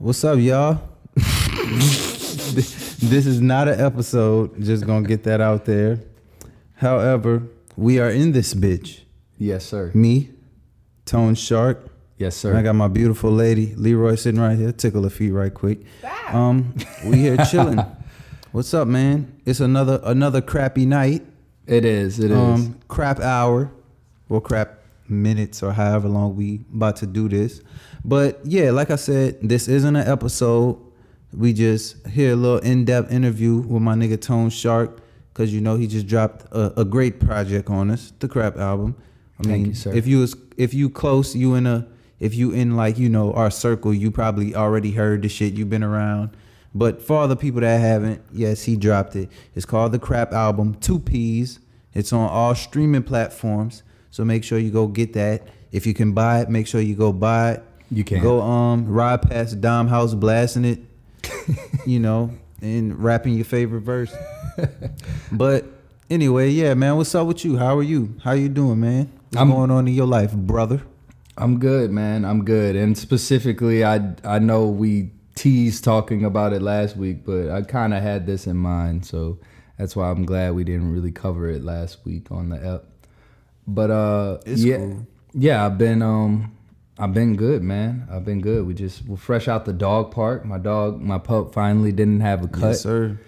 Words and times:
What's 0.00 0.24
up, 0.24 0.38
y'all? 0.38 0.80
this 1.14 3.26
is 3.26 3.42
not 3.42 3.68
an 3.68 3.78
episode. 3.78 4.58
Just 4.58 4.86
gonna 4.86 5.06
get 5.06 5.24
that 5.24 5.42
out 5.42 5.66
there. 5.66 6.00
However, 6.76 7.42
we 7.76 7.98
are 7.98 8.08
in 8.08 8.32
this 8.32 8.54
bitch. 8.54 9.00
Yes, 9.36 9.66
sir. 9.66 9.90
Me, 9.92 10.30
Tone 11.04 11.34
Shark. 11.34 11.86
Yes, 12.16 12.42
And 12.46 12.56
I 12.56 12.62
got 12.62 12.76
my 12.76 12.88
beautiful 12.88 13.30
lady, 13.30 13.74
Leroy, 13.74 14.14
sitting 14.14 14.40
right 14.40 14.56
here. 14.56 14.72
Tickle 14.72 15.02
her 15.02 15.10
feet 15.10 15.32
right 15.32 15.52
quick. 15.52 15.80
Um, 16.28 16.74
we 17.04 17.18
here 17.18 17.36
chilling. 17.50 17.84
What's 18.52 18.72
up, 18.72 18.88
man? 18.88 19.38
It's 19.44 19.60
another 19.60 20.00
another 20.02 20.40
crappy 20.40 20.86
night. 20.86 21.26
It 21.66 21.84
is. 21.84 22.18
It 22.18 22.30
is. 22.30 22.38
um, 22.38 22.80
crap 22.88 23.20
hour 23.20 23.70
Well, 24.30 24.40
crap 24.40 24.79
minutes 25.10 25.62
or 25.62 25.72
however 25.72 26.08
long 26.08 26.36
we 26.36 26.60
about 26.74 26.96
to 26.96 27.06
do 27.06 27.28
this. 27.28 27.60
But 28.04 28.40
yeah, 28.44 28.70
like 28.70 28.90
I 28.90 28.96
said, 28.96 29.38
this 29.42 29.68
isn't 29.68 29.96
an 29.96 30.06
episode. 30.06 30.78
We 31.32 31.52
just 31.52 32.06
hear 32.08 32.32
a 32.32 32.36
little 32.36 32.58
in-depth 32.58 33.12
interview 33.12 33.56
with 33.56 33.82
my 33.82 33.94
nigga 33.94 34.20
Tone 34.20 34.50
Shark 34.50 35.00
because 35.32 35.52
you 35.54 35.60
know 35.60 35.76
he 35.76 35.86
just 35.86 36.06
dropped 36.06 36.46
a, 36.52 36.80
a 36.80 36.84
great 36.84 37.20
project 37.20 37.70
on 37.70 37.90
us, 37.90 38.12
the 38.18 38.28
crap 38.28 38.56
album. 38.56 38.96
I 39.38 39.42
Thank 39.44 39.52
mean, 39.54 39.66
you, 39.66 39.74
sir. 39.74 39.94
if 39.94 40.06
you 40.06 40.18
was 40.18 40.36
if 40.56 40.74
you 40.74 40.90
close, 40.90 41.34
you 41.34 41.54
in 41.54 41.66
a 41.66 41.86
if 42.18 42.34
you 42.34 42.52
in 42.52 42.76
like 42.76 42.98
you 42.98 43.08
know 43.08 43.32
our 43.32 43.50
circle, 43.50 43.94
you 43.94 44.10
probably 44.10 44.54
already 44.54 44.92
heard 44.92 45.22
the 45.22 45.28
shit. 45.28 45.54
You've 45.54 45.70
been 45.70 45.84
around. 45.84 46.36
But 46.74 47.02
for 47.02 47.16
all 47.16 47.28
the 47.28 47.36
people 47.36 47.60
that 47.62 47.78
haven't, 47.78 48.22
yes, 48.32 48.62
he 48.62 48.76
dropped 48.76 49.16
it. 49.16 49.28
It's 49.54 49.66
called 49.66 49.92
the 49.92 49.98
Crap 49.98 50.32
Album, 50.32 50.74
two 50.76 51.00
P's. 51.00 51.58
It's 51.94 52.12
on 52.12 52.28
all 52.28 52.54
streaming 52.54 53.02
platforms, 53.02 53.82
so 54.10 54.24
make 54.24 54.44
sure 54.44 54.58
you 54.58 54.70
go 54.70 54.86
get 54.86 55.12
that. 55.14 55.42
If 55.72 55.86
you 55.86 55.94
can 55.94 56.12
buy 56.12 56.40
it, 56.40 56.48
make 56.50 56.66
sure 56.66 56.80
you 56.80 56.94
go 56.94 57.12
buy 57.12 57.52
it. 57.52 57.62
You 57.90 58.04
can. 58.04 58.22
go 58.22 58.40
um 58.42 58.86
ride 58.86 59.22
past 59.22 59.60
Dom 59.60 59.88
House 59.88 60.14
blasting 60.14 60.64
it, 60.64 60.78
you 61.86 61.98
know, 62.00 62.30
and 62.60 63.02
rapping 63.02 63.34
your 63.34 63.44
favorite 63.44 63.80
verse. 63.80 64.14
but 65.32 65.64
anyway, 66.08 66.50
yeah, 66.50 66.74
man, 66.74 66.96
what's 66.96 67.14
up 67.14 67.26
with 67.26 67.44
you? 67.44 67.56
How 67.56 67.76
are 67.78 67.82
you? 67.82 68.14
How 68.22 68.32
you 68.32 68.48
doing, 68.48 68.80
man? 68.80 69.10
What's 69.30 69.36
I'm- 69.38 69.50
going 69.50 69.70
on 69.70 69.88
in 69.88 69.94
your 69.94 70.06
life, 70.06 70.32
brother? 70.32 70.82
I'm 71.36 71.58
good, 71.58 71.90
man. 71.90 72.24
I'm 72.26 72.44
good. 72.44 72.76
And 72.76 72.98
specifically, 72.98 73.82
I 73.84 74.14
I 74.24 74.38
know 74.38 74.66
we 74.68 75.10
teased 75.36 75.84
talking 75.84 76.24
about 76.24 76.52
it 76.52 76.60
last 76.60 76.96
week, 76.96 77.24
but 77.24 77.48
I 77.50 77.62
kind 77.62 77.94
of 77.94 78.02
had 78.02 78.26
this 78.26 78.46
in 78.46 78.56
mind, 78.58 79.06
so 79.06 79.38
that's 79.78 79.96
why 79.96 80.10
I'm 80.10 80.26
glad 80.26 80.54
we 80.54 80.64
didn't 80.64 80.92
really 80.92 81.12
cover 81.12 81.48
it 81.48 81.64
last 81.64 82.04
week 82.04 82.30
on 82.30 82.50
the 82.50 82.56
ep. 82.74 82.84
But 83.74 83.90
uh, 83.90 84.38
It's 84.46 84.62
yeah, 84.62 84.76
cool. 84.78 85.06
yeah, 85.32 85.64
I've 85.64 85.78
been 85.78 86.02
um, 86.02 86.56
I've 86.98 87.14
been 87.14 87.36
good, 87.36 87.62
man. 87.62 88.06
I've 88.10 88.24
been 88.24 88.40
good. 88.40 88.66
We 88.66 88.74
just 88.74 89.04
we're 89.06 89.16
fresh 89.16 89.46
out 89.48 89.64
the 89.64 89.72
dog 89.72 90.10
park. 90.10 90.44
My 90.44 90.58
dog, 90.58 91.00
my 91.00 91.18
pup, 91.18 91.54
finally 91.54 91.92
didn't 91.92 92.20
have 92.20 92.42
a 92.44 92.48
cut. 92.48 92.68
Yes, 92.68 92.80
sir. 92.82 93.18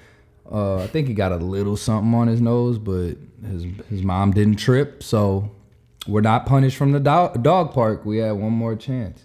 Uh, 0.51 0.79
I 0.83 0.87
think 0.89 1.09
he 1.09 1.15
got 1.15 1.33
a 1.33 1.37
little 1.37 1.77
something 1.77 2.13
on 2.15 2.27
his 2.27 2.41
nose, 2.41 2.79
but 2.79 3.17
his 3.47 3.65
his 3.89 4.03
mom 4.03 4.33
didn't 4.33 4.57
trip, 4.57 5.03
so 5.03 5.51
we're 6.07 6.21
not 6.21 6.45
punished 6.47 6.77
from 6.77 6.93
the 6.93 7.01
dog, 7.01 7.43
dog 7.43 7.73
park. 7.73 8.05
We 8.05 8.19
had 8.19 8.33
one 8.33 8.53
more 8.53 8.75
chance, 8.77 9.25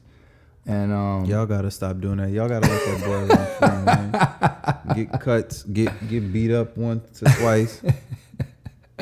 and 0.65 0.93
um, 0.93 1.25
Y'all 1.25 1.45
gotta 1.47 1.71
stop 1.71 1.99
doing 1.99 2.17
that. 2.17 2.29
Y'all 2.29 2.47
gotta 2.47 2.67
let 2.67 2.85
that 2.85 3.03
boy 3.03 3.25
run 3.25 3.47
free, 3.57 3.85
man. 3.85 4.95
Get 4.95 5.19
cuts, 5.19 5.63
get 5.63 5.91
get 6.07 6.31
beat 6.31 6.52
up 6.52 6.77
once 6.77 7.21
or 7.21 7.29
twice. 7.31 7.81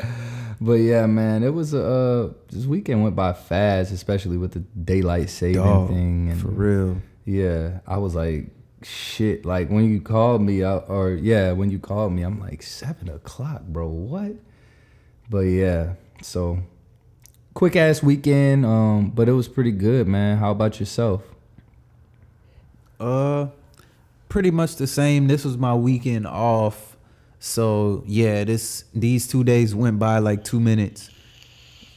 but 0.60 0.74
yeah, 0.74 1.06
man, 1.06 1.42
it 1.42 1.52
was 1.54 1.74
a 1.74 1.84
uh, 1.84 2.32
this 2.50 2.66
weekend 2.66 3.02
went 3.02 3.16
by 3.16 3.32
fast, 3.32 3.92
especially 3.92 4.36
with 4.36 4.52
the 4.52 4.60
daylight 4.60 5.30
saving 5.30 5.62
Dog, 5.62 5.88
thing, 5.88 6.30
and 6.30 6.40
for 6.40 6.48
real. 6.48 7.02
yeah, 7.24 7.80
I 7.86 7.98
was 7.98 8.14
like, 8.14 8.48
shit. 8.82 9.44
Like 9.44 9.68
when 9.68 9.84
you 9.90 10.00
called 10.00 10.42
me, 10.42 10.62
I, 10.64 10.76
or 10.76 11.10
yeah, 11.10 11.52
when 11.52 11.70
you 11.70 11.78
called 11.78 12.12
me, 12.12 12.22
I'm 12.22 12.40
like 12.40 12.62
seven 12.62 13.08
o'clock, 13.08 13.62
bro. 13.64 13.88
What? 13.88 14.32
But 15.28 15.40
yeah, 15.40 15.94
so 16.22 16.58
quick 17.54 17.76
ass 17.76 18.02
weekend. 18.02 18.64
Um, 18.64 19.10
but 19.10 19.28
it 19.28 19.32
was 19.32 19.48
pretty 19.48 19.72
good, 19.72 20.06
man. 20.06 20.38
How 20.38 20.52
about 20.52 20.78
yourself? 20.80 21.22
Uh, 22.98 23.48
pretty 24.28 24.50
much 24.50 24.76
the 24.76 24.86
same. 24.86 25.26
This 25.28 25.44
was 25.44 25.56
my 25.58 25.74
weekend 25.74 26.26
off, 26.26 26.95
so 27.46 28.02
yeah, 28.06 28.42
this 28.42 28.84
these 28.92 29.28
two 29.28 29.44
days 29.44 29.72
went 29.72 30.00
by 30.00 30.18
like 30.18 30.42
two 30.42 30.58
minutes. 30.58 31.10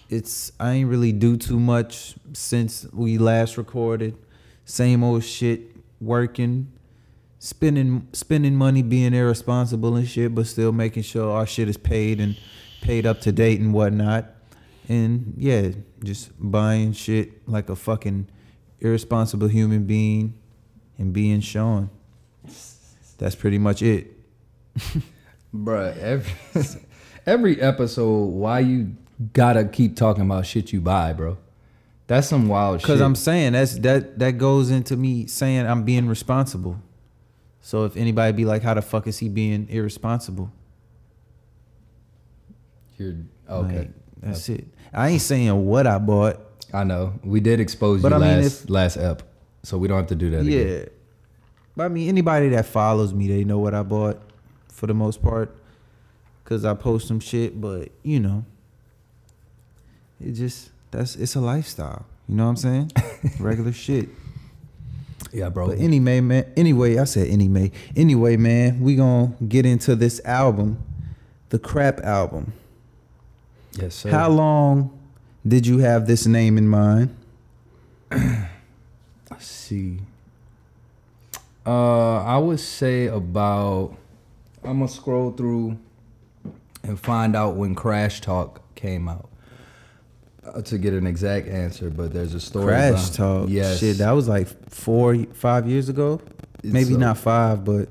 It's 0.07 0.51
I 0.59 0.73
ain't 0.73 0.89
really 0.89 1.11
do 1.11 1.37
too 1.37 1.59
much 1.59 2.13
since 2.33 2.85
we 2.93 3.17
last 3.17 3.57
recorded. 3.57 4.15
Same 4.63 5.03
old 5.03 5.23
shit, 5.23 5.75
working, 5.99 6.71
spending 7.39 8.07
spending 8.13 8.55
money, 8.55 8.83
being 8.83 9.15
irresponsible 9.15 9.95
and 9.95 10.07
shit, 10.07 10.35
but 10.35 10.45
still 10.45 10.71
making 10.71 11.01
sure 11.01 11.31
our 11.31 11.47
shit 11.47 11.67
is 11.67 11.77
paid 11.77 12.21
and 12.21 12.37
paid 12.81 13.07
up 13.07 13.19
to 13.21 13.31
date 13.31 13.59
and 13.59 13.73
whatnot. 13.73 14.27
And 14.87 15.33
yeah, 15.35 15.69
just 16.03 16.29
buying 16.39 16.93
shit 16.93 17.47
like 17.49 17.69
a 17.69 17.75
fucking 17.75 18.29
irresponsible 18.81 19.47
human 19.47 19.85
being 19.85 20.35
and 20.99 21.11
being 21.11 21.41
shown. 21.41 21.89
That's 23.17 23.35
pretty 23.35 23.57
much 23.57 23.81
it. 23.81 24.11
Bruh, 25.55 25.97
every 25.97 26.33
every 27.25 27.61
episode, 27.61 28.25
why 28.25 28.59
you 28.59 28.95
gotta 29.33 29.65
keep 29.65 29.95
talking 29.95 30.23
about 30.23 30.45
shit 30.45 30.71
you 30.71 30.81
buy, 30.81 31.13
bro? 31.13 31.37
That's 32.07 32.27
some 32.27 32.47
wild 32.47 32.81
shit. 32.81 32.87
Cause 32.87 33.01
I'm 33.01 33.15
saying 33.15 33.53
that's 33.53 33.75
that 33.79 34.19
that 34.19 34.31
goes 34.37 34.69
into 34.71 34.95
me 34.95 35.25
saying 35.27 35.65
I'm 35.65 35.83
being 35.83 36.07
responsible. 36.07 36.79
So 37.61 37.85
if 37.85 37.97
anybody 37.97 38.31
be 38.35 38.45
like, 38.45 38.63
how 38.63 38.73
the 38.73 38.81
fuck 38.81 39.05
is 39.07 39.17
he 39.19 39.29
being 39.29 39.67
irresponsible? 39.69 40.51
You're 42.97 43.15
okay. 43.49 43.77
Like, 43.77 43.89
that's 44.21 44.49
it. 44.49 44.65
I 44.93 45.09
ain't 45.09 45.21
saying 45.21 45.65
what 45.65 45.87
I 45.87 45.97
bought. 45.97 46.39
I 46.73 46.83
know 46.83 47.13
we 47.23 47.39
did 47.39 47.59
expose 47.59 48.01
But 48.01 48.09
you 48.11 48.15
I 48.17 48.19
mean, 48.19 48.41
last 48.43 48.63
if- 48.65 48.69
last 48.69 48.97
ep, 48.97 49.23
so 49.63 49.77
we 49.77 49.87
don't 49.87 49.97
have 49.97 50.07
to 50.07 50.15
do 50.15 50.29
that 50.31 50.43
Yeah. 50.45 50.59
again. 50.59 50.87
But 51.75 51.85
I 51.85 51.87
mean, 51.89 52.09
anybody 52.09 52.49
that 52.49 52.65
follows 52.65 53.13
me, 53.13 53.27
they 53.27 53.43
know 53.43 53.57
what 53.59 53.73
I 53.73 53.83
bought 53.83 54.21
for 54.79 54.87
the 54.87 54.93
most 54.93 55.21
part. 55.21 55.53
Cause 56.45 56.65
I 56.65 56.73
post 56.73 57.07
some 57.07 57.19
shit, 57.19 57.59
but 57.59 57.89
you 58.01 58.19
know, 58.19 58.43
it 60.19 60.31
just 60.31 60.71
that's 60.89 61.15
it's 61.15 61.35
a 61.35 61.41
lifestyle. 61.41 62.05
You 62.27 62.35
know 62.35 62.45
what 62.45 62.49
I'm 62.51 62.55
saying? 62.55 62.91
Regular 63.39 63.71
shit. 63.73 64.09
Yeah, 65.31 65.49
bro. 65.49 65.67
But 65.67 65.79
anyway, 65.79 66.21
man. 66.21 66.51
Anyway, 66.57 66.97
I 66.97 67.03
said 67.03 67.27
anyway. 67.27 67.71
Anyway, 67.95 68.37
man, 68.37 68.79
we 68.79 68.95
gonna 68.95 69.35
get 69.47 69.65
into 69.65 69.95
this 69.95 70.21
album, 70.25 70.81
the 71.49 71.59
Crap 71.59 71.99
album. 71.99 72.53
yes, 73.73 73.93
sir. 73.95 74.09
How 74.09 74.29
long 74.29 74.97
did 75.47 75.67
you 75.67 75.79
have 75.79 76.07
this 76.07 76.25
name 76.25 76.57
in 76.57 76.67
mind? 76.67 77.15
Let's 78.11 79.45
see. 79.45 79.99
Uh, 81.63 82.23
I 82.23 82.37
would 82.39 82.59
say 82.59 83.05
about. 83.07 83.95
I'm 84.63 84.79
gonna 84.79 84.87
scroll 84.87 85.31
through 85.31 85.77
and 86.83 86.99
find 86.99 87.35
out 87.35 87.55
when 87.55 87.75
Crash 87.75 88.21
Talk 88.21 88.61
came 88.75 89.07
out 89.07 89.29
uh, 90.45 90.61
to 90.63 90.77
get 90.77 90.93
an 90.93 91.07
exact 91.07 91.47
answer. 91.47 91.89
But 91.89 92.13
there's 92.13 92.33
a 92.33 92.39
story. 92.39 92.65
Crash 92.67 92.91
behind- 92.91 93.13
Talk. 93.13 93.49
Yes. 93.49 93.79
Shit, 93.79 93.97
that 93.97 94.11
was 94.11 94.27
like 94.27 94.47
four, 94.69 95.15
five 95.33 95.67
years 95.67 95.89
ago. 95.89 96.21
Maybe 96.63 96.93
So- 96.93 96.97
not 96.99 97.17
five, 97.17 97.63
but 97.63 97.89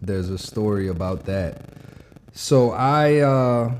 there's 0.00 0.30
a 0.30 0.38
story 0.38 0.88
about 0.88 1.24
that. 1.26 1.64
So 2.32 2.70
I 2.70 3.18
uh 3.18 3.74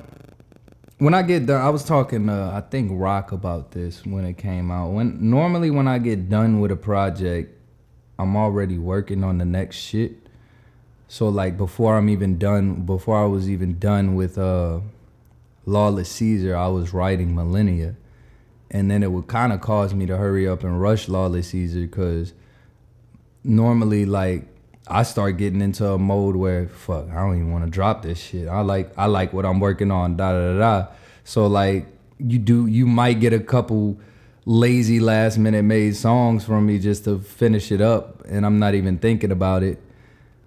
when 0.98 1.14
I 1.14 1.22
get 1.22 1.46
done 1.46 1.62
I 1.62 1.70
was 1.70 1.84
talking 1.84 2.26
to 2.26 2.32
I 2.52 2.60
think 2.68 2.90
Rock 2.92 3.32
about 3.32 3.70
this 3.70 4.04
when 4.04 4.24
it 4.26 4.36
came 4.36 4.70
out. 4.70 4.90
When 4.90 5.30
normally 5.30 5.70
when 5.70 5.88
I 5.88 5.98
get 5.98 6.28
done 6.28 6.60
with 6.60 6.70
a 6.72 6.76
project, 6.76 7.56
I'm 8.18 8.36
already 8.36 8.76
working 8.76 9.24
on 9.24 9.38
the 9.38 9.44
next 9.46 9.76
shit. 9.76 10.19
So 11.10 11.28
like 11.28 11.58
before 11.58 11.98
I'm 11.98 12.08
even 12.08 12.38
done 12.38 12.82
before 12.82 13.20
I 13.20 13.26
was 13.26 13.50
even 13.50 13.80
done 13.80 14.14
with 14.14 14.38
uh 14.38 14.78
Lawless 15.66 16.08
Caesar, 16.08 16.56
I 16.56 16.68
was 16.68 16.94
writing 16.94 17.34
Millennia. 17.34 17.96
And 18.70 18.88
then 18.88 19.02
it 19.02 19.10
would 19.10 19.26
kind 19.26 19.52
of 19.52 19.60
cause 19.60 19.92
me 19.92 20.06
to 20.06 20.16
hurry 20.16 20.46
up 20.46 20.62
and 20.62 20.80
rush 20.80 21.08
Lawless 21.08 21.48
Caesar 21.48 21.88
cuz 21.88 22.32
normally 23.42 24.06
like 24.06 24.46
I 24.86 25.02
start 25.02 25.36
getting 25.36 25.60
into 25.60 25.84
a 25.84 25.98
mode 25.98 26.36
where 26.36 26.68
fuck, 26.68 27.10
I 27.10 27.16
don't 27.16 27.34
even 27.34 27.50
want 27.50 27.64
to 27.64 27.70
drop 27.70 28.02
this 28.02 28.20
shit. 28.20 28.46
I 28.46 28.60
like 28.60 28.96
I 28.96 29.06
like 29.06 29.32
what 29.32 29.44
I'm 29.44 29.58
working 29.58 29.90
on, 29.90 30.16
da 30.16 30.30
da 30.30 30.52
da 30.52 30.58
da. 30.60 30.86
So 31.24 31.48
like 31.48 31.88
you 32.18 32.38
do 32.38 32.68
you 32.68 32.86
might 32.86 33.18
get 33.18 33.32
a 33.32 33.40
couple 33.40 33.98
lazy 34.46 35.00
last 35.00 35.38
minute 35.38 35.64
made 35.64 35.96
songs 35.96 36.44
from 36.44 36.66
me 36.66 36.78
just 36.78 37.02
to 37.06 37.18
finish 37.18 37.72
it 37.72 37.80
up 37.80 38.22
and 38.28 38.46
I'm 38.46 38.60
not 38.60 38.76
even 38.76 38.98
thinking 38.98 39.32
about 39.32 39.64
it. 39.64 39.82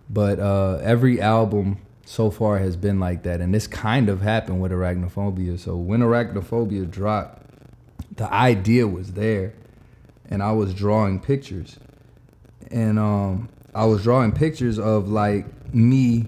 But 0.09 0.39
uh 0.39 0.79
every 0.81 1.21
album 1.21 1.79
so 2.05 2.29
far 2.29 2.59
has 2.59 2.75
been 2.75 3.00
like 3.00 3.23
that 3.23 3.39
and 3.39 3.53
this 3.53 3.65
kind 3.65 4.09
of 4.09 4.21
happened 4.21 4.61
with 4.61 4.71
arachnophobia. 4.71 5.57
So 5.57 5.75
when 5.75 6.01
arachnophobia 6.01 6.89
dropped, 6.89 7.44
the 8.15 8.31
idea 8.31 8.88
was 8.88 9.13
there 9.13 9.53
and 10.29 10.44
I 10.44 10.51
was 10.51 10.73
drawing 10.73 11.19
pictures 11.19 11.79
and 12.71 13.00
um, 13.00 13.50
I 13.75 13.85
was 13.85 14.03
drawing 14.03 14.31
pictures 14.31 14.79
of 14.79 15.07
like 15.09 15.45
me 15.73 16.25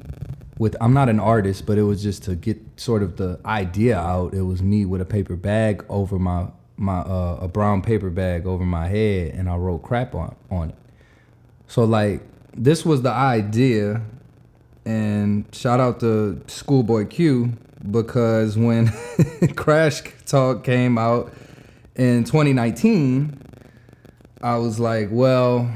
with. 0.58 0.76
I'm 0.80 0.94
not 0.94 1.10
an 1.10 1.20
artist, 1.20 1.66
but 1.66 1.78
it 1.78 1.84
was 1.84 2.02
just 2.02 2.24
to 2.24 2.36
get 2.36 2.62
sort 2.78 3.04
of 3.04 3.18
the 3.18 3.40
idea 3.46 3.98
out. 3.98 4.34
It 4.34 4.44
was 4.44 4.62
me 4.62 4.86
with 4.86 5.02
a 5.02 5.06
paper 5.06 5.36
bag 5.36 5.84
over 5.90 6.20
my 6.20 6.48
my 6.78 7.00
uh, 7.00 7.40
a 7.42 7.48
brown 7.48 7.82
paper 7.82 8.10
bag 8.10 8.46
over 8.46 8.66
my 8.66 8.88
head, 8.88 9.34
and 9.34 9.50
I 9.50 9.56
wrote 9.56 9.80
crap 9.80 10.16
on 10.16 10.36
on 10.50 10.70
it. 10.70 10.76
So 11.68 11.84
like 11.84 12.22
this 12.56 12.86
was 12.86 13.02
the 13.02 13.12
idea, 13.12 14.02
and 14.86 15.46
shout 15.54 15.80
out 15.80 16.00
to 16.00 16.42
Schoolboy 16.48 17.06
Q 17.06 17.54
because 17.92 18.58
when 18.58 18.92
Crash 19.56 20.02
Talk 20.26 20.64
came 20.64 20.98
out 20.98 21.34
in 21.96 22.24
2019, 22.24 23.40
I 24.42 24.58
was 24.58 24.80
like, 24.80 25.10
well, 25.12 25.70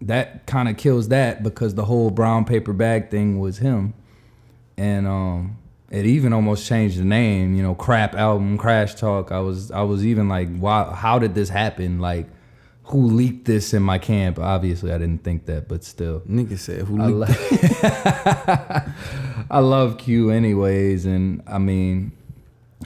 that 0.00 0.46
kind 0.46 0.68
of 0.68 0.76
kills 0.76 1.08
that 1.08 1.42
because 1.42 1.74
the 1.74 1.84
whole 1.84 2.10
brown 2.10 2.44
paper 2.44 2.72
bag 2.72 3.10
thing 3.10 3.38
was 3.38 3.58
him, 3.58 3.94
and 4.76 5.06
um, 5.06 5.58
it 5.90 6.06
even 6.06 6.32
almost 6.32 6.66
changed 6.66 6.98
the 6.98 7.04
name. 7.04 7.54
You 7.54 7.62
know, 7.62 7.74
crap 7.74 8.14
album, 8.14 8.58
Crash 8.58 8.94
Talk. 8.94 9.32
I 9.32 9.40
was 9.40 9.70
I 9.70 9.82
was 9.82 10.06
even 10.06 10.28
like, 10.28 10.48
wow, 10.52 10.92
how 10.92 11.18
did 11.18 11.34
this 11.34 11.48
happen? 11.48 12.00
Like, 12.00 12.26
who 12.84 13.06
leaked 13.06 13.44
this 13.44 13.72
in 13.74 13.82
my 13.82 13.98
camp? 13.98 14.38
Obviously, 14.38 14.92
I 14.92 14.98
didn't 14.98 15.22
think 15.22 15.46
that, 15.46 15.68
but 15.68 15.84
still. 15.84 16.20
Nigga 16.20 16.58
said 16.58 16.82
who 16.82 17.00
I, 17.00 17.06
leaked 17.06 17.52
lo- 17.62 18.92
I 19.50 19.58
love 19.60 19.98
Q 19.98 20.30
anyways, 20.30 21.06
and 21.06 21.42
I 21.46 21.58
mean, 21.58 22.12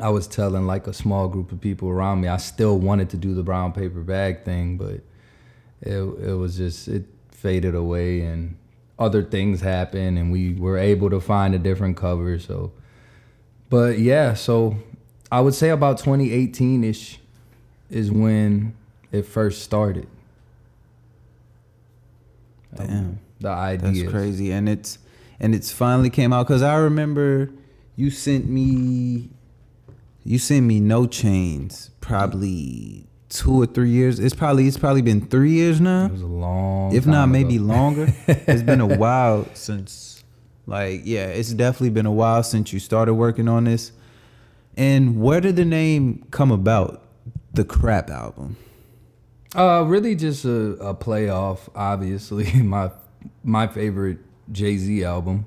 I 0.00 0.10
was 0.10 0.26
telling 0.26 0.66
like 0.66 0.87
a 0.87 0.93
small 0.93 1.28
group 1.28 1.52
of 1.52 1.60
people 1.60 1.88
around 1.88 2.20
me, 2.20 2.28
I 2.28 2.37
still 2.37 2.78
wanted 2.78 3.10
to 3.10 3.16
do 3.16 3.34
the 3.34 3.43
brown 3.43 3.72
paper 3.72 4.00
bag 4.00 4.44
thing, 4.44 4.76
but 4.76 5.00
it 5.81 5.99
it 5.99 6.37
was 6.37 6.56
just 6.56 6.88
it 6.88 7.04
faded 7.31 7.75
away, 7.75 8.20
and 8.20 8.56
other 8.99 9.22
things 9.22 9.60
happened, 9.60 10.19
and 10.19 10.31
we 10.31 10.54
were 10.54 10.76
able 10.76 11.10
to 11.10 11.20
find 11.20 11.54
a 11.54 11.58
different 11.58 11.96
cover. 11.96 12.38
So, 12.38 12.72
but 13.70 13.99
yeah, 13.99 14.34
so 14.34 14.76
I 15.32 15.40
would 15.40 15.54
say 15.54 15.70
about 15.70 15.99
2018 15.99 16.84
ish 16.84 17.19
is 17.90 18.10
when 18.10 18.75
it 19.16 19.26
first 19.26 19.62
started. 19.62 20.06
Um, 22.78 22.86
Damn. 22.86 23.18
the 23.40 23.48
idea. 23.48 24.02
That's 24.02 24.12
crazy, 24.12 24.52
and 24.52 24.68
it's 24.68 24.98
and 25.40 25.54
it's 25.54 25.70
finally 25.70 26.10
came 26.10 26.32
out 26.32 26.46
because 26.46 26.62
I 26.62 26.76
remember 26.76 27.50
you 27.96 28.10
sent 28.10 28.48
me 28.48 29.30
you 30.24 30.38
sent 30.38 30.66
me 30.66 30.80
no 30.80 31.06
chains 31.06 31.90
probably 32.00 33.06
two 33.28 33.62
or 33.62 33.66
three 33.66 33.90
years. 33.90 34.18
It's 34.18 34.34
probably 34.34 34.66
it's 34.66 34.78
probably 34.78 35.02
been 35.02 35.26
three 35.26 35.52
years 35.52 35.80
now, 35.80 36.06
It 36.06 36.12
was 36.12 36.22
a 36.22 36.26
long, 36.26 36.94
if 36.94 37.06
not 37.06 37.26
maybe 37.28 37.58
longer. 37.58 38.12
it's 38.26 38.62
been 38.62 38.80
a 38.80 38.86
while 38.98 39.46
since 39.54 40.24
like 40.66 41.02
yeah, 41.04 41.26
it's 41.26 41.52
definitely 41.52 41.90
been 41.90 42.06
a 42.06 42.12
while 42.12 42.42
since 42.42 42.72
you 42.72 42.80
started 42.80 43.14
working 43.14 43.48
on 43.48 43.64
this. 43.64 43.92
And 44.76 45.22
where 45.22 45.40
did 45.40 45.56
the 45.56 45.64
name 45.64 46.26
come 46.30 46.50
about? 46.50 47.02
The 47.54 47.64
crap 47.64 48.10
album. 48.10 48.56
Uh, 49.56 49.82
really 49.87 50.14
just 50.14 50.44
a, 50.44 50.73
a 50.75 50.94
playoff. 50.94 51.70
Obviously, 51.75 52.53
my 52.62 52.91
my 53.43 53.67
favorite 53.67 54.19
Jay 54.53 54.76
Z 54.76 55.03
album, 55.03 55.47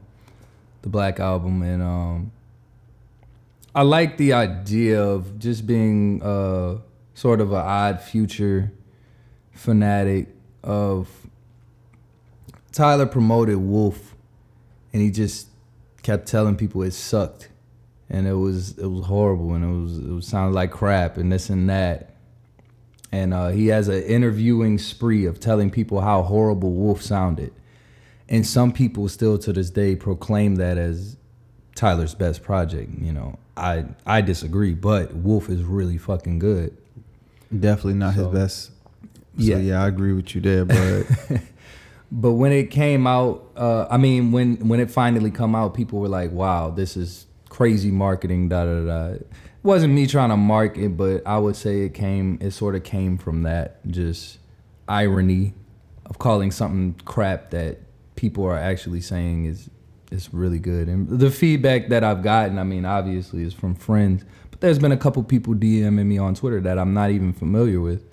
the 0.81 0.89
Black 0.89 1.19
album, 1.19 1.61
and 1.61 1.83
um, 1.83 2.31
I 3.75 3.83
like 3.83 4.17
the 4.17 4.33
idea 4.33 4.99
of 4.99 5.37
just 5.37 5.67
being 5.67 6.23
uh 6.23 6.77
sort 7.13 7.39
of 7.39 7.51
an 7.51 7.59
odd 7.59 8.01
future 8.01 8.71
fanatic 9.51 10.29
of 10.63 11.07
Tyler 12.71 13.05
promoted 13.05 13.57
Wolf, 13.57 14.15
and 14.91 15.03
he 15.03 15.11
just 15.11 15.49
kept 16.01 16.27
telling 16.27 16.55
people 16.55 16.81
it 16.81 16.93
sucked, 16.93 17.49
and 18.09 18.25
it 18.25 18.33
was 18.33 18.75
it 18.79 18.87
was 18.87 19.05
horrible, 19.05 19.53
and 19.53 19.63
it 19.63 19.81
was 19.81 20.25
it 20.25 20.27
sounded 20.27 20.55
like 20.55 20.71
crap, 20.71 21.17
and 21.17 21.31
this 21.31 21.51
and 21.51 21.69
that 21.69 22.08
and 23.11 23.33
uh, 23.33 23.49
he 23.49 23.67
has 23.67 23.87
an 23.87 24.03
interviewing 24.03 24.77
spree 24.77 25.25
of 25.25 25.39
telling 25.39 25.69
people 25.71 26.01
how 26.01 26.21
horrible 26.23 26.71
Wolf 26.73 27.01
sounded. 27.01 27.51
And 28.27 28.45
some 28.45 28.71
people 28.71 29.07
still 29.09 29.37
to 29.39 29.51
this 29.53 29.69
day 29.71 29.95
proclaim 29.95 30.55
that 30.57 30.77
as 30.77 31.17
Tyler's 31.75 32.13
best 32.13 32.43
project. 32.43 32.91
You 33.01 33.11
know, 33.13 33.39
I 33.57 33.85
I 34.05 34.21
disagree, 34.21 34.73
but 34.75 35.13
Wolf 35.15 35.49
is 35.49 35.63
really 35.63 35.97
fucking 35.97 36.39
good. 36.39 36.77
Definitely 37.57 37.95
not 37.95 38.13
So- 38.15 38.29
his 38.29 38.39
best. 38.39 38.65
So 39.37 39.45
Yeah. 39.45 39.57
yeah, 39.57 39.83
I 39.83 39.87
agree 39.87 40.13
with 40.13 40.35
you 40.35 40.41
there, 40.41 40.65
but 40.65 41.07
But 42.11 42.33
when 42.33 42.51
it 42.51 42.71
came 42.71 43.05
out, 43.05 43.51
uh, 43.55 43.85
I 43.89 43.97
mean, 43.97 44.31
when 44.31 44.67
when 44.67 44.79
it 44.79 44.89
finally 44.89 45.29
come 45.31 45.53
out, 45.55 45.75
people 45.75 45.99
were 45.99 46.07
like, 46.09 46.31
"Wow, 46.31 46.71
this 46.71 46.97
is 46.97 47.27
crazy 47.59 47.91
marketing." 47.91 48.47
Da 48.47 48.63
da 48.63 48.85
da. 48.85 49.05
It 49.15 49.27
wasn't 49.63 49.93
me 49.93 50.07
trying 50.07 50.29
to 50.29 50.37
market, 50.37 50.95
but 50.95 51.21
I 51.25 51.37
would 51.37 51.55
say 51.55 51.81
it 51.81 51.93
came. 51.93 52.37
It 52.41 52.51
sort 52.51 52.75
of 52.75 52.83
came 52.83 53.17
from 53.17 53.43
that 53.43 53.85
just 53.85 54.39
irony 54.87 55.53
of 56.05 56.17
calling 56.17 56.51
something 56.51 56.95
crap 57.03 57.51
that 57.51 57.77
people 58.15 58.45
are 58.45 58.57
actually 58.57 59.01
saying 59.01 59.45
is 59.45 59.69
is 60.09 60.33
really 60.33 60.59
good. 60.59 60.87
And 60.87 61.19
the 61.19 61.29
feedback 61.29 61.89
that 61.89 62.03
I've 62.03 62.23
gotten, 62.23 62.57
I 62.57 62.63
mean, 62.63 62.85
obviously, 62.85 63.43
is 63.43 63.53
from 63.53 63.75
friends. 63.75 64.23
But 64.49 64.61
there's 64.61 64.79
been 64.79 64.93
a 64.93 64.97
couple 64.97 65.21
people 65.23 65.53
DMing 65.53 66.05
me 66.05 66.17
on 66.17 66.33
Twitter 66.33 66.61
that 66.61 66.79
I'm 66.79 66.93
not 66.93 67.11
even 67.11 67.33
familiar 67.33 67.81
with 67.81 68.05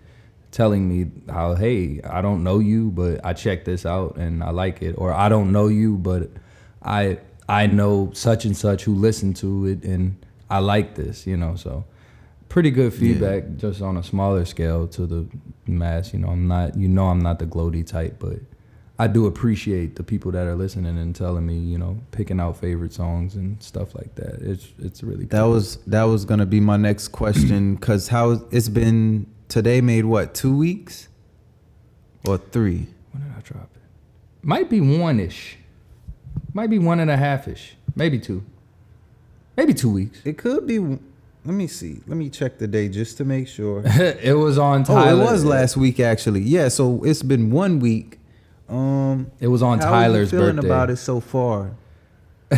telling 0.57 0.89
me 0.89 1.11
how 1.31 1.55
hey 1.55 2.01
i 2.09 2.23
don't 2.23 2.43
know 2.43 2.61
you 2.61 2.91
but 2.91 3.23
i 3.23 3.35
checked 3.35 3.67
this 3.67 3.85
out 3.85 4.17
and 4.17 4.43
i 4.43 4.49
like 4.49 4.81
it 4.81 4.93
or 4.97 5.13
i 5.13 5.29
don't 5.29 5.53
know 5.53 5.69
you 5.69 5.99
but 5.99 6.31
i 6.83 7.19
i 7.49 7.67
know 7.67 8.11
such 8.13 8.45
and 8.45 8.57
such 8.57 8.85
who 8.85 8.95
listened 8.95 9.37
to 9.37 9.67
it 9.67 9.83
and 9.85 10.17
i 10.51 10.59
like 10.59 10.95
this 10.95 11.27
you 11.27 11.37
know 11.37 11.55
so 11.57 11.85
pretty 12.49 12.71
good 12.71 12.93
feedback 12.95 13.45
just 13.57 13.83
on 13.83 13.97
a 13.97 14.03
smaller 14.03 14.45
scale 14.45 14.87
to 14.87 15.07
the 15.07 15.27
mass 15.67 16.13
you 16.13 16.19
know 16.19 16.29
i'm 16.29 16.47
not 16.49 16.77
you 16.77 16.89
know 16.89 17.07
i'm 17.07 17.21
not 17.21 17.39
the 17.39 17.47
gloaty 17.47 17.85
type 17.87 18.17
but 18.19 18.39
i 18.99 19.07
do 19.07 19.27
appreciate 19.27 19.97
the 19.97 20.03
people 20.03 20.31
that 20.31 20.47
are 20.47 20.55
listening 20.55 20.97
and 20.99 21.15
telling 21.17 21.45
me 21.45 21.59
you 21.59 21.77
know 21.77 21.99
picking 22.13 22.39
out 22.41 22.57
favorite 22.57 22.93
songs 22.93 23.35
and 23.35 23.61
stuff 23.63 23.95
like 23.95 24.15
that 24.15 24.35
it's 24.41 24.69
it's 24.79 25.03
really 25.03 25.25
That 25.27 25.41
cool. 25.41 25.51
was 25.53 25.77
that 25.87 26.05
was 26.05 26.25
gonna 26.25 26.47
be 26.47 26.61
my 26.61 26.77
next 26.77 27.09
question 27.09 27.75
because 27.81 28.09
how 28.09 28.41
it's 28.51 28.69
been 28.69 29.27
today 29.49 29.81
made 29.81 30.05
what 30.05 30.35
two 30.35 30.57
weeks 30.57 31.09
or 32.27 32.39
three? 32.39 32.87
When 33.13 33.23
did 33.23 33.33
I 33.37 33.41
drop 33.41 33.71
it? 33.77 33.83
Might 34.43 34.69
be 34.69 34.81
one 34.81 35.21
ish. 35.21 35.59
Might 36.57 36.71
be 36.71 36.79
one 36.79 37.01
and 37.01 37.11
a 37.11 37.19
half 37.19 37.49
ish. 37.49 37.77
Maybe 37.95 38.19
two. 38.19 38.43
Maybe 39.59 39.75
two 39.75 39.91
weeks. 39.91 40.23
It 40.25 40.39
could 40.39 40.67
be. 40.67 40.79
Let 40.79 40.99
me 41.45 41.67
see. 41.67 42.01
Let 42.07 42.17
me 42.17 42.31
check 42.31 42.57
the 42.57 42.67
day 42.67 42.89
just 42.89 43.19
to 43.19 43.27
make 43.27 43.47
sure. 43.47 43.83
it 43.85 44.39
was 44.39 44.57
on 44.57 44.87
oh, 44.89 45.07
it 45.07 45.23
was 45.23 45.45
last 45.45 45.77
week 45.77 46.01
actually. 46.01 46.41
Yeah, 46.41 46.69
so 46.69 47.05
it's 47.05 47.23
been 47.23 47.51
one 47.51 47.79
week. 47.79 48.19
Um, 48.71 49.31
It 49.39 49.49
was 49.49 49.63
on 49.63 49.81
how 49.81 49.91
Tyler's 49.91 50.33
are 50.33 50.37
you 50.37 50.41
feeling 50.41 50.57
birthday. 50.57 50.69
about 50.69 50.89
it 50.89 50.97
so 50.97 51.21
far? 51.21 51.73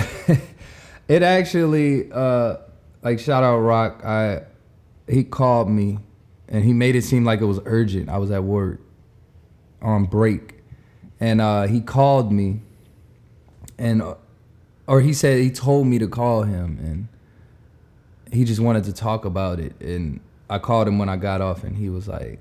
It 1.08 1.22
actually, 1.24 2.12
uh, 2.12 2.58
like 3.02 3.18
shout 3.18 3.42
out 3.42 3.58
Rock. 3.58 4.04
I 4.04 4.42
he 5.08 5.24
called 5.24 5.68
me, 5.70 5.98
and 6.46 6.62
he 6.62 6.72
made 6.72 6.94
it 6.94 7.02
seem 7.02 7.24
like 7.24 7.40
it 7.40 7.46
was 7.46 7.58
urgent. 7.64 8.10
I 8.10 8.18
was 8.18 8.30
at 8.30 8.44
work, 8.44 8.78
on 9.82 10.04
break, 10.04 10.62
and 11.18 11.40
uh, 11.40 11.66
he 11.66 11.80
called 11.80 12.30
me, 12.30 12.60
and 13.78 14.02
or 14.86 15.00
he 15.00 15.12
said 15.12 15.40
he 15.40 15.50
told 15.50 15.86
me 15.86 15.98
to 15.98 16.08
call 16.08 16.42
him, 16.42 16.78
and 16.82 17.08
he 18.32 18.44
just 18.44 18.60
wanted 18.60 18.84
to 18.84 18.92
talk 18.92 19.24
about 19.24 19.60
it. 19.60 19.78
And 19.80 20.20
I 20.50 20.58
called 20.58 20.88
him 20.88 20.98
when 20.98 21.08
I 21.08 21.16
got 21.16 21.40
off, 21.40 21.64
and 21.64 21.76
he 21.76 21.88
was 21.88 22.08
like, 22.08 22.40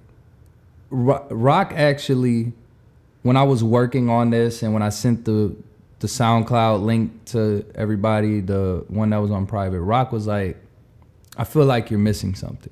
Rock 0.90 1.74
actually, 1.76 2.54
when 3.24 3.38
I 3.38 3.44
was 3.44 3.64
working 3.64 4.10
on 4.10 4.30
this, 4.30 4.64
and 4.64 4.74
when 4.74 4.82
I 4.82 4.90
sent 4.90 5.26
the 5.26 5.56
the 6.00 6.08
SoundCloud 6.08 6.84
link 6.84 7.26
to 7.26 7.66
everybody, 7.74 8.40
the 8.40 8.86
one 8.88 9.10
that 9.10 9.18
was 9.18 9.32
on 9.32 9.48
private, 9.48 9.82
Rock 9.82 10.12
was 10.12 10.28
like, 10.28 10.58
I 11.36 11.44
feel 11.44 11.66
like 11.66 11.90
you're 11.90 12.00
missing 12.00 12.36
something. 12.36 12.72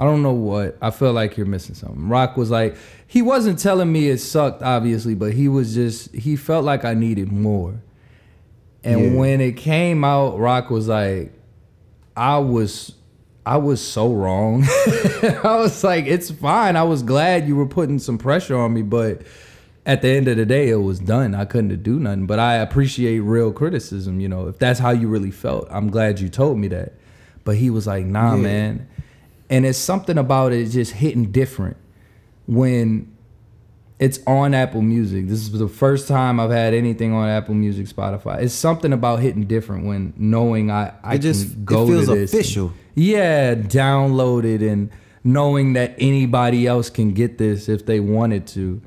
I 0.00 0.04
don't 0.04 0.22
know 0.22 0.32
what. 0.32 0.78
I 0.80 0.90
feel 0.90 1.12
like 1.12 1.36
you're 1.36 1.44
missing 1.46 1.74
something. 1.74 2.08
Rock 2.08 2.36
was 2.38 2.50
like, 2.50 2.74
he 3.06 3.20
wasn't 3.20 3.58
telling 3.58 3.92
me 3.92 4.08
it 4.08 4.16
sucked, 4.18 4.62
obviously, 4.62 5.14
but 5.14 5.34
he 5.34 5.46
was 5.46 5.74
just, 5.74 6.12
he 6.14 6.36
felt 6.36 6.64
like 6.64 6.84
I 6.86 6.94
needed 6.94 7.30
more. 7.30 7.74
And 8.82 9.00
Yeah. 9.00 9.18
when 9.18 9.40
it 9.42 9.58
came 9.58 10.02
out, 10.02 10.38
Rock 10.38 10.70
was 10.70 10.88
like, 10.88 11.34
I 12.16 12.38
was, 12.38 12.92
I 13.44 13.58
was 13.58 13.80
so 13.82 14.10
wrong. 14.12 14.64
I 15.22 15.56
was 15.58 15.84
like, 15.84 16.06
it's 16.06 16.30
fine. 16.30 16.76
I 16.76 16.82
was 16.84 17.02
glad 17.02 17.46
you 17.46 17.56
were 17.56 17.66
putting 17.66 17.98
some 17.98 18.16
pressure 18.16 18.56
on 18.56 18.72
me, 18.72 18.80
but 18.82 19.20
at 19.84 20.00
the 20.02 20.08
end 20.08 20.28
of 20.28 20.38
the 20.38 20.46
day, 20.46 20.70
it 20.70 20.76
was 20.76 20.98
done. 20.98 21.34
I 21.34 21.44
couldn't 21.44 21.82
do 21.82 21.98
nothing. 22.00 22.26
But 22.26 22.38
I 22.38 22.54
appreciate 22.54 23.18
real 23.20 23.52
criticism. 23.52 24.18
You 24.18 24.28
know, 24.30 24.48
if 24.48 24.58
that's 24.58 24.78
how 24.80 24.90
you 24.90 25.08
really 25.08 25.30
felt, 25.30 25.68
I'm 25.70 25.90
glad 25.90 26.20
you 26.20 26.30
told 26.30 26.56
me 26.58 26.68
that. 26.68 26.94
But 27.44 27.56
he 27.56 27.68
was 27.68 27.86
like, 27.86 28.06
Nah, 28.06 28.34
Yeah. 28.36 28.40
man. 28.42 28.88
And 29.50 29.66
it's 29.66 29.78
something 29.78 30.16
about 30.16 30.52
it 30.52 30.66
just 30.70 30.92
hitting 30.92 31.30
different 31.32 31.76
when 32.46 33.12
It's 33.98 34.18
on 34.26 34.54
Apple 34.54 34.80
Music. 34.80 35.28
This 35.28 35.40
is 35.40 35.50
the 35.52 35.68
first 35.68 36.08
time 36.08 36.40
I've 36.40 36.50
had 36.50 36.72
anything 36.72 37.12
on 37.12 37.28
Apple 37.28 37.54
Music, 37.54 37.86
Spotify. 37.86 38.40
It's 38.42 38.54
something 38.54 38.94
about 38.94 39.18
hitting 39.20 39.44
different 39.44 39.84
when 39.84 40.14
knowing 40.16 40.70
I 40.70 40.92
I 41.04 41.16
It 41.16 41.18
just 41.18 41.64
go 41.66 41.82
it 41.84 41.86
feels 41.88 42.06
to 42.06 42.14
this 42.14 42.32
and- 42.32 42.40
official. 42.40 42.72
yeah, 42.94 43.54
download 43.54 44.44
it 44.44 44.62
and 44.62 44.88
knowing 45.22 45.74
that 45.74 45.94
anybody 45.98 46.66
else 46.66 46.88
can 46.88 47.10
get 47.12 47.36
this 47.36 47.68
if 47.68 47.84
they 47.84 48.00
wanted 48.00 48.46
to. 48.46 48.80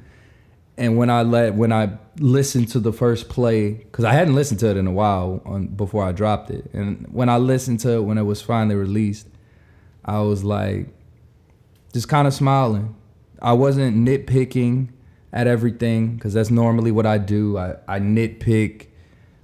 And 0.79 0.98
when 0.98 1.12
I 1.12 1.22
let 1.22 1.53
when 1.53 1.72
I 1.72 1.89
listened 2.20 2.70
to 2.70 2.79
the 2.79 2.91
first 2.93 3.29
play, 3.29 3.72
because 3.74 4.05
I 4.05 4.13
hadn't 4.13 4.34
listened 4.34 4.60
to 4.62 4.70
it 4.72 4.77
in 4.77 4.88
a 4.88 4.91
while 4.91 5.41
on, 5.46 5.67
before 5.67 6.03
I 6.03 6.12
dropped 6.12 6.50
it, 6.50 6.72
and 6.74 7.05
when 7.12 7.29
I 7.29 7.38
listened 7.38 7.82
to 7.82 7.91
it 7.98 8.01
when 8.01 8.17
it 8.17 8.24
was 8.24 8.41
finally 8.41 8.75
released, 8.75 9.27
I 10.05 10.19
was 10.22 10.43
like, 10.43 10.88
just 11.93 12.07
kind 12.07 12.27
of 12.27 12.33
smiling. 12.33 12.95
I 13.41 13.53
wasn't 13.53 13.98
nitpicking 13.98 14.89
at 15.31 15.48
everything 15.48 16.15
because 16.15 16.33
that's 16.33 16.50
normally 16.50 16.91
what 16.91 17.05
I 17.05 17.17
do. 17.17 17.57
I, 17.57 17.75
I 17.88 18.00
nitpick. 18.00 18.88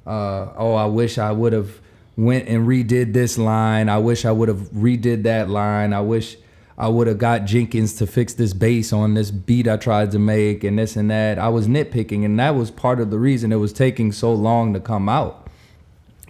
Uh, 0.06 0.54
oh, 0.56 0.74
I 0.76 0.86
wish 0.86 1.18
I 1.18 1.32
would 1.32 1.54
have 1.54 1.80
went 2.16 2.48
and 2.48 2.68
redid 2.68 3.14
this 3.14 3.38
line. 3.38 3.90
I 3.90 3.98
wish 3.98 4.26
I 4.26 4.32
would 4.32 4.50
have 4.50 4.70
redid 4.72 5.24
that 5.24 5.50
line. 5.50 5.94
I 5.94 6.02
wish 6.02 6.38
I 6.78 6.88
would 6.88 7.08
have 7.08 7.18
got 7.18 7.46
Jenkins 7.46 7.94
to 7.96 8.08
fix 8.08 8.34
this 8.34 8.54
bass 8.54 8.94
on 8.94 9.14
this 9.14 9.32
beat 9.32 9.68
I 9.68 9.78
tried 9.78 10.12
to 10.12 10.20
make 10.20 10.64
and 10.64 10.80
this 10.80 10.96
and 10.96 11.12
that. 11.12 11.38
I 11.38 11.50
was 11.50 11.68
nitpicking, 11.68 12.24
and 12.24 12.40
that 12.40 12.56
was 12.56 12.72
part 12.72 13.02
of 13.02 13.10
the 13.12 13.20
reason 13.20 13.52
it 13.52 13.58
was 13.58 13.74
taking 13.74 14.12
so 14.12 14.34
long 14.34 14.74
to 14.74 14.80
come 14.80 15.10
out. 15.10 15.48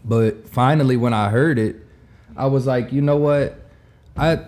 But 0.04 0.50
finally, 0.50 0.98
when 0.98 1.14
I 1.14 1.30
heard 1.30 1.60
it, 1.60 1.76
I 2.36 2.48
was 2.48 2.66
like, 2.66 2.92
you 2.92 3.02
know 3.02 3.18
what? 3.18 3.60
I 4.20 4.46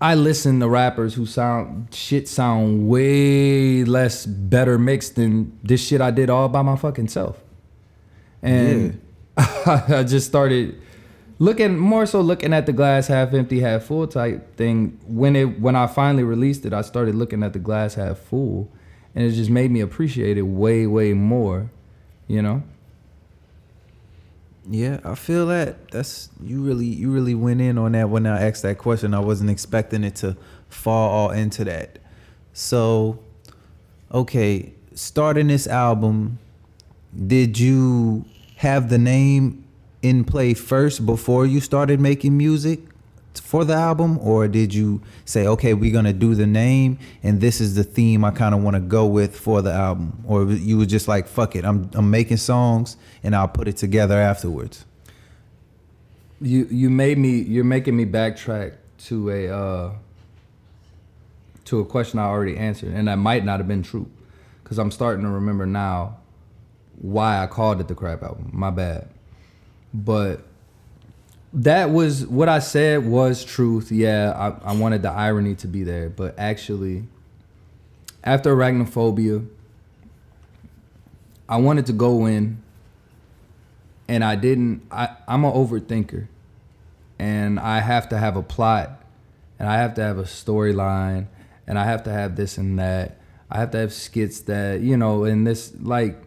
I 0.00 0.14
listen 0.14 0.60
to 0.60 0.68
rappers 0.68 1.14
who 1.14 1.26
sound 1.26 1.92
shit 1.92 2.28
sound 2.28 2.88
way 2.88 3.84
less 3.84 4.26
better 4.26 4.78
mixed 4.78 5.16
than 5.16 5.58
this 5.62 5.84
shit 5.84 6.00
I 6.00 6.10
did 6.10 6.30
all 6.30 6.48
by 6.48 6.62
my 6.62 6.76
fucking 6.76 7.08
self. 7.08 7.42
And 8.42 9.00
I 9.36 10.04
just 10.06 10.26
started 10.26 10.80
looking 11.40 11.76
more 11.76 12.06
so 12.06 12.20
looking 12.20 12.52
at 12.52 12.66
the 12.66 12.72
glass 12.72 13.08
half 13.08 13.32
empty, 13.34 13.60
half 13.60 13.84
full 13.84 14.06
type 14.06 14.56
thing. 14.56 15.00
When 15.06 15.34
it 15.34 15.60
when 15.60 15.74
I 15.74 15.86
finally 15.86 16.24
released 16.24 16.64
it, 16.64 16.72
I 16.72 16.82
started 16.82 17.14
looking 17.14 17.42
at 17.42 17.52
the 17.52 17.58
glass 17.58 17.94
half 17.94 18.18
full 18.18 18.70
and 19.14 19.26
it 19.26 19.32
just 19.32 19.50
made 19.50 19.70
me 19.70 19.80
appreciate 19.80 20.38
it 20.38 20.42
way, 20.42 20.86
way 20.86 21.12
more, 21.12 21.70
you 22.28 22.40
know? 22.42 22.62
Yeah, 24.70 25.00
I 25.02 25.14
feel 25.14 25.46
that. 25.46 25.90
That's 25.90 26.28
you 26.42 26.60
really 26.62 26.86
you 26.86 27.10
really 27.10 27.34
went 27.34 27.60
in 27.60 27.78
on 27.78 27.92
that 27.92 28.10
when 28.10 28.26
I 28.26 28.46
asked 28.46 28.62
that 28.62 28.76
question. 28.76 29.14
I 29.14 29.20
wasn't 29.20 29.48
expecting 29.50 30.04
it 30.04 30.16
to 30.16 30.36
fall 30.68 31.10
all 31.10 31.30
into 31.30 31.64
that. 31.64 31.98
So, 32.52 33.18
okay, 34.12 34.74
starting 34.94 35.46
this 35.46 35.66
album, 35.66 36.38
did 37.26 37.58
you 37.58 38.26
have 38.56 38.90
the 38.90 38.98
name 38.98 39.64
in 40.02 40.24
play 40.24 40.52
first 40.52 41.06
before 41.06 41.46
you 41.46 41.60
started 41.60 41.98
making 41.98 42.36
music 42.36 42.80
for 43.40 43.64
the 43.64 43.74
album 43.74 44.18
or 44.18 44.48
did 44.48 44.72
you 44.74 45.00
say 45.24 45.46
okay 45.46 45.74
we're 45.74 45.92
gonna 45.92 46.12
do 46.12 46.34
the 46.34 46.46
name 46.46 46.98
and 47.22 47.40
this 47.40 47.60
is 47.60 47.74
the 47.74 47.84
theme 47.84 48.24
i 48.24 48.30
kind 48.30 48.54
of 48.54 48.62
want 48.62 48.74
to 48.74 48.80
go 48.80 49.06
with 49.06 49.36
for 49.38 49.62
the 49.62 49.72
album 49.72 50.22
or 50.26 50.44
you 50.46 50.78
were 50.78 50.86
just 50.86 51.08
like 51.08 51.26
fuck 51.26 51.54
it 51.56 51.64
i'm, 51.64 51.90
I'm 51.94 52.10
making 52.10 52.36
songs 52.38 52.96
and 53.22 53.34
i'll 53.34 53.48
put 53.48 53.68
it 53.68 53.76
together 53.76 54.18
afterwards 54.18 54.84
You 56.40 56.66
you 56.70 56.90
made 56.90 57.18
me 57.18 57.40
you're 57.40 57.64
making 57.64 57.96
me 57.96 58.06
backtrack 58.06 58.76
to 59.06 59.30
a 59.30 59.48
uh 59.48 59.92
to 61.64 61.80
a 61.80 61.84
question 61.84 62.18
I 62.18 62.24
already 62.24 62.56
answered 62.56 62.92
and 62.94 63.08
that 63.08 63.16
might 63.18 63.44
not 63.44 63.58
have 63.58 63.68
been 63.68 63.82
true 63.82 64.08
cuz 64.64 64.78
I'm 64.78 64.90
starting 64.90 65.24
to 65.24 65.30
remember 65.30 65.66
now 65.66 66.18
why 67.00 67.42
I 67.42 67.46
called 67.46 67.80
it 67.80 67.88
the 67.88 67.94
crap 67.94 68.22
album. 68.22 68.50
My 68.52 68.70
bad. 68.70 69.08
But 69.94 70.42
that 71.52 71.90
was 71.90 72.26
what 72.26 72.48
I 72.48 72.58
said 72.58 73.06
was 73.06 73.44
truth. 73.44 73.90
Yeah, 73.90 74.32
I, 74.36 74.70
I 74.70 74.74
wanted 74.74 75.02
the 75.02 75.10
irony 75.10 75.54
to 75.56 75.66
be 75.66 75.82
there, 75.82 76.08
but 76.10 76.34
actually 76.38 77.04
after 78.24 78.54
arachnophobia 78.54 79.46
I 81.48 81.56
wanted 81.56 81.86
to 81.86 81.92
go 81.92 82.26
in 82.26 82.62
and 84.08 84.24
I 84.24 84.36
didn't. 84.36 84.82
I, 84.90 85.16
I'm 85.28 85.44
an 85.44 85.52
overthinker, 85.52 86.26
and 87.18 87.60
I 87.60 87.80
have 87.80 88.08
to 88.08 88.18
have 88.18 88.36
a 88.36 88.42
plot, 88.42 89.02
and 89.58 89.68
I 89.68 89.76
have 89.76 89.94
to 89.94 90.02
have 90.02 90.18
a 90.18 90.24
storyline, 90.24 91.26
and 91.66 91.78
I 91.78 91.84
have 91.84 92.02
to 92.04 92.10
have 92.10 92.36
this 92.36 92.58
and 92.58 92.78
that. 92.78 93.18
I 93.50 93.58
have 93.58 93.70
to 93.70 93.78
have 93.78 93.92
skits 93.92 94.40
that 94.42 94.80
you 94.80 94.96
know, 94.96 95.24
and 95.24 95.46
this 95.46 95.72
like. 95.80 96.22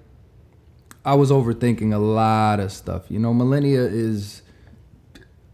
I 1.03 1.15
was 1.15 1.31
overthinking 1.31 1.95
a 1.95 1.97
lot 1.97 2.59
of 2.59 2.71
stuff. 2.71 3.05
You 3.09 3.17
know, 3.17 3.33
Millennia 3.33 3.81
is. 3.81 4.40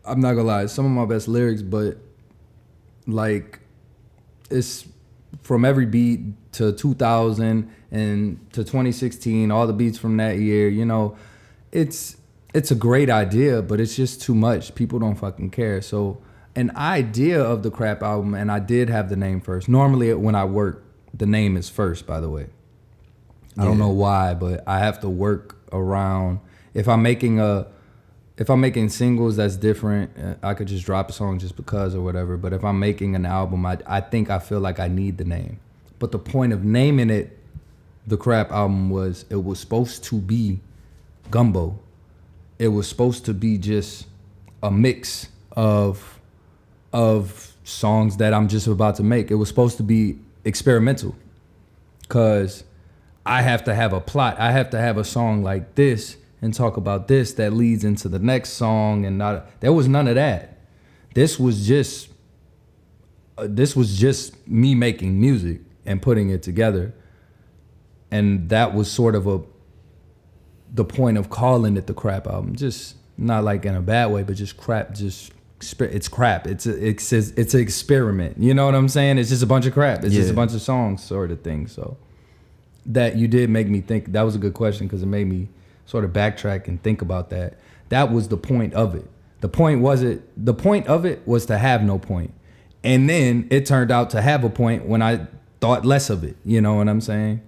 I'm 0.08 0.22
not 0.22 0.34
gonna 0.34 0.48
lie, 0.48 0.66
some 0.68 0.86
of 0.86 0.92
my 0.92 1.06
best 1.06 1.28
lyrics, 1.28 1.62
but 1.62 1.98
like, 3.06 3.60
it's 4.50 4.88
from 5.44 5.66
every 5.66 5.86
beat 5.86 6.22
to 6.54 6.72
2000 6.72 7.70
and 7.92 8.52
to 8.54 8.64
2016, 8.64 9.52
all 9.52 9.68
the 9.68 9.74
beats 9.74 9.98
from 9.98 10.18
that 10.18 10.40
year. 10.40 10.70
You 10.70 10.86
know, 10.86 11.18
it's 11.72 12.18
it's 12.54 12.72
a 12.72 12.76
great 12.76 13.10
idea, 13.10 13.62
but 13.62 13.80
it's 13.80 13.96
just 13.96 14.22
too 14.22 14.34
much. 14.34 14.74
People 14.76 15.00
don't 15.00 15.16
fucking 15.16 15.52
care. 15.52 15.82
So 15.82 16.22
an 16.56 16.76
idea 16.76 17.42
of 17.42 17.62
the 17.62 17.70
crap 17.70 18.02
album, 18.02 18.34
and 18.34 18.52
I 18.52 18.60
did 18.60 18.90
have 18.90 19.10
the 19.10 19.16
name 19.16 19.42
first. 19.42 19.70
Normally, 19.70 20.14
when 20.14 20.34
I 20.36 20.46
work, 20.46 20.84
the 21.14 21.28
name 21.28 21.56
is 21.56 21.70
first. 21.70 22.08
By 22.08 22.20
the 22.20 22.30
way, 22.30 22.48
I 23.58 23.64
don't 23.64 23.78
know 23.78 23.90
why, 23.90 24.34
but 24.34 24.64
I 24.68 24.80
have 24.80 25.00
to 25.02 25.10
work 25.10 25.58
around. 25.72 26.40
If 26.74 26.88
I'm 26.88 27.02
making 27.02 27.40
a, 27.40 27.68
if 28.38 28.50
I'm 28.50 28.62
making 28.62 28.89
singles, 28.89 29.38
that's 29.38 29.56
different. 29.56 30.12
Uh, 30.17 30.36
I 30.44 30.53
could 30.53 30.67
just 30.67 30.86
drop 30.86 31.10
a 31.10 31.13
song 31.13 31.39
just 31.39 31.56
because 31.56 31.96
or 31.96 32.01
whatever. 32.01 32.38
But 32.38 32.53
if 32.53 32.63
I'm 32.63 32.79
making 32.79 33.15
an 33.15 33.25
album, 33.25 33.65
I 33.65 33.79
I 33.86 34.01
think 34.01 34.29
I 34.29 34.39
feel 34.39 34.60
like 34.60 34.79
I 34.79 34.88
need 34.88 35.17
the 35.17 35.25
name. 35.25 35.60
But 36.00 36.12
the 36.12 36.20
point 36.20 36.53
of 36.53 36.63
naming 36.63 37.10
it, 37.10 37.38
the 38.06 38.17
crap 38.17 38.51
album 38.51 38.89
was 38.89 39.25
it 39.29 39.44
was 39.44 39.60
supposed 39.60 40.03
to 40.06 40.15
be 40.15 40.60
gumbo. 41.32 41.79
It 42.60 42.70
was 42.70 42.88
supposed 42.88 43.25
to 43.25 43.34
be 43.34 43.58
just 43.58 44.08
a 44.62 44.72
mix 44.72 45.29
of 45.51 46.20
of 46.94 47.53
songs 47.63 48.17
that 48.17 48.34
I'm 48.34 48.48
just 48.48 48.67
about 48.67 48.96
to 48.96 49.03
make. 49.03 49.32
It 49.32 49.36
was 49.36 49.50
supposed 49.50 49.77
to 49.77 49.84
be 49.84 50.20
experimental. 50.46 51.15
Cause 52.08 52.63
I 53.25 53.41
have 53.41 53.65
to 53.65 53.75
have 53.75 53.91
a 53.91 54.00
plot. 54.00 54.39
I 54.39 54.51
have 54.51 54.70
to 54.70 54.79
have 54.79 54.98
a 54.98 55.03
song 55.03 55.44
like 55.44 55.75
this 55.75 56.15
and 56.41 56.53
talk 56.53 56.77
about 56.77 57.08
this 57.08 57.34
that 57.34 57.53
leads 57.53 57.84
into 57.84 58.08
the 58.08 58.20
next 58.20 58.51
song 58.51 59.06
and 59.06 59.17
not 59.17 59.60
there 59.60 59.74
was 59.74 59.88
none 59.88 60.08
of 60.08 60.15
that. 60.15 60.60
This 61.13 61.39
was 61.39 61.67
just 61.67 62.10
uh, 63.38 63.48
this 63.50 63.75
was 63.75 63.98
just 63.98 64.48
me 64.48 64.75
making 64.75 65.20
music 65.20 65.62
and 65.86 66.01
putting 66.01 66.29
it 66.29 66.44
together. 66.44 66.94
And 68.12 68.50
that 68.50 68.74
was 68.74 68.91
sort 68.91 69.15
of 69.15 69.27
a 69.27 69.41
the 70.74 70.86
point 70.86 71.17
of 71.17 71.29
calling 71.29 71.77
it 71.77 71.88
the 71.88 71.94
crap 71.94 72.27
album. 72.27 72.56
Just 72.56 72.96
not 73.17 73.44
like 73.44 73.65
in 73.65 73.75
a 73.75 73.82
bad 73.82 74.12
way, 74.12 74.24
but 74.24 74.36
just 74.36 74.58
crap. 74.58 74.94
Just 74.94 75.32
it's 75.79 76.08
crap. 76.08 76.46
It's 76.46 76.67
a, 76.67 76.88
it's 76.88 77.12
a, 77.12 77.17
it's 77.36 77.53
an 77.56 77.62
experiment. 77.62 78.38
You 78.38 78.53
know 78.53 78.65
what 78.65 78.75
I'm 78.75 78.89
saying? 78.89 79.17
It's 79.17 79.29
just 79.29 79.41
a 79.41 79.48
bunch 79.48 79.65
of 79.65 79.74
crap. 79.74 80.03
It's 80.03 80.13
just 80.13 80.29
a 80.29 80.36
bunch 80.36 80.53
of 80.53 80.62
songs, 80.62 81.03
sort 81.03 81.32
of 81.32 81.41
thing. 81.41 81.67
So 81.67 81.98
that 82.86 83.15
you 83.17 83.27
did 83.27 83.50
make 83.50 83.67
me 83.67 83.82
think. 83.82 84.12
That 84.12 84.22
was 84.22 84.36
a 84.36 84.39
good 84.39 84.53
question 84.53 84.88
because 84.88 85.01
it 85.01 85.08
made 85.08 85.27
me 85.27 85.50
sort 85.88 86.03
of 86.03 86.12
backtrack 86.12 86.67
and 86.67 86.82
think 86.84 87.01
about 87.01 87.32
that. 87.32 87.58
That 87.89 88.12
was 88.12 88.27
the 88.27 88.38
point 88.38 88.75
of 88.75 88.94
it. 88.94 89.10
The 89.41 89.50
point 89.50 89.82
was 89.82 90.03
it. 90.03 90.22
The 90.46 90.53
point 90.53 90.86
of 90.88 91.06
it 91.06 91.27
was 91.27 91.48
to 91.48 91.58
have 91.58 91.82
no 91.82 91.98
point, 91.98 92.34
and 92.84 93.10
then 93.10 93.48
it 93.50 93.65
turned 93.65 93.91
out 93.91 94.12
to 94.12 94.22
have 94.22 94.44
a 94.44 94.50
point 94.50 94.86
when 94.86 95.01
I 95.01 95.27
thought 95.62 95.86
less 95.86 96.10
of 96.10 96.24
it. 96.24 96.36
You 96.44 96.62
know 96.62 96.75
what 96.75 96.88
I'm 96.88 97.01
saying? 97.01 97.41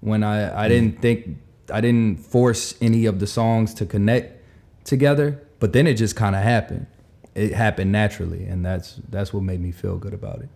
When 0.00 0.22
I 0.22 0.64
I 0.64 0.68
didn't 0.68 0.98
mm. 0.98 1.02
think 1.02 1.38
I 1.72 1.80
didn't 1.80 2.18
force 2.18 2.74
any 2.80 3.06
of 3.06 3.20
the 3.20 3.26
songs 3.26 3.74
to 3.74 3.86
connect 3.86 4.42
together, 4.84 5.40
but 5.60 5.72
then 5.72 5.86
it 5.86 5.94
just 5.94 6.16
kind 6.16 6.34
of 6.34 6.42
happened. 6.42 6.86
It 7.34 7.52
happened 7.52 7.92
naturally, 7.92 8.44
and 8.44 8.64
that's 8.64 9.00
that's 9.08 9.32
what 9.32 9.42
made 9.42 9.60
me 9.60 9.70
feel 9.70 9.98
good 9.98 10.14
about 10.14 10.40
it. 10.40 10.48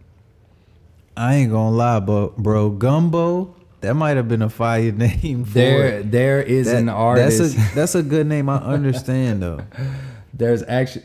I 1.16 1.34
ain't 1.34 1.50
gonna 1.50 1.76
lie, 1.76 2.00
but 2.00 2.36
bro, 2.36 2.70
Gumbo, 2.70 3.54
that 3.80 3.94
might 3.94 4.16
have 4.16 4.28
been 4.28 4.42
a 4.42 4.48
fire 4.50 4.92
name 5.06 5.44
for 5.44 5.52
There 5.52 5.86
it. 5.98 6.10
there 6.10 6.42
is 6.42 6.66
That- 6.66 6.76
an 6.78 6.88
artist. 6.88 7.38
That's 7.38 7.54
a 7.54 7.74
that's 7.74 7.94
a 7.94 8.02
good 8.02 8.26
name. 8.26 8.48
I 8.48 8.56
understand 8.58 9.42
though. 9.42 9.60
There's 10.34 10.62
actually 10.64 11.04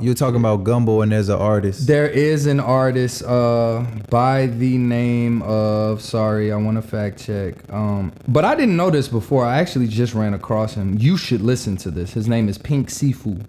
You're 0.00 0.14
talking 0.14 0.38
about 0.38 0.62
Gumbo 0.62 1.00
and 1.02 1.10
there's 1.10 1.28
an 1.28 1.38
artist. 1.40 1.86
there 1.88 2.06
is 2.08 2.46
an 2.46 2.60
artist 2.60 3.22
uh 3.24 3.84
by 4.10 4.46
the 4.46 4.78
name 4.78 5.42
of 5.42 6.00
sorry, 6.00 6.52
I 6.52 6.56
want 6.56 6.76
to 6.76 6.82
fact 6.82 7.18
check. 7.18 7.54
Um 7.72 8.12
but 8.28 8.44
I 8.44 8.54
didn't 8.54 8.76
know 8.76 8.90
this 8.90 9.08
before. 9.08 9.44
I 9.44 9.58
actually 9.58 9.88
just 9.88 10.14
ran 10.14 10.34
across 10.34 10.74
him. 10.74 10.96
You 10.98 11.16
should 11.16 11.40
listen 11.40 11.76
to 11.78 11.90
this. 11.90 12.12
His 12.12 12.28
name 12.28 12.48
is 12.48 12.58
Pink 12.58 12.88
Siifu. 12.88 13.42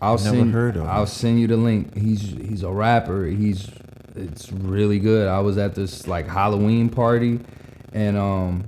I'll 0.00 0.18
Never 0.18 0.36
send 0.36 0.52
heard 0.52 0.76
of 0.76 0.82
him. 0.82 0.88
I'll 0.90 1.06
send 1.06 1.40
you 1.40 1.46
the 1.46 1.56
link. 1.56 1.96
He's 1.96 2.20
he's 2.20 2.62
a 2.62 2.70
rapper. 2.70 3.26
He's 3.26 3.70
it's 4.16 4.52
really 4.52 4.98
good. 4.98 5.28
I 5.28 5.40
was 5.40 5.58
at 5.58 5.74
this 5.74 6.06
like 6.06 6.26
Halloween 6.26 6.88
party, 6.88 7.40
and 7.92 8.16
um, 8.16 8.64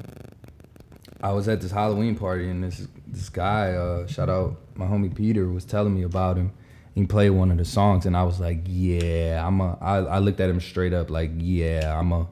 I 1.23 1.33
was 1.33 1.49
at 1.49 1.61
this 1.61 1.71
Halloween 1.71 2.17
party, 2.17 2.49
and 2.49 2.63
this 2.63 2.87
this 3.07 3.29
guy, 3.29 3.73
uh, 3.73 4.07
shout 4.07 4.29
out 4.29 4.57
my 4.75 4.87
homie 4.87 5.15
Peter, 5.15 5.49
was 5.49 5.65
telling 5.65 5.95
me 5.95 6.03
about 6.03 6.37
him. 6.37 6.53
He 6.95 7.05
played 7.05 7.31
one 7.31 7.51
of 7.51 7.59
the 7.59 7.65
songs, 7.65 8.07
and 8.07 8.17
I 8.17 8.25
was 8.25 8.41
like, 8.41 8.61
"Yeah, 8.67 9.45
I'm 9.47 9.61
a." 9.61 9.79
I, 9.81 9.97
I 9.97 10.19
looked 10.19 10.41
at 10.41 10.51
him 10.51 10.61
straight 10.61 10.93
up, 10.93 11.11
like, 11.11 11.31
"Yeah, 11.37 11.99
I'm 11.99 12.13
a." 12.13 12.27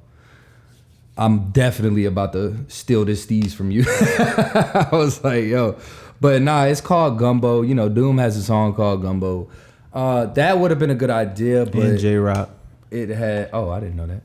I'm 1.19 1.51
definitely 1.51 2.05
about 2.05 2.35
to 2.35 2.67
steal 2.69 3.07
this 3.07 3.25
steez 3.25 3.55
from 3.55 3.71
you. 3.71 3.85
I 3.89 4.89
was 4.93 5.23
like, 5.25 5.45
"Yo," 5.45 5.79
but 6.21 6.43
nah, 6.43 6.65
it's 6.65 6.81
called 6.81 7.19
Gumbo. 7.19 7.63
You 7.63 7.75
know, 7.75 7.89
Doom 7.89 8.19
has 8.19 8.37
a 8.37 8.43
song 8.43 8.75
called 8.75 9.03
Gumbo. 9.03 9.49
Uh, 9.93 10.27
that 10.27 10.59
would 10.59 10.71
have 10.71 10.79
been 10.79 10.91
a 10.91 10.97
good 10.97 11.11
idea, 11.11 11.65
but 11.65 11.83
and 11.83 11.99
J 11.99 12.17
Rock. 12.17 12.51
It 12.91 13.09
had 13.09 13.51
oh 13.53 13.71
i 13.71 13.81
didn't 13.81 13.97
know 13.97 14.07
that 14.07 14.23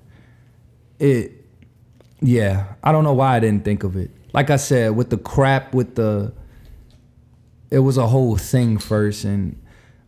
it 0.99 1.31
yeah 2.21 2.73
i 2.83 2.91
don't 2.91 3.03
know 3.03 3.13
why 3.13 3.35
i 3.35 3.39
didn't 3.39 3.65
think 3.65 3.83
of 3.83 3.95
it 3.95 4.11
like 4.33 4.49
i 4.49 4.55
said 4.55 4.95
with 4.95 5.09
the 5.09 5.17
crap 5.17 5.73
with 5.73 5.95
the 5.95 6.31
it 7.69 7.79
was 7.79 7.97
a 7.97 8.07
whole 8.07 8.37
thing 8.37 8.77
first 8.77 9.23
and 9.23 9.59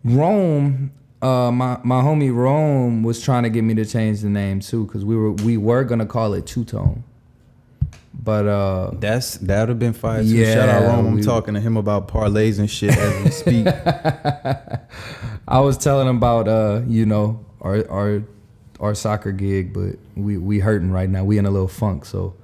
rome 0.03 0.91
uh 1.21 1.49
my 1.51 1.79
my 1.83 2.01
homie 2.01 2.33
rome 2.33 3.03
was 3.03 3.21
trying 3.21 3.43
to 3.43 3.49
get 3.49 3.63
me 3.63 3.73
to 3.73 3.85
change 3.85 4.21
the 4.21 4.29
name 4.29 4.59
too 4.59 4.85
because 4.85 5.03
we 5.03 5.15
were 5.15 5.31
we 5.31 5.57
were 5.57 5.83
gonna 5.83 6.05
call 6.05 6.33
it 6.33 6.45
two 6.45 6.63
tone 6.63 7.03
but 8.23 8.47
uh 8.47 8.91
That's 8.99 9.37
that 9.39 9.61
would 9.61 9.69
have 9.69 9.79
been 9.79 9.91
fire 9.93 10.21
too. 10.21 10.29
Yeah, 10.29 10.53
Shout 10.53 10.69
out 10.69 10.83
Rome. 10.83 11.07
I'm 11.07 11.21
talking 11.21 11.55
to 11.55 11.59
him 11.59 11.75
about 11.75 12.07
parlays 12.07 12.59
and 12.59 12.69
shit 12.69 12.95
as 12.95 13.23
we 13.23 13.31
speak. 13.31 13.67
I 15.47 15.59
was 15.59 15.77
telling 15.77 16.07
him 16.07 16.17
about 16.17 16.47
uh, 16.47 16.81
you 16.87 17.05
know, 17.05 17.43
our 17.59 17.85
our 17.89 18.23
our 18.83 18.93
soccer 18.93 19.31
gig, 19.31 19.73
but 19.73 19.97
we 20.15 20.37
we 20.37 20.59
hurting 20.59 20.91
right 20.91 21.09
now. 21.09 21.23
We 21.23 21.37
in 21.37 21.45
a 21.45 21.51
little 21.51 21.67
funk, 21.69 22.05
so 22.05 22.35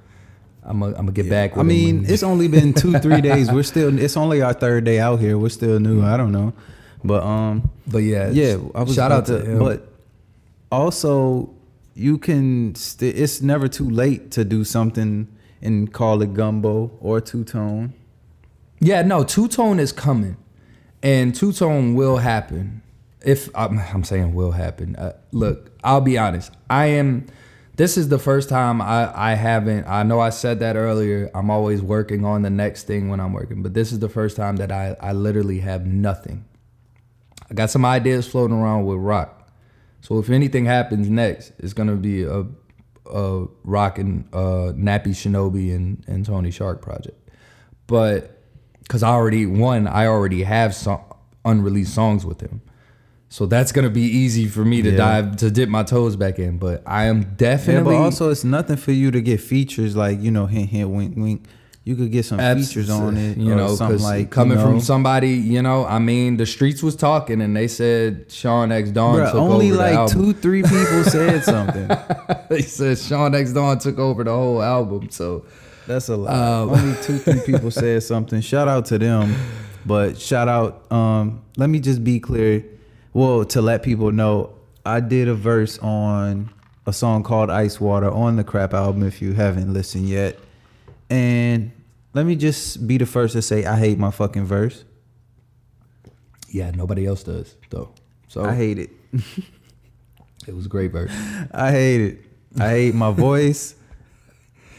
I'm 0.64 0.80
gonna 0.80 1.12
get 1.12 1.28
back. 1.28 1.54
With 1.54 1.60
I 1.60 1.68
mean, 1.68 2.04
it's 2.08 2.22
only 2.22 2.48
been 2.48 2.72
two, 2.72 2.98
three 2.98 3.20
days. 3.30 3.52
We're 3.52 3.62
still. 3.62 3.96
It's 3.98 4.16
only 4.16 4.40
our 4.42 4.54
third 4.54 4.84
day 4.84 4.98
out 4.98 5.20
here. 5.20 5.36
We're 5.38 5.50
still 5.50 5.78
new. 5.78 6.02
I 6.02 6.16
don't 6.16 6.32
know, 6.32 6.52
but 7.04 7.22
um, 7.22 7.70
but 7.86 7.98
yeah, 7.98 8.30
yeah. 8.30 8.56
I 8.74 8.82
was 8.82 8.94
shout 8.94 9.12
out 9.12 9.26
to 9.26 9.44
him. 9.44 9.58
But 9.58 9.86
also, 10.72 11.54
you 11.94 12.18
can. 12.18 12.74
St- 12.74 13.14
it's 13.14 13.42
never 13.42 13.68
too 13.68 13.88
late 13.88 14.30
to 14.32 14.44
do 14.44 14.64
something 14.64 15.28
and 15.62 15.92
call 15.92 16.22
it 16.22 16.32
gumbo 16.32 16.90
or 17.00 17.20
two 17.20 17.44
tone. 17.44 17.92
yeah, 18.80 19.02
no, 19.02 19.24
two 19.24 19.46
tone 19.46 19.78
is 19.78 19.92
coming, 19.92 20.36
and 21.02 21.34
two 21.34 21.52
tone 21.52 21.94
will 21.94 22.16
happen. 22.16 22.80
If 23.24 23.50
I'm, 23.54 23.78
I'm 23.78 24.04
saying 24.04 24.34
will 24.34 24.52
happen. 24.52 24.96
Uh, 24.96 25.12
look, 25.32 25.72
I'll 25.84 26.00
be 26.00 26.18
honest. 26.18 26.52
I 26.68 26.86
am. 26.86 27.26
This 27.76 27.96
is 27.96 28.08
the 28.08 28.18
first 28.18 28.48
time 28.48 28.80
I 28.82 29.10
I 29.14 29.34
haven't. 29.34 29.86
I 29.86 30.02
know 30.02 30.20
I 30.20 30.30
said 30.30 30.60
that 30.60 30.76
earlier. 30.76 31.30
I'm 31.34 31.50
always 31.50 31.82
working 31.82 32.24
on 32.24 32.42
the 32.42 32.50
next 32.50 32.84
thing 32.84 33.08
when 33.08 33.20
I'm 33.20 33.32
working, 33.32 33.62
but 33.62 33.74
this 33.74 33.92
is 33.92 33.98
the 33.98 34.08
first 34.08 34.36
time 34.36 34.56
that 34.56 34.70
I 34.72 34.96
I 35.00 35.12
literally 35.12 35.60
have 35.60 35.86
nothing. 35.86 36.44
I 37.50 37.54
got 37.54 37.70
some 37.70 37.84
ideas 37.84 38.26
floating 38.28 38.56
around 38.56 38.84
with 38.84 38.98
rock. 38.98 39.50
So 40.02 40.18
if 40.18 40.30
anything 40.30 40.66
happens 40.66 41.08
next, 41.08 41.52
it's 41.58 41.72
gonna 41.72 41.96
be 41.96 42.24
a 42.24 42.46
a 43.06 43.46
rock 43.64 43.98
and 43.98 44.28
uh, 44.32 44.72
Nappy 44.74 45.08
Shinobi 45.08 45.74
and, 45.74 46.04
and 46.06 46.24
Tony 46.24 46.50
Shark 46.50 46.80
project. 46.80 47.16
But 47.86 48.42
because 48.82 49.02
I 49.02 49.10
already 49.10 49.46
one, 49.46 49.86
I 49.86 50.06
already 50.06 50.42
have 50.44 50.74
some 50.74 51.00
unreleased 51.44 51.94
songs 51.94 52.24
with 52.24 52.40
him. 52.40 52.60
So 53.32 53.46
that's 53.46 53.70
gonna 53.70 53.90
be 53.90 54.02
easy 54.02 54.46
for 54.48 54.64
me 54.64 54.82
to 54.82 54.90
Yeah. 54.90 54.96
dive 54.96 55.36
to 55.36 55.50
dip 55.52 55.68
my 55.68 55.84
toes 55.84 56.16
back 56.16 56.38
in. 56.40 56.58
But 56.58 56.82
I 56.84 57.04
am 57.04 57.18
Yeah, 57.22 57.28
definitely 57.36 57.94
but 57.94 58.02
also 58.02 58.30
it's 58.30 58.42
nothing 58.44 58.76
for 58.76 58.90
you 58.92 59.10
to 59.12 59.20
get 59.20 59.40
features 59.40 59.94
like 59.96 60.20
you 60.20 60.30
know 60.32 60.46
hint 60.46 60.68
hint 60.70 60.90
wink 60.90 61.14
wink. 61.16 61.44
You 61.84 61.96
could 61.96 62.10
get 62.12 62.24
some 62.26 62.38
Abs- 62.40 62.68
features 62.68 62.90
on 62.90 63.16
it, 63.16 63.38
you 63.38 63.54
know, 63.54 63.74
something 63.74 64.02
like 64.02 64.30
coming 64.30 64.58
you 64.58 64.64
know, 64.64 64.70
from 64.70 64.80
somebody, 64.80 65.30
you 65.30 65.62
know, 65.62 65.86
I 65.86 65.98
mean, 65.98 66.36
the 66.36 66.44
streets 66.44 66.82
was 66.82 66.94
talking 66.94 67.40
and 67.40 67.56
they 67.56 67.68
said 67.68 68.26
Sean 68.30 68.70
X 68.70 68.90
Dawn 68.90 69.16
Bruh, 69.16 69.26
took 69.32 69.34
only 69.40 69.66
over 69.68 69.76
the 69.76 69.82
like 69.82 69.94
album. 69.94 70.14
two, 70.24 70.32
three 70.34 70.62
people 70.62 71.04
said 71.04 71.42
something. 71.54 71.88
they 72.50 72.60
said 72.62 72.98
Sean 72.98 73.34
X 73.34 73.52
Dawn 73.52 73.78
took 73.78 73.98
over 73.98 74.24
the 74.24 74.30
whole 74.32 74.60
album. 74.62 75.08
So 75.10 75.44
That's 75.86 76.08
a 76.10 76.16
lot. 76.16 76.34
Um, 76.34 76.70
Only 76.70 76.96
two, 77.02 77.18
three 77.18 77.40
people 77.46 77.70
said 77.70 78.02
something. 78.02 78.40
Shout 78.42 78.68
out 78.68 78.84
to 78.86 78.98
them, 78.98 79.34
but 79.86 80.18
shout 80.20 80.48
out. 80.48 80.90
Um, 80.92 81.40
let 81.56 81.70
me 81.70 81.80
just 81.80 82.04
be 82.04 82.20
clear. 82.20 82.62
Well, 83.12 83.44
to 83.46 83.60
let 83.60 83.82
people 83.82 84.12
know, 84.12 84.54
I 84.86 85.00
did 85.00 85.28
a 85.28 85.34
verse 85.34 85.78
on 85.78 86.50
a 86.86 86.92
song 86.92 87.22
called 87.22 87.50
Ice 87.50 87.80
Water 87.80 88.10
on 88.10 88.36
the 88.36 88.44
Crap 88.44 88.72
album. 88.72 89.02
If 89.02 89.20
you 89.20 89.32
haven't 89.32 89.72
listened 89.72 90.08
yet, 90.08 90.38
and 91.08 91.72
let 92.14 92.24
me 92.26 92.36
just 92.36 92.86
be 92.86 92.98
the 92.98 93.06
first 93.06 93.32
to 93.34 93.42
say 93.42 93.64
I 93.64 93.78
hate 93.78 93.98
my 93.98 94.10
fucking 94.10 94.44
verse. 94.44 94.84
yeah, 96.48 96.70
nobody 96.70 97.06
else 97.06 97.22
does 97.22 97.56
though. 97.70 97.92
So 98.28 98.44
I 98.44 98.54
hate 98.54 98.78
it. 98.78 98.90
it 100.46 100.54
was 100.54 100.66
a 100.66 100.68
great 100.68 100.92
verse. 100.92 101.12
I 101.52 101.72
hate 101.72 102.00
it. 102.00 102.24
I 102.58 102.68
hate 102.70 102.94
my 102.94 103.10
voice. 103.10 103.74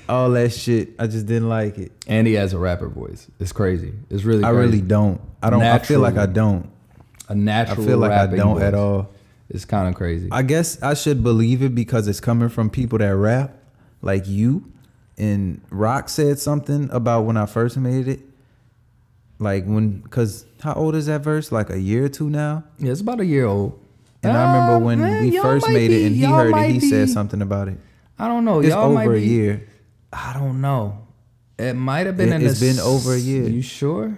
All 0.10 0.30
that 0.32 0.52
shit. 0.52 0.90
I 1.00 1.08
just 1.08 1.26
didn't 1.26 1.50
like 1.50 1.78
it. 1.78 1.92
And 2.08 2.28
he 2.28 2.34
has 2.34 2.54
a 2.54 2.58
rapper 2.58 2.90
voice. 2.90 3.28
It's 3.40 3.52
crazy. 3.52 3.94
It's 4.10 4.24
really 4.24 4.44
I 4.44 4.50
really 4.50 4.82
don't. 4.82 5.22
I 5.44 5.50
don't. 5.50 5.64
I 5.64 5.80
feel 5.80 6.00
like 6.00 6.18
I 6.18 6.26
don't. 6.26 6.70
A 7.32 7.34
I 7.34 7.36
natural. 7.36 7.84
I 7.84 7.88
feel 7.88 7.98
like 7.98 8.12
I 8.12 8.28
don't 8.28 8.62
at 8.62 8.74
all. 8.74 9.10
It's 9.50 9.66
kind 9.66 9.88
of 9.90 9.96
crazy. 9.96 10.30
I 10.32 10.44
guess 10.44 10.82
I 10.82 10.94
should 10.94 11.24
believe 11.24 11.62
it 11.62 11.76
because 11.76 12.08
it's 12.08 12.20
coming 12.22 12.50
from 12.50 12.70
people 12.70 13.00
that 13.00 13.16
rap, 13.16 13.54
like 14.02 14.28
you. 14.28 14.72
And 15.18 15.62
Rock 15.70 16.08
said 16.10 16.40
something 16.40 16.90
about 16.92 17.24
when 17.26 17.36
I 17.38 17.46
first 17.46 17.78
made 17.78 18.08
it. 18.08 18.22
Like 19.40 19.66
when, 19.66 20.04
cause 20.04 20.46
how 20.62 20.74
old 20.74 20.96
is 20.96 21.08
that 21.08 21.22
verse? 21.22 21.52
Like 21.52 21.70
a 21.70 21.80
year 21.80 22.06
or 22.06 22.10
two 22.10 22.30
now. 22.30 22.64
yeah, 22.78 22.92
it's 22.92 23.02
about 23.02 23.20
a 23.20 23.26
year 23.26 23.46
old. 23.46 23.78
And 24.24 24.38
I 24.38 24.44
Uh, 24.44 24.54
remember 24.54 24.86
when 24.86 25.02
man, 25.02 25.24
we 25.24 25.38
first 25.40 25.68
made 25.68 25.90
it, 25.92 26.06
and 26.06 26.16
he 26.16 26.24
heard 26.24 26.56
it. 26.56 26.70
He 26.72 26.80
said 26.80 27.10
something 27.10 27.42
about 27.42 27.68
it. 27.68 27.78
I 28.20 28.28
don't 28.28 28.46
know. 28.46 28.60
It's 28.60 28.70
y'all 28.70 28.94
might 28.94 29.08
over 29.08 29.16
a 29.16 29.20
year. 29.20 29.68
I 30.14 30.34
don't 30.34 30.62
know. 30.62 31.00
It 31.58 31.74
might 31.74 32.06
have 32.06 32.18
been 32.18 32.30
It- 32.30 32.36
in. 32.36 32.42
it's 32.48 32.60
the 32.60 32.68
been 32.72 32.80
over 32.80 33.14
a 33.16 33.20
year. 33.20 33.50
You 33.50 33.62
sure? 33.64 34.18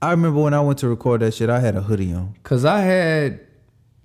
I 0.00 0.10
remember 0.12 0.40
when 0.40 0.54
I 0.54 0.60
went 0.60 0.78
to 0.80 0.88
record 0.88 1.22
that 1.22 1.34
shit. 1.34 1.50
I 1.50 1.60
had 1.60 1.74
a 1.76 1.82
hoodie 1.82 2.12
on. 2.12 2.34
Cause 2.42 2.64
I 2.64 2.80
had, 2.80 3.40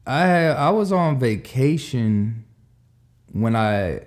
I 0.05 0.21
had, 0.21 0.57
I 0.57 0.69
was 0.71 0.91
on 0.91 1.19
vacation 1.19 2.45
when 3.31 3.55
I, 3.55 4.01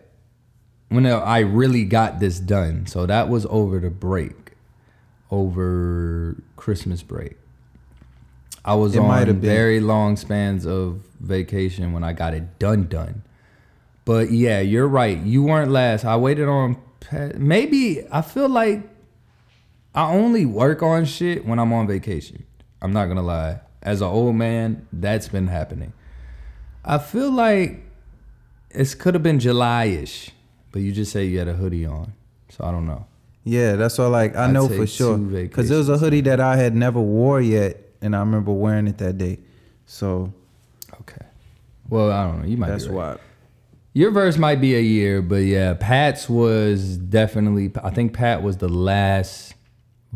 when 0.88 1.06
I 1.06 1.40
really 1.40 1.84
got 1.84 2.18
this 2.18 2.40
done. 2.40 2.86
So 2.86 3.06
that 3.06 3.28
was 3.28 3.46
over 3.50 3.78
the 3.78 3.90
break, 3.90 4.52
over 5.30 6.42
Christmas 6.56 7.02
break. 7.02 7.36
I 8.64 8.74
was 8.74 8.96
It 8.96 8.98
on 8.98 9.40
very 9.40 9.78
long 9.78 10.16
spans 10.16 10.66
of 10.66 11.00
vacation 11.20 11.92
when 11.92 12.02
I 12.02 12.12
got 12.12 12.34
it 12.34 12.58
done 12.58 12.88
done. 12.88 13.22
But 14.04 14.32
yeah, 14.32 14.60
you're 14.60 14.88
right. 14.88 15.18
You 15.18 15.44
weren't 15.44 15.70
last. 15.70 16.04
I 16.04 16.16
waited 16.16 16.48
on 16.48 16.76
maybe 17.36 18.04
I 18.10 18.22
feel 18.22 18.48
like 18.48 18.82
I 19.96 20.12
only 20.12 20.46
work 20.46 20.82
on 20.82 21.04
shit 21.04 21.44
when 21.46 21.58
I'm 21.58 21.72
on 21.72 21.86
vacation. 21.86 22.44
I'm 22.82 22.92
not 22.92 23.06
gonna 23.06 23.22
lie. 23.22 23.60
As 23.82 24.00
an 24.00 24.08
old 24.08 24.36
man, 24.36 24.86
that's 24.92 25.28
been 25.28 25.48
happening. 25.48 25.92
I 26.84 26.98
feel 26.98 27.30
like 27.30 27.82
it 28.70 28.96
could 28.98 29.14
have 29.14 29.22
been 29.22 29.40
July-ish, 29.40 30.30
but 30.70 30.82
you 30.82 30.92
just 30.92 31.10
say 31.10 31.24
you 31.24 31.38
had 31.38 31.48
a 31.48 31.54
hoodie 31.54 31.86
on, 31.86 32.12
so 32.48 32.64
I 32.64 32.70
don't 32.70 32.86
know. 32.86 33.06
Yeah, 33.42 33.76
that's 33.76 33.98
all. 33.98 34.10
Like 34.10 34.36
I 34.36 34.44
I'd 34.44 34.52
know 34.52 34.68
for 34.68 34.86
sure 34.86 35.18
because 35.18 35.70
it 35.70 35.76
was 35.76 35.88
a 35.88 35.98
hoodie 35.98 36.20
that 36.22 36.40
I 36.40 36.56
had 36.56 36.76
never 36.76 37.00
wore 37.00 37.40
yet, 37.40 37.80
and 38.00 38.14
I 38.14 38.20
remember 38.20 38.52
wearing 38.52 38.86
it 38.86 38.98
that 38.98 39.18
day. 39.18 39.38
So 39.86 40.32
Okay. 41.00 41.26
Well, 41.88 42.10
I 42.10 42.24
don't 42.24 42.40
know. 42.40 42.46
You 42.46 42.56
might. 42.56 42.68
that's 42.68 42.86
be 42.86 42.90
right. 42.90 43.16
why. 43.16 43.22
Your 43.92 44.10
verse 44.10 44.36
might 44.36 44.60
be 44.60 44.74
a 44.74 44.80
year, 44.80 45.22
but 45.22 45.36
yeah, 45.36 45.74
Pat's 45.74 46.28
was 46.28 46.98
definitely. 46.98 47.72
I 47.82 47.90
think 47.90 48.12
Pat 48.12 48.42
was 48.42 48.58
the 48.58 48.68
last 48.68 49.54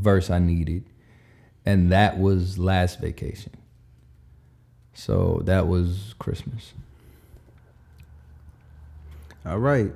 verse 0.01 0.31
I 0.31 0.39
needed, 0.39 0.85
and 1.65 1.93
that 1.93 2.19
was 2.19 2.59
last 2.59 3.01
vacation. 3.01 3.53
So 4.95 5.41
that 5.45 5.67
was 5.67 6.15
Christmas. 6.19 6.75
All 9.47 9.59
right, 9.59 9.93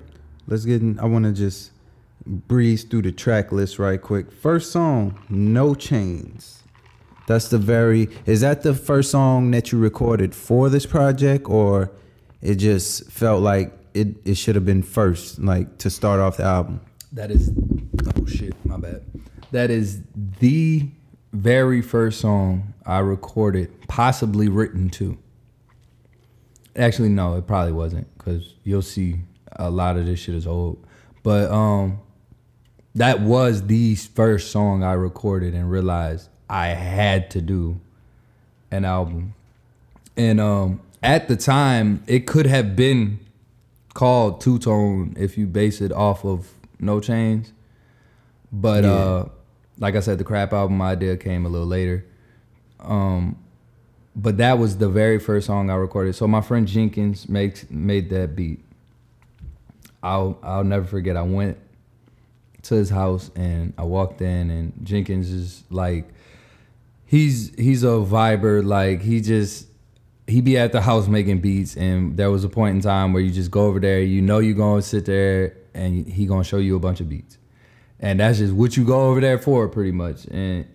let's 0.47 0.65
get. 0.65 0.81
In, 0.81 0.99
I 0.99 1.05
want 1.05 1.25
to 1.27 1.33
just 1.33 1.73
breeze 2.27 2.85
through 2.85 3.03
the 3.03 3.13
track 3.13 3.53
list 3.53 3.79
right 3.79 4.01
quick. 4.01 4.33
First 4.33 4.73
song, 4.73 5.19
"No 5.29 5.75
Chains." 5.75 6.63
That's 7.27 7.49
the 7.49 7.59
very. 7.59 8.09
Is 8.27 8.41
that 8.41 8.63
the 8.63 8.75
first 8.75 9.11
song 9.11 9.51
that 9.51 9.73
you 9.73 9.79
recorded 9.79 10.35
for 10.35 10.69
this 10.71 10.87
project, 10.87 11.49
or 11.49 11.91
it 12.41 12.57
just 12.57 13.11
felt 13.11 13.43
like 13.43 13.73
it? 13.93 14.17
It 14.25 14.37
should 14.37 14.55
have 14.55 14.65
been 14.65 14.83
first, 14.83 15.39
like 15.39 15.79
to 15.79 15.91
start 15.91 16.21
off 16.21 16.37
the 16.39 16.45
album. 16.45 16.81
That 17.13 17.31
is. 17.31 17.51
Oh 18.17 18.27
shit, 18.27 18.55
my 18.65 18.77
bad. 18.77 19.03
That 19.55 19.71
is 19.71 20.03
the 20.41 20.89
very 21.33 21.81
first 21.81 22.21
song 22.21 22.75
I 22.85 22.99
recorded, 22.99 23.87
possibly 23.87 24.49
written 24.49 24.91
to. 24.91 25.17
Actually, 26.75 27.11
no, 27.11 27.37
it 27.37 27.47
probably 27.47 27.71
wasn't 27.71 28.09
because 28.19 28.55
you'll 28.65 28.83
see 28.83 29.21
a 29.53 29.71
lot 29.71 29.97
of 29.97 30.07
this 30.07 30.19
shit 30.19 30.35
is 30.35 30.45
old. 30.49 30.85
But 31.23 31.53
um, 31.53 32.01
that 32.97 33.21
was 33.21 33.69
the 33.69 33.95
first 33.95 34.51
song 34.51 34.83
I 34.83 34.95
recorded 34.95 35.55
and 35.55 35.71
realized 35.71 36.31
I 36.51 36.71
had 36.71 37.31
to 37.31 37.41
do 37.41 37.81
an 38.73 38.85
album. 38.85 39.35
And 40.17 40.41
um, 40.41 40.81
at 41.01 41.29
the 41.29 41.37
time, 41.37 42.03
it 42.09 42.27
could 42.27 42.47
have 42.47 42.75
been 42.75 43.21
called 43.95 44.41
Two 44.41 44.59
Tone 44.59 45.15
if 45.17 45.39
you 45.39 45.47
base 45.47 45.81
it 45.81 45.93
off 45.93 46.25
of 46.25 46.51
No 46.81 46.99
Chains. 46.99 47.53
But 48.51 48.83
Yeah. 48.83 48.91
uh, 48.93 49.29
like 49.79 49.97
I 49.97 50.01
said, 50.01 50.19
the 50.19 50.25
crap 50.25 50.53
album 50.53 50.81
idea 50.83 51.17
came 51.17 51.47
a 51.47 51.49
little 51.49 51.67
later. 51.67 52.05
Um, 52.81 53.37
but 54.17 54.37
that 54.39 54.59
was 54.59 54.79
the 54.79 54.89
very 54.89 55.19
first 55.19 55.47
song 55.47 55.71
I 55.71 55.75
recorded. 55.75 56.15
So 56.15 56.29
my 56.29 56.41
friend 56.41 56.67
Jenkins 56.67 57.29
makes 57.29 57.69
made 57.71 58.11
that 58.11 58.37
beat. 58.37 58.61
I'll 60.03 60.39
I'll 60.43 60.65
never 60.65 60.87
forget. 60.87 61.17
I 61.17 61.23
went 61.23 61.59
to 62.63 62.75
his 62.75 62.91
house 62.91 63.31
and 63.35 63.73
I 63.77 63.83
walked 63.83 64.21
in 64.21 64.51
and 64.51 64.73
Jenkins 64.83 65.31
is 65.31 65.65
like 65.71 66.09
he's 67.05 67.55
he's 67.57 67.83
a 67.85 67.89
viber 67.89 68.65
like 68.65 69.03
he 69.03 69.21
just 69.21 69.67
he 70.27 70.41
be 70.41 70.57
at 70.57 70.73
the 70.73 70.81
house 70.81 71.07
making 71.07 71.41
beats 71.41 71.77
and 71.77 72.17
there 72.17 72.31
was 72.31 72.43
a 72.43 72.49
point 72.49 72.77
in 72.77 72.81
time 72.81 73.13
where 73.13 73.23
you 73.23 73.31
just 73.31 73.51
go 73.51 73.67
over 73.67 73.79
there 73.79 74.01
you 74.01 74.23
know 74.23 74.39
you're 74.39 74.57
gonna 74.57 74.81
sit 74.81 75.05
there 75.05 75.55
and 75.75 76.07
he 76.07 76.25
gonna 76.25 76.43
show 76.45 76.57
you 76.57 76.75
a 76.75 76.81
bunch 76.81 77.01
of 77.01 77.09
beats 77.09 77.37
and 78.05 78.21
that's 78.21 78.39
just 78.39 78.53
what 78.53 78.77
you 78.77 78.85
go 78.85 79.11
over 79.11 79.21
there 79.21 79.39
for 79.39 79.69
pretty 79.69 79.93
much 79.93 80.27
and 80.27 80.67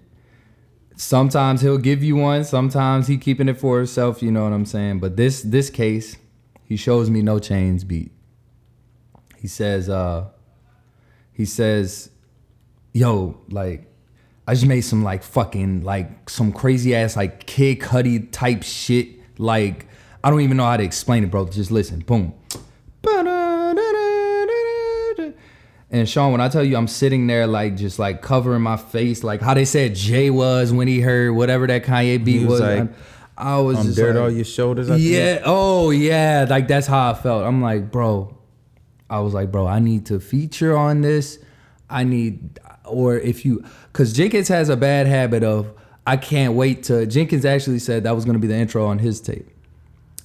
sometimes 0.95 1.61
he'll 1.61 1.77
give 1.77 2.03
you 2.03 2.15
one 2.15 2.43
sometimes 2.43 3.07
he 3.07 3.17
keeping 3.17 3.47
it 3.47 3.57
for 3.57 3.77
himself 3.77 4.21
you 4.21 4.31
know 4.31 4.43
what 4.43 4.53
i'm 4.53 4.65
saying 4.65 4.99
but 4.99 5.15
this 5.15 5.41
this 5.43 5.69
case 5.69 6.17
he 6.63 6.75
shows 6.75 7.09
me 7.09 7.21
no 7.21 7.39
chains 7.39 7.83
beat 7.83 8.11
he 9.37 9.47
says 9.47 9.89
uh 9.89 10.25
he 11.31 11.45
says 11.45 12.09
yo 12.93 13.39
like 13.49 13.89
I 14.49 14.55
just 14.55 14.65
made 14.65 14.81
some 14.81 15.03
like 15.03 15.21
fucking 15.21 15.83
like 15.83 16.27
some 16.27 16.51
crazy 16.51 16.95
ass 16.95 17.15
like 17.15 17.45
Kid 17.45 17.81
Cudi 17.81 18.31
type 18.31 18.63
shit. 18.63 19.19
Like 19.37 19.85
I 20.23 20.31
don't 20.31 20.41
even 20.41 20.57
know 20.57 20.65
how 20.65 20.75
to 20.75 20.83
explain 20.83 21.23
it, 21.23 21.29
bro. 21.29 21.47
Just 21.47 21.69
listen. 21.69 21.99
Boom. 21.99 22.33
And 25.91 26.07
Sean, 26.07 26.31
when 26.31 26.41
I 26.41 26.49
tell 26.49 26.63
you 26.63 26.77
I'm 26.77 26.87
sitting 26.87 27.25
there 27.27 27.47
like 27.47 27.75
just 27.75 27.97
like 27.97 28.21
covering 28.21 28.61
my 28.61 28.77
face, 28.77 29.23
like 29.23 29.41
how 29.41 29.53
they 29.53 29.65
said 29.65 29.95
Jay 29.95 30.29
was 30.29 30.71
when 30.71 30.87
he 30.87 31.01
heard 31.01 31.31
whatever 31.31 31.65
that 31.67 31.83
Kanye 31.83 32.23
beat 32.23 32.39
He 32.39 32.45
was 32.45 32.59
was. 32.61 32.61
like, 32.61 32.89
I, 33.37 33.55
I 33.55 33.59
was 33.59 33.83
just 33.83 33.97
dirt 33.97 34.15
like, 34.15 34.23
all 34.23 34.29
your 34.29 34.45
shoulders. 34.45 34.89
I 34.89 34.97
think. 34.97 35.09
yeah. 35.09 35.41
Oh, 35.45 35.89
yeah. 35.89 36.45
Like 36.47 36.67
that's 36.67 36.85
how 36.85 37.11
I 37.11 37.13
felt. 37.15 37.43
I'm 37.43 37.61
like, 37.61 37.91
bro. 37.91 38.35
I 39.09 39.19
was 39.21 39.33
like, 39.33 39.51
bro, 39.51 39.65
I 39.65 39.79
need 39.79 40.05
to 40.07 40.19
feature 40.19 40.77
on 40.77 41.01
this. 41.01 41.39
I 41.89 42.03
need, 42.03 42.59
or 42.85 43.17
if 43.17 43.43
you, 43.43 43.63
because 43.91 44.13
Jenkins 44.13 44.47
has 44.49 44.69
a 44.69 44.77
bad 44.77 45.07
habit 45.07 45.43
of, 45.43 45.73
I 46.05 46.17
can't 46.17 46.53
wait 46.53 46.83
to. 46.83 47.07
Jenkins 47.07 47.45
actually 47.45 47.79
said 47.79 48.03
that 48.03 48.13
was 48.13 48.25
going 48.25 48.35
to 48.35 48.39
be 48.39 48.47
the 48.47 48.55
intro 48.55 48.85
on 48.85 48.99
his 48.99 49.19
tape, 49.19 49.49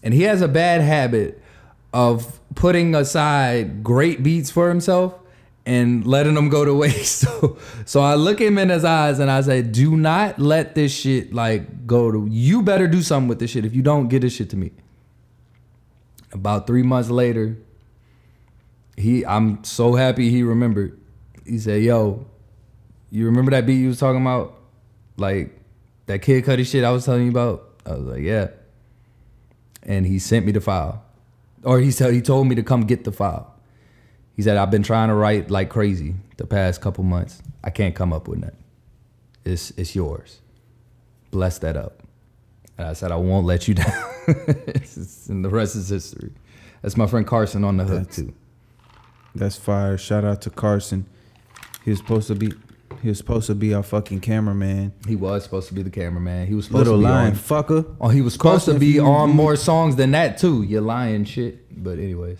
and 0.02 0.12
he 0.12 0.22
has 0.22 0.42
a 0.42 0.48
bad 0.48 0.82
habit 0.82 1.42
of 1.94 2.38
putting 2.54 2.94
aside 2.94 3.82
great 3.82 4.22
beats 4.22 4.50
for 4.50 4.68
himself 4.68 5.14
and 5.66 6.06
letting 6.06 6.34
them 6.34 6.48
go 6.48 6.64
to 6.64 6.74
waste. 6.74 7.24
So, 7.34 7.58
so 7.84 8.00
I 8.00 8.14
look 8.14 8.40
him 8.40 8.58
in 8.58 8.68
his 8.68 8.84
eyes 8.84 9.18
and 9.18 9.30
I 9.30 9.40
say, 9.40 9.62
"Do 9.62 9.96
not 9.96 10.38
let 10.38 10.74
this 10.74 10.92
shit 10.92 11.32
like 11.32 11.86
go 11.86 12.10
to. 12.10 12.26
You 12.30 12.62
better 12.62 12.86
do 12.86 13.02
something 13.02 13.28
with 13.28 13.38
this 13.38 13.50
shit. 13.50 13.64
If 13.64 13.74
you 13.74 13.82
don't, 13.82 14.08
get 14.08 14.22
this 14.22 14.34
shit 14.34 14.50
to 14.50 14.56
me." 14.56 14.72
About 16.32 16.66
three 16.66 16.82
months 16.82 17.10
later, 17.10 17.56
he, 18.96 19.24
I'm 19.24 19.62
so 19.64 19.94
happy 19.94 20.30
he 20.30 20.42
remembered. 20.42 20.98
He 21.46 21.58
said, 21.58 21.82
"Yo, 21.82 22.26
you 23.10 23.26
remember 23.26 23.52
that 23.52 23.66
beat 23.66 23.76
you 23.76 23.88
was 23.88 23.98
talking 23.98 24.20
about, 24.20 24.58
like 25.16 25.58
that 26.06 26.20
Kid 26.20 26.44
Cudi 26.44 26.66
shit 26.66 26.84
I 26.84 26.90
was 26.90 27.04
telling 27.04 27.24
you 27.24 27.30
about?" 27.30 27.70
I 27.86 27.94
was 27.94 28.06
like, 28.06 28.22
"Yeah." 28.22 28.48
And 29.82 30.06
he 30.06 30.18
sent 30.18 30.46
me 30.46 30.52
the 30.52 30.60
file, 30.60 31.04
or 31.62 31.80
he 31.80 31.90
said 31.90 32.12
he 32.12 32.20
told 32.20 32.48
me 32.48 32.54
to 32.54 32.62
come 32.62 32.82
get 32.82 33.04
the 33.04 33.12
file. 33.12 33.53
He 34.36 34.42
said, 34.42 34.56
I've 34.56 34.70
been 34.70 34.82
trying 34.82 35.08
to 35.08 35.14
write 35.14 35.50
like 35.50 35.70
crazy 35.70 36.14
the 36.36 36.46
past 36.46 36.80
couple 36.80 37.04
months. 37.04 37.40
I 37.62 37.70
can't 37.70 37.94
come 37.94 38.12
up 38.12 38.26
with 38.28 38.40
nothing. 38.40 38.62
It's 39.44 39.70
it's 39.72 39.94
yours. 39.94 40.40
Bless 41.30 41.58
that 41.58 41.76
up. 41.76 42.02
And 42.78 42.86
I 42.88 42.92
said, 42.94 43.12
I 43.12 43.16
won't 43.16 43.46
let 43.46 43.68
you 43.68 43.74
down. 43.74 43.92
And 44.26 45.44
the 45.44 45.48
rest 45.50 45.76
is 45.76 45.88
history. 45.88 46.32
That's 46.82 46.96
my 46.96 47.06
friend 47.06 47.26
Carson 47.26 47.64
on 47.64 47.76
the 47.76 47.84
hook 47.84 47.98
That's- 48.00 48.16
too. 48.16 48.34
That's 49.36 49.56
fire. 49.56 49.98
Shout 49.98 50.24
out 50.24 50.42
to 50.42 50.50
Carson. 50.50 51.06
He 51.84 51.90
was 51.90 51.98
supposed 51.98 52.28
to 52.28 52.34
be. 52.36 52.52
He 53.02 53.08
was 53.08 53.18
supposed 53.18 53.48
to 53.48 53.54
be 53.54 53.74
our 53.74 53.82
fucking 53.82 54.20
cameraman. 54.20 54.92
He 55.08 55.16
was 55.16 55.42
supposed 55.42 55.66
to 55.68 55.74
be 55.74 55.82
the 55.82 55.90
cameraman. 55.90 56.46
He 56.46 56.54
was 56.54 56.66
supposed 56.66 56.86
Little 56.86 57.00
to 57.00 57.06
be 57.06 57.10
lying 57.12 57.32
on. 57.32 57.36
fucker. 57.36 57.96
Oh, 58.00 58.08
he 58.08 58.20
was 58.22 58.34
supposed 58.34 58.66
Carson, 58.66 58.74
to 58.74 58.80
be 58.80 58.98
on 59.00 59.30
more 59.30 59.56
songs 59.56 59.96
than 59.96 60.12
that 60.12 60.38
too. 60.38 60.62
You 60.62 60.80
lying 60.80 61.24
shit. 61.24 61.82
But 61.82 61.98
anyways, 61.98 62.38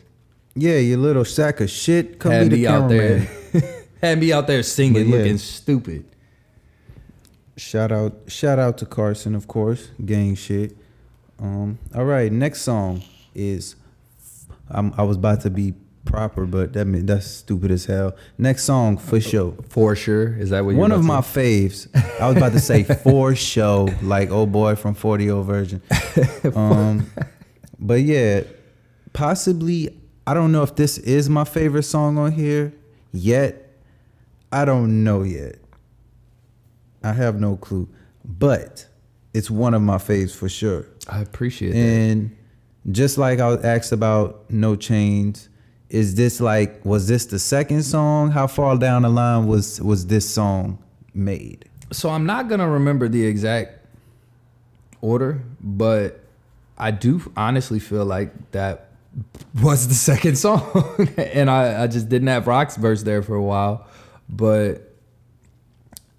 Yeah, 0.57 0.79
your 0.79 0.99
little 0.99 1.25
sack 1.25 1.61
of 1.61 1.71
shit. 1.71 2.19
Come 2.19 2.33
had 2.33 2.51
be 2.51 2.57
the 2.57 2.63
me 2.63 2.67
out 2.67 2.89
cameraman. 2.89 3.29
there, 3.53 3.85
had 4.01 4.21
me 4.21 4.33
out 4.33 4.47
there 4.47 4.63
singing, 4.63 5.09
yeah. 5.09 5.17
looking 5.17 5.39
stupid. 5.39 6.05
Shout 7.57 7.93
out, 7.93 8.15
shout 8.27 8.59
out 8.59 8.79
to 8.79 8.87
Carson, 8.87 9.35
of 9.35 9.49
course. 9.49 9.91
Gang 10.05 10.35
shit. 10.35 10.77
Um. 11.39 11.79
All 11.95 12.05
right, 12.05 12.31
next 12.31 12.63
song 12.63 13.03
is. 13.35 13.77
I'm, 14.71 14.95
I 14.97 15.03
was 15.03 15.19
about 15.19 15.43
to 15.43 15.51
be 15.51 15.75
proper, 16.05 16.47
but 16.47 16.73
that 16.75 16.87
mean, 16.87 17.07
that's 17.07 17.27
stupid 17.27 17.71
as 17.71 17.87
hell. 17.87 18.15
Next 18.39 18.65
song 18.65 18.97
for 18.97 19.21
sure. 19.21 19.55
For 19.69 19.97
sure, 19.97 20.37
is 20.37 20.51
that 20.51 20.65
what? 20.65 20.73
you're 20.73 20.81
One 20.81 20.93
of 20.93 21.01
about 21.01 21.07
my 21.07 21.21
faves. 21.21 21.89
I 22.21 22.29
was 22.29 22.37
about 22.37 22.53
to 22.53 22.61
say 22.61 22.83
for 23.03 23.35
show, 23.35 23.89
like 24.03 24.31
oh 24.31 24.47
boy 24.47 24.77
from 24.77 24.95
40 24.95 25.31
old 25.31 25.47
version. 25.47 25.83
Um, 26.55 27.11
but 27.79 28.03
yeah, 28.03 28.43
possibly. 29.13 29.97
I 30.27 30.35
don't 30.35 30.53
know 30.53 30.63
if 30.63 30.75
this 30.75 30.99
is 30.99 31.29
my 31.29 31.45
favorite 31.45 31.83
song 31.83 32.17
on 32.19 32.33
here 32.33 32.73
yet. 33.13 33.71
I 34.51 34.65
don't 34.65 35.05
know 35.05 35.23
yet. 35.23 35.57
I 37.03 37.13
have 37.13 37.39
no 37.39 37.57
clue, 37.57 37.89
but 38.25 38.87
it's 39.35 39.51
one 39.51 39.75
of 39.75 39.83
my 39.83 39.97
faves 39.97 40.35
for 40.35 40.49
sure. 40.49 40.87
I 41.09 41.21
appreciate 41.21 41.73
that. 41.73 41.79
And 41.79 42.37
just 42.91 43.19
like 43.19 43.41
I 43.41 43.49
was 43.49 43.65
asked 43.65 43.93
about 43.93 44.51
No 44.51 44.77
Chains, 44.77 45.49
is 45.91 46.15
this 46.15 46.41
like 46.41 46.85
was 46.85 47.07
this 47.09 47.27
the 47.27 47.39
second 47.39 47.83
song? 47.83 48.31
How 48.31 48.47
far 48.47 48.79
down 48.79 49.03
the 49.03 49.11
line 49.11 49.47
was 49.47 49.81
was 49.81 50.07
this 50.07 50.29
song 50.29 50.79
made? 51.13 51.69
So 51.93 52.09
I'm 52.09 52.25
not 52.25 52.49
gonna 52.49 52.69
remember 52.69 53.09
the 53.09 53.27
exact 53.27 53.87
order, 55.03 55.43
but 55.61 56.21
I 56.79 56.91
do 56.91 57.31
honestly 57.37 57.79
feel 57.79 58.05
like 58.07 58.53
that 58.53 58.89
was 59.63 59.89
the 59.89 59.95
second 59.95 60.37
song, 60.39 61.09
and 61.17 61.51
I, 61.51 61.85
I 61.85 61.87
just 61.87 62.09
didn't 62.09 62.29
have 62.29 62.47
Rock's 62.47 62.77
verse 62.77 63.03
there 63.03 63.23
for 63.23 63.35
a 63.35 63.43
while, 63.43 63.87
but 64.29 64.95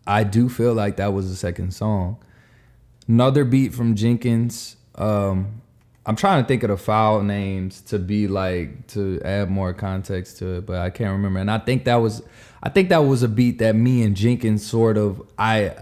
I 0.08 0.24
do 0.24 0.50
feel 0.50 0.74
like 0.74 0.98
that 0.98 1.14
was 1.14 1.30
the 1.30 1.36
second 1.36 1.74
song. 1.74 2.18
Another 3.08 3.44
beat 3.44 3.74
from 3.74 3.96
Jenkins. 3.96 4.78
Um, 4.96 5.62
I'm 6.06 6.16
trying 6.16 6.44
to 6.44 6.48
think 6.48 6.64
of 6.64 6.70
the 6.70 6.78
file 6.78 7.22
names 7.24 7.82
to 7.82 7.98
be 7.98 8.28
like 8.28 8.88
to 8.88 9.20
add 9.26 9.50
more 9.50 9.74
context 9.74 10.38
to 10.40 10.58
it, 10.58 10.66
but 10.66 10.78
I 10.78 10.90
can't 10.92 11.12
remember. 11.12 11.40
And 11.40 11.50
I 11.50 11.58
think 11.58 11.86
that 11.86 11.96
was, 11.96 12.22
I 12.62 12.70
think 12.70 12.90
that 12.90 13.00
was 13.00 13.24
a 13.24 13.28
beat 13.28 13.58
that 13.60 13.76
me 13.76 14.04
and 14.04 14.16
Jenkins 14.16 14.66
sort 14.66 14.98
of 14.98 15.22
I, 15.38 15.76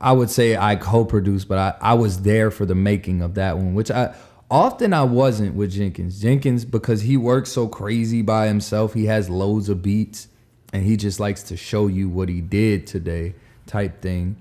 I 0.00 0.12
would 0.12 0.30
say 0.30 0.56
I 0.56 0.76
co-produced, 0.76 1.48
but 1.48 1.58
I 1.58 1.90
I 1.90 1.94
was 1.94 2.22
there 2.22 2.50
for 2.50 2.66
the 2.66 2.74
making 2.74 3.22
of 3.22 3.34
that 3.34 3.56
one, 3.56 3.74
which 3.74 3.90
I 3.90 4.14
often 4.50 4.92
I 4.92 5.02
wasn't 5.02 5.54
with 5.54 5.72
Jenkins. 5.72 6.20
Jenkins 6.20 6.64
because 6.64 7.02
he 7.02 7.16
works 7.16 7.50
so 7.52 7.68
crazy 7.68 8.22
by 8.22 8.46
himself, 8.46 8.94
he 8.94 9.06
has 9.06 9.28
loads 9.28 9.68
of 9.68 9.82
beats, 9.82 10.28
and 10.72 10.84
he 10.84 10.96
just 10.96 11.20
likes 11.20 11.42
to 11.44 11.56
show 11.56 11.86
you 11.86 12.08
what 12.08 12.28
he 12.28 12.40
did 12.40 12.86
today, 12.86 13.34
type 13.66 14.00
thing 14.02 14.36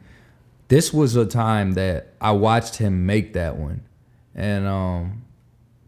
this 0.67 0.93
was 0.93 1.15
a 1.15 1.25
time 1.25 1.73
that 1.73 2.13
I 2.19 2.31
watched 2.31 2.77
him 2.77 3.05
make 3.05 3.33
that 3.33 3.55
one 3.57 3.81
and 4.35 4.67
um 4.67 5.23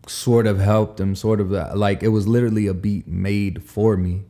sort 0.08 0.48
of 0.48 0.60
helped 0.60 1.00
him 1.00 1.16
sort 1.16 1.40
of 1.40 1.54
uh, 1.54 1.72
like 1.76 2.02
it 2.02 2.08
was 2.08 2.28
literally 2.28 2.68
a 2.68 2.74
beat 2.74 3.08
made 3.08 3.64
for 3.64 3.96
me 3.96 4.24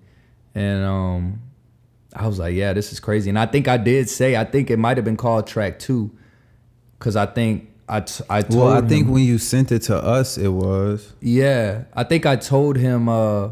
and 0.53 0.83
um 0.83 1.41
I 2.13 2.27
was 2.27 2.39
like 2.39 2.55
yeah 2.55 2.73
this 2.73 2.91
is 2.91 2.99
crazy 2.99 3.29
and 3.29 3.39
I 3.39 3.45
think 3.45 3.67
I 3.67 3.77
did 3.77 4.09
say 4.09 4.35
I 4.35 4.43
think 4.43 4.69
it 4.69 4.77
might 4.77 4.97
have 4.97 5.05
been 5.05 5.17
called 5.17 5.47
track 5.47 5.79
2 5.79 6.11
cuz 6.99 7.15
I 7.15 7.27
think 7.27 7.68
I 7.89 8.01
t- 8.01 8.23
I 8.29 8.41
told 8.43 8.55
Well, 8.55 8.67
I 8.73 8.79
him, 8.79 8.87
think 8.89 9.07
when 9.09 9.23
you 9.23 9.37
sent 9.39 9.71
it 9.71 9.79
to 9.83 9.97
us, 9.97 10.37
it 10.37 10.49
was. 10.49 11.13
yeah, 11.21 11.85
I 11.93 12.03
think 12.03 12.25
I 12.25 12.35
told 12.35 12.77
him 12.77 13.09
uh 13.09 13.49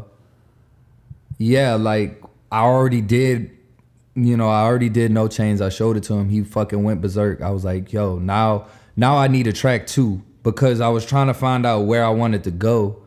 yeah, 1.38 1.74
like 1.74 2.22
I 2.50 2.60
already 2.62 3.00
did 3.00 3.50
you 4.14 4.36
know, 4.36 4.48
I 4.48 4.62
already 4.62 4.88
did 4.88 5.12
no 5.12 5.28
chains. 5.28 5.60
I 5.60 5.68
showed 5.68 5.96
it 5.96 6.02
to 6.04 6.14
him. 6.14 6.28
He 6.28 6.42
fucking 6.42 6.82
went 6.82 7.00
berserk. 7.00 7.40
I 7.40 7.50
was 7.50 7.64
like, 7.64 7.92
"Yo, 7.92 8.18
now 8.18 8.66
now 8.96 9.16
I 9.16 9.28
need 9.28 9.46
a 9.46 9.52
track 9.52 9.86
too 9.86 10.22
because 10.42 10.80
I 10.80 10.88
was 10.88 11.06
trying 11.06 11.28
to 11.28 11.34
find 11.34 11.64
out 11.64 11.82
where 11.82 12.04
I 12.04 12.10
wanted 12.10 12.42
to 12.44 12.50
go, 12.50 13.02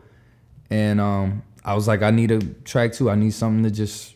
and 0.70 1.00
um, 1.00 1.42
I 1.64 1.74
was 1.74 1.86
like, 1.86 2.00
I 2.02 2.10
need 2.10 2.30
a 2.30 2.40
track 2.64 2.92
too. 2.94 3.10
I 3.10 3.14
need 3.14 3.32
something 3.34 3.62
to 3.64 3.70
just 3.70 4.14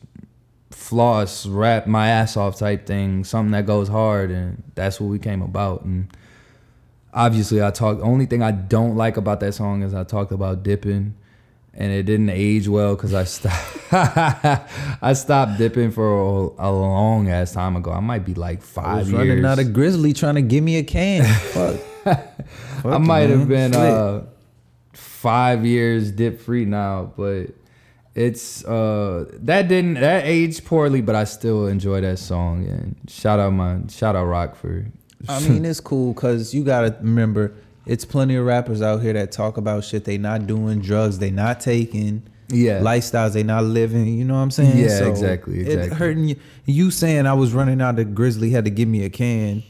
floss, 0.71 1.45
rap 1.47 1.87
my 1.87 2.09
ass 2.09 2.37
off 2.37 2.59
type 2.59 2.87
thing, 2.87 3.25
something 3.25 3.53
that 3.53 3.67
goes 3.67 3.89
hard, 3.89 4.31
and 4.31 4.63
that's 4.75 4.99
what 5.01 5.09
we 5.09 5.19
came 5.19 5.43
about. 5.43 5.83
And 5.85 6.09
obviously, 7.17 7.63
I 7.63 7.71
talked. 7.71 8.03
Only 8.03 8.27
thing 8.27 8.43
I 8.43 8.53
don't 8.53 8.95
like 8.95 9.17
about 9.17 9.41
that 9.41 9.55
song 9.55 9.83
is 9.83 9.95
I 9.95 10.05
talked 10.05 10.31
about 10.31 10.63
dipping, 10.63 11.15
and 11.75 11.93
it 11.93 12.05
didn't 12.05 12.31
age 12.31 12.69
well 12.69 12.95
because 12.95 13.15
I 13.15 13.25
stopped. 13.25 13.93
I 15.03 15.13
stopped 15.15 15.59
dipping 15.59 15.91
for 15.91 16.07
a, 16.07 16.69
a 16.69 16.71
long 16.71 17.29
ass 17.29 17.53
time 17.53 17.75
ago. 17.75 17.91
I 17.91 18.01
might 18.01 18.25
be 18.25 18.35
like 18.35 18.59
I 18.59 18.63
five 18.63 19.09
years. 19.09 19.29
running 19.29 19.45
out 19.45 19.59
of 19.59 19.73
Grizzly 19.73 20.13
trying 20.13 20.37
to 20.37 20.43
give 20.43 20.63
me 20.63 20.77
a 20.77 20.85
can. 20.85 21.25
Fuck. 21.35 21.81
I 22.85 22.99
might 22.99 23.31
have 23.31 23.49
been 23.49 23.75
uh, 23.75 24.27
five 24.93 25.67
years 25.67 26.13
dip 26.13 26.41
free 26.41 26.65
now, 26.65 27.13
but 27.17 27.47
it's 28.15 28.65
uh 28.65 29.27
that 29.33 29.69
didn't 29.69 29.95
that 29.95 30.25
aged 30.25 30.65
poorly, 30.65 31.01
but 31.01 31.15
I 31.15 31.25
still 31.25 31.67
enjoy 31.67 32.01
that 32.03 32.19
song. 32.19 32.65
And 32.67 32.97
shout 33.09 33.41
out 33.41 33.53
my 33.53 33.81
shout 33.89 34.15
out 34.15 34.27
Rock 34.27 34.55
for. 34.55 34.87
I 35.29 35.41
mean, 35.49 35.65
it's 35.65 35.81
cool 35.81 36.13
because 36.15 36.55
you 36.55 36.63
gotta 36.65 36.97
remember, 37.01 37.53
it's 37.87 38.05
plenty 38.05 38.37
of 38.37 38.45
rappers 38.45 38.83
out 38.83 39.03
here 39.03 39.13
that 39.15 39.33
talk 39.33 39.57
about 39.57 39.85
shit 39.85 40.05
they 40.05 40.19
not 40.19 40.47
doing, 40.47 40.81
drugs 40.81 41.19
they 41.19 41.31
not 41.31 41.61
taking, 41.61 42.23
Yeah. 42.51 42.81
lifestyles 42.81 43.33
they 43.33 43.43
not 43.43 43.65
living. 43.65 44.07
You 44.07 44.25
know 44.25 44.35
what 44.35 44.41
I'm 44.41 44.51
saying? 44.51 44.77
Yeah, 44.79 45.05
exactly, 45.07 45.61
It 45.61 45.69
exactly. 45.69 45.97
hurting 45.97 46.29
you. 46.29 46.37
You 46.67 46.91
saying 46.91 47.27
I 47.27 47.33
was 47.35 47.53
running 47.53 47.81
out 47.81 47.99
of 47.99 48.15
Grizzly 48.15 48.51
had 48.51 48.65
to 48.65 48.71
give 48.71 48.89
me 48.89 49.05
a 49.05 49.11
can, 49.11 49.63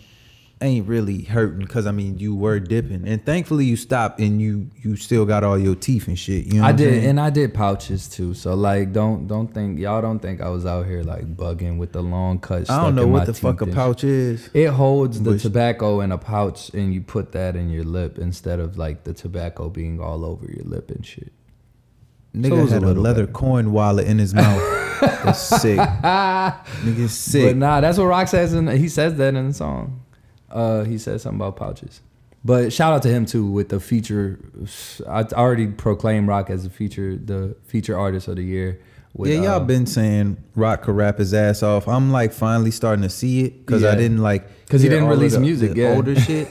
ain't 0.61 0.89
really 0.89 1.23
hurting 1.23 1.61
because 1.61 1.87
I 1.87 1.91
mean 1.93 2.19
you 2.19 2.35
were 2.35 2.59
dipping, 2.59 3.07
and 3.07 3.25
thankfully 3.25 3.65
you 3.67 3.77
stopped 3.77 4.21
and 4.21 4.41
you 4.41 4.71
you 4.77 4.97
still 4.97 5.27
got 5.27 5.45
all 5.45 5.59
your 5.59 5.75
teeth 5.75 6.09
and 6.09 6.19
shit. 6.19 6.47
You 6.47 6.55
know, 6.55 6.61
I 6.61 6.67
what 6.67 6.71
I'm 6.71 6.77
did, 6.77 7.05
and 7.05 7.21
I 7.21 7.31
did 7.31 7.55
pouches 7.55 8.09
too. 8.09 8.33
So 8.35 8.55
like, 8.55 8.93
don't 8.93 9.27
don't 9.27 9.53
think 9.53 9.79
y'all 9.79 10.01
don't 10.01 10.19
think 10.21 10.41
I 10.41 10.49
was 10.49 10.65
out 10.65 10.87
here 10.87 11.03
like 11.03 11.37
bugging 11.37 11.79
with 11.79 11.93
the 11.93 12.03
long 12.03 12.39
cut. 12.39 12.71
I 12.71 12.83
don't 12.83 12.95
know 12.95 13.07
what 13.07 13.27
the 13.27 13.35
fuck 13.35 13.61
a 13.61 13.67
pouch 13.67 14.05
is. 14.05 14.49
It 14.55 14.69
holds 14.69 15.23
the 15.23 15.39
tobacco 15.39 16.01
in 16.01 16.13
a 16.13 16.19
pouch, 16.19 16.71
and 16.71 16.93
you 16.95 17.03
put 17.03 17.33
that 17.33 17.55
in 17.57 17.69
your 17.69 17.85
lip 17.85 18.19
instead 18.19 18.59
of 18.59 18.79
like 18.79 19.05
the 19.05 19.13
tobacco 19.13 19.69
being 19.69 20.01
all 20.01 20.25
over 20.25 20.47
your 20.47 20.65
lip 20.65 20.91
and 20.91 21.05
shit. 21.05 21.33
So 22.35 22.41
it 22.41 22.51
Nigga 22.51 22.69
a 22.69 22.71
had 22.71 22.83
a, 22.83 22.87
little 22.87 23.03
leather 23.03 23.23
better. 23.27 23.33
coin 23.33 23.73
wallet 23.73 24.07
in 24.07 24.19
his 24.19 24.35
mouth. 24.35 24.61
That's 25.01 25.41
sick. 25.41 25.79
Nigga 25.79 27.09
sick. 27.09 27.51
But 27.51 27.57
nah, 27.57 27.81
that's 27.81 27.99
what 27.99 28.05
Rock 28.05 28.29
says, 28.29 28.53
and 28.55 28.71
he 28.71 28.89
says 28.89 29.15
that 29.17 29.35
in 29.35 29.49
the 29.49 29.55
song. 29.55 30.03
Uh, 30.57 30.85
he 30.85 30.97
said 30.99 31.21
something 31.21 31.39
about 31.41 31.57
pouches. 31.57 32.01
But 32.45 32.73
shout 32.73 32.93
out 32.93 33.03
to 33.03 33.09
him 33.09 33.27
too 33.27 33.45
with 33.51 33.69
the 33.69 33.81
feature. 33.81 34.39
I 35.09 35.23
already 35.33 35.67
proclaimed 35.67 36.29
Rock 36.29 36.49
as 36.49 36.63
the 36.65 36.71
feature, 36.71 37.17
the 37.17 37.57
feature 37.65 37.99
artist 37.99 38.29
of 38.29 38.37
the 38.37 38.43
year. 38.45 38.81
With, 39.15 39.31
yeah, 39.31 39.37
y'all 39.43 39.51
uh, 39.63 39.65
been 39.65 39.87
saying 39.87 40.37
Rock 40.55 40.83
could 40.83 40.95
rap 40.95 41.19
his 41.19 41.33
ass 41.35 41.63
off. 41.63 41.89
I'm 41.89 42.13
like 42.13 42.33
finally 42.33 42.71
starting 42.71 43.03
to 43.03 43.09
see 43.11 43.45
it 43.45 43.65
because 43.67 43.83
Yeah. 43.83 43.91
I 43.93 43.95
didn't 43.97 44.19
like 44.19 44.47
because 44.67 44.83
he 44.83 44.89
didn't 44.89 45.09
release 45.09 45.33
the- 45.33 45.41
music, 45.41 45.73
the 45.73 45.81
yeah. 45.81 45.95
older 45.95 46.15
shit. 46.21 46.49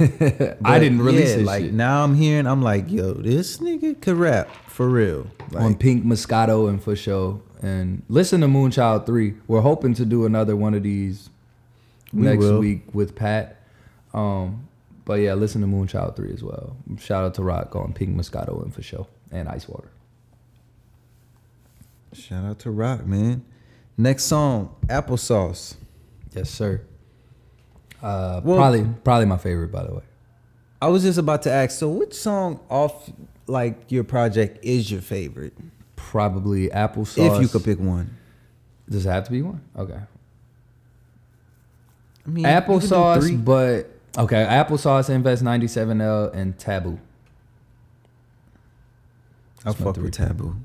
I 0.66 0.80
didn't 0.80 1.02
release 1.02 1.38
yeah, 1.38 1.44
like 1.46 1.64
shit. 1.66 1.74
now 1.74 2.04
I'm 2.04 2.16
hearing. 2.16 2.48
I'm 2.48 2.62
like, 2.62 2.92
yo, 2.92 3.14
this 3.14 3.58
nigga 3.60 4.00
could 4.02 4.18
rap 4.18 4.50
for 4.68 4.90
real. 4.90 5.28
Like, 5.52 5.64
on 5.64 5.76
Pink 5.76 6.04
Moscato 6.06 6.68
and 6.70 6.82
for 6.84 6.96
show. 6.96 7.42
And 7.62 8.04
listen 8.10 8.42
to 8.42 8.48
Moonchild 8.48 9.06
3. 9.06 9.34
We're 9.48 9.62
hoping 9.62 9.94
to 9.96 10.06
do 10.06 10.26
another 10.26 10.56
one 10.56 10.74
of 10.74 10.84
these 10.84 11.30
We 12.14 12.24
next 12.24 12.40
will. 12.40 12.60
week 12.60 12.94
with 12.94 13.16
Pat. 13.16 13.62
Um, 14.16 14.68
but 15.04 15.16
yeah, 15.16 15.34
listen 15.36 15.62
to 15.62 15.68
Moonchild 15.68 16.16
3 16.16 16.34
as 16.34 16.42
well. 16.42 16.76
Shout 17.00 17.24
out 17.26 17.34
to 17.36 17.44
Rock 17.44 17.76
on 17.76 17.94
Pink 17.94 18.16
Moscato 18.16 18.64
and 18.64 18.74
for 18.74 18.82
show 18.82 19.08
and 19.32 19.48
Ice 19.50 19.68
Water. 19.68 19.90
shout 22.14 22.46
out 22.46 22.60
to 22.60 22.72
Rock, 22.72 23.06
man. 23.06 23.44
Next 23.98 24.24
song, 24.24 24.74
applesauce. 24.88 25.76
Yes, 26.34 26.50
sir. 26.50 26.82
Uh, 28.02 28.42
Well- 28.44 28.58
probably 28.58 28.86
probably 29.04 29.26
my 29.26 29.38
favorite 29.38 29.72
by 29.72 29.84
the 29.86 29.94
way. 29.96 30.04
I 30.82 30.88
was 30.88 31.04
just 31.04 31.18
about 31.18 31.42
to 31.44 31.52
ask. 31.52 31.78
So, 31.78 31.90
which 31.90 32.14
song 32.14 32.60
off 32.70 33.10
like 33.48 33.92
your 33.92 34.04
project 34.04 34.64
is 34.64 34.92
your 34.92 35.02
favorite? 35.02 35.54
Probably 35.96 36.70
applesauce. 36.70 37.36
If 37.36 37.42
you 37.42 37.48
could 37.48 37.64
pick 37.64 37.80
one. 37.80 38.16
Does 38.90 39.06
it 39.06 39.10
have 39.10 39.24
to 39.26 39.32
be 39.32 39.42
one? 39.42 39.62
Okay. 39.78 40.00
I 42.26 42.30
mean, 42.30 42.46
you 42.46 42.52
could 42.62 42.66
do 42.66 42.74
Applesauce, 42.88 43.46
but 43.46 43.95
okay, 44.18 44.46
applesauce, 44.46 45.10
Invest 45.10 45.44
97L, 45.44 46.34
and 46.34 46.58
Taboo. 46.58 47.00
I 49.66 49.70
That's 49.70 49.80
my 49.80 49.86
fuck 49.86 49.98
with 49.98 50.14
Taboo. 50.14 50.56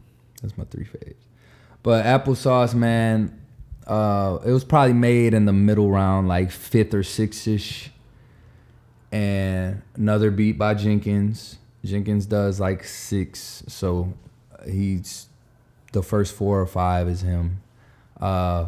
That's 0.43 0.57
my 0.57 0.65
three 0.65 0.85
faves. 0.85 1.15
But 1.83 2.05
applesauce, 2.05 2.75
man, 2.75 3.41
uh, 3.87 4.39
it 4.45 4.53
was 4.53 4.65
probably 4.65 4.93
made 4.93 5.35
in 5.35 5.47
the 5.47 5.53
middle 5.53 5.91
round, 5.91 6.29
like 6.29 6.51
fifth 6.51 6.93
or 6.93 7.03
sixth 7.03 7.49
ish. 7.49 7.91
And 9.11 9.83
another 9.97 10.31
beat 10.31 10.59
by 10.59 10.75
Jenkins. 10.75 11.59
Jenkins 11.85 12.27
does 12.27 12.61
like 12.61 12.85
six, 12.85 13.65
so 13.67 14.13
he's 14.67 15.27
the 15.93 16.03
first 16.03 16.35
four 16.35 16.61
or 16.61 16.67
five 16.67 17.09
is 17.09 17.23
him. 17.23 17.63
Uh, 18.21 18.67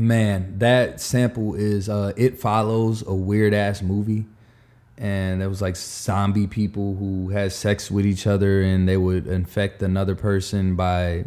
man, 0.00 0.58
that 0.58 1.00
sample 1.00 1.54
is 1.54 1.88
uh, 1.88 2.12
"It 2.16 2.38
Follows," 2.38 3.06
a 3.06 3.14
weird 3.14 3.54
ass 3.54 3.82
movie. 3.82 4.26
And 4.98 5.42
it 5.42 5.46
was 5.46 5.62
like 5.62 5.76
zombie 5.76 6.46
people 6.46 6.94
who 6.96 7.30
had 7.30 7.52
sex 7.52 7.90
with 7.90 8.04
each 8.04 8.26
other 8.26 8.60
and 8.60 8.86
they 8.86 8.98
would 8.98 9.26
infect 9.26 9.82
another 9.82 10.14
person 10.14 10.76
by 10.76 11.24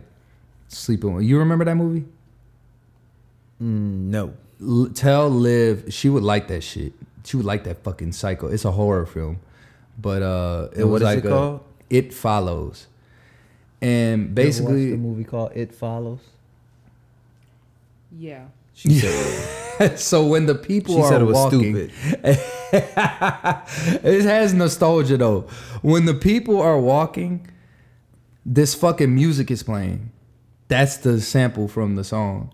sleeping 0.68 1.16
with 1.16 1.26
you 1.26 1.40
remember 1.40 1.66
that 1.66 1.74
movie? 1.76 2.06
Mm, 3.60 4.10
no. 4.12 4.34
L- 4.62 4.90
tell 4.94 5.28
liv 5.30 5.86
she 5.92 6.08
would 6.08 6.22
like 6.22 6.48
that 6.50 6.62
shit. 6.62 6.94
She 7.24 7.36
would 7.36 7.48
like 7.48 7.64
that 7.64 7.84
fucking 7.84 8.12
psycho. 8.12 8.48
It's 8.48 8.64
a 8.66 8.72
horror 8.72 9.08
film. 9.08 9.40
But 10.00 10.22
uh 10.22 10.70
it 10.74 10.82
And 10.82 10.92
was 10.92 11.02
what 11.02 11.10
is 11.10 11.16
like 11.16 11.26
it 11.26 11.32
a- 11.32 11.60
it 11.90 12.14
follows. 12.14 12.86
And 13.82 14.36
basically 14.36 14.92
the 14.92 14.98
movie 14.98 15.24
called 15.24 15.52
It 15.56 15.74
Follows. 15.74 16.20
Yeah. 18.16 18.46
She 18.74 19.00
said 19.00 19.64
so 19.98 20.26
when 20.26 20.46
the 20.46 20.56
people 20.56 20.96
she 20.96 21.02
are 21.02 21.08
said 21.10 21.22
it 21.22 21.26
was 21.26 21.36
walking, 21.36 21.90
stupid. 21.90 21.92
it 22.74 24.24
has 24.24 24.54
nostalgia 24.54 25.18
though. 25.18 25.42
When 25.82 26.06
the 26.06 26.14
people 26.14 26.62
are 26.62 26.80
walking, 26.80 27.48
this 28.46 28.76
fucking 28.76 29.14
music 29.14 29.52
is 29.52 29.64
playing. 29.64 30.12
That's 30.68 30.98
the 30.98 31.22
sample 31.22 31.68
from 31.68 31.96
the 31.96 32.04
song. 32.04 32.54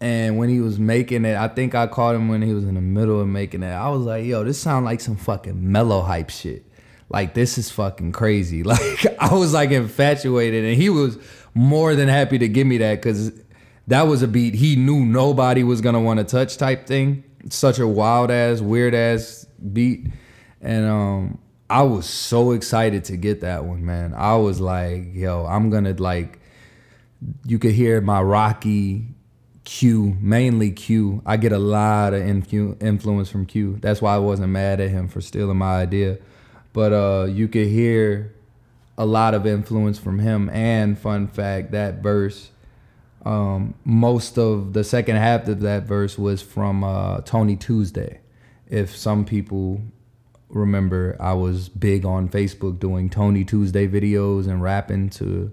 And 0.00 0.36
when 0.36 0.48
he 0.48 0.60
was 0.60 0.78
making 0.80 1.24
it, 1.24 1.36
I 1.36 1.46
think 1.46 1.74
I 1.74 1.86
caught 1.86 2.16
him 2.16 2.28
when 2.28 2.42
he 2.42 2.52
was 2.52 2.64
in 2.64 2.74
the 2.74 2.80
middle 2.80 3.20
of 3.20 3.28
making 3.28 3.62
it. 3.62 3.70
I 3.70 3.88
was 3.88 4.02
like, 4.02 4.24
yo, 4.24 4.42
this 4.42 4.60
sound 4.60 4.84
like 4.84 5.00
some 5.00 5.16
fucking 5.16 5.70
mellow 5.70 6.02
hype 6.02 6.30
shit. 6.30 6.66
Like 7.08 7.34
this 7.34 7.58
is 7.58 7.70
fucking 7.70 8.12
crazy. 8.12 8.62
Like 8.72 9.06
I 9.20 9.34
was 9.34 9.52
like 9.52 9.70
infatuated 9.70 10.64
and 10.64 10.76
he 10.76 10.88
was 10.88 11.18
more 11.54 11.94
than 11.94 12.08
happy 12.08 12.38
to 12.38 12.48
give 12.48 12.66
me 12.66 12.78
that 12.78 13.00
cuz 13.02 13.30
that 13.86 14.02
was 14.02 14.22
a 14.22 14.28
beat 14.28 14.54
he 14.54 14.76
knew 14.76 15.04
nobody 15.04 15.64
was 15.64 15.80
to 15.94 16.00
want 16.00 16.18
to 16.18 16.24
touch 16.24 16.56
type 16.56 16.86
thing. 16.86 17.24
Such 17.48 17.78
a 17.78 17.86
wild 17.86 18.30
ass, 18.30 18.60
weird 18.60 18.94
ass 18.94 19.46
beat. 19.72 20.08
And 20.60 20.86
um 20.86 21.38
I 21.68 21.82
was 21.82 22.06
so 22.06 22.52
excited 22.52 23.04
to 23.04 23.16
get 23.16 23.40
that 23.40 23.64
one, 23.64 23.84
man. 23.84 24.12
I 24.14 24.36
was 24.36 24.60
like, 24.60 25.14
yo, 25.14 25.46
I'm 25.46 25.70
to 25.84 25.94
like 25.94 26.38
you 27.46 27.58
could 27.58 27.72
hear 27.72 28.00
my 28.00 28.20
Rocky 28.20 29.06
Q, 29.64 30.16
mainly 30.20 30.70
Q. 30.72 31.22
I 31.24 31.36
get 31.36 31.52
a 31.52 31.58
lot 31.58 32.14
of 32.14 32.22
influence 32.22 33.28
from 33.28 33.46
Q. 33.46 33.78
That's 33.80 34.02
why 34.02 34.14
I 34.14 34.18
wasn't 34.18 34.50
mad 34.50 34.80
at 34.80 34.90
him 34.90 35.08
for 35.08 35.20
stealing 35.20 35.56
my 35.56 35.80
idea. 35.80 36.18
But 36.72 36.92
uh, 36.92 37.26
you 37.28 37.48
could 37.48 37.68
hear 37.68 38.34
a 38.98 39.06
lot 39.06 39.34
of 39.34 39.46
influence 39.46 39.98
from 39.98 40.18
him. 40.18 40.48
And 40.50 40.98
fun 40.98 41.26
fact, 41.26 41.72
that 41.72 42.02
verse, 42.02 42.50
um, 43.24 43.74
most 43.84 44.38
of 44.38 44.72
the 44.72 44.82
second 44.82 45.16
half 45.16 45.46
of 45.46 45.60
that 45.60 45.84
verse 45.84 46.18
was 46.18 46.42
from 46.42 46.82
uh, 46.82 47.20
Tony 47.20 47.56
Tuesday. 47.56 48.20
If 48.68 48.96
some 48.96 49.24
people 49.24 49.80
remember, 50.48 51.16
I 51.20 51.34
was 51.34 51.68
big 51.68 52.04
on 52.04 52.28
Facebook 52.28 52.80
doing 52.80 53.10
Tony 53.10 53.44
Tuesday 53.44 53.86
videos 53.86 54.46
and 54.46 54.62
rapping 54.62 55.10
to 55.10 55.52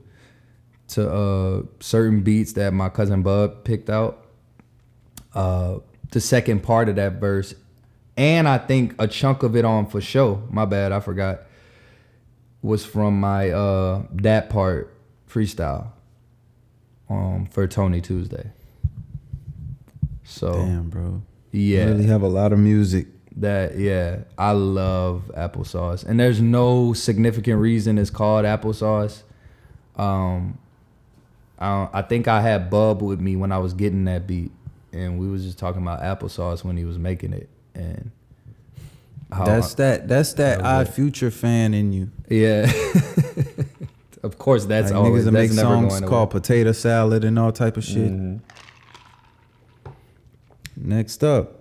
to 0.90 1.08
uh, 1.08 1.62
certain 1.80 2.22
beats 2.22 2.54
that 2.54 2.74
my 2.74 2.90
cousin 2.90 3.22
Bub 3.22 3.64
picked 3.64 3.92
out. 3.92 4.26
Uh, 5.36 5.78
the 6.10 6.20
second 6.20 6.64
part 6.64 6.90
of 6.90 6.96
that 6.96 7.14
verse, 7.14 7.54
and 8.18 8.48
I 8.48 8.58
think 8.58 8.96
a 8.98 9.08
chunk 9.08 9.44
of 9.44 9.56
it 9.56 9.64
on 9.64 9.86
for 9.86 10.02
show. 10.02 10.42
My 10.50 10.66
bad, 10.66 10.92
I 10.92 11.00
forgot. 11.00 11.42
Was 12.62 12.84
from 12.84 13.20
my 13.20 13.52
uh, 13.52 14.04
that 14.12 14.50
part 14.50 14.94
freestyle 15.30 15.92
um, 17.10 17.48
for 17.52 17.68
Tony 17.68 18.02
Tuesday. 18.02 18.52
So 20.24 20.54
Damn, 20.54 20.90
bro. 20.90 21.22
yeah, 21.52 21.86
You 21.86 21.92
really 21.92 22.06
have 22.06 22.22
a 22.22 22.28
lot 22.28 22.54
of 22.54 22.60
music. 22.60 23.08
That 23.38 23.78
yeah, 23.78 24.20
I 24.38 24.52
love 24.52 25.32
applesauce, 25.38 26.04
and 26.06 26.20
there's 26.20 26.42
no 26.42 26.92
significant 26.94 27.60
reason 27.62 27.98
it's 27.98 28.10
called 28.10 28.44
applesauce. 28.46 29.24
Um, 29.96 30.58
I 31.58 31.88
I 31.94 32.02
think 32.02 32.28
I 32.28 32.42
had 32.42 32.70
Bub 32.70 33.02
with 33.02 33.22
me 33.22 33.36
when 33.38 33.52
I 33.54 33.58
was 33.60 33.74
getting 33.74 34.04
that 34.06 34.28
beat, 34.28 34.52
and 34.92 35.18
we 35.20 35.28
was 35.30 35.46
just 35.46 35.58
talking 35.58 35.82
about 35.82 36.02
applesauce 36.02 36.64
when 36.66 36.76
he 36.76 36.84
was 36.84 36.98
making 36.98 37.32
it, 37.32 37.48
and 37.74 38.12
how 39.32 39.46
That's 39.46 39.74
that. 39.76 40.08
That's 40.10 40.34
that 40.34 40.58
That 40.60 40.66
odd 40.66 40.88
it. 40.88 40.92
future 40.92 41.32
fan 41.32 41.74
in 41.74 41.94
you. 41.94 42.10
yeah. 42.30 42.70
of 44.24 44.38
course, 44.38 44.66
that's 44.66 44.92
like 44.92 44.96
always 45.00 45.24
niggas 45.24 45.26
that 45.26 45.32
make 45.32 45.52
songs 45.52 46.02
called 46.02 46.30
potato 46.32 46.72
salad 46.72 47.24
and 47.24 47.38
all 47.40 47.52
type 47.52 47.78
of 47.78 47.84
shit. 47.84 48.12
Mhm. 48.12 48.42
Next 50.76 51.24
up, 51.24 51.60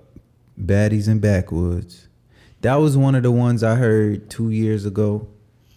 Baddies 0.61 1.09
and 1.09 1.21
Backwoods. 1.21 2.09
That 2.61 2.77
was 2.77 2.97
one 2.97 3.15
of 3.15 3.23
the 3.23 3.31
ones 3.31 3.63
I 3.63 3.75
heard 3.77 4.31
two 4.31 4.51
years 4.51 4.85
ago, 4.85 5.29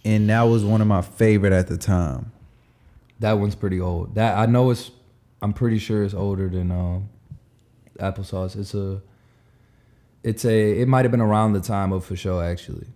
and 0.04 0.28
that 0.30 0.42
was 0.42 0.64
one 0.64 0.80
of 0.80 0.86
my 0.86 1.02
favorite 1.02 1.52
at 1.52 1.68
the 1.68 1.76
time. 1.76 2.32
That 3.20 3.34
one's 3.34 3.54
pretty 3.54 3.80
old. 3.80 4.14
That 4.16 4.36
I 4.36 4.46
know 4.46 4.70
it's. 4.70 4.90
I'm 5.40 5.52
pretty 5.52 5.78
sure 5.78 6.04
it's 6.04 6.14
older 6.14 6.48
than 6.48 6.70
um, 6.70 7.08
applesauce. 7.98 8.56
It's 8.56 8.74
a. 8.74 9.00
It's 10.24 10.44
a. 10.44 10.80
It 10.80 10.88
might 10.88 11.04
have 11.04 11.12
been 11.12 11.20
around 11.20 11.52
the 11.52 11.60
time 11.60 11.92
of 11.92 12.04
for 12.04 12.16
sure 12.16 12.42
actually. 12.44 12.86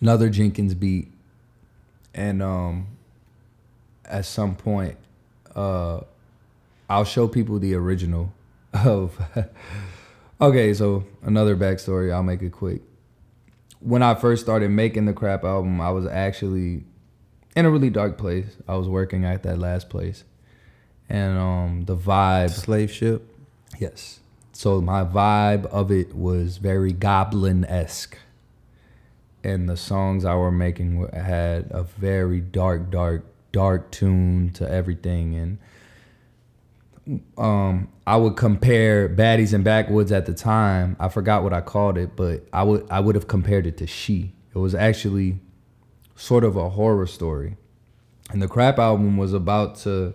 Another 0.00 0.28
Jenkins 0.28 0.74
beat, 0.74 1.10
and 2.16 2.42
um. 2.42 2.88
At 4.08 4.24
some 4.24 4.54
point, 4.54 4.96
uh, 5.56 5.98
I'll 6.88 7.04
show 7.04 7.26
people 7.26 7.58
the 7.58 7.74
original 7.74 8.32
of. 8.72 9.20
okay, 10.40 10.72
so 10.74 11.04
another 11.22 11.56
backstory. 11.56 12.12
I'll 12.12 12.22
make 12.22 12.40
it 12.40 12.52
quick. 12.52 12.82
When 13.80 14.04
I 14.04 14.14
first 14.14 14.44
started 14.44 14.70
making 14.70 15.06
the 15.06 15.12
crap 15.12 15.42
album, 15.42 15.80
I 15.80 15.90
was 15.90 16.06
actually 16.06 16.84
in 17.56 17.66
a 17.66 17.70
really 17.70 17.90
dark 17.90 18.16
place. 18.16 18.46
I 18.68 18.76
was 18.76 18.88
working 18.88 19.24
at 19.24 19.42
that 19.42 19.58
last 19.58 19.88
place, 19.88 20.22
and 21.08 21.36
um, 21.36 21.84
the 21.86 21.96
vibe. 21.96 22.50
Slave 22.50 22.92
ship. 22.92 23.28
Yes. 23.80 24.20
So 24.52 24.80
my 24.80 25.04
vibe 25.04 25.66
of 25.66 25.90
it 25.90 26.14
was 26.14 26.58
very 26.58 26.92
goblin 26.92 27.64
esque, 27.64 28.16
and 29.46 29.68
the 29.68 29.76
songs 29.76 30.24
I 30.24 30.34
were 30.34 30.50
making 30.50 31.08
had 31.12 31.68
a 31.70 31.84
very 31.84 32.40
dark, 32.40 32.90
dark, 32.90 33.24
dark 33.52 33.92
tune 33.92 34.50
to 34.54 34.68
everything, 34.68 35.36
and 35.36 37.20
um, 37.38 37.88
I 38.06 38.16
would 38.16 38.36
compare 38.36 39.08
Baddies 39.08 39.52
and 39.52 39.62
Backwoods 39.62 40.10
at 40.10 40.26
the 40.26 40.34
time. 40.34 40.96
I 40.98 41.08
forgot 41.08 41.44
what 41.44 41.52
I 41.52 41.60
called 41.60 41.96
it, 41.96 42.16
but 42.16 42.44
I 42.52 42.64
would 42.64 42.86
I 42.90 42.98
would 42.98 43.14
have 43.14 43.28
compared 43.28 43.68
it 43.68 43.76
to 43.78 43.86
She. 43.86 44.34
It 44.52 44.58
was 44.58 44.74
actually 44.74 45.38
sort 46.16 46.42
of 46.42 46.56
a 46.56 46.70
horror 46.70 47.06
story, 47.06 47.56
and 48.30 48.42
the 48.42 48.48
crap 48.48 48.80
album 48.80 49.16
was 49.16 49.32
about 49.32 49.76
to 49.78 50.14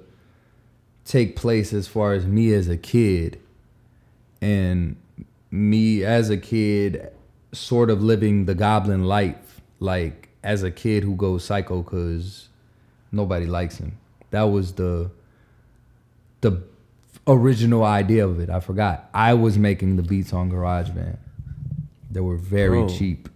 take 1.05 1.37
place 1.37 1.71
as 1.71 1.87
far 1.87 2.13
as 2.13 2.25
me 2.25 2.53
as 2.53 2.67
a 2.67 2.77
kid 2.77 3.39
and 4.41 4.97
me 5.49 6.03
as 6.03 6.29
a 6.29 6.37
kid 6.37 7.11
sort 7.51 7.89
of 7.89 8.01
living 8.01 8.45
the 8.45 8.55
goblin 8.55 9.03
life 9.05 9.61
like 9.79 10.29
as 10.43 10.63
a 10.63 10.71
kid 10.71 11.03
who 11.03 11.15
goes 11.15 11.43
psycho 11.43 11.81
because 11.81 12.49
nobody 13.11 13.45
likes 13.45 13.77
him. 13.77 13.97
That 14.31 14.43
was 14.43 14.73
the 14.73 15.11
the 16.41 16.63
original 17.27 17.83
idea 17.83 18.25
of 18.25 18.39
it. 18.39 18.49
I 18.49 18.59
forgot. 18.59 19.09
I 19.13 19.33
was 19.33 19.57
making 19.57 19.97
the 19.97 20.03
beats 20.03 20.33
on 20.33 20.51
garageband 20.51 21.17
they 22.11 22.19
were 22.19 22.35
very 22.35 22.79
Bro. 22.79 22.89
cheap. 22.89 23.29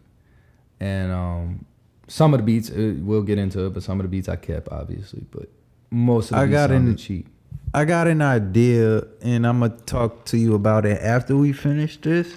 And 0.79 1.11
um 1.11 1.65
some 2.07 2.33
of 2.33 2.39
the 2.39 2.43
beats 2.43 2.69
uh, 2.69 2.93
we'll 2.99 3.23
get 3.23 3.39
into 3.39 3.65
it 3.65 3.73
but 3.73 3.81
some 3.81 3.99
of 3.99 4.03
the 4.03 4.07
beats 4.07 4.29
i 4.29 4.35
kept 4.35 4.69
obviously 4.69 5.25
but 5.31 5.49
most 5.89 6.25
of 6.29 6.37
the 6.37 6.43
I 6.43 6.47
got 6.47 6.69
in- 6.71 6.95
cheap. 6.97 7.27
I 7.73 7.83
got 7.83 8.07
an 8.07 8.21
idea, 8.21 9.03
and 9.21 9.45
I'm 9.45 9.59
gonna 9.59 9.75
talk 9.85 10.23
to 10.25 10.37
you 10.37 10.55
about 10.55 10.85
it 10.85 11.01
after 11.01 11.35
we 11.35 11.51
finish 11.51 11.97
this. 11.97 12.33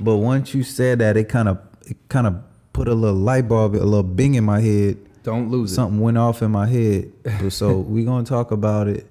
But 0.00 0.16
once 0.16 0.54
you 0.54 0.62
said 0.62 0.98
that, 1.00 1.16
it 1.16 1.28
kind 1.28 1.48
of 1.48 1.58
it 1.86 1.96
kind 2.08 2.26
of 2.26 2.36
put 2.72 2.88
a 2.88 2.94
little 2.94 3.18
light 3.18 3.48
bulb, 3.48 3.74
a 3.74 3.78
little 3.78 4.02
bing 4.02 4.34
in 4.34 4.44
my 4.44 4.60
head. 4.60 4.96
don't 5.22 5.50
lose 5.50 5.72
it 5.72 5.74
Something 5.74 6.00
went 6.00 6.16
off 6.18 6.40
in 6.42 6.50
my 6.50 6.66
head. 6.66 7.12
So 7.50 7.78
we're 7.92 8.06
gonna 8.06 8.24
talk 8.24 8.50
about 8.50 8.88
it. 8.88 9.06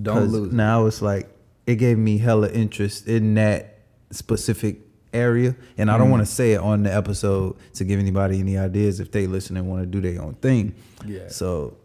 don't 0.00 0.28
lose 0.28 0.48
it. 0.52 0.54
Now 0.54 0.86
it's 0.86 1.02
like 1.02 1.28
it 1.66 1.76
gave 1.76 1.98
me 1.98 2.18
hella 2.18 2.50
interest 2.50 3.06
in 3.08 3.34
that 3.34 3.78
specific 4.10 4.80
area, 5.12 5.54
and 5.78 5.90
I 5.90 5.96
don't 5.98 6.08
Mm. 6.08 6.12
want 6.12 6.26
to 6.26 6.32
say 6.32 6.52
it 6.52 6.60
on 6.60 6.82
the 6.82 6.94
episode 6.94 7.56
to 7.74 7.84
give 7.84 7.98
anybody 8.00 8.38
any 8.40 8.58
ideas 8.58 9.00
if 9.00 9.10
they 9.12 9.26
listen 9.26 9.56
and 9.56 9.66
want 9.68 9.82
to 9.82 9.86
do 9.86 10.00
their 10.00 10.20
own 10.20 10.34
thing. 10.34 10.74
Yeah. 11.06 11.28
So, 11.28 11.76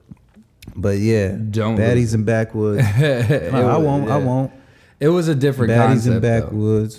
but 0.76 0.98
yeah, 0.98 1.36
Don't 1.50 1.78
baddies 1.78 2.14
and 2.14 2.26
backwoods. 2.26 2.84
It 2.98 3.52
No, 3.54 3.68
I 3.68 3.78
won't. 3.78 4.10
I 4.10 4.18
won't. 4.18 4.52
It 5.00 5.10
was 5.10 5.28
a 5.30 5.36
different 5.36 5.72
Baddies 5.72 5.88
concept. 5.88 6.14
and 6.16 6.24
though. 6.24 6.90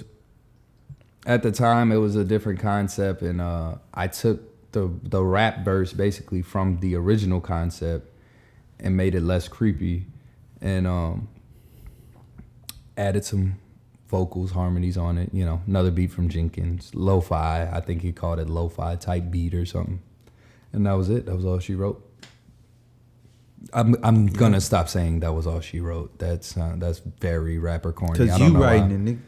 At 1.26 1.42
the 1.42 1.52
time, 1.52 1.92
it 1.92 1.96
was 1.96 2.16
a 2.16 2.24
different 2.24 2.60
concept, 2.60 3.22
and 3.22 3.40
uh, 3.40 3.74
I 3.92 4.08
took 4.08 4.72
the 4.72 4.90
the 5.02 5.22
rap 5.22 5.64
verse 5.64 5.92
basically 5.92 6.42
from 6.42 6.78
the 6.80 6.94
original 6.94 7.40
concept 7.40 8.10
and 8.78 8.96
made 8.96 9.14
it 9.14 9.22
less 9.22 9.48
creepy, 9.48 10.06
and 10.60 10.86
um, 10.86 11.28
added 12.96 13.24
some 13.24 13.56
vocals, 14.08 14.52
harmonies 14.52 14.96
on 14.96 15.18
it. 15.18 15.30
You 15.32 15.44
know, 15.44 15.60
another 15.66 15.90
beat 15.90 16.10
from 16.10 16.28
Jenkins, 16.28 16.94
lo-fi. 16.94 17.68
I 17.70 17.80
think 17.80 18.02
he 18.02 18.12
called 18.12 18.38
it 18.38 18.48
lo-fi 18.48 18.96
type 18.96 19.30
beat 19.30 19.54
or 19.54 19.66
something, 19.66 20.00
and 20.72 20.86
that 20.86 20.92
was 20.92 21.10
it. 21.10 21.26
That 21.26 21.36
was 21.36 21.44
all 21.44 21.58
she 21.58 21.74
wrote. 21.74 22.06
I'm 23.74 23.94
I'm 24.02 24.26
gonna 24.26 24.60
stop 24.60 24.88
saying 24.88 25.20
that 25.20 25.32
was 25.32 25.46
all 25.46 25.60
she 25.60 25.80
wrote. 25.80 26.18
That's 26.18 26.56
uh, 26.56 26.76
that's 26.78 27.00
very 27.20 27.58
rapper 27.58 27.92
corny. 27.92 28.16
Cause 28.16 28.40
you 28.40 28.50
know 28.50 28.60
writing 28.60 29.06
it. 29.06 29.18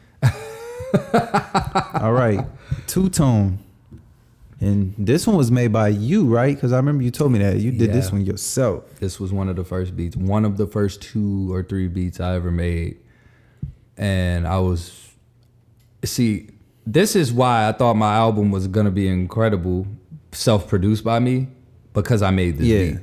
All 1.94 2.12
right, 2.12 2.44
two 2.86 3.08
tone, 3.08 3.58
and 4.60 4.94
this 4.98 5.26
one 5.26 5.36
was 5.36 5.50
made 5.50 5.72
by 5.72 5.88
you, 5.88 6.24
right? 6.26 6.54
Because 6.54 6.72
I 6.72 6.76
remember 6.76 7.02
you 7.02 7.10
told 7.10 7.32
me 7.32 7.38
that 7.40 7.56
you 7.58 7.70
did 7.72 7.92
this 7.92 8.12
one 8.12 8.24
yourself. 8.24 8.84
This 9.00 9.18
was 9.18 9.32
one 9.32 9.48
of 9.48 9.56
the 9.56 9.64
first 9.64 9.96
beats, 9.96 10.16
one 10.16 10.44
of 10.44 10.56
the 10.56 10.66
first 10.66 11.00
two 11.02 11.52
or 11.52 11.62
three 11.62 11.88
beats 11.88 12.20
I 12.20 12.34
ever 12.34 12.50
made. 12.50 12.98
And 13.96 14.46
I 14.46 14.58
was, 14.58 15.12
see, 16.04 16.50
this 16.86 17.14
is 17.14 17.32
why 17.32 17.68
I 17.68 17.72
thought 17.72 17.94
my 17.94 18.14
album 18.14 18.50
was 18.50 18.66
gonna 18.68 18.90
be 18.90 19.06
incredible, 19.08 19.86
self 20.32 20.66
produced 20.68 21.04
by 21.04 21.18
me, 21.18 21.48
because 21.94 22.22
I 22.22 22.30
made 22.30 22.58
this 22.58 22.66
Yeah. 22.66 22.92
beat. 22.92 22.98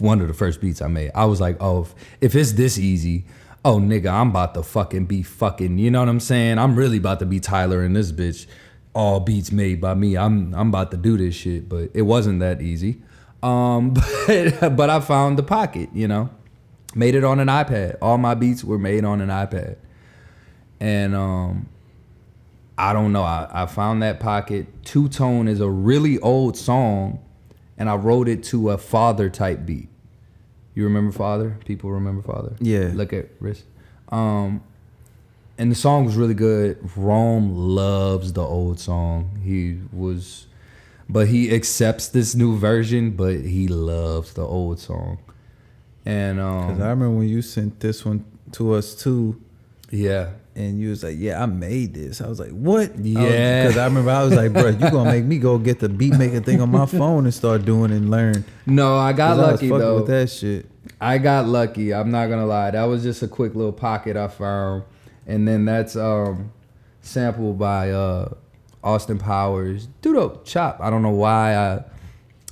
One 0.00 0.20
of 0.20 0.28
the 0.28 0.34
first 0.34 0.60
beats 0.60 0.82
I 0.82 0.88
made. 0.88 1.10
I 1.14 1.24
was 1.26 1.40
like, 1.40 1.56
oh, 1.60 1.82
if, 1.82 1.94
if 2.20 2.34
it's 2.34 2.52
this 2.52 2.78
easy, 2.78 3.24
oh, 3.66 3.80
nigga, 3.80 4.12
I'm 4.12 4.30
about 4.30 4.54
to 4.54 4.62
fucking 4.62 5.06
be 5.06 5.24
fucking, 5.24 5.78
you 5.78 5.90
know 5.90 5.98
what 5.98 6.08
I'm 6.08 6.20
saying? 6.20 6.56
I'm 6.56 6.76
really 6.76 6.98
about 6.98 7.18
to 7.18 7.26
be 7.26 7.40
Tyler 7.40 7.84
in 7.84 7.94
this 7.94 8.12
bitch. 8.12 8.46
All 8.94 9.18
beats 9.18 9.50
made 9.50 9.80
by 9.80 9.94
me. 9.94 10.16
I'm 10.16 10.54
I'm 10.54 10.68
about 10.68 10.90
to 10.92 10.96
do 10.96 11.18
this 11.18 11.34
shit, 11.34 11.68
but 11.68 11.90
it 11.92 12.02
wasn't 12.02 12.40
that 12.40 12.62
easy. 12.62 13.02
Um, 13.42 13.92
but 14.26 14.76
but 14.76 14.88
I 14.88 15.00
found 15.00 15.36
the 15.36 15.42
pocket, 15.42 15.90
you 15.92 16.08
know, 16.08 16.30
made 16.94 17.14
it 17.14 17.24
on 17.24 17.40
an 17.40 17.48
iPad. 17.48 17.98
All 18.00 18.16
my 18.16 18.34
beats 18.34 18.64
were 18.64 18.78
made 18.78 19.04
on 19.04 19.20
an 19.20 19.28
iPad, 19.28 19.76
and 20.80 21.14
um, 21.14 21.68
I 22.78 22.94
don't 22.94 23.12
know. 23.12 23.24
I, 23.24 23.48
I 23.52 23.66
found 23.66 24.02
that 24.02 24.18
pocket. 24.20 24.66
Two 24.84 25.08
Tone 25.08 25.48
is 25.48 25.60
a 25.60 25.68
really 25.68 26.18
old 26.20 26.56
song, 26.56 27.18
and 27.76 27.90
I 27.90 27.96
wrote 27.96 28.28
it 28.28 28.44
to 28.44 28.70
a 28.70 28.78
father 28.78 29.28
type 29.28 29.66
beat. 29.66 29.90
You 30.76 30.84
remember 30.84 31.10
Father? 31.10 31.58
People 31.64 31.90
remember 31.90 32.22
Father? 32.22 32.54
Yeah. 32.60 32.90
Look 32.92 33.14
at 33.14 33.30
wrist. 33.40 33.64
Um, 34.10 34.62
and 35.56 35.70
the 35.72 35.74
song 35.74 36.04
was 36.04 36.16
really 36.16 36.34
good. 36.34 36.78
Rome 36.94 37.50
loves 37.56 38.34
the 38.34 38.42
old 38.42 38.78
song. 38.78 39.40
He 39.42 39.80
was, 39.90 40.46
but 41.08 41.28
he 41.28 41.52
accepts 41.52 42.08
this 42.08 42.34
new 42.34 42.58
version, 42.58 43.12
but 43.12 43.36
he 43.40 43.66
loves 43.68 44.34
the 44.34 44.42
old 44.42 44.78
song. 44.78 45.18
And 46.04 46.38
Cause 46.38 46.72
um, 46.72 46.82
I 46.82 46.90
remember 46.90 47.10
when 47.10 47.28
you 47.28 47.40
sent 47.40 47.80
this 47.80 48.04
one 48.04 48.26
to 48.52 48.74
us 48.74 48.94
too, 48.94 49.40
yeah, 49.90 50.32
and 50.56 50.80
you 50.80 50.88
was 50.88 51.04
like, 51.04 51.16
"Yeah, 51.18 51.42
I 51.42 51.46
made 51.46 51.94
this." 51.94 52.20
I 52.20 52.28
was 52.28 52.40
like, 52.40 52.50
"What?" 52.50 52.98
Yeah. 52.98 53.62
Because 53.62 53.76
I, 53.76 53.84
remember 53.84 54.10
I 54.10 54.24
was 54.24 54.34
like, 54.34 54.52
"Bro, 54.52 54.68
you 54.68 54.90
gonna 54.90 55.10
make 55.10 55.24
me 55.24 55.38
go 55.38 55.58
get 55.58 55.78
the 55.78 55.88
beat 55.88 56.16
making 56.16 56.42
thing 56.42 56.60
on 56.60 56.70
my 56.70 56.86
phone 56.98 57.24
and 57.24 57.34
start 57.34 57.64
doing 57.64 57.92
and 57.92 58.10
learn." 58.10 58.44
no, 58.64 58.96
I 58.96 59.12
got 59.12 59.38
I 59.38 59.42
lucky 59.42 59.68
fucking 59.68 59.78
though. 59.78 59.96
with 59.96 60.06
that 60.08 60.30
shit. 60.30 60.66
I 61.00 61.18
got 61.18 61.46
lucky. 61.46 61.92
I'm 61.92 62.10
not 62.10 62.28
gonna 62.28 62.46
lie. 62.46 62.70
That 62.70 62.84
was 62.84 63.02
just 63.02 63.22
a 63.22 63.28
quick 63.28 63.54
little 63.54 63.72
pocket 63.72 64.16
I 64.16 64.28
found, 64.28 64.84
and 65.26 65.46
then 65.46 65.66
that's 65.66 65.94
um 65.94 66.52
sampled 67.02 67.58
by 67.58 67.90
uh 67.90 68.30
Austin 68.82 69.18
Powers. 69.18 69.88
Judo 70.02 70.40
chop. 70.44 70.78
I 70.80 70.88
don't 70.88 71.02
know 71.02 71.10
why 71.10 71.54
I 71.54 71.84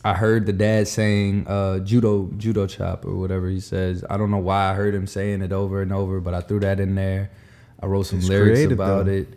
I 0.04 0.12
heard 0.12 0.44
the 0.44 0.52
dad 0.52 0.88
saying 0.88 1.46
uh 1.48 1.78
judo 1.78 2.30
judo 2.36 2.66
chop 2.66 3.06
or 3.06 3.14
whatever 3.16 3.48
he 3.48 3.60
says. 3.60 4.04
I 4.10 4.18
don't 4.18 4.30
know 4.30 4.38
why 4.38 4.70
I 4.70 4.74
heard 4.74 4.94
him 4.94 5.06
saying 5.06 5.40
it 5.40 5.52
over 5.52 5.80
and 5.80 5.92
over, 5.92 6.20
but 6.20 6.34
I 6.34 6.42
threw 6.42 6.60
that 6.60 6.80
in 6.80 6.96
there. 6.96 7.30
I 7.84 7.86
wrote 7.86 8.04
some 8.06 8.18
It's 8.20 8.28
lyrics 8.28 8.72
about 8.72 9.06
though. 9.06 9.12
it. 9.12 9.28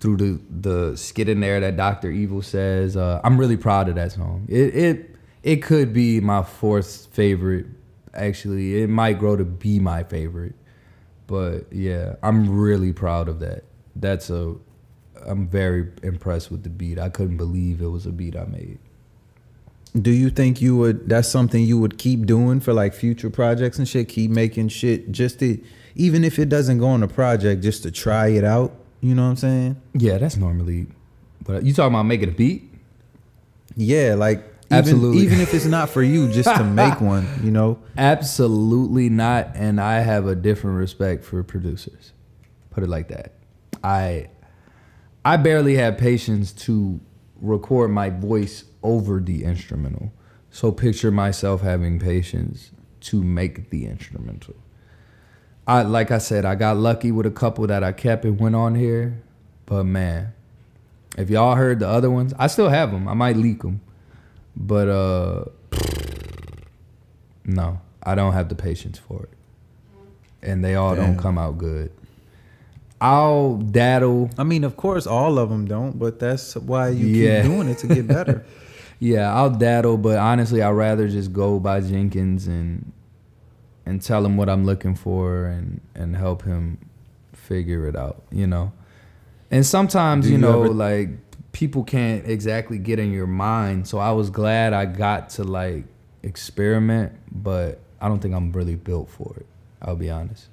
through 0.00 0.16
the 0.18 0.40
the 0.70 0.96
skit 0.96 1.28
in 1.28 1.40
there 1.40 1.60
that 1.60 1.76
Doctor 1.76 2.10
Evil 2.10 2.42
says. 2.42 2.96
Uh, 2.96 3.20
I'm 3.24 3.38
really 3.38 3.56
proud 3.56 3.88
of 3.88 3.94
that 3.96 4.12
song. 4.12 4.46
It 4.48 4.74
it 4.74 5.16
it 5.42 5.56
could 5.62 5.92
be 5.92 6.20
my 6.20 6.42
fourth 6.42 7.06
favorite. 7.12 7.66
Actually, 8.14 8.82
it 8.82 8.88
might 8.90 9.18
grow 9.18 9.36
to 9.36 9.44
be 9.44 9.78
my 9.80 10.04
favorite. 10.04 10.54
But 11.26 11.72
yeah, 11.72 12.16
I'm 12.22 12.48
really 12.50 12.92
proud 12.92 13.28
of 13.28 13.40
that. 13.40 13.64
That's 13.96 14.28
a 14.30 14.54
I'm 15.24 15.46
very 15.48 15.88
impressed 16.02 16.50
with 16.50 16.62
the 16.64 16.68
beat. 16.70 16.98
I 16.98 17.08
couldn't 17.08 17.36
believe 17.38 17.80
it 17.80 17.86
was 17.88 18.06
a 18.06 18.10
beat 18.12 18.36
I 18.36 18.44
made. 18.44 18.78
Do 19.94 20.10
you 20.10 20.30
think 20.30 20.60
you 20.60 20.76
would? 20.78 21.08
That's 21.08 21.28
something 21.28 21.62
you 21.62 21.78
would 21.78 21.98
keep 21.98 22.26
doing 22.26 22.60
for 22.60 22.72
like 22.72 22.92
future 22.94 23.30
projects 23.30 23.78
and 23.78 23.86
shit. 23.86 24.08
Keep 24.08 24.30
making 24.30 24.68
shit 24.68 25.12
just 25.12 25.38
to, 25.40 25.58
even 25.94 26.24
if 26.24 26.38
it 26.38 26.48
doesn't 26.48 26.78
go 26.78 26.88
on 26.88 27.02
a 27.02 27.08
project, 27.08 27.62
just 27.62 27.82
to 27.84 27.90
try 27.90 28.28
it 28.28 28.44
out. 28.44 28.74
You 29.00 29.14
know 29.14 29.22
what 29.22 29.30
I'm 29.30 29.36
saying? 29.36 29.82
Yeah, 29.94 30.18
that's 30.18 30.36
normally. 30.36 30.86
But 31.44 31.64
you 31.64 31.72
talking 31.72 31.94
about 31.94 32.04
making 32.04 32.28
a 32.28 32.32
beat? 32.32 32.70
Yeah, 33.76 34.14
like 34.14 34.38
even, 34.66 34.78
Absolutely. 34.78 35.22
Even 35.22 35.40
if 35.40 35.52
it's 35.52 35.66
not 35.66 35.90
for 35.90 36.02
you, 36.02 36.30
just 36.30 36.54
to 36.56 36.64
make 36.64 37.00
one. 37.00 37.26
You 37.42 37.50
know? 37.50 37.78
Absolutely 37.98 39.08
not. 39.10 39.50
And 39.54 39.80
I 39.80 40.00
have 40.00 40.26
a 40.26 40.34
different 40.34 40.78
respect 40.78 41.24
for 41.24 41.42
producers. 41.42 42.12
Put 42.70 42.82
it 42.82 42.88
like 42.88 43.08
that. 43.08 43.34
I 43.84 44.30
I 45.24 45.36
barely 45.36 45.76
have 45.76 45.98
patience 45.98 46.52
to 46.52 47.00
record 47.40 47.90
my 47.90 48.10
voice 48.10 48.64
over 48.82 49.20
the 49.20 49.44
instrumental. 49.44 50.12
So 50.50 50.72
picture 50.72 51.10
myself 51.10 51.60
having 51.60 51.98
patience 51.98 52.70
to 53.00 53.22
make 53.22 53.70
the 53.70 53.86
instrumental. 53.86 54.54
I 55.66 55.82
like 55.82 56.10
I 56.10 56.18
said, 56.18 56.44
I 56.44 56.54
got 56.56 56.76
lucky 56.76 57.12
with 57.12 57.26
a 57.26 57.30
couple 57.30 57.66
that 57.68 57.84
I 57.84 57.92
kept 57.92 58.24
and 58.24 58.38
went 58.38 58.54
on 58.56 58.74
here, 58.74 59.22
but 59.66 59.84
man, 59.84 60.32
if 61.16 61.30
y'all 61.30 61.54
heard 61.54 61.78
the 61.80 61.88
other 61.88 62.10
ones, 62.10 62.34
I 62.38 62.46
still 62.48 62.68
have 62.68 62.90
them. 62.90 63.06
I 63.08 63.14
might 63.14 63.36
leak 63.36 63.62
them, 63.62 63.80
but 64.56 64.88
uh, 64.88 65.44
no, 67.44 67.80
I 68.02 68.14
don't 68.14 68.32
have 68.32 68.48
the 68.48 68.54
patience 68.54 68.98
for 68.98 69.22
it, 69.24 69.30
and 70.42 70.64
they 70.64 70.74
all 70.74 70.94
Damn. 70.96 71.06
don't 71.12 71.18
come 71.18 71.38
out 71.38 71.58
good. 71.58 71.90
I'll 73.00 73.56
daddle. 73.56 74.30
I 74.38 74.44
mean, 74.44 74.62
of 74.62 74.76
course, 74.76 75.06
all 75.08 75.38
of 75.38 75.48
them 75.50 75.66
don't, 75.66 75.98
but 75.98 76.20
that's 76.20 76.54
why 76.56 76.90
you 76.90 77.06
Yeah. 77.06 77.42
keep 77.42 77.50
doing 77.50 77.68
it 77.68 77.78
to 77.78 77.86
get 77.86 78.06
better. 78.06 78.44
Yeah, 79.00 79.34
I'll 79.34 79.50
daddle, 79.50 79.96
but 79.96 80.16
honestly, 80.16 80.62
I'd 80.62 80.70
rather 80.70 81.08
just 81.08 81.32
go 81.32 81.58
by 81.58 81.80
Jenkins 81.80 82.46
and 82.46 82.92
and 83.86 84.00
tell 84.02 84.24
him 84.24 84.36
what 84.36 84.48
I'm 84.48 84.64
looking 84.64 84.94
for 84.94 85.46
and 85.46 85.80
and 85.94 86.16
help 86.16 86.42
him 86.44 86.78
figure 87.32 87.86
it 87.86 87.96
out, 87.96 88.22
you 88.30 88.46
know. 88.46 88.72
And 89.50 89.66
sometimes, 89.66 90.26
you 90.26 90.32
you 90.32 90.38
know, 90.38 90.64
ever- 90.64 90.72
like 90.74 91.08
people 91.52 91.84
can't 91.84 92.26
exactly 92.26 92.78
get 92.78 92.98
in 92.98 93.12
your 93.12 93.26
mind. 93.26 93.86
So 93.86 93.98
I 93.98 94.12
was 94.12 94.30
glad 94.30 94.72
I 94.72 94.86
got 94.86 95.28
to 95.30 95.44
like 95.44 95.84
experiment, 96.22 97.12
but 97.30 97.80
I 98.00 98.08
don't 98.08 98.20
think 98.20 98.34
I'm 98.34 98.52
really 98.52 98.76
built 98.76 99.10
for 99.10 99.34
it. 99.36 99.46
I'll 99.82 99.96
be 99.96 100.10
honest. 100.10 100.46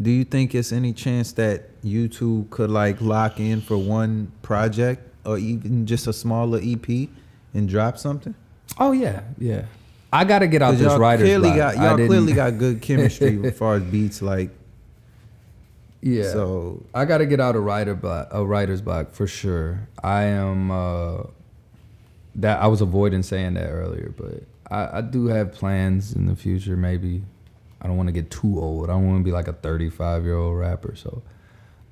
Do 0.00 0.10
you 0.10 0.24
think 0.24 0.54
it's 0.54 0.72
any 0.72 0.92
chance 0.92 1.32
that 1.32 1.70
you 1.82 2.06
two 2.08 2.46
could 2.50 2.70
like 2.70 3.00
lock 3.00 3.40
in 3.40 3.60
for 3.62 3.78
one 3.78 4.30
project 4.42 5.02
or 5.24 5.38
even 5.38 5.86
just 5.86 6.06
a 6.06 6.12
smaller 6.12 6.60
EP 6.62 7.08
and 7.54 7.68
drop 7.68 7.96
something? 7.98 8.34
Oh 8.78 8.92
yeah, 8.92 9.22
yeah. 9.38 9.64
I 10.12 10.24
got 10.24 10.40
to 10.40 10.46
get 10.46 10.62
out 10.62 10.72
this 10.72 10.82
y'all 10.82 10.98
writer's 10.98 11.26
clearly 11.26 11.50
block. 11.50 11.74
got 11.74 11.76
y'all 11.76 12.06
clearly 12.06 12.32
got 12.32 12.58
good 12.58 12.80
chemistry 12.80 13.44
as 13.44 13.56
far 13.58 13.76
as 13.76 13.82
beats. 13.82 14.22
Like, 14.22 14.50
yeah. 16.00 16.30
so 16.30 16.84
I 16.94 17.04
got 17.04 17.18
to 17.18 17.26
get 17.26 17.40
out 17.40 17.56
a 17.56 17.60
writer 17.60 17.94
block, 17.94 18.28
a 18.30 18.44
writer's 18.44 18.80
block 18.80 19.12
for 19.12 19.26
sure. 19.26 19.88
I 20.02 20.24
am 20.24 20.70
uh, 20.70 21.24
that 22.36 22.60
I 22.62 22.66
was 22.68 22.80
avoiding 22.80 23.22
saying 23.22 23.54
that 23.54 23.68
earlier, 23.68 24.14
but 24.16 24.42
I, 24.70 24.98
I 24.98 25.00
do 25.00 25.26
have 25.26 25.52
plans 25.52 26.14
in 26.14 26.26
the 26.26 26.36
future. 26.36 26.76
Maybe 26.76 27.22
I 27.82 27.86
don't 27.86 27.96
want 27.96 28.08
to 28.08 28.12
get 28.12 28.30
too 28.30 28.60
old. 28.60 28.88
I 28.88 28.92
don't 28.92 29.06
want 29.06 29.20
to 29.20 29.24
be 29.24 29.32
like 29.32 29.48
a 29.48 29.52
35 29.52 30.24
year 30.24 30.36
old 30.36 30.56
rapper. 30.56 30.94
So, 30.94 31.22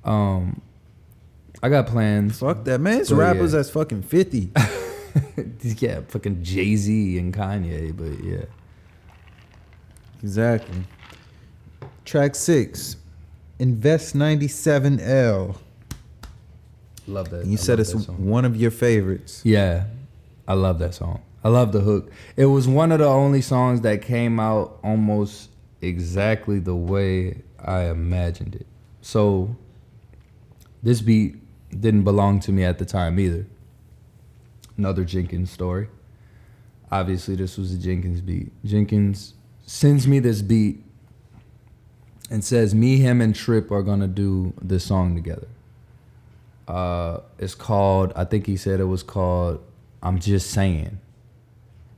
um, 0.03 0.61
I 1.61 1.69
got 1.69 1.87
plans. 1.87 2.39
fuck 2.39 2.63
that 2.65 2.79
man. 2.79 3.01
It's 3.01 3.11
rappers 3.11 3.51
yeah. 3.51 3.57
that's 3.57 3.69
fucking 3.69 4.03
fifty. 4.03 4.51
yeah, 5.61 6.01
fucking 6.07 6.43
Jay 6.43 6.75
Z 6.75 7.17
and 7.17 7.33
Kanye, 7.33 7.95
but 7.95 8.23
yeah. 8.23 8.45
exactly. 10.21 10.83
Track 12.03 12.35
six, 12.35 12.97
Invest 13.59 14.15
ninety 14.15 14.47
seven 14.47 14.99
L. 14.99 15.55
Love 17.07 17.29
that. 17.29 17.45
You 17.45 17.53
I 17.53 17.55
said 17.55 17.79
it's 17.79 17.93
one 17.93 18.45
of 18.45 18.55
your 18.55 18.71
favorites. 18.71 19.41
Yeah, 19.43 19.85
I 20.47 20.53
love 20.53 20.79
that 20.79 20.93
song. 20.93 21.21
I 21.43 21.49
love 21.49 21.71
the 21.71 21.81
hook. 21.81 22.11
It 22.35 22.45
was 22.45 22.67
one 22.67 22.91
of 22.91 22.99
the 22.99 23.05
only 23.05 23.41
songs 23.41 23.81
that 23.81 24.01
came 24.01 24.39
out 24.39 24.79
almost 24.83 25.49
exactly 25.81 26.59
the 26.59 26.75
way 26.75 27.43
I 27.63 27.83
imagined 27.83 28.55
it. 28.55 28.65
So 29.01 29.55
this 30.81 31.01
beat 31.01 31.35
didn't 31.79 32.03
belong 32.03 32.39
to 32.41 32.51
me 32.51 32.63
at 32.63 32.79
the 32.79 32.85
time 32.85 33.19
either. 33.19 33.45
Another 34.77 35.03
Jenkins 35.03 35.51
story. 35.51 35.87
Obviously, 36.91 37.35
this 37.35 37.57
was 37.57 37.73
a 37.73 37.77
Jenkins 37.77 38.21
beat. 38.21 38.51
Jenkins 38.63 39.33
sends 39.65 40.07
me 40.07 40.19
this 40.19 40.41
beat 40.41 40.83
and 42.29 42.43
says 42.43 42.75
me, 42.75 42.97
him, 42.97 43.21
and 43.21 43.35
Trip 43.35 43.71
are 43.71 43.81
gonna 43.81 44.07
do 44.07 44.53
this 44.61 44.83
song 44.85 45.15
together. 45.15 45.47
Uh, 46.67 47.19
it's 47.37 47.55
called. 47.55 48.11
I 48.15 48.25
think 48.25 48.47
he 48.47 48.57
said 48.57 48.79
it 48.79 48.85
was 48.85 49.03
called. 49.03 49.63
I'm 50.01 50.19
just 50.19 50.51
saying. 50.51 50.99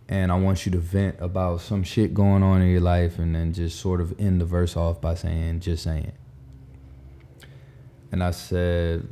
And 0.09 0.31
I 0.31 0.35
want 0.35 0.65
you 0.65 0.71
to 0.71 0.77
vent 0.77 1.17
about 1.19 1.59
some 1.61 1.83
shit 1.83 2.13
going 2.13 2.41
on 2.41 2.61
in 2.61 2.69
your 2.69 2.81
life, 2.81 3.19
and 3.19 3.35
then 3.35 3.53
just 3.53 3.79
sort 3.79 3.99
of 3.99 4.17
end 4.19 4.39
the 4.39 4.45
verse 4.45 4.77
off 4.77 5.01
by 5.01 5.15
saying, 5.15 5.59
"Just 5.59 5.83
saying." 5.83 6.13
And 8.11 8.23
I 8.23 8.31
said, 8.31 9.07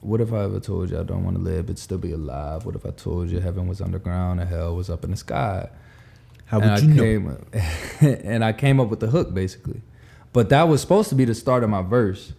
"What 0.00 0.20
if 0.20 0.32
I 0.32 0.44
ever 0.44 0.60
told 0.60 0.90
you 0.90 0.98
I 0.98 1.02
don't 1.02 1.24
want 1.24 1.36
to 1.36 1.42
live 1.42 1.66
but 1.66 1.78
still 1.78 1.98
be 1.98 2.12
alive? 2.12 2.64
What 2.64 2.74
if 2.74 2.86
I 2.86 2.90
told 2.90 3.30
you 3.30 3.40
heaven 3.40 3.66
was 3.68 3.80
underground 3.80 4.40
and 4.40 4.48
hell 4.48 4.74
was 4.76 4.90
up 4.90 5.04
in 5.04 5.10
the 5.10 5.16
sky?" 5.16 5.68
How 6.50 6.58
and 6.58 6.70
would 6.70 6.80
I 6.80 6.82
you 6.82 7.20
know? 7.20 7.36
came, 8.00 8.18
and 8.24 8.44
I 8.44 8.52
came 8.52 8.80
up 8.80 8.88
with 8.88 8.98
the 8.98 9.06
hook 9.06 9.32
basically, 9.32 9.82
but 10.32 10.48
that 10.48 10.64
was 10.64 10.80
supposed 10.80 11.08
to 11.10 11.14
be 11.14 11.24
the 11.24 11.34
start 11.34 11.62
of 11.62 11.70
my 11.70 11.82
verse. 11.82 12.32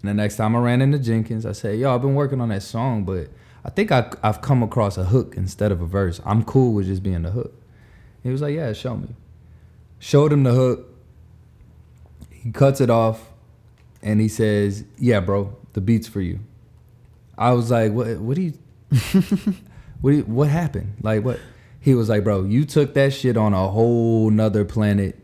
And 0.00 0.08
the 0.08 0.14
next 0.14 0.36
time 0.36 0.54
I 0.54 0.60
ran 0.60 0.80
into 0.80 1.00
Jenkins, 1.00 1.44
I 1.44 1.52
said, 1.52 1.78
"Yo, 1.80 1.92
I've 1.92 2.02
been 2.02 2.14
working 2.14 2.40
on 2.40 2.50
that 2.50 2.62
song, 2.62 3.04
but 3.04 3.28
I 3.64 3.70
think 3.70 3.90
I, 3.90 4.08
I've 4.22 4.40
come 4.40 4.62
across 4.62 4.96
a 4.96 5.04
hook 5.04 5.34
instead 5.36 5.72
of 5.72 5.80
a 5.80 5.86
verse. 5.86 6.20
I'm 6.24 6.44
cool 6.44 6.72
with 6.72 6.86
just 6.86 7.02
being 7.02 7.22
the 7.22 7.32
hook." 7.32 7.52
He 8.22 8.30
was 8.30 8.40
like, 8.40 8.54
"Yeah, 8.54 8.72
show 8.72 8.96
me." 8.96 9.08
Showed 9.98 10.32
him 10.32 10.44
the 10.44 10.52
hook. 10.52 10.86
He 12.30 12.52
cuts 12.52 12.80
it 12.80 12.88
off, 12.88 13.32
and 14.00 14.20
he 14.20 14.28
says, 14.28 14.84
"Yeah, 14.96 15.18
bro, 15.18 15.56
the 15.72 15.80
beat's 15.80 16.06
for 16.06 16.20
you." 16.20 16.38
I 17.38 17.52
was 17.52 17.70
like, 17.70 17.92
"What? 17.92 18.18
What 18.18 18.34
do 18.34 18.42
you? 18.42 18.52
what? 20.00 20.10
Do 20.10 20.16
you, 20.16 20.22
what 20.24 20.48
happened? 20.48 20.96
Like 21.00 21.24
what?" 21.24 21.38
He 21.80 21.94
was 21.94 22.08
like, 22.08 22.24
"Bro, 22.24 22.44
you 22.44 22.64
took 22.64 22.94
that 22.94 23.14
shit 23.14 23.36
on 23.36 23.54
a 23.54 23.68
whole 23.68 24.28
nother 24.28 24.64
planet. 24.64 25.16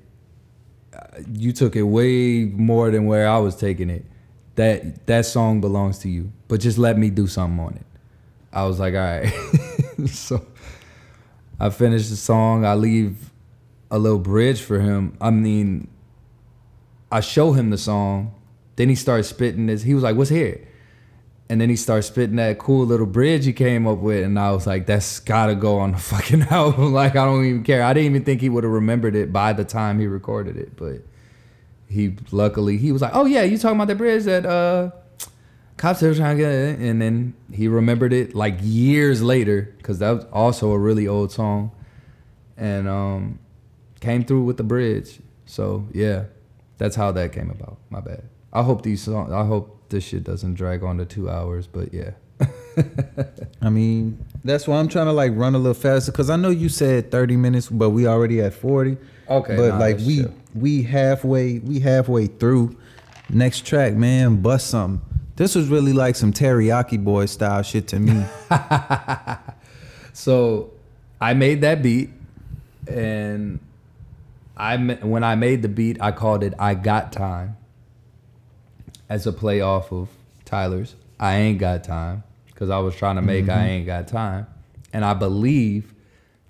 You 1.32 1.52
took 1.52 1.74
it 1.74 1.82
way 1.82 2.44
more 2.44 2.90
than 2.90 3.06
where 3.06 3.28
I 3.28 3.38
was 3.38 3.56
taking 3.56 3.90
it. 3.90 4.04
That 4.54 5.06
that 5.06 5.26
song 5.26 5.60
belongs 5.60 5.98
to 6.00 6.08
you, 6.08 6.32
but 6.46 6.60
just 6.60 6.78
let 6.78 6.96
me 6.96 7.10
do 7.10 7.26
something 7.26 7.58
on 7.58 7.74
it." 7.74 7.86
I 8.52 8.64
was 8.64 8.78
like, 8.78 8.94
"All 8.94 9.00
right." 9.00 10.06
so 10.06 10.46
I 11.58 11.70
finished 11.70 12.10
the 12.10 12.16
song. 12.16 12.64
I 12.64 12.74
leave 12.74 13.32
a 13.90 13.98
little 13.98 14.20
bridge 14.20 14.60
for 14.60 14.78
him. 14.78 15.16
I 15.20 15.30
mean, 15.30 15.88
I 17.10 17.20
show 17.20 17.52
him 17.52 17.70
the 17.70 17.78
song. 17.78 18.34
Then 18.76 18.88
he 18.88 18.94
starts 18.94 19.28
spitting 19.28 19.66
this. 19.66 19.82
He 19.82 19.94
was 19.94 20.04
like, 20.04 20.14
"What's 20.14 20.30
here?" 20.30 20.68
And 21.48 21.60
then 21.60 21.68
he 21.68 21.76
starts 21.76 22.06
spitting 22.06 22.36
that 22.36 22.58
cool 22.58 22.86
little 22.86 23.06
bridge 23.06 23.44
he 23.44 23.52
came 23.52 23.86
up 23.86 23.98
with, 23.98 24.24
and 24.24 24.38
I 24.38 24.52
was 24.52 24.66
like, 24.66 24.86
"That's 24.86 25.20
gotta 25.20 25.54
go 25.54 25.78
on 25.78 25.92
the 25.92 25.98
fucking 26.12 26.42
album." 26.44 26.92
like 26.92 27.16
I 27.16 27.24
don't 27.26 27.44
even 27.44 27.64
care. 27.64 27.82
I 27.82 27.92
didn't 27.92 28.06
even 28.06 28.24
think 28.24 28.40
he 28.40 28.48
would 28.48 28.64
have 28.64 28.72
remembered 28.72 29.14
it 29.14 29.32
by 29.32 29.52
the 29.52 29.64
time 29.64 30.00
he 30.00 30.06
recorded 30.06 30.56
it, 30.56 30.74
but 30.76 31.02
he 31.86 32.16
luckily 32.32 32.78
he 32.78 32.92
was 32.92 33.02
like, 33.02 33.12
"Oh 33.14 33.26
yeah, 33.26 33.42
you 33.42 33.58
talking 33.58 33.76
about 33.76 33.88
the 33.88 33.94
bridge 33.94 34.24
that 34.24 34.46
uh 34.46 34.90
cops 35.76 36.02
are 36.02 36.14
trying 36.14 36.38
to 36.38 36.42
get?" 36.42 36.52
It? 36.52 36.78
And 36.78 37.00
then 37.00 37.34
he 37.52 37.68
remembered 37.68 38.14
it 38.14 38.34
like 38.34 38.56
years 38.62 39.22
later 39.22 39.74
because 39.76 39.98
that 39.98 40.10
was 40.12 40.24
also 40.32 40.72
a 40.72 40.78
really 40.78 41.06
old 41.06 41.30
song, 41.30 41.72
and 42.56 42.88
um 42.88 43.38
came 44.00 44.24
through 44.24 44.44
with 44.44 44.56
the 44.56 44.64
bridge. 44.64 45.20
So 45.46 45.86
yeah, 45.92 46.24
that's 46.78 46.96
how 46.96 47.12
that 47.12 47.32
came 47.32 47.50
about. 47.50 47.78
My 47.90 48.00
bad. 48.00 48.24
I 48.52 48.62
hope 48.62 48.82
these 48.82 49.02
songs. 49.02 49.32
I 49.32 49.44
hope 49.44 49.73
this 49.94 50.04
shit 50.04 50.24
doesn't 50.24 50.54
drag 50.54 50.82
on 50.82 50.98
to 50.98 51.04
two 51.04 51.30
hours. 51.30 51.66
But 51.66 51.94
yeah, 51.94 52.10
I 53.62 53.70
mean, 53.70 54.24
that's 54.44 54.66
why 54.68 54.78
I'm 54.78 54.88
trying 54.88 55.06
to 55.06 55.12
like 55.12 55.32
run 55.34 55.54
a 55.54 55.58
little 55.58 55.74
faster 55.74 56.12
because 56.12 56.28
I 56.28 56.36
know 56.36 56.50
you 56.50 56.68
said 56.68 57.10
30 57.10 57.36
minutes, 57.36 57.68
but 57.68 57.90
we 57.90 58.06
already 58.06 58.40
at 58.40 58.54
40. 58.54 58.96
Okay, 59.28 59.56
but 59.56 59.68
nah, 59.68 59.78
like 59.78 59.98
we 59.98 60.22
chill. 60.22 60.34
we 60.54 60.82
halfway 60.82 61.60
we 61.60 61.80
halfway 61.80 62.26
through. 62.26 62.76
Next 63.30 63.64
track, 63.64 63.94
man, 63.94 64.42
bust 64.42 64.66
something. 64.68 65.00
This 65.36 65.54
was 65.54 65.68
really 65.68 65.94
like 65.94 66.14
some 66.14 66.32
teriyaki 66.32 67.02
boy 67.02 67.26
style 67.26 67.62
shit 67.62 67.88
to 67.88 67.98
me. 67.98 68.24
So 70.14 70.70
I 71.20 71.34
made 71.34 71.60
that 71.62 71.82
beat, 71.82 72.10
and 72.86 73.58
I 74.56 74.76
when 74.76 75.24
I 75.24 75.34
made 75.34 75.60
the 75.62 75.68
beat, 75.68 76.00
I 76.00 76.12
called 76.12 76.44
it 76.44 76.54
"I 76.58 76.74
Got 76.74 77.12
Time" 77.12 77.56
as 79.08 79.26
a 79.26 79.32
play 79.32 79.60
off 79.60 79.92
of 79.92 80.08
Tyler's 80.44 80.94
"I 81.18 81.36
Ain't 81.36 81.58
Got 81.58 81.84
Time" 81.84 82.22
because 82.46 82.70
I 82.70 82.78
was 82.78 82.94
trying 82.94 83.16
to 83.16 83.22
make 83.22 83.48
"I 83.48 83.66
Ain't 83.66 83.86
Got 83.86 84.08
Time," 84.08 84.46
and 84.92 85.04
I 85.04 85.14
believe 85.14 85.92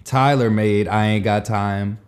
Tyler 0.05 0.51
made 0.51 0.89
"I 0.89 1.07
Ain't 1.07 1.25
Got 1.25 1.45
Time" 1.45 1.99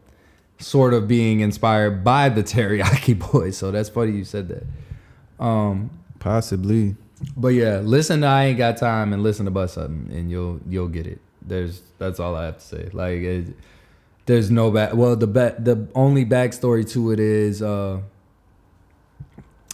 sort 0.58 0.94
of 0.94 1.06
being 1.06 1.40
inspired 1.40 2.02
by 2.02 2.28
the 2.28 2.42
Teriyaki 2.52 3.14
Boyz. 3.16 3.54
So 3.54 3.70
that's 3.70 3.88
funny 3.88 4.12
you 4.12 4.24
said 4.24 4.48
that. 4.48 5.42
Um, 5.42 5.90
Possibly. 6.18 6.96
but 7.36 7.48
yeah, 7.48 7.78
listen 7.78 8.22
to 8.22 8.26
I 8.26 8.46
ain't 8.46 8.58
got 8.58 8.78
time 8.78 9.12
and 9.12 9.22
listen 9.22 9.44
to 9.44 9.50
Bust 9.50 9.74
Something 9.74 10.16
and 10.16 10.30
you'll 10.30 10.60
you'll 10.68 10.88
get 10.88 11.06
it. 11.06 11.20
There's 11.42 11.82
that's 11.98 12.18
all 12.18 12.34
I 12.34 12.46
have 12.46 12.58
to 12.58 12.64
say. 12.64 12.88
Like 12.92 13.20
it, 13.20 13.54
there's 14.24 14.50
no 14.50 14.70
back. 14.70 14.94
Well, 14.94 15.14
the 15.14 15.26
back 15.26 15.56
the 15.58 15.86
only 15.94 16.24
backstory 16.24 16.88
to 16.90 17.12
it 17.12 17.20
is 17.20 17.62
uh 17.62 18.00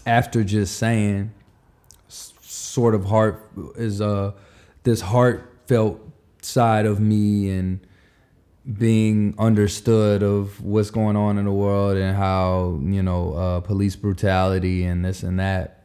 after 0.06 0.44
just 0.44 0.76
saying 0.76 1.32
sort 2.08 2.94
of 2.94 3.04
heart 3.04 3.50
is 3.76 4.00
uh 4.00 4.32
this 4.82 5.00
heartfelt 5.00 6.00
side 6.40 6.86
of 6.86 7.00
me 7.00 7.50
and 7.50 7.80
being 8.78 9.34
understood 9.38 10.22
of 10.22 10.62
what's 10.62 10.90
going 10.90 11.16
on 11.16 11.38
in 11.38 11.44
the 11.44 11.52
world 11.52 11.96
and 11.96 12.16
how 12.16 12.78
you 12.82 13.02
know 13.02 13.34
uh, 13.34 13.60
police 13.60 13.96
brutality 13.96 14.84
and 14.84 15.04
this 15.04 15.22
and 15.22 15.38
that. 15.40 15.84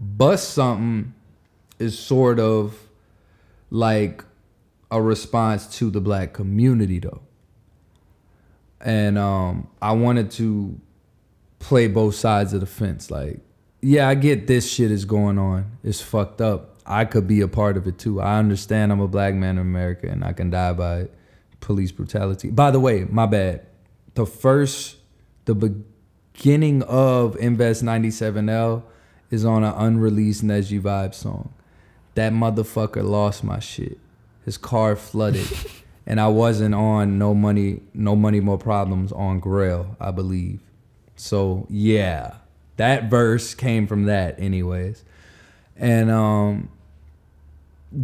Bust 0.00 0.50
something 0.50 1.14
is 1.78 1.98
sort 1.98 2.40
of 2.40 2.88
like 3.70 4.24
a 4.90 5.00
response 5.00 5.66
to 5.78 5.90
the 5.90 6.00
black 6.00 6.32
community 6.32 6.98
though. 6.98 7.22
And 8.80 9.16
um 9.18 9.68
i 9.80 9.92
wanted 9.92 10.30
to 10.32 10.78
play 11.62 11.86
both 11.86 12.14
sides 12.14 12.52
of 12.52 12.60
the 12.60 12.66
fence 12.66 13.10
like 13.10 13.40
yeah 13.80 14.08
i 14.08 14.14
get 14.14 14.46
this 14.46 14.70
shit 14.70 14.90
is 14.90 15.04
going 15.04 15.38
on 15.38 15.64
it's 15.82 16.00
fucked 16.00 16.40
up 16.40 16.76
i 16.84 17.04
could 17.04 17.26
be 17.26 17.40
a 17.40 17.48
part 17.48 17.76
of 17.76 17.86
it 17.86 17.98
too 17.98 18.20
i 18.20 18.38
understand 18.38 18.92
i'm 18.92 19.00
a 19.00 19.08
black 19.08 19.34
man 19.34 19.56
in 19.56 19.62
america 19.62 20.08
and 20.08 20.24
i 20.24 20.32
can 20.32 20.50
die 20.50 20.72
by 20.72 21.06
police 21.60 21.92
brutality 21.92 22.50
by 22.50 22.70
the 22.70 22.80
way 22.80 23.04
my 23.08 23.26
bad 23.26 23.64
the 24.14 24.26
first 24.26 24.96
the 25.44 25.54
beginning 25.54 26.82
of 26.82 27.36
invest 27.36 27.82
97l 27.84 28.82
is 29.32 29.44
on 29.46 29.64
an 29.64 29.72
unreleased 29.74 30.44
Neji 30.44 30.80
Vibe 30.80 31.14
song. 31.14 31.52
That 32.14 32.32
motherfucker 32.32 33.02
lost 33.02 33.42
my 33.42 33.58
shit. 33.58 33.98
His 34.44 34.58
car 34.58 34.94
flooded. 34.94 35.48
and 36.06 36.20
I 36.20 36.28
wasn't 36.28 36.74
on 36.74 37.18
No 37.18 37.34
Money, 37.34 37.80
No 37.94 38.14
Money 38.14 38.40
More 38.40 38.58
Problems 38.58 39.10
on 39.12 39.40
Grail, 39.40 39.96
I 39.98 40.10
believe. 40.10 40.60
So 41.22 41.66
yeah. 41.70 42.34
That 42.78 43.04
verse 43.04 43.54
came 43.54 43.86
from 43.86 44.04
that 44.04 44.40
anyways. 44.40 45.04
And 45.76 46.10
um 46.10 46.68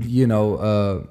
you 0.00 0.26
know, 0.26 0.56
uh 0.56 1.06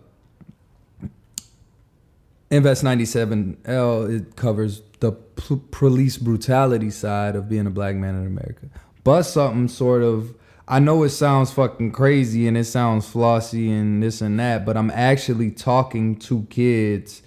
Invest 2.50 2.84
97L 2.84 4.10
it 4.10 4.36
covers 4.38 4.82
the 5.02 5.12
police 5.12 6.18
brutality 6.18 6.92
side 6.92 7.36
of 7.36 7.50
being 7.50 7.68
a 7.68 7.70
black 7.70 7.96
man 7.96 8.16
in 8.16 8.26
America. 8.26 8.68
But 9.04 9.24
something 9.24 9.68
sort 9.68 10.02
of 10.02 10.34
I 10.66 10.80
know 10.80 11.04
it 11.04 11.10
sounds 11.10 11.52
fucking 11.52 11.92
crazy 11.92 12.48
and 12.48 12.58
it 12.58 12.66
sounds 12.66 13.08
flossy 13.08 13.70
and 13.70 14.02
this 14.02 14.22
and 14.22 14.40
that, 14.40 14.66
but 14.66 14.78
I'm 14.78 14.92
actually 14.92 15.52
talking 15.52 16.16
to 16.20 16.44
kids 16.50 17.22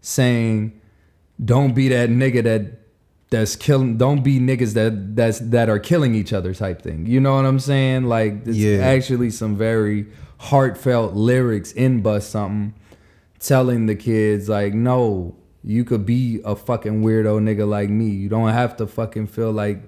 saying 0.00 0.80
don't 1.44 1.74
be 1.74 1.88
that 1.88 2.10
nigga 2.10 2.44
that 2.44 2.79
that's 3.30 3.56
killing 3.56 3.96
don't 3.96 4.22
be 4.22 4.38
niggas 4.40 4.74
that 4.74 5.14
that's 5.16 5.38
that 5.38 5.68
are 5.68 5.78
killing 5.78 6.14
each 6.14 6.32
other 6.32 6.52
type 6.52 6.82
thing. 6.82 7.06
You 7.06 7.20
know 7.20 7.34
what 7.36 7.46
I'm 7.46 7.60
saying? 7.60 8.04
Like 8.04 8.46
it's 8.46 8.56
Yeah. 8.58 8.78
actually 8.78 9.30
some 9.30 9.56
very 9.56 10.06
heartfelt 10.38 11.14
lyrics 11.14 11.70
in 11.72 12.00
bus 12.02 12.26
something 12.28 12.74
telling 13.38 13.86
the 13.86 13.94
kids 13.94 14.48
like 14.48 14.74
no 14.74 15.34
you 15.62 15.84
could 15.84 16.04
be 16.06 16.40
a 16.44 16.56
fucking 16.56 17.02
weirdo 17.02 17.38
nigga 17.40 17.68
like 17.68 17.88
me 17.90 18.06
you 18.08 18.28
don't 18.28 18.48
have 18.50 18.76
to 18.76 18.86
fucking 18.86 19.26
feel 19.26 19.52
like 19.52 19.82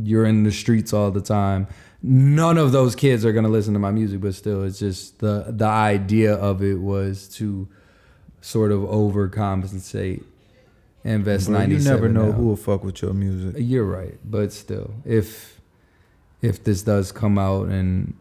you're 0.00 0.24
in 0.24 0.44
the 0.44 0.50
streets 0.52 0.92
all 0.92 1.10
the 1.10 1.20
time 1.20 1.66
none 2.02 2.58
of 2.58 2.70
those 2.72 2.94
kids 2.94 3.24
are 3.24 3.32
going 3.32 3.44
to 3.44 3.50
listen 3.50 3.72
to 3.72 3.78
my 3.80 3.90
music 3.90 4.20
but 4.20 4.34
still 4.34 4.62
it's 4.62 4.78
just 4.78 5.18
the 5.18 5.46
the 5.48 5.66
idea 5.66 6.34
of 6.34 6.62
it 6.62 6.78
was 6.80 7.28
to 7.28 7.68
sort 8.40 8.70
of 8.72 8.80
overcompensate 8.82 10.22
invest 11.04 11.48
97 11.48 11.70
you 11.70 11.90
never 11.90 12.08
know 12.08 12.30
now. 12.30 12.32
who 12.32 12.46
will 12.46 12.56
fuck 12.56 12.84
with 12.84 13.02
your 13.02 13.12
music. 13.12 13.56
You're 13.58 13.84
right, 13.84 14.18
but 14.24 14.52
still, 14.52 14.94
if 15.04 15.60
if 16.40 16.62
this 16.64 16.82
does 16.82 17.12
come 17.12 17.38
out 17.38 17.68
and 17.68 18.14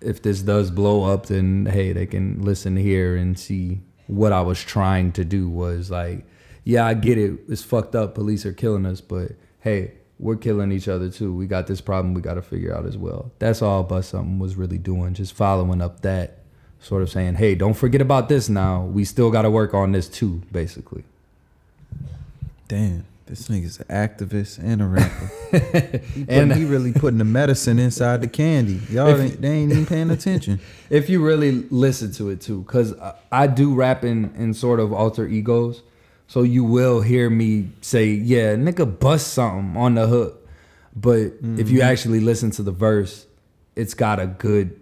if 0.00 0.22
this 0.22 0.42
does 0.42 0.70
blow 0.70 1.04
up, 1.04 1.26
then 1.26 1.66
hey, 1.66 1.92
they 1.92 2.06
can 2.06 2.42
listen 2.42 2.76
here 2.76 3.16
and 3.16 3.38
see 3.38 3.80
what 4.06 4.32
I 4.32 4.42
was 4.42 4.62
trying 4.62 5.12
to 5.12 5.24
do 5.24 5.48
was 5.48 5.90
like, 5.90 6.24
yeah, 6.64 6.86
I 6.86 6.94
get 6.94 7.18
it, 7.18 7.40
it's 7.48 7.62
fucked 7.62 7.94
up, 7.94 8.14
police 8.14 8.44
are 8.44 8.52
killing 8.52 8.86
us, 8.86 9.00
but 9.00 9.32
hey, 9.60 9.92
we're 10.18 10.36
killing 10.36 10.70
each 10.70 10.88
other 10.88 11.10
too. 11.10 11.34
We 11.34 11.46
got 11.46 11.66
this 11.66 11.80
problem 11.80 12.14
we 12.14 12.20
got 12.20 12.34
to 12.34 12.42
figure 12.42 12.74
out 12.74 12.86
as 12.86 12.96
well. 12.96 13.32
That's 13.38 13.62
all 13.62 13.82
Bust 13.82 14.10
Something 14.10 14.38
was 14.38 14.56
really 14.56 14.78
doing, 14.78 15.14
just 15.14 15.34
following 15.34 15.80
up 15.80 16.02
that 16.02 16.38
sort 16.78 17.02
of 17.02 17.10
saying, 17.10 17.34
hey, 17.34 17.54
don't 17.54 17.74
forget 17.74 18.00
about 18.00 18.28
this 18.28 18.48
now. 18.48 18.84
We 18.84 19.04
still 19.04 19.30
got 19.30 19.42
to 19.42 19.50
work 19.50 19.72
on 19.74 19.92
this 19.92 20.08
too, 20.08 20.42
basically. 20.50 21.04
Damn, 22.72 23.04
this 23.26 23.48
nigga's 23.48 23.80
an 23.80 23.84
activist 23.88 24.58
and 24.58 24.80
a 24.80 24.86
rapper. 24.86 26.00
And- 26.26 26.54
he 26.54 26.64
really 26.64 26.94
putting 26.94 27.18
the 27.18 27.24
medicine 27.26 27.78
inside 27.78 28.22
the 28.22 28.28
candy. 28.28 28.80
Y'all, 28.88 29.14
ain't, 29.14 29.42
they 29.42 29.50
ain't 29.50 29.72
even 29.72 29.84
paying 29.84 30.10
attention. 30.10 30.58
if 30.88 31.10
you 31.10 31.22
really 31.22 31.66
listen 31.68 32.12
to 32.12 32.30
it 32.30 32.40
too 32.40 32.62
because 32.62 32.94
i 33.30 33.46
do 33.46 33.74
rap 33.74 34.04
in, 34.04 34.34
in 34.36 34.54
sort 34.54 34.80
of 34.80 34.90
alter 34.90 35.26
egos 35.26 35.82
so 36.26 36.40
you 36.40 36.64
will 36.64 37.02
hear 37.02 37.28
me 37.28 37.68
say 37.82 38.06
yeah 38.06 38.54
nigga 38.54 38.86
bust 38.98 39.34
something 39.34 39.76
on 39.76 39.94
the 39.96 40.06
hook 40.06 40.48
but 40.96 41.32
if 41.42 41.68
you 41.68 41.82
actually 41.82 42.20
listen 42.20 42.50
to 42.50 42.62
the 42.62 42.72
verse 42.72 43.26
it's 43.76 43.92
got 43.92 44.18
a 44.18 44.26
good 44.26 44.80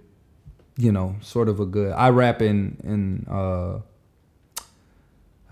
you 0.76 0.92
know 0.92 1.16
sort 1.22 1.48
of 1.48 1.58
a 1.58 1.66
good 1.66 1.92
i 1.92 2.08
rap 2.08 2.40
in 2.40 2.76
in 2.84 3.26
uh 3.28 3.80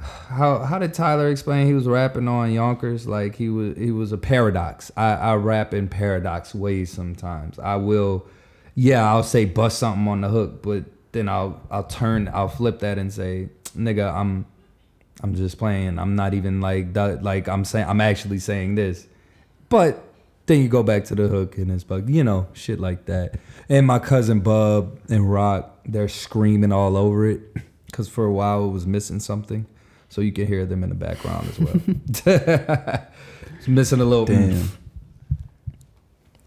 how 0.00 0.58
how 0.60 0.78
did 0.78 0.94
Tyler 0.94 1.28
explain 1.28 1.66
he 1.66 1.74
was 1.74 1.86
rapping 1.86 2.28
on 2.28 2.52
Yonkers 2.52 3.06
like 3.06 3.34
he 3.36 3.48
was 3.48 3.76
he 3.76 3.90
was 3.90 4.12
a 4.12 4.18
paradox. 4.18 4.90
I, 4.96 5.12
I 5.12 5.34
rap 5.34 5.74
in 5.74 5.88
paradox 5.88 6.54
ways 6.54 6.92
sometimes. 6.92 7.58
I 7.58 7.76
will 7.76 8.26
yeah, 8.74 9.08
I'll 9.10 9.24
say 9.24 9.44
bust 9.44 9.78
something 9.78 10.06
on 10.06 10.20
the 10.20 10.28
hook, 10.28 10.62
but 10.62 10.84
then 11.12 11.28
I'll 11.28 11.60
I'll 11.70 11.84
turn 11.84 12.30
I'll 12.32 12.48
flip 12.48 12.78
that 12.80 12.98
and 12.98 13.12
say, 13.12 13.48
nigga, 13.76 14.14
I'm 14.14 14.46
I'm 15.22 15.34
just 15.34 15.58
playing. 15.58 15.98
I'm 15.98 16.14
not 16.14 16.34
even 16.34 16.60
like 16.60 16.92
that 16.94 17.22
like 17.22 17.48
I'm 17.48 17.64
saying 17.64 17.88
I'm 17.88 18.00
actually 18.00 18.38
saying 18.38 18.76
this. 18.76 19.06
But 19.68 20.04
then 20.46 20.62
you 20.62 20.68
go 20.68 20.82
back 20.82 21.04
to 21.04 21.14
the 21.14 21.28
hook 21.28 21.58
and 21.58 21.70
it's 21.70 21.84
bug, 21.84 22.08
you 22.08 22.24
know, 22.24 22.46
shit 22.52 22.80
like 22.80 23.04
that. 23.06 23.34
And 23.68 23.86
my 23.86 23.98
cousin 23.98 24.40
Bub 24.40 24.98
and 25.10 25.30
Rock, 25.30 25.78
they're 25.84 26.08
screaming 26.08 26.72
all 26.72 26.96
over 26.96 27.26
it 27.26 27.40
because 27.86 28.08
for 28.08 28.24
a 28.24 28.32
while 28.32 28.64
it 28.64 28.68
was 28.68 28.86
missing 28.86 29.20
something, 29.20 29.66
so 30.08 30.20
you 30.20 30.32
can 30.32 30.46
hear 30.46 30.66
them 30.66 30.82
in 30.82 30.88
the 30.88 30.94
background 30.94 31.48
as 31.48 31.58
well. 31.58 31.80
it's 33.58 33.68
missing 33.68 34.00
a 34.00 34.04
little. 34.04 34.26
Damn. 34.26 34.70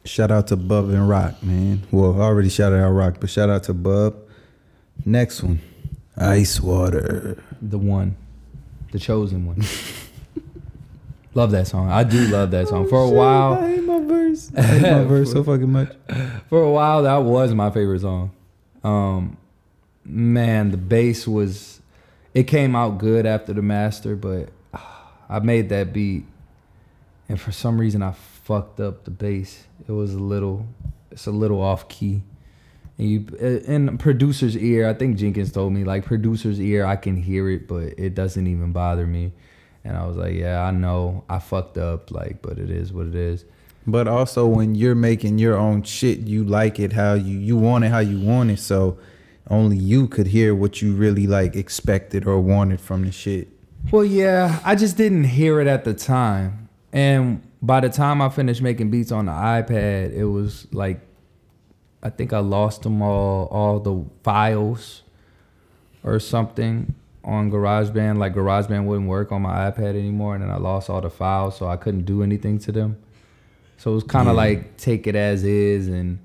Shout 0.03 0.31
out 0.31 0.47
to 0.47 0.55
Bub 0.55 0.89
and 0.89 1.07
Rock, 1.07 1.43
man. 1.43 1.83
Well, 1.91 2.19
I 2.19 2.25
already 2.25 2.49
shouted 2.49 2.77
out 2.77 2.89
Rock, 2.89 3.17
but 3.19 3.29
shout 3.29 3.49
out 3.49 3.63
to 3.63 3.73
Bub. 3.73 4.15
Next 5.05 5.43
one, 5.43 5.61
Ice 6.17 6.59
Water. 6.59 7.41
The 7.61 7.77
one, 7.77 8.15
the 8.91 8.99
chosen 8.99 9.45
one. 9.45 9.63
love 11.33 11.51
that 11.51 11.67
song. 11.67 11.89
I 11.89 12.03
do 12.03 12.27
love 12.27 12.51
that 12.51 12.67
song. 12.67 12.87
For 12.87 12.99
a 12.99 13.09
I 13.09 13.11
while, 13.11 13.53
I 13.53 13.75
hate 13.75 13.83
my 13.83 13.99
verse. 13.99 14.51
I 14.57 14.61
hate 14.61 14.81
my 14.81 15.03
verse 15.03 15.31
so 15.31 15.43
fucking 15.43 15.71
much. 15.71 15.91
for 16.49 16.61
a 16.61 16.71
while 16.71 17.03
that 17.03 17.17
was 17.17 17.53
my 17.53 17.69
favorite 17.69 18.01
song. 18.01 18.31
Um, 18.83 19.37
man, 20.03 20.71
the 20.71 20.77
bass 20.77 21.27
was. 21.27 21.80
It 22.33 22.43
came 22.43 22.75
out 22.75 22.97
good 22.97 23.25
after 23.25 23.53
the 23.53 23.61
master, 23.61 24.15
but 24.15 24.49
ah, 24.73 25.11
I 25.29 25.39
made 25.39 25.69
that 25.69 25.91
beat, 25.91 26.25
and 27.27 27.39
for 27.39 27.51
some 27.51 27.79
reason 27.79 28.01
I 28.01 28.11
fucked 28.11 28.79
up 28.79 29.03
the 29.03 29.11
bass. 29.11 29.65
It 29.87 29.91
was 29.91 30.13
a 30.13 30.19
little, 30.19 30.65
it's 31.11 31.27
a 31.27 31.31
little 31.31 31.61
off 31.61 31.87
key. 31.89 32.21
And 32.97 33.09
you 33.09 33.25
in 33.39 33.97
producer's 33.97 34.55
ear, 34.55 34.87
I 34.87 34.93
think 34.93 35.17
Jenkins 35.17 35.51
told 35.51 35.73
me 35.73 35.83
like 35.83 36.05
producer's 36.05 36.59
ear, 36.59 36.85
I 36.85 36.95
can 36.95 37.17
hear 37.17 37.49
it, 37.49 37.67
but 37.67 37.93
it 37.97 38.15
doesn't 38.15 38.47
even 38.47 38.71
bother 38.71 39.07
me. 39.07 39.33
And 39.83 39.97
I 39.97 40.05
was 40.05 40.15
like, 40.15 40.35
yeah, 40.35 40.61
I 40.63 40.71
know 40.71 41.23
I 41.27 41.39
fucked 41.39 41.77
up, 41.77 42.11
like, 42.11 42.41
but 42.41 42.59
it 42.59 42.69
is 42.69 42.93
what 42.93 43.07
it 43.07 43.15
is. 43.15 43.45
But 43.87 44.07
also 44.07 44.45
when 44.45 44.75
you're 44.75 44.93
making 44.95 45.39
your 45.39 45.57
own 45.57 45.81
shit, 45.83 46.19
you 46.19 46.43
like 46.43 46.79
it 46.79 46.93
how 46.93 47.13
you 47.13 47.37
you 47.39 47.57
want 47.57 47.83
it 47.83 47.89
how 47.89 47.99
you 47.99 48.19
want 48.19 48.51
it. 48.51 48.59
So 48.59 48.97
only 49.51 49.77
you 49.77 50.07
could 50.07 50.27
hear 50.27 50.55
what 50.55 50.81
you 50.81 50.93
really 50.93 51.27
like 51.27 51.55
expected 51.55 52.25
or 52.25 52.39
wanted 52.39 52.81
from 52.81 53.03
the 53.05 53.11
shit. 53.11 53.49
Well, 53.91 54.05
yeah, 54.05 54.59
I 54.63 54.75
just 54.75 54.97
didn't 54.97 55.25
hear 55.25 55.59
it 55.59 55.67
at 55.67 55.83
the 55.83 55.93
time. 55.93 56.69
And 56.93 57.41
by 57.61 57.79
the 57.81 57.89
time 57.89 58.21
I 58.21 58.29
finished 58.29 58.61
making 58.61 58.89
beats 58.89 59.11
on 59.11 59.25
the 59.25 59.31
iPad, 59.31 60.13
it 60.13 60.25
was 60.25 60.67
like 60.71 61.01
I 62.03 62.09
think 62.09 62.33
I 62.33 62.39
lost 62.39 62.81
them 62.83 63.01
all 63.01 63.45
all 63.51 63.79
the 63.79 64.03
files 64.23 65.03
or 66.03 66.19
something 66.19 66.95
on 67.23 67.51
GarageBand. 67.51 68.17
Like 68.17 68.33
GarageBand 68.33 68.85
wouldn't 68.85 69.07
work 69.09 69.31
on 69.31 69.41
my 69.43 69.69
iPad 69.69 69.95
anymore, 69.95 70.33
and 70.35 70.43
then 70.43 70.49
I 70.51 70.57
lost 70.57 70.89
all 70.89 71.01
the 71.01 71.09
files, 71.11 71.57
so 71.57 71.67
I 71.67 71.75
couldn't 71.77 72.05
do 72.05 72.23
anything 72.23 72.57
to 72.59 72.71
them. 72.71 72.97
So 73.77 73.91
it 73.91 73.95
was 73.95 74.03
kind 74.03 74.27
of 74.27 74.35
Yeah. 74.35 74.41
like 74.41 74.77
take 74.77 75.07
it 75.07 75.15
as 75.15 75.43
is, 75.43 75.87
and 75.87 76.19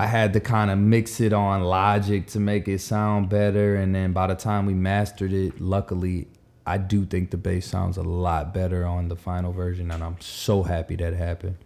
I 0.00 0.06
had 0.06 0.32
to 0.34 0.40
kind 0.40 0.70
of 0.70 0.78
mix 0.78 1.20
it 1.20 1.32
on 1.32 1.64
Logic 1.64 2.24
to 2.28 2.38
make 2.38 2.68
it 2.68 2.78
sound 2.78 3.28
better. 3.28 3.74
And 3.74 3.92
then 3.92 4.12
by 4.12 4.28
the 4.28 4.36
time 4.36 4.64
we 4.64 4.72
mastered 4.72 5.32
it, 5.32 5.60
luckily, 5.60 6.28
I 6.64 6.78
do 6.78 7.04
think 7.04 7.32
the 7.32 7.36
bass 7.36 7.66
sounds 7.66 7.96
a 7.96 8.04
lot 8.04 8.54
better 8.54 8.86
on 8.86 9.08
the 9.08 9.16
final 9.16 9.52
version, 9.52 9.90
and 9.90 10.04
I'm 10.04 10.20
so 10.20 10.62
happy 10.62 10.94
that 10.96 11.14
happened. 11.14 11.56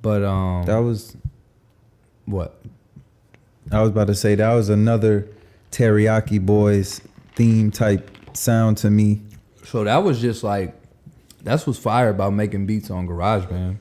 But 0.00 0.24
um, 0.24 0.64
That 0.64 0.78
was 0.78 1.14
what? 2.24 2.58
I 3.70 3.82
was 3.82 3.90
about 3.90 4.06
to 4.06 4.14
say 4.14 4.34
that 4.34 4.54
was 4.54 4.70
another 4.70 5.28
Teriyaki 5.70 6.42
Boyz 6.42 7.02
theme 7.36 7.70
type 7.70 8.10
sound 8.34 8.78
to 8.78 8.88
me. 8.88 9.20
So 9.64 9.84
that 9.84 9.98
was 9.98 10.22
just 10.22 10.42
like 10.42 10.74
that's 11.42 11.66
what's 11.66 11.78
fire 11.78 12.08
about 12.08 12.32
making 12.32 12.64
beats 12.64 12.90
on 12.90 13.06
GarageBand. 13.06 13.76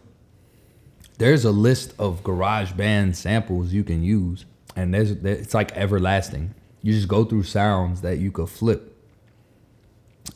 There's 1.18 1.46
a 1.46 1.52
list 1.52 1.94
of 1.98 2.24
garage 2.24 2.74
band 2.74 3.18
samples 3.18 3.74
you 3.74 3.84
can 3.84 4.04
use, 4.04 4.46
and 4.76 4.94
there's 4.94 5.12
it's 5.12 5.54
like 5.54 5.76
everlasting. 5.76 6.54
You 6.82 6.94
just 6.94 7.08
go 7.08 7.26
through 7.26 7.44
sounds 7.44 8.02
that 8.02 8.20
you 8.20 8.32
could 8.32 8.50
flip. 8.50 8.96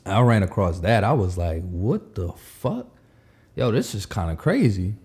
I 0.05 0.21
ran 0.21 0.41
across 0.41 0.79
that. 0.79 1.03
I 1.03 1.13
was 1.13 1.37
like, 1.37 1.61
"What 1.63 2.15
the 2.15 2.31
fuck? 2.33 2.87
Yo, 3.55 3.71
this 3.71 3.93
is 3.93 4.05
kind 4.05 4.31
of 4.31 4.37
crazy." 4.37 4.95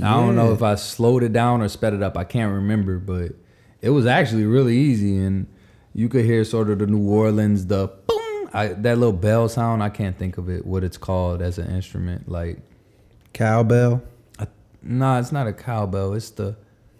I 0.00 0.14
don't 0.14 0.36
know 0.36 0.52
if 0.52 0.62
I 0.62 0.76
slowed 0.76 1.24
it 1.24 1.32
down 1.32 1.60
or 1.60 1.68
sped 1.68 1.92
it 1.92 2.02
up. 2.02 2.16
I 2.16 2.22
can't 2.22 2.52
remember, 2.52 2.98
but 2.98 3.32
it 3.82 3.90
was 3.90 4.06
actually 4.06 4.46
really 4.46 4.76
easy, 4.76 5.18
and 5.18 5.48
you 5.92 6.08
could 6.08 6.24
hear 6.24 6.44
sort 6.44 6.70
of 6.70 6.78
the 6.78 6.86
New 6.86 7.10
Orleans, 7.10 7.66
the 7.66 7.88
boom, 8.06 8.50
I, 8.52 8.68
that 8.68 8.98
little 8.98 9.12
bell 9.12 9.48
sound. 9.48 9.82
I 9.82 9.88
can't 9.88 10.16
think 10.16 10.38
of 10.38 10.48
it 10.48 10.64
what 10.64 10.84
it's 10.84 10.96
called 10.96 11.42
as 11.42 11.58
an 11.58 11.68
instrument. 11.74 12.28
Like, 12.28 12.60
Cowbell. 13.32 14.02
Nah, 14.82 15.18
it's 15.18 15.32
not 15.32 15.46
a 15.46 15.52
cowbell. 15.52 16.14
It's 16.14 16.30
the, 16.30 16.56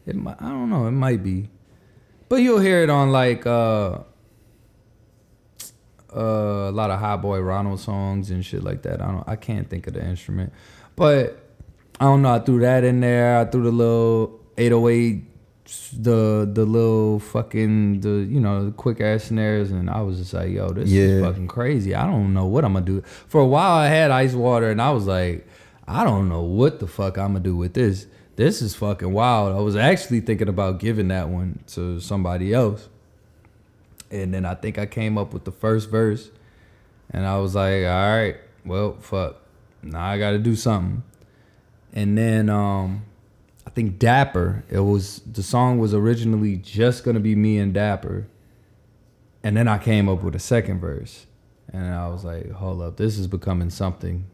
it. 0.07 0.17
mi- 0.17 0.35
I 0.39 0.49
don't 0.49 0.71
know. 0.71 0.87
It 0.87 0.93
might 0.93 1.23
be, 1.23 1.49
but 2.29 2.37
you'll 2.37 2.61
hear 2.61 2.83
it 2.83 2.91
on 2.91 3.13
like 3.13 3.47
uh, 3.47 3.99
uh, 6.15 6.21
a 6.69 6.73
lot 6.73 6.91
of 6.91 6.99
Hot 7.01 7.23
Boy 7.23 7.41
Ronald 7.41 7.81
songs 7.81 8.31
and 8.31 8.45
shit 8.45 8.63
like 8.63 8.83
that. 8.83 9.01
I 9.01 9.07
don't. 9.07 9.29
I 9.29 9.37
can't 9.37 9.69
think 9.69 9.87
of 9.87 9.95
the 9.95 10.05
instrument, 10.05 10.53
but 10.97 11.39
I 12.01 12.05
don't 12.05 12.23
know. 12.23 12.35
I 12.35 12.39
threw 12.41 12.61
that 12.61 12.85
in 12.85 13.01
there. 13.01 13.39
I 13.39 13.45
threw 13.45 13.65
the 13.65 13.73
little 13.73 14.41
808, 14.57 15.25
the 15.99 16.51
the 16.51 16.65
little 16.65 17.19
fucking 17.19 18.01
the 18.01 18.27
you 18.29 18.41
know 18.41 18.67
the 18.67 18.71
quick 18.73 19.01
ass 19.01 19.25
snares, 19.25 19.71
and 19.71 19.91
I 19.91 20.01
was 20.01 20.19
just 20.19 20.33
like, 20.33 20.51
yo, 20.51 20.71
this 20.71 20.91
is 20.91 21.23
fucking 21.23 21.49
crazy. 21.49 21.95
I 21.95 22.07
don't 22.07 22.33
know 22.33 22.47
what 22.47 22.65
I'm 22.65 22.73
gonna 22.73 22.87
do. 22.87 23.03
For 23.27 23.41
a 23.41 23.47
while, 23.47 23.73
I 23.73 23.89
had 23.89 24.11
ice 24.11 24.33
water, 24.35 24.71
and 24.71 24.81
I 24.81 24.91
was 24.91 25.07
like, 25.07 25.47
I 25.89 26.05
don't 26.05 26.29
know 26.29 26.43
what 26.43 26.81
the 26.81 26.87
fuck 26.87 27.17
I'm 27.17 27.33
gonna 27.33 27.41
do 27.41 27.57
with 27.57 27.73
this. 27.73 28.07
This 28.37 28.61
is 28.61 28.75
fucking 28.75 29.11
wild. 29.11 29.57
I 29.57 29.61
was 29.61 29.75
actually 29.75 30.21
thinking 30.21 30.49
about 30.49 30.81
giving 30.81 31.09
that 31.09 31.31
one 31.31 31.61
to 31.69 31.99
somebody 31.99 32.53
else. 32.53 32.89
And 34.11 34.35
then 34.35 34.45
I 34.45 34.55
think 34.55 34.79
I 34.79 34.85
came 34.85 35.17
up 35.17 35.33
with 35.33 35.45
the 35.45 35.51
first 35.51 35.91
verse. 35.91 36.31
And 37.11 37.27
I 37.27 37.39
was 37.39 37.55
like, 37.55 37.85
all 37.85 38.17
right, 38.17 38.37
well, 38.67 38.99
fuck. 39.01 39.37
Now 39.83 40.05
I 40.05 40.19
gotta 40.19 40.39
do 40.39 40.55
something. 40.55 41.03
And 41.95 42.19
then 42.19 42.51
um 42.51 43.05
I 43.67 43.71
think 43.71 43.99
Dapper, 43.99 44.65
it 44.69 44.81
was 44.81 45.21
the 45.21 45.43
song 45.43 45.79
was 45.79 45.95
originally 45.95 46.57
just 46.59 47.03
gonna 47.03 47.19
be 47.19 47.35
me 47.35 47.59
and 47.59 47.73
Dapper. 47.73 48.27
And 49.43 49.57
then 49.57 49.67
I 49.67 49.79
came 49.79 50.07
up 50.07 50.23
with 50.23 50.35
a 50.35 50.39
second 50.39 50.81
verse. 50.81 51.25
And 51.73 51.95
I 51.95 52.09
was 52.09 52.25
like, 52.25 52.51
hold 52.51 52.83
up, 52.83 52.99
this 52.99 53.19
is 53.19 53.27
becoming 53.27 53.71
something 53.71 54.27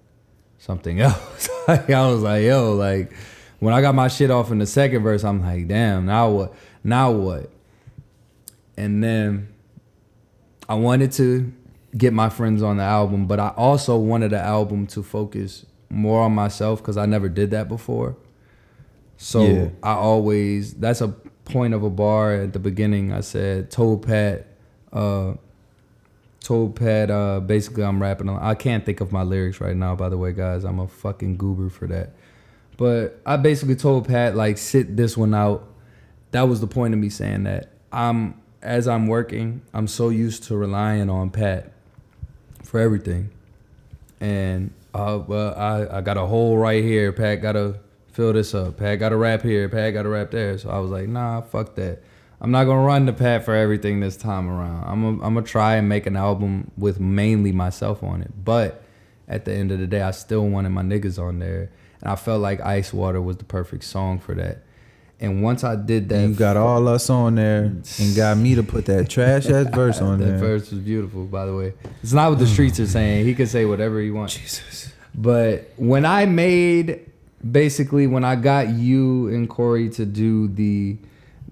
something 0.65 1.01
else. 1.01 1.49
like, 1.69 1.91
I 1.91 2.09
was 2.11 2.23
like, 2.23 2.45
yo, 2.45 2.73
like 2.75 3.13
when 3.61 3.75
I 3.75 3.81
got 3.81 3.95
my 3.95 4.09
shit 4.09 4.31
off 4.31 4.51
in 4.51 4.59
the 4.59 4.67
second 4.67 5.03
verse, 5.03 5.25
I'm 5.25 5.43
like, 5.43 5.69
damn, 5.69 6.07
now 6.07 6.31
what? 6.31 6.55
Now 6.83 7.11
what? 7.13 7.51
And 8.77 9.03
then 9.05 9.49
I 10.69 10.75
wanted 10.75 11.13
to 11.13 11.53
get 11.97 12.13
my 12.13 12.29
friends 12.29 12.63
on 12.63 12.79
the 12.79 12.83
album, 12.83 13.27
but 13.27 13.39
I 13.39 13.49
also 13.51 13.97
wanted 13.97 14.31
the 14.33 14.41
album 14.41 14.87
to 14.89 15.03
focus 15.03 15.65
more 15.91 16.23
on 16.23 16.33
myself 16.33 16.81
because 16.81 16.97
I 16.97 17.07
never 17.07 17.29
did 17.29 17.53
that 17.53 17.69
before. 17.69 18.17
So 19.17 19.45
Yeah. 19.45 19.69
I 19.83 19.93
always 19.93 20.75
that's 20.75 21.01
a 21.01 21.09
point 21.45 21.75
of 21.75 21.85
a 21.85 21.91
bar 21.91 22.35
at 22.35 22.53
the 22.53 22.59
beginning. 22.59 23.13
I 23.13 23.21
said 23.21 23.71
told 23.71 24.07
Pat, 24.07 24.47
uh, 24.93 25.35
told 26.45 26.77
Pat 26.77 27.11
uh, 27.11 27.41
basically 27.41 27.83
I'm 27.83 28.01
rapping. 28.01 28.29
On, 28.29 28.41
I 28.41 28.55
can't 28.55 28.85
think 28.87 29.01
of 29.01 29.11
my 29.11 29.23
lyrics 29.23 29.61
right 29.61 29.75
now. 29.75 29.97
By 29.97 30.11
the 30.11 30.19
way, 30.19 30.33
guys, 30.33 30.63
I'm 30.65 30.79
a 30.79 30.87
fucking 30.87 31.39
goober 31.39 31.71
for 31.71 31.89
that. 31.89 32.11
But 32.77 33.21
I 33.25 33.37
basically 33.37 33.77
told 33.77 34.07
Pat 34.07 34.37
like 34.37 34.59
sit 34.59 34.97
this 34.97 35.17
one 35.17 35.35
out. 35.35 35.67
That 36.31 36.43
was 36.43 36.61
the 36.61 36.67
point 36.67 36.95
of 36.95 37.01
me 37.01 37.09
saying 37.09 37.45
that. 37.45 37.71
I'm 37.91 38.41
as 38.63 38.89
I'm 38.89 39.07
working, 39.07 39.63
I'm 39.73 39.87
so 39.87 40.09
used 40.09 40.45
to 40.45 40.57
relying 40.57 41.11
on 41.11 41.31
Pat 41.31 41.73
for 42.63 42.81
everything. 42.81 43.31
And 44.21 44.73
uh, 44.93 45.21
well, 45.27 45.55
I, 45.55 45.99
I 45.99 46.01
got 46.01 46.17
a 46.17 46.27
hole 46.27 46.57
right 46.57 46.83
here. 46.83 47.13
Pat 47.13 47.43
gotta 47.43 47.79
fill 48.13 48.33
this 48.33 48.55
up. 48.55 48.79
Pat 48.79 48.99
gotta 48.99 49.17
rap 49.17 49.43
here. 49.43 49.69
Pat 49.69 49.95
gotta 49.95 50.09
rap 50.09 50.31
there. 50.31 50.59
So 50.59 50.71
I 50.71 50.79
was 50.79 50.91
like, 50.91 51.09
nah, 51.09 51.41
fuck 51.43 51.75
that. 51.77 52.03
I'm 52.45 52.51
not 52.51 52.65
gonna 52.65 52.83
run 52.83 53.07
the 53.07 53.15
Pat 53.15 53.43
for 53.43 53.55
everything 53.55 54.01
this 54.01 54.19
time 54.19 54.51
around. 54.51 54.85
I'm 54.85 55.01
gonna 55.01 55.27
I'm 55.27 55.33
gonna 55.33 55.47
try 55.47 55.77
and 55.77 55.89
make 55.89 56.05
an 56.05 56.15
album 56.15 56.71
with 56.77 57.01
mainly 57.01 57.53
myself 57.53 58.03
on 58.03 58.21
it. 58.21 58.45
But 58.45 58.85
at 59.27 59.47
the 59.47 59.55
end 59.55 59.73
of 59.73 59.79
the 59.79 59.87
day, 59.87 60.03
I 60.03 60.11
still 60.11 60.47
wanted 60.47 60.69
my 60.69 60.83
niggas 60.83 61.19
on 61.19 61.39
there, 61.39 61.71
and 62.03 62.13
I 62.13 62.17
felt 62.17 62.43
like 62.43 62.61
Ice 62.61 62.93
Water 62.93 63.23
was 63.23 63.39
the 63.39 63.45
perfect 63.45 63.85
song 63.85 64.19
for 64.19 64.35
that. 64.35 64.59
And 65.19 65.43
once 65.43 65.65
I 65.65 65.75
did 65.75 66.11
that, 66.11 66.17
And 66.17 66.31
you 66.35 66.39
got 66.39 66.59
all 66.59 66.87
us 66.87 67.09
on 67.09 67.37
there 67.37 67.63
and 67.99 68.15
got 68.15 68.37
me 68.37 68.57
to 68.57 68.63
put 68.63 68.85
that 68.87 69.09
trash 69.09 69.47
ass 69.47 69.75
verse 69.75 70.01
on 70.03 70.19
that 70.19 70.25
there. 70.27 70.33
That 70.35 70.39
verse 70.45 70.71
was 70.71 70.81
beautiful, 70.81 71.25
by 71.25 71.47
the 71.47 71.55
way. 71.55 71.73
It's 72.03 72.13
not 72.13 72.29
what 72.29 72.39
the 72.41 72.47
streets 72.47 72.79
are 72.79 72.87
saying. 72.87 73.25
He 73.25 73.35
can 73.35 73.47
say 73.47 73.65
whatever 73.65 74.03
he 74.03 74.11
wants. 74.11 74.37
Jesus. 74.37 74.93
But 75.15 75.73
when 75.77 76.05
I 76.05 76.27
made 76.27 77.11
basically 77.51 78.07
when 78.07 78.25
I 78.25 78.37
got 78.37 78.69
you 78.69 79.29
and 79.29 79.49
Corey 79.49 79.89
to 79.91 80.05
do 80.07 80.49
the 80.49 80.97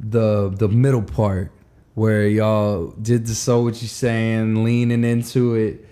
the 0.02 0.50
the 0.50 0.68
middle 0.68 1.02
part 1.02 1.52
where 1.94 2.26
y'all 2.26 2.88
did 3.02 3.26
the 3.26 3.34
so 3.34 3.62
what 3.62 3.80
you 3.82 3.88
saying, 3.88 4.64
leaning 4.64 5.04
into 5.04 5.54
it. 5.54 5.86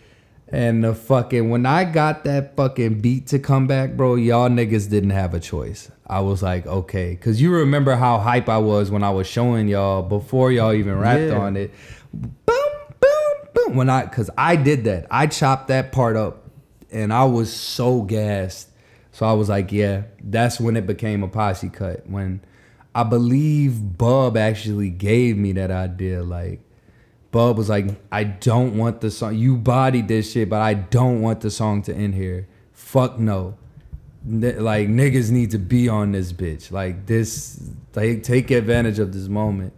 And 0.53 0.83
the 0.83 0.95
fucking 0.95 1.49
when 1.51 1.65
I 1.65 1.85
got 1.85 2.25
that 2.25 2.57
fucking 2.57 3.01
beat 3.01 3.29
to 3.29 3.39
come 3.39 3.67
back, 3.69 3.93
bro, 3.97 4.17
y'all 4.17 4.49
niggas 4.49 4.91
didn't 4.91 5.11
have 5.11 5.33
a 5.33 5.39
choice. 5.41 5.91
I 6.09 6.21
was 6.21 6.43
like, 6.43 6.67
okay, 6.67 7.15
cause 7.15 7.41
you 7.41 7.53
remember 7.53 7.95
how 7.95 8.19
hype 8.19 8.49
I 8.49 8.59
was 8.59 8.91
when 8.91 9.05
I 9.05 9.11
was 9.11 9.29
showing 9.29 9.69
y'all 9.69 10.03
before 10.03 10.51
y'all 10.51 10.73
even 10.73 10.99
rapped 10.99 11.23
Yeah. 11.31 11.39
on 11.39 11.57
it. 11.57 11.71
Boom, 12.13 12.35
boom, 13.01 13.49
boom. 13.55 13.77
When 13.77 13.89
I, 13.89 14.07
cause 14.07 14.29
I 14.37 14.57
did 14.57 14.83
that, 14.85 15.07
I 15.09 15.29
chopped 15.29 15.69
that 15.69 15.93
part 15.93 16.17
up, 16.17 16.49
and 16.91 17.13
I 17.13 17.25
was 17.25 17.53
so 17.53 18.03
gassed. 18.03 18.71
So 19.13 19.25
I 19.27 19.35
was 19.35 19.49
like, 19.49 19.71
yeah, 19.71 20.03
that's 20.25 20.59
when 20.59 20.77
it 20.77 20.85
became 20.87 21.23
a 21.23 21.29
posse 21.29 21.69
cut. 21.69 22.09
When 22.09 22.41
I 22.95 23.05
believe 23.05 23.99
Bub 23.99 24.37
actually 24.37 24.91
gave 24.91 25.37
me 25.37 25.53
that 25.53 25.71
idea, 25.71 26.23
like. 26.23 26.61
Bub 27.31 27.57
was 27.57 27.69
like, 27.69 27.87
I 28.11 28.25
don't 28.25 28.77
want 28.77 29.01
the 29.01 29.11
song. 29.11 29.37
You 29.37 29.57
bodied 29.57 30.09
this 30.09 30.33
shit, 30.33 30.49
but 30.49 30.61
I 30.61 30.75
don't 30.75 31.21
want 31.23 31.43
the 31.43 31.51
song 31.51 31.81
to 31.83 31.95
end 31.95 32.17
here. 32.17 32.49
Fuck 32.73 33.21
no. 33.21 33.57
N- 34.27 34.57
like 34.59 34.89
niggas 34.89 35.31
need 35.31 35.53
to 35.53 35.59
be 35.59 35.89
on 35.89 36.11
this 36.11 36.33
bitch. 36.33 36.73
Like 36.73 37.07
this, 37.07 37.71
like 37.95 38.25
take 38.25 38.51
advantage 38.51 38.99
of 38.99 39.13
this 39.13 39.29
moment. 39.29 39.73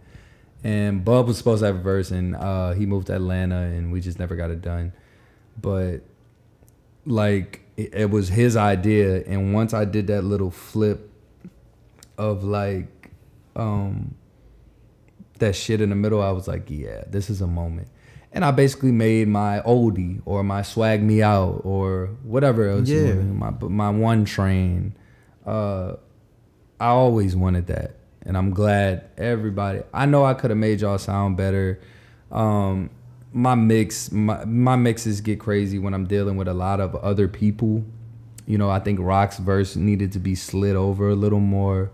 And 0.63 1.05
Bub 1.05 1.27
was 1.27 1.37
supposed 1.37 1.59
to 1.59 1.67
have 1.67 1.75
a 1.75 1.79
verse, 1.79 2.09
and 2.09 2.35
uh, 2.35 2.71
he 2.71 2.85
moved 2.85 3.07
to 3.07 3.15
Atlanta, 3.15 3.57
and 3.57 3.91
we 3.91 3.99
just 4.01 4.17
never 4.17 4.35
got 4.35 4.49
it 4.49 4.61
done. 4.61 4.93
But 5.61 5.99
like 7.05 7.61
it, 7.77 7.93
it 7.93 8.09
was 8.09 8.29
his 8.29 8.55
idea, 8.55 9.23
and 9.27 9.53
once 9.53 9.73
I 9.73 9.85
did 9.85 10.07
that 10.07 10.23
little 10.23 10.51
flip 10.51 11.11
of 12.17 12.43
like, 12.43 12.87
um, 13.55 14.15
that 15.39 15.55
shit 15.55 15.81
in 15.81 15.89
the 15.89 15.95
middle, 15.95 16.21
I 16.21 16.31
was 16.31 16.47
like, 16.47 16.69
yeah, 16.69 17.03
this 17.07 17.29
is 17.29 17.41
a 17.41 17.47
moment. 17.47 17.87
And 18.31 18.43
I 18.43 18.51
basically 18.51 18.91
made 18.91 19.27
my 19.27 19.61
oldie 19.61 20.21
or 20.25 20.43
my 20.43 20.63
swag 20.63 21.03
me 21.03 21.21
out 21.21 21.61
or 21.63 22.09
whatever 22.23 22.67
else. 22.67 22.89
Yeah. 22.89 23.13
My 23.13 23.51
my 23.51 23.89
one 23.91 24.25
train, 24.25 24.95
Uh, 25.45 25.95
I 26.79 26.87
always 26.87 27.35
wanted 27.35 27.67
that, 27.67 27.95
and 28.25 28.37
I'm 28.37 28.51
glad 28.51 29.09
everybody. 29.17 29.81
I 29.93 30.05
know 30.05 30.25
I 30.25 30.33
could 30.33 30.49
have 30.49 30.57
made 30.57 30.81
y'all 30.81 30.97
sound 30.97 31.37
better. 31.37 31.79
Um, 32.31 32.89
my 33.31 33.55
mix, 33.55 34.11
my, 34.11 34.45
my 34.45 34.75
mixes 34.75 35.21
get 35.21 35.39
crazy 35.39 35.79
when 35.79 35.93
I'm 35.93 36.05
dealing 36.05 36.37
with 36.37 36.47
a 36.47 36.53
lot 36.53 36.79
of 36.79 36.95
other 36.95 37.27
people. 37.27 37.83
You 38.45 38.57
know, 38.57 38.69
I 38.69 38.79
think 38.79 38.99
Rock's 38.99 39.37
verse 39.37 39.75
needed 39.75 40.11
to 40.13 40.19
be 40.19 40.35
slid 40.35 40.75
over 40.75 41.09
a 41.09 41.15
little 41.15 41.39
more. 41.39 41.91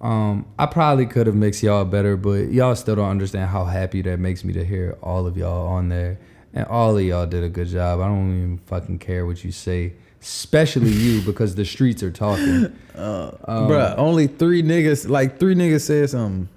Um, 0.00 0.46
I 0.58 0.66
probably 0.66 1.06
could 1.06 1.26
have 1.26 1.36
mixed 1.36 1.62
y'all 1.62 1.84
better, 1.84 2.16
but 2.16 2.52
y'all 2.52 2.76
still 2.76 2.96
don't 2.96 3.08
understand 3.08 3.50
how 3.50 3.64
happy 3.64 4.02
that 4.02 4.18
makes 4.18 4.44
me 4.44 4.52
to 4.54 4.64
hear 4.64 4.98
all 5.02 5.26
of 5.26 5.36
y'all 5.36 5.66
on 5.68 5.88
there. 5.88 6.18
And 6.52 6.66
all 6.66 6.96
of 6.96 7.02
y'all 7.02 7.26
did 7.26 7.42
a 7.42 7.48
good 7.48 7.68
job. 7.68 8.00
I 8.00 8.06
don't 8.06 8.36
even 8.36 8.58
fucking 8.58 8.98
care 8.98 9.26
what 9.26 9.42
you 9.42 9.50
say, 9.50 9.94
especially 10.20 10.90
you, 10.90 11.20
because 11.26 11.54
the 11.54 11.64
streets 11.64 12.02
are 12.02 12.12
talking. 12.12 12.78
Uh, 12.94 13.36
um, 13.48 13.66
Bruh, 13.66 13.98
only 13.98 14.28
three 14.28 14.62
niggas, 14.62 15.08
like 15.08 15.40
three 15.40 15.56
niggas 15.56 15.80
said 15.80 16.08
something. 16.08 16.48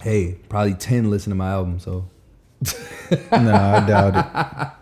Hey, 0.00 0.38
probably 0.48 0.72
10 0.72 1.10
listen 1.10 1.28
to 1.28 1.36
my 1.36 1.50
album, 1.50 1.78
so. 1.78 2.08
nah, 3.30 3.76
I 3.76 3.86
doubt 3.86 4.16
it. 4.16 4.72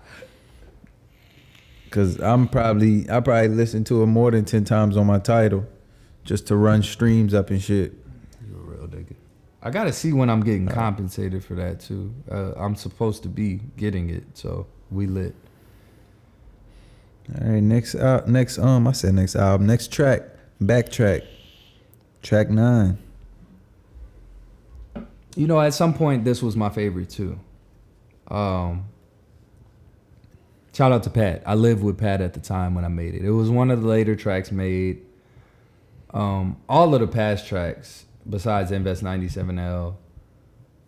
Cause 1.91 2.21
I'm 2.21 2.47
probably 2.47 3.11
I 3.11 3.19
probably 3.19 3.49
listen 3.49 3.83
to 3.85 4.05
it 4.05 4.07
more 4.07 4.31
than 4.31 4.45
ten 4.45 4.65
times 4.65 4.97
on 4.97 5.07
my 5.07 5.19
title 5.19 5.67
just 6.25 6.47
to 6.49 6.57
run 6.57 6.83
streams 6.83 7.35
up 7.35 7.51
and 7.51 7.63
shit. 7.63 7.93
You're 8.47 8.59
a 8.59 8.63
real 8.63 8.89
nigga. 8.89 9.15
I 9.63 9.71
gotta 9.71 9.93
see 9.93 10.13
when 10.13 10.29
I'm 10.29 10.43
getting 10.43 10.67
compensated 10.67 11.43
for 11.43 11.55
that 11.55 11.81
too. 11.81 12.15
Uh, 12.31 12.53
I'm 12.57 12.75
supposed 12.75 13.23
to 13.23 13.29
be 13.29 13.61
getting 13.77 14.11
it, 14.11 14.25
so 14.35 14.67
we 14.91 15.07
lit. 15.07 15.35
All 17.41 17.49
right, 17.49 17.63
next 17.63 17.95
uh, 17.95 18.23
next 18.27 18.59
um, 18.59 18.87
I 18.87 18.93
said 18.93 19.15
next 19.15 19.37
album, 19.37 19.67
next 19.67 19.91
track, 19.91 20.23
backtrack, 20.63 21.25
track 22.23 22.51
nine. 22.51 22.99
You 25.35 25.47
know, 25.47 25.61
at 25.61 25.73
some 25.73 25.95
point, 25.95 26.25
this 26.25 26.43
was 26.43 26.57
my 26.57 26.69
favorite 26.69 27.09
too. 27.09 27.39
Um, 28.29 28.85
shout 30.75 30.93
out 30.93 31.03
to 31.05 31.11
Pat. 31.11 31.43
I 31.47 31.55
lived 31.55 31.83
with 31.83 31.99
Pat 31.99 32.21
at 32.21 32.35
the 32.35 32.41
time 32.41 32.75
when 32.75 32.85
I 32.85 32.89
made 32.89 33.15
it. 33.15 33.25
It 33.25 33.31
was 33.31 33.49
one 33.49 33.71
of 33.71 33.83
the 33.83 33.89
later 33.89 34.15
tracks 34.15 34.53
made. 34.53 35.01
Um, 36.15 36.59
all 36.69 36.95
of 36.95 37.01
the 37.01 37.09
past 37.09 37.47
tracks, 37.47 38.07
besides 38.29 38.71
Invest 38.71 39.03
97L, 39.03 39.97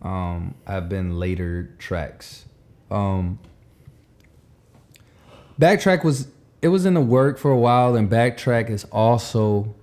um, 0.01 0.55
have 0.65 0.87
been 0.87 1.19
later 1.19 1.75
tracks. 1.77 2.45
Um, 2.89 3.39
Backtrack 5.59 6.03
was 6.03 6.29
it 6.61 6.69
was 6.69 6.85
in 6.85 6.93
the 6.93 7.01
work 7.01 7.37
for 7.37 7.51
a 7.51 7.57
while, 7.57 7.95
and 7.95 8.09
Backtrack 8.09 8.69
is 8.69 8.85
also 8.85 9.75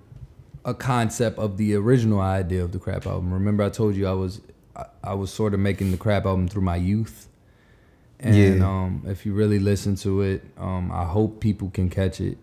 a 0.65 0.73
concept 0.73 1.39
of 1.39 1.59
the 1.59 1.75
original 1.75 2.21
idea 2.21 2.65
of 2.65 2.73
the 2.73 2.79
Crap 2.79 3.07
album. 3.07 3.33
Remember, 3.33 3.63
I 3.63 3.69
told 3.69 3.97
you 3.97 4.07
I 4.07 4.13
was 4.13 4.41
I, 4.75 4.87
I 5.03 5.15
was 5.15 5.33
sort 5.33 5.53
of 5.53 5.61
making 5.61 5.91
the 5.91 5.97
Crap 5.97 6.25
album 6.25 6.49
through 6.49 6.63
my 6.63 6.77
youth, 6.77 7.29
and 8.19 8.59
yeah. 8.59 8.67
um, 8.67 9.03
if 9.07 9.27
you 9.27 9.35
really 9.35 9.59
listen 9.59 9.97
to 9.97 10.23
it, 10.23 10.43
um, 10.57 10.91
I 10.91 11.05
hope 11.05 11.41
people 11.41 11.71
can 11.71 11.91
catch 11.91 12.21
it. 12.21 12.39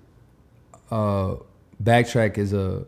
Uh, 0.92 1.36
Backtrack 1.82 2.38
is 2.38 2.54
a 2.54 2.86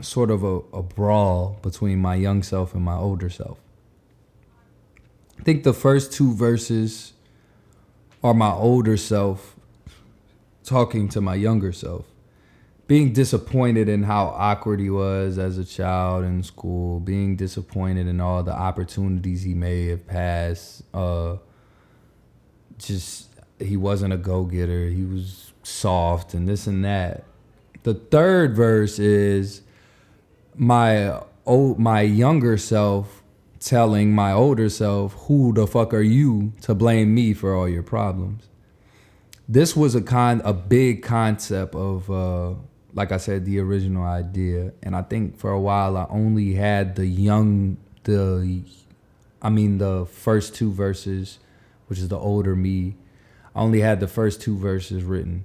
sort 0.00 0.30
of 0.30 0.42
a, 0.42 0.56
a 0.72 0.82
brawl 0.82 1.58
between 1.62 1.98
my 2.00 2.14
young 2.14 2.42
self 2.42 2.74
and 2.74 2.84
my 2.84 2.96
older 2.96 3.30
self. 3.30 3.58
I 5.38 5.42
think 5.42 5.64
the 5.64 5.72
first 5.72 6.12
two 6.12 6.32
verses 6.34 7.12
are 8.22 8.34
my 8.34 8.52
older 8.52 8.96
self 8.96 9.56
talking 10.64 11.08
to 11.08 11.20
my 11.20 11.34
younger 11.34 11.72
self, 11.72 12.06
being 12.86 13.12
disappointed 13.12 13.88
in 13.88 14.02
how 14.02 14.26
awkward 14.26 14.80
he 14.80 14.90
was 14.90 15.38
as 15.38 15.58
a 15.58 15.64
child 15.64 16.24
in 16.24 16.42
school, 16.42 16.98
being 16.98 17.36
disappointed 17.36 18.06
in 18.06 18.20
all 18.20 18.42
the 18.42 18.52
opportunities 18.52 19.42
he 19.42 19.54
may 19.54 19.86
have 19.86 20.06
passed. 20.06 20.82
Uh, 20.92 21.36
just 22.78 23.28
he 23.58 23.76
wasn't 23.76 24.12
a 24.12 24.16
go 24.16 24.44
getter. 24.44 24.88
He 24.88 25.04
was 25.04 25.52
soft 25.62 26.34
and 26.34 26.48
this 26.48 26.66
and 26.66 26.84
that. 26.84 27.24
The 27.86 27.94
third 27.94 28.56
verse 28.56 28.98
is 28.98 29.62
my 30.56 31.22
old 31.44 31.78
my 31.78 32.00
younger 32.00 32.58
self 32.58 33.22
telling 33.60 34.12
my 34.12 34.32
older 34.32 34.68
self, 34.68 35.14
"Who 35.28 35.52
the 35.52 35.68
fuck 35.68 35.94
are 35.94 36.00
you 36.00 36.52
to 36.62 36.74
blame 36.74 37.14
me 37.14 37.32
for 37.32 37.54
all 37.54 37.68
your 37.68 37.84
problems?" 37.84 38.48
This 39.48 39.76
was 39.76 39.94
a 39.94 40.00
con 40.00 40.42
a 40.44 40.52
big 40.52 41.04
concept 41.04 41.76
of 41.76 42.10
uh 42.10 42.54
like 42.92 43.12
I 43.12 43.18
said 43.18 43.44
the 43.44 43.60
original 43.60 44.02
idea 44.02 44.72
and 44.82 44.96
I 44.96 45.02
think 45.02 45.38
for 45.38 45.52
a 45.52 45.60
while 45.60 45.96
I 45.96 46.08
only 46.10 46.54
had 46.54 46.96
the 46.96 47.06
young 47.06 47.76
the 48.02 48.64
I 49.40 49.48
mean 49.48 49.78
the 49.78 50.06
first 50.06 50.56
two 50.56 50.72
verses 50.72 51.38
which 51.86 52.00
is 52.00 52.08
the 52.08 52.18
older 52.18 52.56
me 52.56 52.96
I 53.54 53.60
only 53.60 53.82
had 53.82 54.00
the 54.00 54.08
first 54.08 54.40
two 54.40 54.58
verses 54.58 55.04
written 55.04 55.44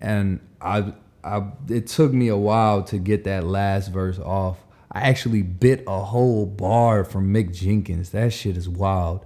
and 0.00 0.38
I 0.60 0.94
I 1.22 1.50
it 1.68 1.86
took 1.86 2.12
me 2.12 2.28
a 2.28 2.36
while 2.36 2.82
to 2.84 2.98
get 2.98 3.24
that 3.24 3.44
last 3.44 3.88
verse 3.88 4.18
off. 4.18 4.58
I 4.92 5.00
actually 5.02 5.42
bit 5.42 5.84
a 5.86 6.00
whole 6.04 6.46
bar 6.46 7.04
from 7.04 7.32
Mick 7.32 7.54
Jenkins. 7.54 8.10
That 8.10 8.32
shit 8.32 8.56
is 8.56 8.68
wild. 8.68 9.24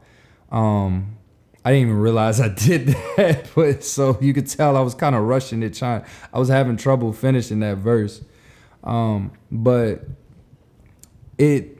Um, 0.50 1.16
I 1.64 1.70
didn't 1.70 1.88
even 1.88 2.00
realize 2.00 2.40
I 2.40 2.48
did 2.54 2.88
that, 3.16 3.48
but 3.54 3.82
so 3.82 4.18
you 4.20 4.34
could 4.34 4.48
tell 4.48 4.76
I 4.76 4.80
was 4.80 4.94
kind 4.94 5.14
of 5.14 5.22
rushing 5.22 5.62
it. 5.62 5.74
Trying, 5.74 6.04
I 6.32 6.38
was 6.38 6.48
having 6.48 6.76
trouble 6.76 7.12
finishing 7.12 7.60
that 7.60 7.78
verse. 7.78 8.22
Um, 8.82 9.32
but 9.50 10.04
it 11.38 11.78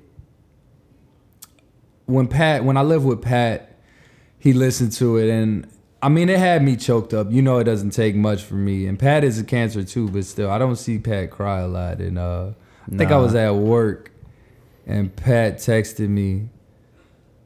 when 2.06 2.26
Pat 2.28 2.64
when 2.64 2.76
I 2.76 2.82
lived 2.82 3.04
with 3.04 3.22
Pat, 3.22 3.78
he 4.38 4.52
listened 4.52 4.92
to 4.92 5.18
it 5.18 5.28
and 5.28 5.66
I 6.04 6.10
mean, 6.10 6.28
it 6.28 6.38
had 6.38 6.62
me 6.62 6.76
choked 6.76 7.14
up. 7.14 7.32
You 7.32 7.40
know, 7.40 7.56
it 7.56 7.64
doesn't 7.64 7.92
take 7.92 8.14
much 8.14 8.42
for 8.42 8.56
me. 8.56 8.86
And 8.86 8.98
Pat 8.98 9.24
is 9.24 9.38
a 9.38 9.44
cancer 9.44 9.82
too, 9.82 10.10
but 10.10 10.26
still, 10.26 10.50
I 10.50 10.58
don't 10.58 10.76
see 10.76 10.98
Pat 10.98 11.30
cry 11.30 11.60
a 11.60 11.66
lot. 11.66 11.98
And 12.00 12.18
uh, 12.18 12.50
I 12.50 12.90
nah. 12.90 12.98
think 12.98 13.10
I 13.10 13.16
was 13.16 13.34
at 13.34 13.54
work, 13.54 14.12
and 14.86 15.16
Pat 15.16 15.56
texted 15.56 16.10
me, 16.10 16.50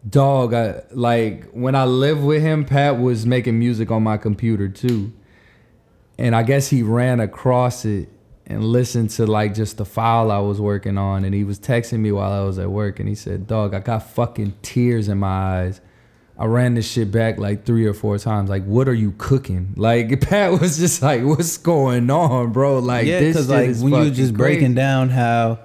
"Dog, 0.09 0.55
I 0.55 0.83
like 0.91 1.49
when 1.53 1.77
I 1.77 1.85
lived 1.85 2.25
with 2.25 2.43
him. 2.43 2.65
Pat 2.65 2.99
was 2.99 3.25
making 3.25 3.61
music 3.61 3.93
on 3.93 4.03
my 4.03 4.17
computer 4.17 4.69
too, 4.69 5.13
and 6.19 6.35
I 6.35 6.43
guess 6.43 6.69
he 6.69 6.83
ran 6.83 7.21
across 7.21 7.85
it." 7.85 8.09
And 8.51 8.65
listened 8.65 9.11
to 9.11 9.27
like 9.27 9.55
just 9.55 9.77
the 9.77 9.85
file 9.85 10.33
I 10.33 10.39
was 10.39 10.61
working 10.61 10.99
on, 10.99 11.25
and 11.25 11.33
he 11.33 11.45
was 11.45 11.61
texting 11.61 12.01
me 12.01 12.11
while 12.11 12.33
I 12.33 12.45
was 12.45 12.59
at 12.59 12.71
work, 12.73 12.99
and 12.99 13.09
he 13.09 13.15
said, 13.15 13.47
"Dog, 13.47 13.73
I 13.73 13.79
got 13.79 14.11
fucking 14.11 14.55
tears 14.63 15.09
in 15.09 15.19
my 15.19 15.29
eyes." 15.29 15.81
I 16.39 16.45
ran 16.47 16.75
this 16.75 16.89
shit 16.89 17.11
back 17.11 17.39
like 17.39 17.65
three 17.65 17.87
or 17.87 17.95
four 17.95 18.17
times. 18.19 18.49
Like, 18.49 18.65
what 18.65 18.89
are 18.89 18.95
you 18.95 19.13
cooking? 19.19 19.75
Like, 19.77 20.21
Pat 20.29 20.61
was 20.61 20.79
just 20.79 21.03
like, 21.03 21.23
"What's 21.25 21.57
going 21.57 22.11
on, 22.11 22.53
bro?" 22.53 22.79
Like, 22.79 23.07
yeah, 23.07 23.21
because 23.21 23.49
like 23.49 23.77
when 23.77 23.93
you're 23.93 24.05
just 24.07 24.17
crazy. 24.17 24.33
breaking 24.33 24.75
down 24.75 25.09
how, 25.09 25.61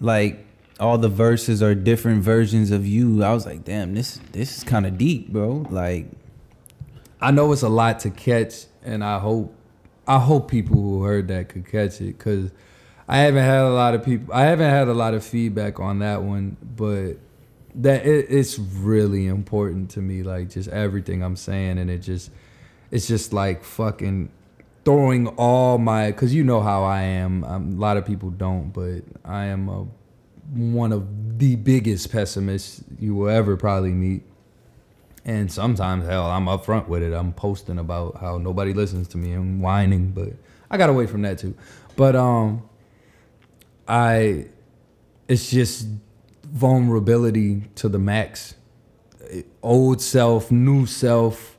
like, 0.00 0.44
all 0.80 0.98
the 0.98 1.08
verses 1.08 1.62
are 1.62 1.74
different 1.74 2.22
versions 2.22 2.70
of 2.70 2.86
you. 2.86 3.22
I 3.22 3.32
was 3.32 3.46
like, 3.46 3.64
"Damn, 3.64 3.94
this 3.94 4.20
this 4.32 4.58
is 4.58 4.64
kind 4.64 4.86
of 4.86 4.98
deep, 4.98 5.28
bro." 5.28 5.66
Like, 5.70 6.06
I 7.20 7.30
know 7.30 7.52
it's 7.52 7.62
a 7.62 7.68
lot 7.68 8.00
to 8.00 8.10
catch, 8.10 8.66
and 8.82 9.04
I 9.04 9.18
hope 9.18 9.54
I 10.06 10.18
hope 10.18 10.50
people 10.50 10.76
who 10.76 11.02
heard 11.04 11.28
that 11.28 11.48
could 11.48 11.66
catch 11.66 12.00
it 12.00 12.18
because 12.18 12.50
I 13.06 13.18
haven't 13.18 13.44
had 13.44 13.62
a 13.62 13.70
lot 13.70 13.94
of 13.94 14.04
people. 14.04 14.34
I 14.34 14.42
haven't 14.42 14.70
had 14.70 14.88
a 14.88 14.94
lot 14.94 15.14
of 15.14 15.24
feedback 15.24 15.78
on 15.78 16.00
that 16.00 16.22
one, 16.22 16.56
but 16.62 17.14
that 17.74 18.04
it, 18.04 18.26
it's 18.28 18.58
really 18.58 19.26
important 19.26 19.90
to 19.90 20.00
me 20.00 20.22
like 20.22 20.50
just 20.50 20.68
everything 20.68 21.22
i'm 21.22 21.36
saying 21.36 21.78
and 21.78 21.90
it 21.90 21.98
just 21.98 22.30
it's 22.90 23.08
just 23.08 23.32
like 23.32 23.64
fucking 23.64 24.30
throwing 24.84 25.28
all 25.28 25.78
my 25.78 26.10
because 26.10 26.34
you 26.34 26.44
know 26.44 26.60
how 26.60 26.82
i 26.82 27.02
am. 27.02 27.44
Um, 27.44 27.76
a 27.76 27.80
lot 27.80 27.96
of 27.96 28.04
people 28.04 28.30
don't 28.30 28.70
but 28.70 29.02
i 29.24 29.46
am 29.46 29.68
a, 29.68 29.86
one 30.52 30.92
of 30.92 31.38
the 31.38 31.56
biggest 31.56 32.12
pessimists 32.12 32.84
you 32.98 33.14
will 33.14 33.30
ever 33.30 33.56
probably 33.56 33.92
meet. 33.92 34.22
And 35.24 35.50
sometimes 35.50 36.04
hell 36.04 36.26
i'm 36.26 36.46
upfront 36.46 36.88
with 36.88 37.02
it. 37.02 37.12
I'm 37.12 37.32
posting 37.32 37.78
about 37.78 38.18
how 38.18 38.38
nobody 38.38 38.72
listens 38.72 39.08
to 39.08 39.18
me. 39.18 39.32
And 39.32 39.62
whining 39.62 40.10
but 40.10 40.30
i 40.70 40.76
got 40.76 40.90
away 40.90 41.06
from 41.06 41.22
that 41.22 41.38
too. 41.38 41.54
But 41.96 42.16
um 42.16 42.68
i 43.88 44.46
it's 45.28 45.50
just 45.50 45.86
vulnerability 46.52 47.62
to 47.76 47.88
the 47.88 47.98
max. 47.98 48.54
Old 49.62 50.00
self, 50.00 50.50
new 50.50 50.86
self, 50.86 51.56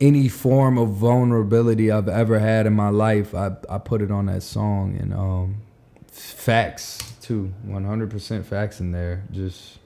any 0.00 0.28
form 0.28 0.76
of 0.76 0.90
vulnerability 0.90 1.90
I've 1.90 2.08
ever 2.08 2.40
had 2.40 2.66
in 2.66 2.72
my 2.72 2.88
life, 2.88 3.34
I, 3.34 3.52
I 3.70 3.78
put 3.78 4.02
it 4.02 4.10
on 4.10 4.26
that 4.26 4.42
song. 4.42 4.96
And 5.00 5.14
um, 5.14 5.62
facts, 6.10 7.12
too. 7.20 7.54
100% 7.66 8.44
facts 8.44 8.80
in 8.80 8.90
there. 8.90 9.24
Just 9.30 9.78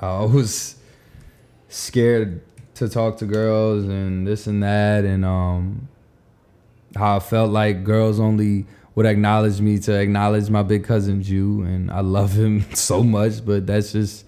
I 0.00 0.24
was 0.24 0.76
scared 1.68 2.42
to 2.74 2.88
talk 2.88 3.18
to 3.18 3.26
girls 3.26 3.84
and 3.84 4.26
this 4.26 4.48
and 4.48 4.62
that. 4.64 5.04
And 5.04 5.24
um, 5.24 5.88
how 6.96 7.16
I 7.16 7.20
felt 7.20 7.52
like 7.52 7.84
girls 7.84 8.18
only 8.18 8.66
would 8.94 9.06
acknowledge 9.06 9.60
me 9.60 9.78
to 9.80 9.98
acknowledge 9.98 10.50
my 10.50 10.62
big 10.62 10.84
cousin 10.84 11.22
Jew, 11.22 11.62
and 11.62 11.90
I 11.90 12.00
love 12.00 12.32
him 12.32 12.64
so 12.74 13.02
much. 13.02 13.44
But 13.44 13.66
that's 13.66 13.92
just 13.92 14.24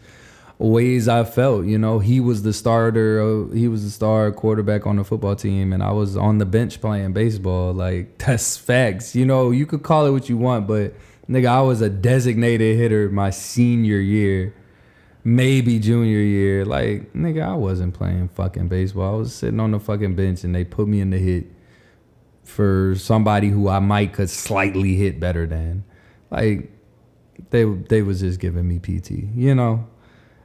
ways 0.58 1.08
I 1.08 1.24
felt. 1.24 1.66
You 1.66 1.78
know, 1.78 1.98
he 1.98 2.20
was 2.20 2.42
the 2.42 2.52
starter. 2.52 3.18
Of, 3.18 3.52
he 3.52 3.68
was 3.68 3.84
the 3.84 3.90
star 3.90 4.30
quarterback 4.32 4.86
on 4.86 4.96
the 4.96 5.04
football 5.04 5.36
team, 5.36 5.72
and 5.72 5.82
I 5.82 5.92
was 5.92 6.16
on 6.16 6.38
the 6.38 6.46
bench 6.46 6.80
playing 6.80 7.12
baseball. 7.12 7.72
Like 7.72 8.18
that's 8.26 8.56
facts. 8.56 9.14
You 9.14 9.26
know, 9.26 9.50
you 9.50 9.66
could 9.66 9.82
call 9.82 10.06
it 10.06 10.10
what 10.10 10.28
you 10.28 10.36
want, 10.36 10.66
but 10.66 10.94
nigga, 11.28 11.46
I 11.46 11.60
was 11.60 11.80
a 11.80 11.90
designated 11.90 12.76
hitter 12.78 13.10
my 13.10 13.30
senior 13.30 13.98
year, 13.98 14.54
maybe 15.22 15.78
junior 15.78 16.20
year. 16.20 16.64
Like 16.64 17.12
nigga, 17.12 17.42
I 17.42 17.54
wasn't 17.54 17.94
playing 17.94 18.28
fucking 18.28 18.68
baseball. 18.68 19.14
I 19.14 19.18
was 19.18 19.34
sitting 19.34 19.60
on 19.60 19.72
the 19.72 19.80
fucking 19.80 20.16
bench, 20.16 20.44
and 20.44 20.54
they 20.54 20.64
put 20.64 20.88
me 20.88 21.00
in 21.00 21.10
the 21.10 21.18
hit 21.18 21.53
for 22.44 22.94
somebody 22.96 23.48
who 23.48 23.68
I 23.68 23.78
might 23.78 24.12
could 24.12 24.30
slightly 24.30 24.96
hit 24.96 25.18
better 25.18 25.46
than. 25.46 25.84
Like 26.30 26.70
they 27.50 27.64
they 27.64 28.02
was 28.02 28.20
just 28.20 28.40
giving 28.40 28.68
me 28.68 28.78
PT, 28.78 29.10
you 29.34 29.54
know. 29.54 29.86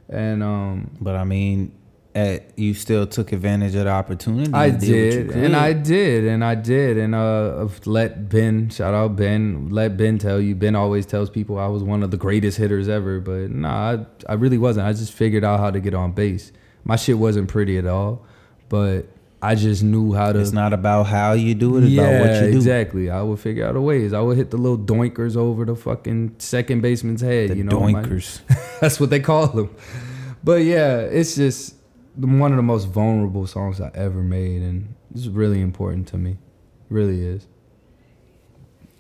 And 0.09 0.41
um 0.41 0.91
But 0.99 1.15
I 1.15 1.23
mean, 1.23 1.73
at, 2.15 2.57
you 2.57 2.73
still 2.73 3.05
took 3.05 3.31
advantage 3.31 3.75
of 3.75 3.85
the 3.85 3.91
opportunity. 3.91 4.51
I 4.51 4.71
did, 4.71 5.27
what 5.27 5.37
and. 5.37 5.55
I 5.55 5.73
did, 5.73 6.25
and 6.25 6.43
I 6.43 6.55
did, 6.55 6.97
and 6.97 7.13
uh, 7.13 7.67
let 7.85 8.29
Ben 8.29 8.69
shout 8.69 8.93
out 8.93 9.15
Ben. 9.15 9.69
Let 9.69 9.95
Ben 9.95 10.17
tell 10.17 10.41
you. 10.41 10.55
Ben 10.55 10.75
always 10.75 11.05
tells 11.05 11.29
people 11.29 11.59
I 11.59 11.67
was 11.67 11.83
one 11.83 12.01
of 12.01 12.11
the 12.11 12.17
greatest 12.17 12.57
hitters 12.57 12.89
ever, 12.89 13.19
but 13.19 13.51
nah, 13.51 13.97
I, 14.27 14.31
I 14.31 14.33
really 14.33 14.57
wasn't. 14.57 14.87
I 14.87 14.93
just 14.93 15.13
figured 15.13 15.43
out 15.43 15.59
how 15.59 15.69
to 15.69 15.79
get 15.79 15.93
on 15.93 16.11
base. 16.13 16.51
My 16.83 16.95
shit 16.95 17.17
wasn't 17.17 17.47
pretty 17.47 17.77
at 17.77 17.85
all, 17.85 18.25
but 18.69 19.07
I 19.41 19.55
just 19.55 19.83
knew 19.83 20.13
how 20.13 20.33
to. 20.33 20.39
It's 20.39 20.51
not 20.51 20.73
about 20.73 21.03
how 21.03 21.31
you 21.31 21.55
do 21.55 21.77
it. 21.77 21.85
It's 21.85 21.91
yeah, 21.91 22.03
about 22.03 22.27
what 22.27 22.35
you 22.35 22.51
do. 22.51 22.57
exactly. 22.57 23.09
I 23.09 23.21
would 23.21 23.39
figure 23.39 23.65
out 23.65 23.75
a 23.75 23.81
ways. 23.81 24.11
I 24.11 24.19
would 24.19 24.37
hit 24.37 24.51
the 24.51 24.57
little 24.57 24.77
doinkers 24.77 25.37
over 25.37 25.63
the 25.63 25.75
fucking 25.75 26.35
second 26.39 26.81
baseman's 26.81 27.21
head. 27.21 27.51
The 27.51 27.57
you 27.57 27.63
know, 27.63 27.79
doinkers. 27.79 28.41
that's 28.81 28.99
what 28.99 29.09
they 29.09 29.21
call 29.21 29.47
them. 29.47 29.73
But 30.43 30.63
yeah, 30.63 30.97
it's 30.99 31.35
just 31.35 31.75
one 32.15 32.51
of 32.51 32.57
the 32.57 32.63
most 32.63 32.85
vulnerable 32.85 33.47
songs 33.47 33.79
I 33.79 33.91
ever 33.93 34.21
made, 34.21 34.61
and 34.61 34.93
it's 35.15 35.27
really 35.27 35.61
important 35.61 36.07
to 36.09 36.17
me. 36.17 36.37
Really 36.89 37.25
is. 37.25 37.47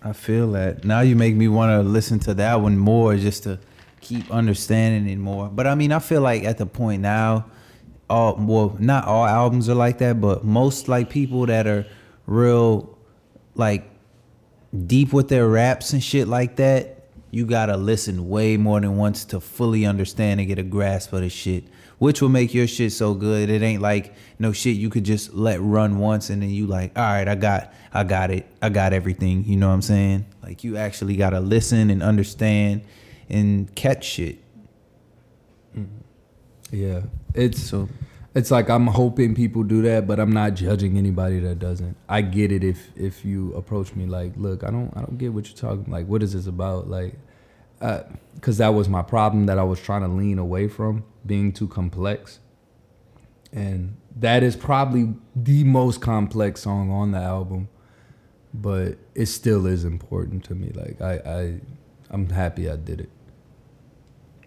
I 0.01 0.13
feel 0.13 0.51
that. 0.53 0.85
Now 0.85 1.01
you 1.01 1.17
make 1.17 1.35
me 1.35 1.49
want 1.49 1.71
to 1.71 1.87
listen 1.87 2.19
to 2.19 2.33
that 2.35 2.61
one 2.61 2.77
more 2.77 3.15
just 3.17 3.43
to 3.43 3.59
keep 3.99 4.31
understanding 4.31 5.11
it 5.11 5.17
more. 5.17 5.49
But 5.49 5.67
I 5.67 5.75
mean, 5.75 5.91
I 5.91 5.99
feel 5.99 6.21
like 6.21 6.45
at 6.45 6.57
the 6.57 6.65
point 6.65 7.01
now, 7.01 7.45
all 8.09 8.35
well, 8.39 8.75
not 8.79 9.05
all 9.05 9.25
albums 9.25 9.69
are 9.69 9.75
like 9.75 9.99
that, 9.99 10.19
but 10.19 10.43
most 10.43 10.87
like 10.87 11.09
people 11.09 11.45
that 11.45 11.67
are 11.67 11.85
real 12.25 12.97
like 13.55 13.89
deep 14.85 15.13
with 15.13 15.27
their 15.29 15.47
raps 15.47 15.93
and 15.93 16.03
shit 16.03 16.27
like 16.27 16.55
that, 16.57 17.07
you 17.31 17.45
gotta 17.45 17.77
listen 17.77 18.29
way 18.29 18.57
more 18.57 18.79
than 18.79 18.97
once 18.97 19.25
to 19.25 19.39
fully 19.39 19.85
understand 19.85 20.39
and 20.39 20.47
get 20.47 20.57
a 20.57 20.63
grasp 20.63 21.13
of 21.13 21.21
the 21.21 21.29
shit. 21.29 21.65
Which 21.99 22.21
will 22.21 22.29
make 22.29 22.53
your 22.53 22.65
shit 22.65 22.93
so 22.93 23.13
good. 23.13 23.49
It 23.49 23.61
ain't 23.61 23.81
like 23.81 24.13
no 24.39 24.53
shit 24.53 24.77
you 24.77 24.89
could 24.89 25.03
just 25.03 25.33
let 25.33 25.59
run 25.61 25.99
once 25.99 26.29
and 26.29 26.41
then 26.41 26.49
you 26.49 26.65
like, 26.65 26.97
all 26.97 27.03
right, 27.03 27.27
I 27.27 27.35
got 27.35 27.73
I 27.93 28.05
got 28.05 28.31
it. 28.31 28.47
I 28.61 28.69
got 28.69 28.93
everything. 28.93 29.43
You 29.45 29.57
know 29.57 29.67
what 29.67 29.73
I'm 29.73 29.81
saying? 29.81 30.25
Like 30.41 30.63
you 30.63 30.77
actually 30.77 31.17
gotta 31.17 31.41
listen 31.41 31.89
and 31.89 32.01
understand 32.01 32.83
and 33.29 33.73
catch 33.75 34.05
shit. 34.05 34.39
Yeah, 36.71 37.01
it's 37.33 37.61
So 37.61 37.89
it's 38.35 38.51
like 38.51 38.69
I'm 38.69 38.87
hoping 38.87 39.33
people 39.33 39.63
do 39.63 39.81
that, 39.83 40.07
but 40.07 40.19
I'm 40.19 40.31
not 40.31 40.53
judging 40.53 40.97
anybody 40.97 41.39
that 41.39 41.59
doesn't. 41.59 41.97
I 42.07 42.21
get 42.21 42.51
it 42.51 42.63
if 42.63 42.89
if 42.95 43.25
you 43.25 43.53
approach 43.53 43.95
me 43.95 44.05
like, 44.05 44.33
look, 44.37 44.63
I 44.63 44.69
don't 44.69 44.95
I 44.95 45.01
don't 45.01 45.17
get 45.17 45.33
what 45.33 45.47
you're 45.47 45.57
talking. 45.57 45.91
Like, 45.91 46.07
what 46.07 46.21
is 46.21 46.33
this 46.33 46.47
about? 46.47 46.89
Like, 46.89 47.15
uh, 47.81 48.03
because 48.35 48.57
that 48.57 48.69
was 48.73 48.87
my 48.87 49.01
problem 49.01 49.47
that 49.47 49.57
I 49.57 49.63
was 49.63 49.79
trying 49.81 50.01
to 50.01 50.07
lean 50.07 50.37
away 50.37 50.67
from 50.67 51.03
being 51.25 51.51
too 51.51 51.67
complex, 51.67 52.39
and 53.51 53.97
that 54.15 54.43
is 54.43 54.55
probably 54.55 55.13
the 55.35 55.63
most 55.63 56.01
complex 56.01 56.61
song 56.61 56.91
on 56.91 57.11
the 57.11 57.19
album, 57.19 57.67
but 58.53 58.97
it 59.15 59.25
still 59.25 59.65
is 59.65 59.85
important 59.85 60.43
to 60.45 60.55
me. 60.55 60.71
Like, 60.73 61.01
I 61.01 61.13
I 61.25 61.61
I'm 62.11 62.29
happy 62.29 62.69
I 62.69 62.75
did 62.75 63.01
it. 63.01 63.09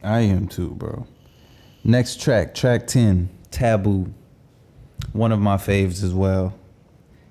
I 0.04 0.20
am 0.20 0.46
too, 0.48 0.70
bro. 0.70 1.06
Next 1.84 2.20
track, 2.20 2.54
track 2.54 2.86
10, 2.86 3.28
Taboo. 3.50 4.12
One 5.12 5.32
of 5.32 5.40
my 5.40 5.56
faves 5.56 6.02
as 6.04 6.14
well. 6.14 6.54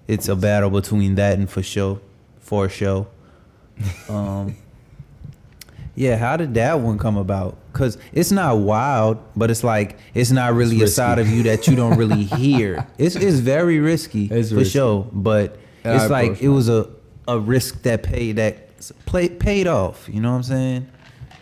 It's 0.08 0.28
a 0.28 0.36
battle 0.36 0.70
between 0.70 1.16
that 1.16 1.38
and 1.38 1.50
For 1.50 1.64
Show. 1.64 2.02
For 2.40 2.70
Show. 2.70 3.08
Um, 4.10 4.56
yeah, 5.96 6.16
how 6.18 6.38
did 6.38 6.54
that 6.54 6.80
one 6.80 6.98
come 7.00 7.18
about? 7.18 7.58
Because 7.72 7.98
it's 8.14 8.32
not 8.32 8.60
wild, 8.60 9.18
but 9.36 9.50
it's 9.52 9.64
like, 9.64 9.98
it's 10.14 10.32
not 10.32 10.54
really 10.54 10.78
It's 10.78 10.92
a 10.92 10.96
side 10.96 11.20
of 11.20 11.28
you 11.28 11.44
that 11.44 11.68
you 11.68 11.76
don't 11.76 11.98
really 11.98 12.24
hear. 12.38 12.88
It's, 12.98 13.16
it's 13.16 13.40
very 13.40 13.80
risky, 13.80 14.26
It's 14.26 14.50
for 14.50 14.58
risky. 14.58 14.72
sure. 14.72 15.08
But 15.12 15.58
Yeah, 15.84 15.96
it's 15.96 16.04
I 16.06 16.08
like, 16.08 16.42
it 16.42 16.50
was 16.50 16.70
a, 16.70 16.90
a 17.28 17.40
risk 17.40 17.82
that 17.84 18.04
paid, 18.04 18.36
that 18.38 18.78
play, 19.06 19.30
paid 19.30 19.68
off. 19.68 20.08
You 20.12 20.22
know 20.22 20.30
what 20.32 20.38
I'm 20.38 20.44
saying? 20.44 20.88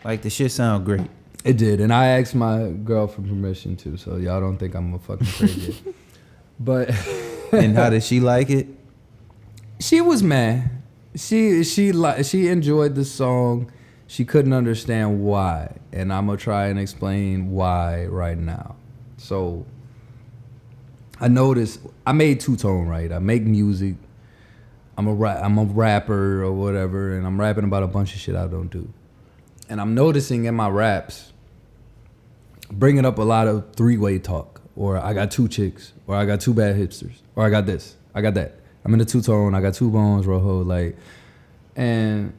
Like, 0.03 0.21
the 0.21 0.29
shit 0.29 0.51
sound 0.51 0.85
great. 0.85 1.07
It 1.45 1.57
did, 1.57 1.79
and 1.79 1.93
I 1.93 2.07
asked 2.07 2.35
my 2.35 2.69
girl 2.69 3.07
for 3.07 3.21
permission 3.21 3.75
too, 3.77 3.95
so 3.97 4.17
y'all 4.17 4.41
don't 4.41 4.57
think 4.57 4.75
I'm 4.75 4.93
a 4.93 4.99
fucking 4.99 5.27
crazy. 5.27 5.75
but 6.59 6.89
and 7.53 7.75
how 7.75 7.89
did 7.89 8.03
she 8.03 8.19
like 8.19 8.49
it? 8.49 8.67
she 9.79 10.01
was 10.01 10.21
mad. 10.21 10.69
She 11.15 11.63
she 11.63 11.91
li- 11.91 12.23
she 12.23 12.47
enjoyed 12.47 12.95
the 12.95 13.05
song. 13.05 13.71
She 14.07 14.25
couldn't 14.25 14.53
understand 14.53 15.23
why, 15.23 15.77
and 15.91 16.13
I'm 16.13 16.27
gonna 16.27 16.37
try 16.37 16.67
and 16.67 16.79
explain 16.79 17.51
why 17.51 18.05
right 18.05 18.37
now. 18.37 18.75
So 19.17 19.65
I 21.19 21.27
noticed 21.27 21.79
I 22.05 22.11
made 22.11 22.39
two 22.39 22.55
tone 22.55 22.87
right. 22.87 23.11
I 23.11 23.19
make 23.19 23.43
music. 23.43 23.95
I'm 24.97 25.07
a 25.07 25.13
ra- 25.13 25.39
I'm 25.41 25.57
a 25.57 25.63
rapper 25.63 26.43
or 26.43 26.51
whatever, 26.51 27.15
and 27.15 27.25
I'm 27.25 27.39
rapping 27.39 27.63
about 27.63 27.83
a 27.83 27.87
bunch 27.87 28.13
of 28.13 28.19
shit 28.19 28.35
I 28.35 28.47
don't 28.47 28.69
do. 28.69 28.91
And 29.69 29.79
I'm 29.79 29.93
noticing 29.93 30.45
in 30.45 30.55
my 30.55 30.67
raps, 30.67 31.28
bringing 32.71 33.05
up 33.05 33.17
a 33.17 33.23
lot 33.23 33.47
of 33.47 33.73
three 33.75 33.97
way 33.97 34.19
talk, 34.19 34.61
or 34.75 34.97
I 34.97 35.13
got 35.13 35.31
two 35.31 35.47
chicks, 35.47 35.93
or 36.07 36.15
I 36.15 36.25
got 36.25 36.39
two 36.39 36.53
bad 36.53 36.75
hipsters, 36.75 37.21
or 37.35 37.45
I 37.45 37.49
got 37.49 37.65
this, 37.65 37.95
I 38.13 38.21
got 38.21 38.33
that. 38.35 38.59
I'm 38.85 38.93
in 38.93 38.99
the 38.99 39.05
two 39.05 39.21
tone, 39.21 39.53
I 39.55 39.61
got 39.61 39.73
two 39.73 39.89
bones, 39.89 40.25
rojo, 40.25 40.61
like, 40.61 40.97
and 41.75 42.33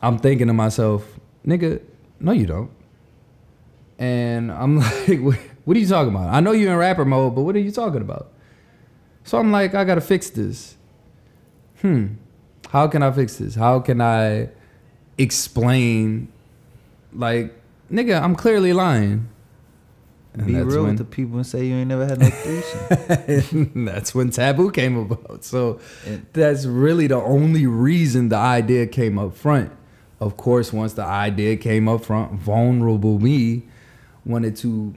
I'm 0.00 0.18
thinking 0.18 0.46
to 0.46 0.52
myself, 0.52 1.04
nigga, 1.46 1.80
no, 2.20 2.32
you 2.32 2.46
don't. 2.46 2.70
And 3.98 4.52
I'm 4.52 4.78
like, 5.08 5.20
what 5.64 5.76
are 5.76 5.80
you 5.80 5.86
talking 5.86 6.14
about? 6.14 6.32
I 6.32 6.40
know 6.40 6.52
you're 6.52 6.72
in 6.72 6.78
rapper 6.78 7.04
mode, 7.04 7.34
but 7.34 7.42
what 7.42 7.56
are 7.56 7.60
you 7.60 7.72
talking 7.72 8.00
about? 8.00 8.32
So 9.24 9.38
I'm 9.38 9.50
like, 9.52 9.74
I 9.74 9.84
gotta 9.84 10.00
fix 10.00 10.30
this. 10.30 10.76
Hmm, 11.80 12.14
how 12.70 12.86
can 12.88 13.02
I 13.02 13.10
fix 13.10 13.36
this? 13.36 13.54
How 13.54 13.80
can 13.80 14.00
I 14.00 14.48
explain, 15.16 16.32
like, 17.12 17.54
nigga, 17.90 18.22
I'm 18.22 18.34
clearly 18.34 18.72
lying. 18.72 19.28
And 20.38 20.46
Be 20.46 20.52
that's 20.54 20.66
real 20.66 20.82
when- 20.84 20.90
with 20.92 20.98
the 20.98 21.04
people 21.04 21.36
and 21.36 21.46
say 21.46 21.64
you 21.66 21.74
ain't 21.74 21.88
never 21.88 22.06
had 22.06 22.18
no 22.20 22.30
threesome. 22.30 23.70
that's 23.86 24.14
when 24.14 24.30
taboo 24.30 24.70
came 24.70 24.96
about. 24.96 25.44
So 25.44 25.80
And- 26.06 26.26
that's 26.32 26.64
really 26.64 27.06
the 27.08 27.16
only 27.16 27.66
reason 27.66 28.28
the 28.28 28.36
idea 28.36 28.86
came 28.86 29.18
up 29.18 29.36
front. 29.36 29.72
Of 30.20 30.36
course, 30.36 30.72
once 30.72 30.94
the 30.94 31.04
idea 31.04 31.56
came 31.56 31.88
up 31.88 32.04
front, 32.04 32.32
vulnerable 32.32 33.18
me 33.20 33.62
wanted 34.24 34.56
to 34.56 34.94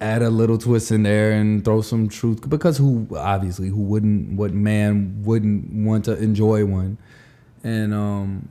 add 0.00 0.22
a 0.22 0.30
little 0.30 0.58
twist 0.58 0.90
in 0.92 1.02
there 1.02 1.32
and 1.32 1.64
throw 1.64 1.80
some 1.80 2.08
truth 2.08 2.48
because 2.48 2.78
who 2.78 3.06
obviously 3.16 3.68
who 3.68 3.80
wouldn't 3.82 4.32
what 4.32 4.52
man 4.52 5.20
wouldn't 5.24 5.72
want 5.72 6.04
to 6.04 6.16
enjoy 6.22 6.64
one 6.64 6.96
and 7.64 7.92
um 7.92 8.48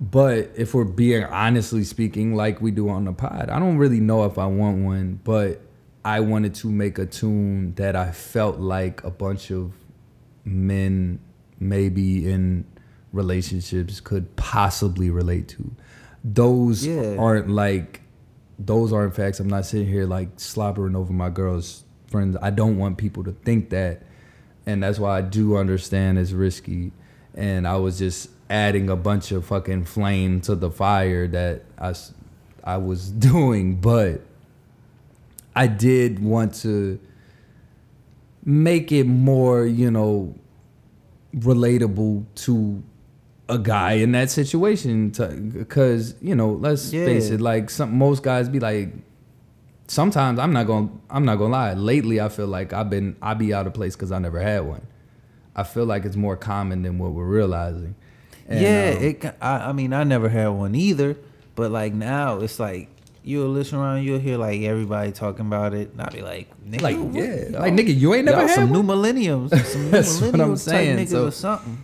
but 0.00 0.50
if 0.56 0.74
we're 0.74 0.84
being 0.84 1.24
honestly 1.24 1.82
speaking 1.84 2.34
like 2.34 2.60
we 2.60 2.70
do 2.70 2.88
on 2.88 3.04
the 3.04 3.12
pod 3.12 3.48
i 3.50 3.58
don't 3.58 3.78
really 3.78 4.00
know 4.00 4.24
if 4.24 4.36
i 4.38 4.44
want 4.46 4.84
one 4.84 5.18
but 5.24 5.60
i 6.04 6.20
wanted 6.20 6.54
to 6.54 6.68
make 6.68 6.98
a 6.98 7.06
tune 7.06 7.72
that 7.76 7.96
i 7.96 8.10
felt 8.12 8.58
like 8.58 9.02
a 9.04 9.10
bunch 9.10 9.50
of 9.50 9.72
men 10.44 11.18
maybe 11.58 12.30
in 12.30 12.64
relationships 13.12 13.98
could 14.00 14.36
possibly 14.36 15.10
relate 15.10 15.48
to. 15.48 15.72
Those 16.22 16.86
Yeah. 16.86 17.16
aren't 17.18 17.48
like 17.48 18.02
those 18.58 18.90
aren't 18.92 19.14
facts. 19.14 19.38
I'm 19.38 19.48
not 19.48 19.66
sitting 19.66 19.86
here 19.86 20.06
like 20.06 20.28
slobbering 20.36 20.96
over 20.96 21.12
my 21.12 21.28
girl's 21.28 21.84
friends. 22.10 22.36
I 22.40 22.50
don't 22.50 22.78
want 22.78 22.96
people 22.96 23.22
to 23.24 23.32
think 23.32 23.70
that 23.70 24.02
and 24.66 24.82
that's 24.82 24.98
why 24.98 25.18
i 25.18 25.20
do 25.22 25.56
understand 25.56 26.18
it's 26.18 26.32
risky. 26.32 26.92
And 27.34 27.66
i 27.66 27.76
was 27.76 27.98
just 27.98 28.30
adding 28.48 28.88
a 28.88 28.96
bunch 28.96 29.32
of 29.32 29.44
fucking 29.44 29.84
flame 29.84 30.40
to 30.42 30.54
the 30.54 30.70
fire 30.70 31.26
that 31.28 31.62
I, 31.78 31.94
I 32.62 32.76
was 32.76 33.10
doing 33.30 33.76
but 33.76 34.20
i 35.54 35.66
did 35.66 36.18
want 36.22 36.54
to 36.54 36.98
make 38.44 38.92
it 38.92 39.04
more 39.04 39.66
you 39.66 39.90
know 39.90 40.34
relatable 41.34 42.24
to 42.34 42.82
a 43.48 43.58
guy 43.58 43.92
in 43.92 44.12
that 44.12 44.30
situation 44.30 45.10
because 45.10 46.14
you 46.20 46.34
know 46.34 46.52
let's 46.52 46.92
Yeah. 46.92 47.04
face 47.04 47.30
it 47.30 47.40
like 47.40 47.70
some 47.70 47.96
most 47.96 48.22
guys 48.22 48.48
be 48.48 48.58
like 48.60 48.90
sometimes 49.88 50.38
i'm 50.38 50.52
not 50.52 50.66
gonna 50.66 50.88
i'm 51.10 51.24
not 51.24 51.36
gonna 51.36 51.52
lie 51.52 51.72
lately 51.74 52.20
i 52.20 52.28
feel 52.28 52.46
like 52.48 52.72
i've 52.72 52.90
been 52.90 53.16
i 53.22 53.34
be 53.34 53.54
out 53.54 53.66
of 53.66 53.74
place 53.74 53.94
because 53.94 54.10
i 54.10 54.18
never 54.18 54.40
had 54.40 54.60
one 54.60 54.84
i 55.54 55.62
feel 55.62 55.84
like 55.84 56.04
it's 56.04 56.16
more 56.16 56.36
common 56.36 56.82
than 56.82 56.98
what 56.98 57.12
we're 57.12 57.24
realizing 57.24 57.94
And, 58.48 58.60
yeah, 58.60 58.94
um, 58.96 59.02
it. 59.04 59.24
I, 59.40 59.56
I 59.68 59.72
mean, 59.72 59.92
I 59.92 60.04
never 60.04 60.28
had 60.28 60.48
one 60.48 60.74
either, 60.74 61.16
but 61.54 61.70
like 61.70 61.92
now, 61.94 62.38
it's 62.40 62.58
like 62.60 62.88
you'll 63.24 63.48
listen 63.48 63.78
around, 63.78 64.04
you'll 64.04 64.20
hear 64.20 64.38
like 64.38 64.60
everybody 64.62 65.10
talking 65.12 65.46
about 65.46 65.74
it, 65.74 65.90
and 65.92 66.00
I'll 66.00 66.12
be 66.12 66.22
like, 66.22 66.48
nigga, 66.64 66.82
like 66.82 66.96
what? 66.96 67.14
yeah 67.14 67.48
Y'all- 67.48 67.60
like 67.60 67.72
nigga 67.72 67.96
you 67.98 68.14
ain't 68.14 68.24
never 68.26 68.42
had 68.46 68.50
some 68.54 68.64
one? 68.70 68.72
new 68.72 68.82
millenniums, 68.84 69.50
some 69.72 69.84
new 69.86 69.90
That's 69.90 70.20
what 70.20 70.40
I'm 70.40 70.56
saying, 70.56 70.98
niggas 70.98 71.08
so- 71.10 71.26
or 71.26 71.30
something. 71.32 71.78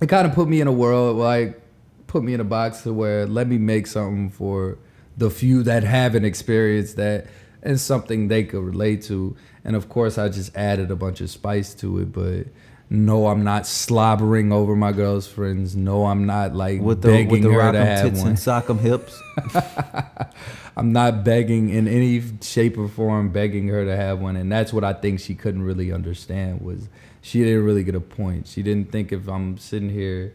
it 0.00 0.08
kind 0.08 0.26
of 0.26 0.34
put 0.34 0.48
me 0.48 0.60
in 0.60 0.66
a 0.66 0.72
world 0.72 1.16
like 1.16 1.60
put 2.08 2.22
me 2.24 2.34
in 2.34 2.40
a 2.40 2.44
box 2.44 2.82
to 2.82 2.92
where 2.92 3.26
let 3.26 3.46
me 3.46 3.56
make 3.58 3.86
something 3.86 4.28
for 4.28 4.76
the 5.16 5.30
few 5.30 5.62
that 5.62 5.82
haven't 5.84 6.24
experienced 6.24 6.96
that 6.96 7.26
and 7.62 7.78
something 7.80 8.26
they 8.28 8.42
could 8.44 8.62
relate 8.62 9.00
to 9.02 9.34
and 9.64 9.76
of 9.76 9.88
course 9.88 10.18
i 10.18 10.28
just 10.28 10.54
added 10.56 10.90
a 10.90 10.96
bunch 10.96 11.20
of 11.22 11.30
spice 11.30 11.72
to 11.74 11.98
it 12.00 12.12
but 12.12 12.46
no 12.92 13.26
i'm 13.28 13.42
not 13.42 13.66
slobbering 13.66 14.52
over 14.52 14.76
my 14.76 14.92
girlfriends 14.92 15.74
no 15.74 16.04
i'm 16.04 16.26
not 16.26 16.54
like 16.54 16.78
With 16.78 17.00
the 17.00 17.08
begging 17.08 17.28
with 17.30 17.42
the 17.42 17.50
her 17.50 17.58
rock 17.58 17.72
to 17.72 17.82
have 17.84 18.02
tits 18.04 18.18
one. 18.18 18.28
and 18.28 18.38
sock 18.38 18.68
'em 18.68 18.78
hips. 18.78 19.18
i'm 20.76 20.92
not 20.92 21.24
begging 21.24 21.70
in 21.70 21.88
any 21.88 22.22
shape 22.42 22.76
or 22.76 22.88
form 22.88 23.30
begging 23.30 23.68
her 23.68 23.84
to 23.86 23.96
have 23.96 24.20
one. 24.20 24.36
And 24.36 24.52
that's 24.52 24.72
what 24.74 24.84
i 24.84 24.92
think 24.92 25.20
she 25.20 25.34
couldn't 25.34 25.62
really 25.62 25.90
understand 25.90 26.60
was 26.60 26.88
she 27.22 27.42
didn't 27.42 27.64
really 27.64 27.84
get 27.84 27.94
a 27.94 28.00
point. 28.00 28.46
She 28.48 28.62
didn't 28.62 28.92
think 28.92 29.10
if 29.10 29.26
i'm 29.26 29.56
sitting 29.56 29.88
here 29.88 30.34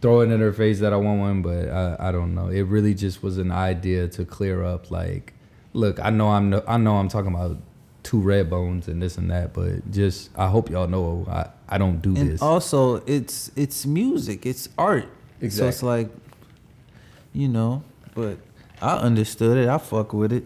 throwing 0.00 0.30
in 0.30 0.38
her 0.40 0.52
face 0.52 0.78
that 0.80 0.92
i 0.92 0.96
want 0.96 1.18
one 1.18 1.42
but 1.42 1.68
i, 1.68 1.96
I 1.98 2.12
don't 2.12 2.36
know. 2.36 2.48
It 2.48 2.62
really 2.62 2.94
just 2.94 3.22
was 3.22 3.36
an 3.36 3.50
idea 3.50 4.06
to 4.08 4.24
clear 4.24 4.62
up 4.62 4.92
like 4.92 5.32
look 5.72 5.98
i 5.98 6.10
know 6.10 6.28
i'm 6.28 6.50
no, 6.50 6.62
i 6.68 6.76
know 6.76 6.96
i'm 6.96 7.08
talking 7.08 7.34
about 7.34 7.56
two 8.06 8.20
red 8.20 8.48
bones 8.48 8.86
and 8.88 9.02
this 9.02 9.18
and 9.18 9.30
that 9.30 9.52
but 9.52 9.90
just 9.90 10.30
i 10.36 10.46
hope 10.46 10.70
y'all 10.70 10.86
know 10.86 11.26
i, 11.28 11.46
I 11.68 11.76
don't 11.78 12.00
do 12.00 12.14
and 12.16 12.30
this 12.30 12.40
also, 12.40 12.96
it's 13.06 13.50
it's 13.56 13.84
music, 13.84 14.46
it's 14.46 14.68
art. 14.78 15.08
So 15.50 15.66
it's 15.66 15.82
like, 15.82 16.08
you 17.34 17.48
know, 17.48 17.82
but 18.14 18.38
I 18.80 18.96
understood 18.96 19.58
it. 19.58 19.68
I 19.68 19.76
fuck 19.78 20.12
with 20.14 20.32
it. 20.32 20.44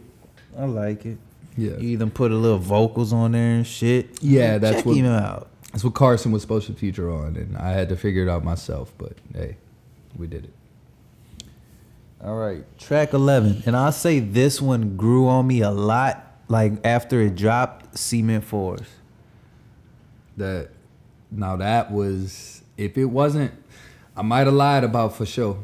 I 0.59 0.65
like 0.65 1.05
it. 1.07 1.19
yeah 1.57 1.73
You 1.77 1.91
even 1.91 2.11
put 2.11 2.33
a 2.33 2.35
little 2.35 2.59
vocals 2.59 3.13
on 3.13 3.33
there 3.33 3.53
and 3.57 3.67
shit. 3.67 4.21
Yeah, 4.23 4.59
that's 4.59 4.79
Check 4.79 4.87
what- 4.87 4.97
him 4.97 5.07
out. 5.07 5.49
that's 5.71 5.85
what 5.85 5.95
carson 5.95 6.33
was 6.33 6.41
supposed 6.43 6.67
to 6.67 6.73
feature 6.73 7.09
on 7.11 7.37
and 7.37 7.57
i 7.59 7.71
had 7.71 7.89
to 7.91 7.97
figure 7.97 8.23
it 8.25 8.29
out 8.29 8.43
myself 8.43 8.93
but 8.99 9.13
hey 9.35 9.57
we 10.17 10.27
did 10.27 10.45
it 10.45 10.55
All 12.25 12.37
right, 12.37 12.65
track 12.79 13.13
eleven, 13.15 13.63
and 13.67 13.75
I'll 13.77 13.93
say 13.93 14.19
this 14.21 14.61
one 14.61 14.97
grew 14.97 15.27
on 15.29 15.47
me 15.47 15.61
a 15.63 15.71
lot. 15.71 16.27
Like 16.51 16.85
after 16.85 17.21
it 17.23 17.37
dropped, 17.37 17.97
Cement 17.97 18.45
Force. 18.45 18.89
that 20.37 20.71
now 21.31 21.57
that 21.57 21.93
was 21.93 22.63
if 22.77 22.99
it 22.99 23.05
wasn't 23.05 23.53
I 24.17 24.23
might 24.23 24.47
have 24.49 24.55
lied 24.55 24.83
about 24.85 25.17
for 25.17 25.25
sure. 25.25 25.59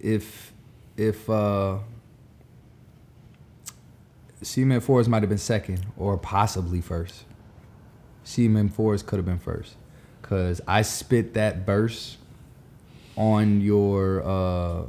If 0.00 0.52
if 0.96 1.30
uh 1.30 1.78
Cement 4.42 4.82
Forest 4.82 5.08
might 5.08 5.22
have 5.22 5.28
been 5.28 5.38
second 5.38 5.86
or 5.96 6.18
possibly 6.18 6.80
first. 6.80 7.24
Cement 8.24 8.74
Forest 8.74 9.06
could 9.06 9.18
have 9.18 9.26
been 9.26 9.38
first. 9.38 9.76
Cause 10.22 10.60
I 10.66 10.82
spit 10.82 11.34
that 11.34 11.58
verse 11.64 12.16
on 13.16 13.60
your 13.60 14.22
uh 14.24 14.82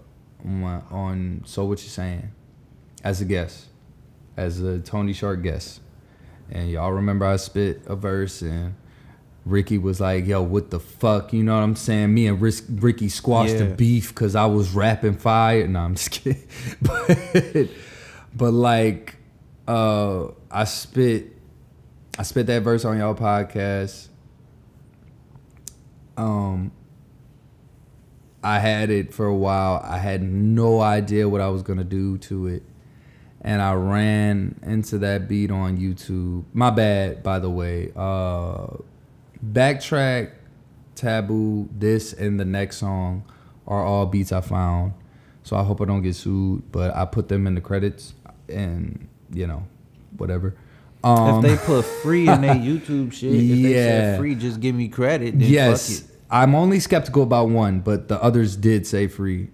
on, 0.44 0.84
on 0.90 1.44
so 1.46 1.66
what 1.66 1.84
you 1.84 1.90
saying 1.90 2.32
as 3.04 3.22
a 3.22 3.26
guest. 3.26 3.69
As 4.40 4.62
a 4.62 4.80
Tony 4.80 5.12
Shark 5.12 5.44
guest. 5.44 5.82
And 6.50 6.72
y'all 6.72 6.94
remember 6.94 7.26
I 7.26 7.36
spit 7.36 7.82
a 7.88 7.96
verse 7.96 8.42
and 8.42 8.74
Ricky 9.46 9.78
was 9.78 10.00
like, 10.00 10.26
"Yo, 10.26 10.42
what 10.42 10.70
the 10.72 10.80
fuck?" 10.80 11.34
You 11.34 11.44
know 11.44 11.56
what 11.56 11.64
I'm 11.64 11.76
saying? 11.76 12.14
Me 12.14 12.28
and 12.28 12.40
Rick, 12.42 12.56
Ricky 12.70 13.10
squashed 13.10 13.58
the 13.58 13.66
Yeah. 13.66 13.74
beef 13.74 14.10
because 14.10 14.36
I 14.36 14.46
was 14.46 14.74
rapping 14.74 15.16
fire. 15.16 15.68
No, 15.68 15.80
I'm 15.82 15.96
just 15.96 16.12
kidding. 16.24 16.42
but, 16.82 17.68
but 18.36 18.52
like, 18.52 19.18
uh, 19.68 20.28
I 20.50 20.64
spit, 20.64 21.36
I 22.18 22.24
spit 22.24 22.48
that 22.48 22.62
verse 22.64 22.86
on 22.86 22.98
y'all 22.98 23.16
podcast. 23.16 24.08
Um, 26.18 26.72
I 28.44 28.60
had 28.60 28.90
it 28.90 29.14
for 29.14 29.26
a 29.26 29.36
while. 29.36 29.82
I 29.84 29.98
had 29.98 30.24
no 30.24 30.80
idea 30.82 31.28
what 31.30 31.42
I 31.42 31.50
was 31.50 31.62
gonna 31.62 31.84
do 31.84 32.18
to 32.20 32.48
it 32.48 32.64
and 33.42 33.62
I 33.62 33.74
ran 33.74 34.60
into 34.64 34.98
that 35.00 35.28
beat 35.28 35.52
on 35.52 35.78
YouTube. 35.78 36.44
My 36.54 36.70
bad, 36.70 37.24
by 37.24 37.40
the 37.40 37.50
way. 37.50 37.92
Uh, 37.96 38.68
backtrack, 39.46 40.32
taboo, 40.96 41.70
this 41.72 42.14
and 42.14 42.40
the 42.40 42.46
next 42.46 42.78
song 42.78 43.24
are 43.68 43.84
all 43.84 44.06
beats 44.06 44.32
I 44.32 44.42
found. 44.42 44.94
So 45.44 45.56
I 45.56 45.64
hope 45.64 45.82
I 45.82 45.86
don't 45.86 46.02
get 46.02 46.16
sued, 46.16 46.72
but 46.72 46.96
I 46.96 47.06
put 47.06 47.28
them 47.30 47.48
in 47.48 47.56
the 47.56 47.62
credits 47.62 48.14
and 48.48 49.08
you 49.34 49.48
know, 49.48 49.64
whatever. 50.18 50.56
Um, 51.04 51.46
if 51.46 51.52
they 51.60 51.66
put 51.66 51.86
free 51.86 52.28
in 52.28 52.42
their 52.42 52.56
YouTube 52.56 53.14
shit, 53.14 53.34
if 53.34 53.40
they 53.40 53.74
Yeah. 53.74 53.76
said 53.86 54.20
free, 54.20 54.36
just 54.36 54.60
give 54.60 54.76
me 54.76 54.90
credit. 54.90 55.40
Then 55.40 55.50
yes, 55.50 56.00
fuck 56.02 56.10
it. 56.12 56.16
I'm 56.32 56.56
only 56.56 56.80
skeptical 56.80 57.24
about 57.24 57.50
one, 57.50 57.80
but 57.80 58.08
the 58.10 58.22
others 58.22 58.56
did 58.56 58.86
say 58.86 59.08
free. 59.08 59.50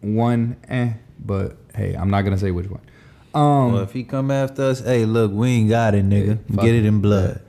One, 0.00 0.56
eh, 0.68 0.94
but 1.24 1.56
hey, 1.74 1.94
I'm 1.94 2.10
not 2.10 2.22
gonna 2.22 2.38
say 2.38 2.50
which 2.50 2.68
one. 2.68 2.80
Um, 3.38 3.72
well, 3.72 3.82
if 3.82 3.92
he 3.92 4.04
come 4.04 4.30
after 4.30 4.64
us, 4.64 4.80
hey, 4.80 5.04
look, 5.04 5.32
we 5.32 5.48
ain't 5.48 5.68
got 5.68 5.94
it, 5.94 6.04
nigga. 6.08 6.38
Get 6.60 6.74
it 6.74 6.84
in 6.84 7.00
blood. 7.00 7.40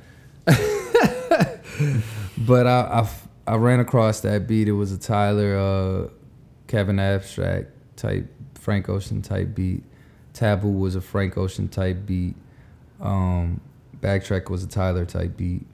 But 2.49 2.67
I, 2.67 3.07
I 3.45 3.55
ran 3.57 3.79
across 3.79 4.21
that 4.21 4.47
beat. 4.47 4.67
It 4.67 4.73
was 4.73 4.91
a 4.91 4.97
Tyler, 4.97 5.57
uh, 5.57 6.09
Kevin 6.67 6.97
Abstract 6.99 7.71
type, 7.97 8.27
Frank 8.55 8.87
Ocean 8.87 9.21
type 9.21 9.53
beat. 9.53 9.83
Taboo 10.33 10.71
was 10.71 10.95
a 10.95 11.01
Frank 11.01 11.37
Ocean 11.37 11.67
type 11.67 12.05
beat. 12.05 12.35
Um, 13.01 13.59
Backtrack 13.99 14.49
was 14.49 14.63
a 14.63 14.67
Tyler 14.67 15.05
type 15.05 15.35
beat. 15.35 15.65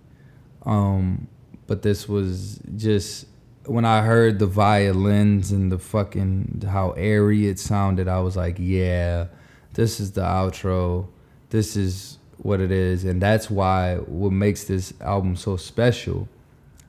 Um, 0.65 1.27
but 1.67 1.83
this 1.83 2.09
was 2.09 2.59
just 2.75 3.27
when 3.65 3.85
I 3.85 4.01
heard 4.01 4.39
the 4.39 4.47
violins 4.47 5.51
and 5.51 5.71
the 5.71 5.77
fucking 5.79 6.63
how 6.67 6.91
airy 6.91 7.47
it 7.47 7.59
sounded. 7.59 8.07
I 8.07 8.21
was 8.21 8.35
like, 8.35 8.57
yeah, 8.59 9.27
this 9.75 9.99
is 9.99 10.13
the 10.13 10.21
outro. 10.21 11.07
This 11.49 11.75
is 11.75 12.17
what 12.37 12.59
it 12.59 12.71
is, 12.71 13.05
and 13.05 13.21
that's 13.21 13.49
why 13.49 13.97
what 13.97 14.31
makes 14.31 14.63
this 14.65 14.93
album 14.99 15.35
so 15.35 15.55
special 15.57 16.27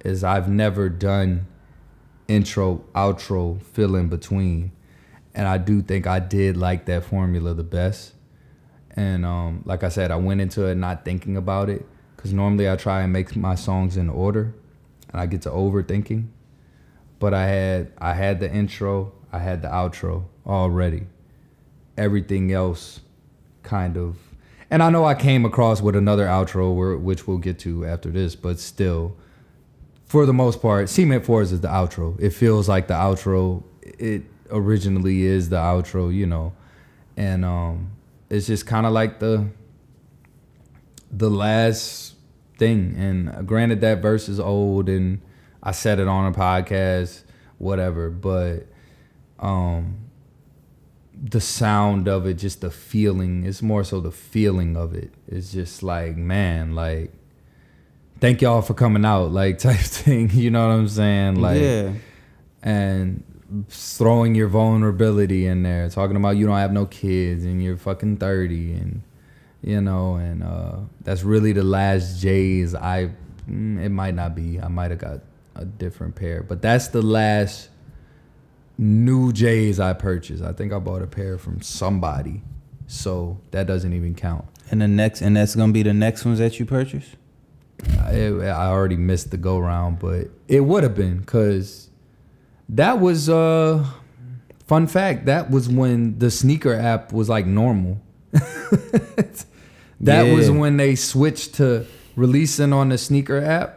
is 0.04 0.24
I've 0.24 0.48
never 0.48 0.88
done 0.88 1.46
intro, 2.28 2.84
outro, 2.94 3.60
fill 3.62 3.96
in 3.96 4.08
between. 4.08 4.72
And 5.34 5.46
I 5.46 5.58
do 5.58 5.82
think 5.82 6.06
I 6.06 6.18
did 6.18 6.56
like 6.56 6.86
that 6.86 7.04
formula 7.04 7.54
the 7.54 7.62
best. 7.62 8.14
And 8.90 9.26
um, 9.26 9.62
like 9.66 9.84
I 9.84 9.90
said, 9.90 10.10
I 10.10 10.16
went 10.16 10.40
into 10.40 10.64
it 10.64 10.76
not 10.76 11.04
thinking 11.04 11.36
about 11.36 11.68
it 11.68 11.84
because 12.16 12.32
normally 12.32 12.70
I 12.70 12.76
try 12.76 13.02
and 13.02 13.12
make 13.12 13.36
my 13.36 13.54
songs 13.54 13.96
in 13.96 14.08
order, 14.08 14.54
and 15.10 15.20
I 15.20 15.26
get 15.26 15.42
to 15.42 15.50
overthinking. 15.50 16.28
But 17.18 17.34
I 17.34 17.46
had 17.46 17.92
I 17.98 18.14
had 18.14 18.40
the 18.40 18.50
intro, 18.50 19.12
I 19.32 19.40
had 19.40 19.62
the 19.62 19.68
outro 19.68 20.24
already. 20.46 21.06
Everything 21.96 22.52
else, 22.52 23.00
kind 23.62 23.96
of, 23.96 24.16
and 24.70 24.82
I 24.82 24.90
know 24.90 25.04
I 25.04 25.14
came 25.14 25.44
across 25.44 25.80
with 25.80 25.96
another 25.96 26.26
outro, 26.26 26.74
where, 26.74 26.96
which 26.96 27.26
we'll 27.26 27.38
get 27.38 27.58
to 27.60 27.86
after 27.86 28.10
this, 28.10 28.34
but 28.34 28.58
still, 28.58 29.16
for 30.06 30.26
the 30.26 30.32
most 30.32 30.60
part, 30.60 30.88
Cement 30.88 31.24
Force 31.24 31.52
is 31.52 31.60
the 31.60 31.68
outro. 31.68 32.18
It 32.20 32.30
feels 32.30 32.68
like 32.68 32.86
the 32.86 32.94
outro. 32.94 33.62
It 33.82 34.22
originally 34.50 35.22
is 35.22 35.48
the 35.48 35.56
outro, 35.56 36.14
you 36.14 36.26
know, 36.26 36.52
and 37.16 37.44
um, 37.44 37.92
it's 38.30 38.46
just 38.46 38.66
kind 38.66 38.86
of 38.86 38.92
like 38.92 39.18
the 39.18 39.46
the 41.10 41.30
last 41.30 42.14
thing. 42.58 42.94
And 42.96 43.46
granted, 43.46 43.80
that 43.82 44.02
verse 44.02 44.28
is 44.28 44.40
old, 44.40 44.88
and 44.88 45.20
I 45.62 45.72
said 45.72 45.98
it 45.98 46.08
on 46.08 46.32
a 46.32 46.36
podcast, 46.36 47.22
whatever. 47.58 48.10
But 48.10 48.66
um, 49.38 50.05
the 51.22 51.40
sound 51.40 52.08
of 52.08 52.26
it, 52.26 52.34
just 52.34 52.60
the 52.60 52.70
feeling. 52.70 53.44
It's 53.44 53.62
more 53.62 53.84
so 53.84 54.00
the 54.00 54.10
feeling 54.10 54.76
of 54.76 54.94
it. 54.94 55.12
It's 55.26 55.52
just 55.52 55.82
like, 55.82 56.16
man, 56.16 56.74
like 56.74 57.12
thank 58.20 58.42
y'all 58.42 58.62
for 58.62 58.74
coming 58.74 59.04
out, 59.04 59.32
like 59.32 59.58
type 59.66 59.78
thing. 59.78 60.30
You 60.30 60.50
know 60.50 60.66
what 60.66 60.74
I'm 60.74 60.88
saying? 60.88 61.40
Like, 61.40 61.60
yeah. 61.60 61.92
and 62.62 63.22
throwing 63.68 64.34
your 64.34 64.48
vulnerability 64.48 65.46
in 65.46 65.62
there, 65.62 65.88
talking 65.88 66.16
about 66.16 66.36
you 66.36 66.46
don't 66.46 66.56
have 66.56 66.72
no 66.72 66.86
kids 66.86 67.44
and 67.44 67.62
you're 67.62 67.76
fucking 67.76 68.16
30 68.16 68.72
and 68.72 69.02
you 69.62 69.80
know, 69.80 70.16
and 70.16 70.42
uh 70.42 70.76
that's 71.02 71.22
really 71.22 71.52
the 71.52 71.62
last 71.64 72.20
J's 72.20 72.74
I 72.74 73.10
mm, 73.48 73.82
it 73.82 73.88
might 73.88 74.14
not 74.14 74.34
be. 74.34 74.60
I 74.60 74.68
might 74.68 74.90
have 74.90 75.00
got 75.00 75.20
a 75.54 75.64
different 75.64 76.14
pair. 76.14 76.42
But 76.42 76.62
that's 76.62 76.88
the 76.88 77.02
last 77.02 77.70
new 78.78 79.32
J's 79.32 79.80
I 79.80 79.92
purchased. 79.92 80.42
I 80.42 80.52
think 80.52 80.72
I 80.72 80.78
bought 80.78 81.02
a 81.02 81.06
pair 81.06 81.38
from 81.38 81.62
somebody, 81.62 82.42
so 82.86 83.40
that 83.50 83.66
doesn't 83.66 83.92
even 83.92 84.14
count. 84.14 84.44
And 84.70 84.80
the 84.80 84.88
next, 84.88 85.22
and 85.22 85.36
that's 85.36 85.54
gonna 85.54 85.72
be 85.72 85.82
the 85.82 85.94
next 85.94 86.24
ones 86.24 86.38
that 86.38 86.58
you 86.58 86.66
purchase. 86.66 87.16
I, 88.00 88.26
I 88.26 88.66
already 88.66 88.96
missed 88.96 89.30
the 89.30 89.36
go 89.36 89.58
round, 89.58 89.98
but 89.98 90.28
it 90.48 90.60
would 90.60 90.82
have 90.82 90.94
been 90.94 91.18
because 91.18 91.88
that 92.68 93.00
was 93.00 93.28
uh 93.28 93.84
fun 94.66 94.86
fact. 94.86 95.26
That 95.26 95.50
was 95.50 95.68
when 95.68 96.18
the 96.18 96.30
sneaker 96.30 96.74
app 96.74 97.12
was 97.12 97.28
like 97.28 97.46
normal. 97.46 98.00
that 98.32 100.34
was 100.34 100.50
when 100.50 100.76
they 100.76 100.94
switched 100.94 101.54
to 101.54 101.86
releasing 102.16 102.72
on 102.72 102.88
the 102.88 102.98
sneaker 102.98 103.38
app, 103.38 103.75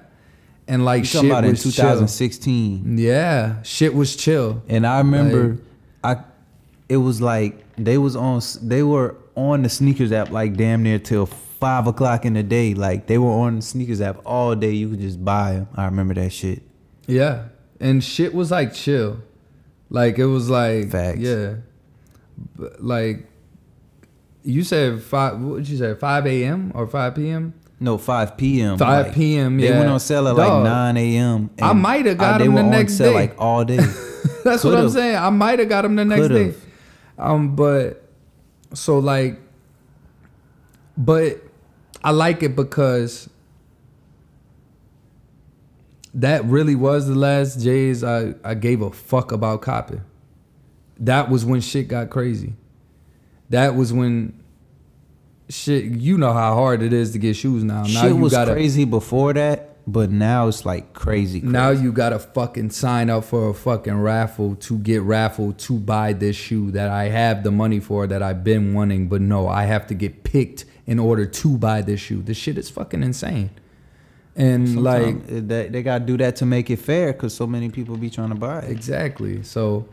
and 0.70 0.86
like 0.86 1.04
shit 1.04 1.26
about 1.26 1.44
in 1.44 1.56
2016? 1.56 2.84
chill. 2.84 3.00
Yeah, 3.00 3.62
shit 3.64 3.94
was 3.94 4.16
chill. 4.16 4.62
And 4.70 4.86
I 4.88 5.00
remember, 5.00 5.58
I, 6.04 6.24
it 6.88 6.98
was 6.98 7.22
like 7.22 7.64
they 7.76 7.98
was 7.98 8.16
on, 8.16 8.42
they 8.62 8.84
were 8.84 9.16
on 9.36 9.64
the 9.64 9.70
sneakers 9.70 10.12
app 10.12 10.30
like 10.30 10.56
damn 10.56 10.84
near 10.84 11.00
till 11.00 11.26
five 11.26 11.88
o'clock 11.88 12.24
in 12.24 12.34
the 12.36 12.44
day. 12.44 12.74
Like 12.76 13.08
they 13.08 13.18
were 13.18 13.32
on 13.32 13.58
the 13.58 13.62
sneakers 13.62 14.00
app 14.00 14.22
all 14.26 14.56
day. 14.56 14.72
You 14.72 14.90
could 14.90 15.02
just 15.02 15.24
buy 15.26 15.54
them. 15.54 15.68
I 15.76 15.86
remember 15.86 16.14
that 16.14 16.32
shit. 16.32 16.62
Yeah, 17.08 17.46
and 17.80 18.04
shit 18.04 18.34
was 18.34 18.52
like 18.52 18.74
chill, 18.74 19.20
like 19.90 20.20
it 20.20 20.26
was 20.28 20.50
like 20.50 20.92
Facts. 20.92 21.20
Yeah, 21.20 21.56
But, 22.56 22.84
like 22.84 23.26
you 24.44 24.64
said 24.64 25.02
five. 25.02 25.40
What 25.42 25.58
did 25.58 25.70
you 25.70 25.78
say? 25.78 25.96
Five 25.96 26.28
a.m. 26.28 26.72
or 26.76 26.86
five 26.86 27.16
p.m. 27.16 27.56
No, 27.80 27.98
5 27.98 28.36
p.m. 28.38 28.78
5 28.78 29.06
like, 29.06 29.16
p.m., 29.16 29.58
They 29.58 29.70
yeah. 29.70 29.78
went 29.80 29.90
on 29.90 30.00
sale 30.00 30.28
at 30.28 30.36
Dog. 30.36 30.64
like 30.64 30.64
9 30.64 30.98
a.m. 30.98 31.50
I 31.62 31.74
might 31.74 32.06
have 32.06 32.18
got 32.18 32.40
them 32.40 32.56
the 32.56 32.64
next 32.64 32.98
sale 32.98 33.14
day. 33.14 33.20
like 33.20 33.36
all 33.40 33.64
day. 33.64 33.78
That's 34.44 34.64
what 34.64 34.78
I'm 34.78 34.90
saying. 34.90 35.16
I 35.16 35.30
might 35.30 35.60
have 35.60 35.70
got 35.70 35.84
them 35.84 35.96
the 35.96 36.04
next 36.06 36.28
Could've. 36.28 36.54
day. 36.54 36.60
Um, 37.18 37.56
but 37.56 38.04
so 38.74 39.00
like, 39.00 39.40
but 40.98 41.42
I 42.04 42.12
like 42.12 42.44
it 42.44 42.56
because 42.56 43.30
that 46.14 46.44
really 46.46 46.76
was 46.76 47.08
the 47.08 47.16
last 47.16 47.62
J's 47.62 48.04
I 48.04 48.34
I 48.44 48.56
gave 48.56 48.82
a 48.82 48.92
fuck 48.92 49.32
about 49.32 49.62
copping. 49.62 50.02
That 50.98 51.30
was 51.30 51.46
when 51.46 51.62
shit 51.62 51.88
got 51.88 52.10
crazy. 52.10 52.54
That 53.50 53.76
was 53.76 53.94
when 53.94 54.38
shit. 55.50 55.86
You 55.86 56.18
know 56.18 56.34
how 56.34 56.54
hard 56.56 56.82
it 56.82 56.93
is 56.93 57.12
to 57.12 57.20
get 57.20 57.36
shoes 57.36 57.64
now. 57.64 57.82
Now 57.82 57.88
Shit 57.88 58.10
you 58.12 58.16
was 58.18 58.32
gotta, 58.34 58.54
crazy 58.54 58.86
before 58.86 59.34
that, 59.34 59.78
but 59.88 60.12
now 60.12 60.47
it's 60.47 60.66
like 60.66 60.93
crazy. 60.93 61.39
crazy. 61.41 61.52
Now 61.52 61.70
you 61.72 61.91
gotta 61.91 62.20
fucking 62.20 62.70
sign 62.70 63.10
up 63.10 63.24
for 63.26 63.50
a 63.50 63.54
fucking 63.54 64.00
raffle 64.00 64.56
to 64.56 64.78
get 64.80 65.02
raffled 65.02 65.58
to 65.60 65.78
buy 65.80 66.14
this 66.14 66.36
shoe 66.36 66.72
that 66.72 66.89
I 66.89 67.06
have 67.10 67.43
the 67.43 67.52
money 67.52 67.80
for 67.80 68.06
that 68.08 68.22
I've 68.22 68.43
been 68.43 68.74
wanting, 68.74 69.08
but 69.10 69.22
no, 69.22 69.47
I 69.47 69.64
have 69.66 69.88
to 69.88 69.93
get 69.93 70.24
picked 70.24 70.66
in 70.86 71.00
order 71.00 71.26
to 71.26 71.58
buy 71.58 71.82
this 71.82 72.00
shoe. 72.00 72.22
This 72.22 72.38
shit 72.38 72.58
is 72.58 72.70
fucking 72.70 73.04
insane. 73.04 73.50
And 74.36 74.82
like 74.84 75.04
Sometimes 75.04 75.32
it- 75.32 75.47
they, 75.50 75.68
they 75.70 75.84
gotta 75.84 76.06
do 76.06 76.18
that 76.18 76.36
to 76.38 76.45
make 76.45 76.70
it 76.70 76.78
fair, 76.78 77.12
cause 77.14 77.34
so 77.34 77.45
many 77.47 77.70
people 77.70 77.97
be 77.97 78.10
trying 78.10 78.30
to 78.30 78.36
buy 78.36 78.60
it. 78.60 78.72
exactly. 78.72 79.43
So 79.43 79.88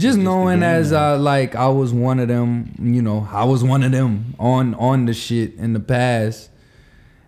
just 0.00 0.18
knowing 0.18 0.62
as. 0.62 0.92
I 0.92 1.12
uh, 1.12 1.18
like 1.18 1.54
I 1.54 1.68
was 1.68 1.92
one 1.92 2.18
of 2.18 2.28
them, 2.28 2.74
you 2.80 3.02
know, 3.02 3.28
I 3.30 3.44
was 3.44 3.62
one 3.62 3.82
of 3.82 3.92
them 3.92 4.34
on 4.38 4.74
on 4.74 5.06
the 5.06 5.14
shit 5.14 5.54
in 5.54 5.72
the 5.72 5.80
past. 5.80 6.50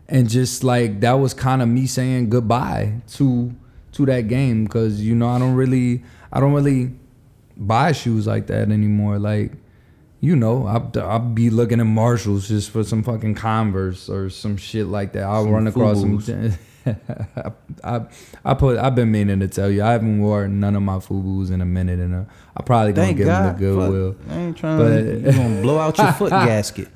And 0.09 0.29
just 0.29 0.62
like 0.62 1.01
that 1.01 1.14
was 1.14 1.33
kind 1.33 1.62
of 1.62 1.68
me 1.68 1.87
saying 1.87 2.29
goodbye 2.31 3.01
to 3.12 3.55
to 3.93 4.07
that 4.07 4.29
game 4.29 4.66
cuz 4.66 5.01
you 5.01 5.14
know 5.14 5.29
I 5.29 5.39
don't 5.39 5.55
really 5.55 6.03
I 6.33 6.41
don't 6.41 6.53
really 6.53 6.93
buy 7.57 7.93
shoes 7.93 8.27
like 8.27 8.47
that 8.49 8.70
anymore 8.70 9.18
like 9.18 9.53
you 10.23 10.37
know, 10.37 10.66
I'll, 10.68 10.91
I'll 11.03 11.18
be 11.18 11.51
looking 11.51 11.81
at 11.81 11.87
Marshalls 11.87 12.47
just 12.47 12.70
for 12.70 12.85
some 12.85 13.03
fucking 13.03 13.35
Converse 13.35 14.09
or 14.09 14.31
some 14.31 14.57
shit 14.57 14.87
like 14.87 15.14
that. 15.14 15.25
I'll 15.25 15.43
Some 15.43 15.53
run 15.53 15.66
across 15.66 16.01
some. 16.01 16.16
I, 16.87 17.53
I, 17.85 18.01
I 18.45 18.55
put. 18.55 18.78
I've 18.78 18.95
been 18.95 19.11
meaning 19.11 19.41
to 19.41 19.49
tell 19.49 19.70
you. 19.70 19.83
I 19.83 19.93
haven't 19.93 20.20
worn 20.20 20.61
none 20.61 20.74
of 20.76 20.83
my 20.83 20.97
Fubus 20.97 21.51
in 21.51 21.61
a 21.61 21.64
minute, 21.64 21.99
and 22.01 22.14
uh, 22.14 22.24
I 22.57 22.62
probably 22.62 22.93
gonna 22.93 23.07
Thank 23.07 23.18
give 23.18 23.26
God. 23.26 23.45
them 23.45 23.53
the 23.55 23.59
Goodwill. 23.61 24.12
Fuck, 24.14 24.33
I 24.33 24.39
ain't 24.41 24.57
trying 24.57 24.78
But- 24.78 24.89
to. 25.03 25.20
You 25.20 25.33
gonna 25.33 25.61
blow 25.62 25.78
out 25.78 25.99
your 25.99 26.12
foot 26.12 26.30
gasket. 26.30 26.89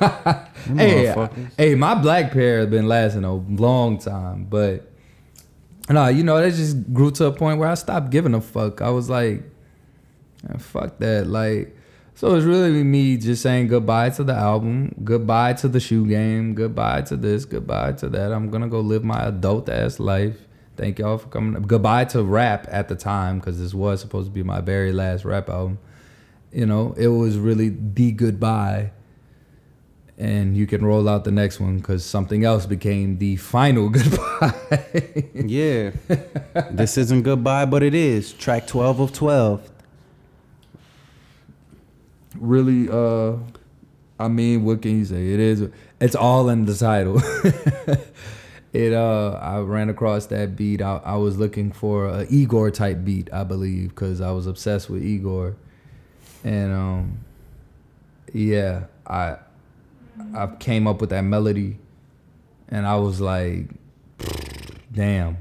Hey, 0.76 1.14
hey, 1.56 1.74
my 1.74 1.94
black 1.94 2.32
pair 2.32 2.58
has 2.60 2.68
been 2.68 2.86
lasting 2.86 3.24
a 3.24 3.34
long 3.34 3.98
time, 3.98 4.44
but 4.44 4.90
no, 5.88 6.08
you 6.08 6.22
know, 6.22 6.38
that 6.40 6.52
just 6.54 6.92
grew 6.92 7.10
to 7.12 7.26
a 7.26 7.32
point 7.32 7.58
where 7.58 7.68
I 7.68 7.74
stopped 7.74 8.10
giving 8.10 8.34
a 8.34 8.40
fuck. 8.40 8.80
I 8.82 8.90
was 8.90 9.08
like, 9.10 9.42
"Ah, 10.48 10.58
fuck 10.58 10.98
that. 10.98 11.26
Like, 11.26 11.76
so 12.20 12.34
it's 12.34 12.44
really 12.44 12.84
me 12.84 13.16
just 13.16 13.40
saying 13.40 13.68
goodbye 13.68 14.10
to 14.10 14.22
the 14.22 14.34
album, 14.34 14.94
goodbye 15.02 15.54
to 15.54 15.68
the 15.68 15.80
shoe 15.80 16.06
game, 16.06 16.54
goodbye 16.54 17.00
to 17.00 17.16
this, 17.16 17.46
goodbye 17.46 17.92
to 17.92 18.10
that. 18.10 18.30
I'm 18.30 18.50
gonna 18.50 18.68
go 18.68 18.80
live 18.80 19.02
my 19.02 19.24
adult 19.24 19.70
ass 19.70 19.98
life. 19.98 20.36
Thank 20.76 20.98
y'all 20.98 21.16
for 21.16 21.28
coming. 21.28 21.62
Goodbye 21.62 22.04
to 22.04 22.22
rap 22.22 22.66
at 22.70 22.88
the 22.88 22.94
time 22.94 23.38
because 23.38 23.58
this 23.58 23.72
was 23.72 24.02
supposed 24.02 24.26
to 24.26 24.32
be 24.32 24.42
my 24.42 24.60
very 24.60 24.92
last 24.92 25.24
rap 25.24 25.48
album. 25.48 25.78
You 26.52 26.66
know, 26.66 26.92
it 26.98 27.06
was 27.06 27.38
really 27.38 27.70
the 27.70 28.12
goodbye 28.12 28.90
and 30.18 30.54
you 30.54 30.66
can 30.66 30.84
roll 30.84 31.08
out 31.08 31.24
the 31.24 31.30
next 31.30 31.58
one 31.58 31.78
because 31.78 32.04
something 32.04 32.44
else 32.44 32.66
became 32.66 33.16
the 33.16 33.36
final 33.36 33.88
goodbye. 33.98 34.52
Yeah. 35.34 35.92
this 36.70 36.98
isn't 36.98 37.22
goodbye, 37.22 37.64
but 37.64 37.82
it 37.82 37.94
is. 37.94 38.34
Track 38.34 38.66
12 38.66 39.00
of 39.00 39.12
12. 39.14 39.69
Really, 42.40 42.88
uh, 42.88 43.36
I 44.18 44.28
mean, 44.28 44.64
what 44.64 44.82
can 44.82 44.98
you 44.98 45.04
say? 45.04 45.32
It 45.32 45.40
is. 45.40 45.68
It's 46.00 46.16
all 46.16 46.48
in 46.48 46.64
the 46.64 46.74
title. 46.74 47.20
it. 48.72 48.92
Uh, 48.92 49.38
I 49.40 49.60
ran 49.60 49.88
across 49.88 50.26
that 50.26 50.56
beat. 50.56 50.82
I, 50.82 51.00
I 51.04 51.16
was 51.16 51.38
looking 51.38 51.70
for 51.70 52.08
a 52.08 52.26
Igor 52.28 52.70
type 52.70 53.04
beat, 53.04 53.32
I 53.32 53.44
believe, 53.44 53.90
because 53.90 54.20
I 54.20 54.30
was 54.32 54.46
obsessed 54.46 54.90
with 54.90 55.04
Igor, 55.04 55.56
and 56.42 56.72
um, 56.72 57.18
yeah, 58.32 58.84
I 59.06 59.36
I 60.34 60.46
came 60.58 60.86
up 60.86 61.00
with 61.00 61.10
that 61.10 61.22
melody, 61.22 61.78
and 62.68 62.86
I 62.86 62.96
was 62.96 63.20
like, 63.20 63.66
damn, 64.92 65.38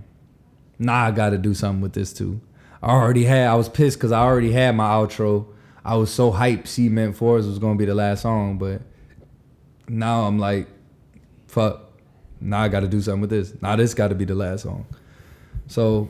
nah, 0.78 1.06
I 1.08 1.12
got 1.12 1.30
to 1.32 1.38
do 1.38 1.54
something 1.54 1.82
with 1.82 1.94
this 1.94 2.14
too. 2.14 2.42
I 2.82 2.92
already 2.92 3.26
had. 3.26 3.48
I 3.48 3.56
was 3.56 3.70
pissed 3.70 3.98
because 3.98 4.12
I 4.12 4.22
already 4.22 4.52
had 4.52 4.76
my 4.76 4.88
outro. 4.88 5.48
I 5.84 5.96
was 5.96 6.14
so 6.14 6.32
hyped. 6.32 6.68
Cement 6.68 7.16
Force 7.16 7.46
was 7.46 7.60
gonna 7.60 7.76
be 7.76 7.86
the 7.86 7.96
last 7.96 8.22
song, 8.22 8.58
but 8.58 8.82
now 9.88 10.24
I'm 10.24 10.38
like, 10.40 10.68
fuck. 11.48 11.84
Now 12.42 12.62
I 12.62 12.70
got 12.70 12.82
to 12.82 12.88
do 12.88 13.02
something 13.02 13.20
with 13.22 13.30
this. 13.32 13.54
Now 13.62 13.76
this 13.76 13.94
got 13.94 14.10
to 14.10 14.16
be 14.16 14.24
the 14.24 14.36
last 14.36 14.64
song. 14.64 14.86
So 15.68 16.08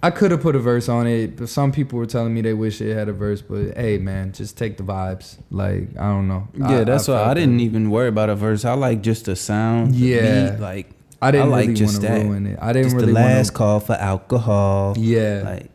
I 0.00 0.10
could 0.10 0.30
have 0.30 0.40
put 0.40 0.54
a 0.54 0.60
verse 0.60 0.88
on 0.88 1.08
it, 1.08 1.36
but 1.36 1.48
some 1.48 1.72
people 1.72 1.98
were 1.98 2.06
telling 2.06 2.32
me 2.34 2.40
they 2.40 2.52
wish 2.54 2.80
it 2.80 2.94
had 2.94 3.08
a 3.08 3.12
verse. 3.12 3.42
But 3.42 3.76
hey, 3.76 3.98
man, 3.98 4.32
just 4.32 4.56
take 4.56 4.76
the 4.76 4.84
vibes. 4.84 5.38
Like 5.50 5.88
I 5.98 6.04
don't 6.04 6.28
know. 6.28 6.46
Yeah, 6.54 6.84
that's 6.84 7.08
why 7.08 7.22
I 7.24 7.34
didn't 7.34 7.58
it. 7.58 7.64
even 7.64 7.90
worry 7.90 8.08
about 8.08 8.30
a 8.30 8.36
verse. 8.36 8.64
I 8.64 8.74
like 8.74 9.02
just 9.02 9.24
the 9.24 9.34
sound. 9.34 9.94
the 9.94 9.98
Yeah. 9.98 10.50
beat, 10.50 10.60
like 10.60 10.90
I 11.20 11.30
didn't 11.32 11.50
like 11.50 11.62
really 11.68 11.74
just 11.74 11.94
want 12.02 12.06
to 12.06 12.12
that. 12.12 12.26
ruin 12.26 12.46
it. 12.46 12.58
I 12.60 12.72
didn't 12.72 12.84
just 12.90 12.96
really 12.96 13.08
the 13.08 13.12
last 13.14 13.46
want 13.48 13.54
call 13.54 13.80
for 13.80 13.94
alcohol. 13.94 14.94
Yeah. 14.98 15.42
Like 15.44 15.70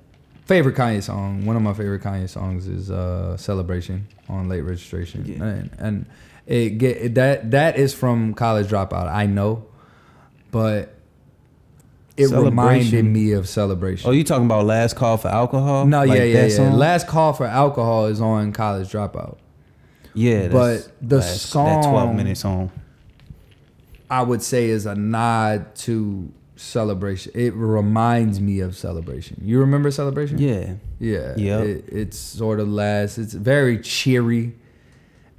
favorite 0.52 0.76
Kanye 0.76 1.02
song. 1.02 1.46
One 1.46 1.56
of 1.56 1.62
my 1.62 1.74
favorite 1.74 2.02
Kanye 2.02 2.28
songs 2.30 2.68
is 2.68 2.92
uh, 2.92 3.38
"Celebration" 3.38 4.08
on 4.28 4.50
Late 4.50 4.62
Registration, 4.62 5.24
Yeah. 5.26 5.44
and, 5.44 5.70
and 5.80 6.06
it 6.46 6.72
get 6.78 7.16
that 7.16 7.52
that 7.52 7.78
is 7.78 7.94
from 7.94 8.34
College 8.34 8.68
Dropout. 8.68 9.08
I 9.08 9.26
know, 9.28 9.64
but 10.52 10.94
it 12.18 12.30
reminded 12.30 13.06
me 13.06 13.32
of 13.32 13.48
Celebration. 13.48 14.10
Oh, 14.10 14.12
you 14.12 14.24
talking 14.26 14.46
about 14.46 14.66
last 14.66 14.96
call 14.96 15.18
for 15.18 15.30
alcohol? 15.30 15.86
no, 15.86 16.04
Like 16.04 16.18
yeah, 16.18 16.24
yeah, 16.26 16.42
yeah. 16.44 16.50
song? 16.50 16.74
Last 16.74 17.08
Call 17.08 17.32
for 17.34 17.46
Alcohol 17.46 18.08
is 18.08 18.20
on 18.20 18.52
College 18.52 18.92
Dropout. 18.92 19.38
yeah, 20.14 20.48
that's- 20.50 20.52
but 20.88 20.92
the 21.02 21.16
that's- 21.18 21.44
that 21.54 21.54
twelve 21.54 21.84
song- 21.84 22.18
minute 22.18 22.38
song. 22.38 22.72
I 24.10 24.22
would 24.24 24.42
say 24.44 24.66
is 24.68 24.86
a 24.86 24.94
nod 24.96 25.74
to 25.88 26.30
Celebration. 26.62 27.32
It 27.36 27.54
reminds 27.56 28.40
me 28.40 28.60
of 28.60 28.78
Celebration. 28.78 29.42
You 29.44 29.60
remember 29.60 29.90
Celebration? 29.92 30.38
Yeah, 30.38 30.76
Yeah. 31.00 31.34
Yeah. 31.36 31.60
It, 31.60 31.86
it's 31.88 32.18
sort 32.18 32.60
of 32.60 32.70
last. 32.70 33.18
It's 33.18 33.34
very 33.34 33.80
cheery, 33.80 34.54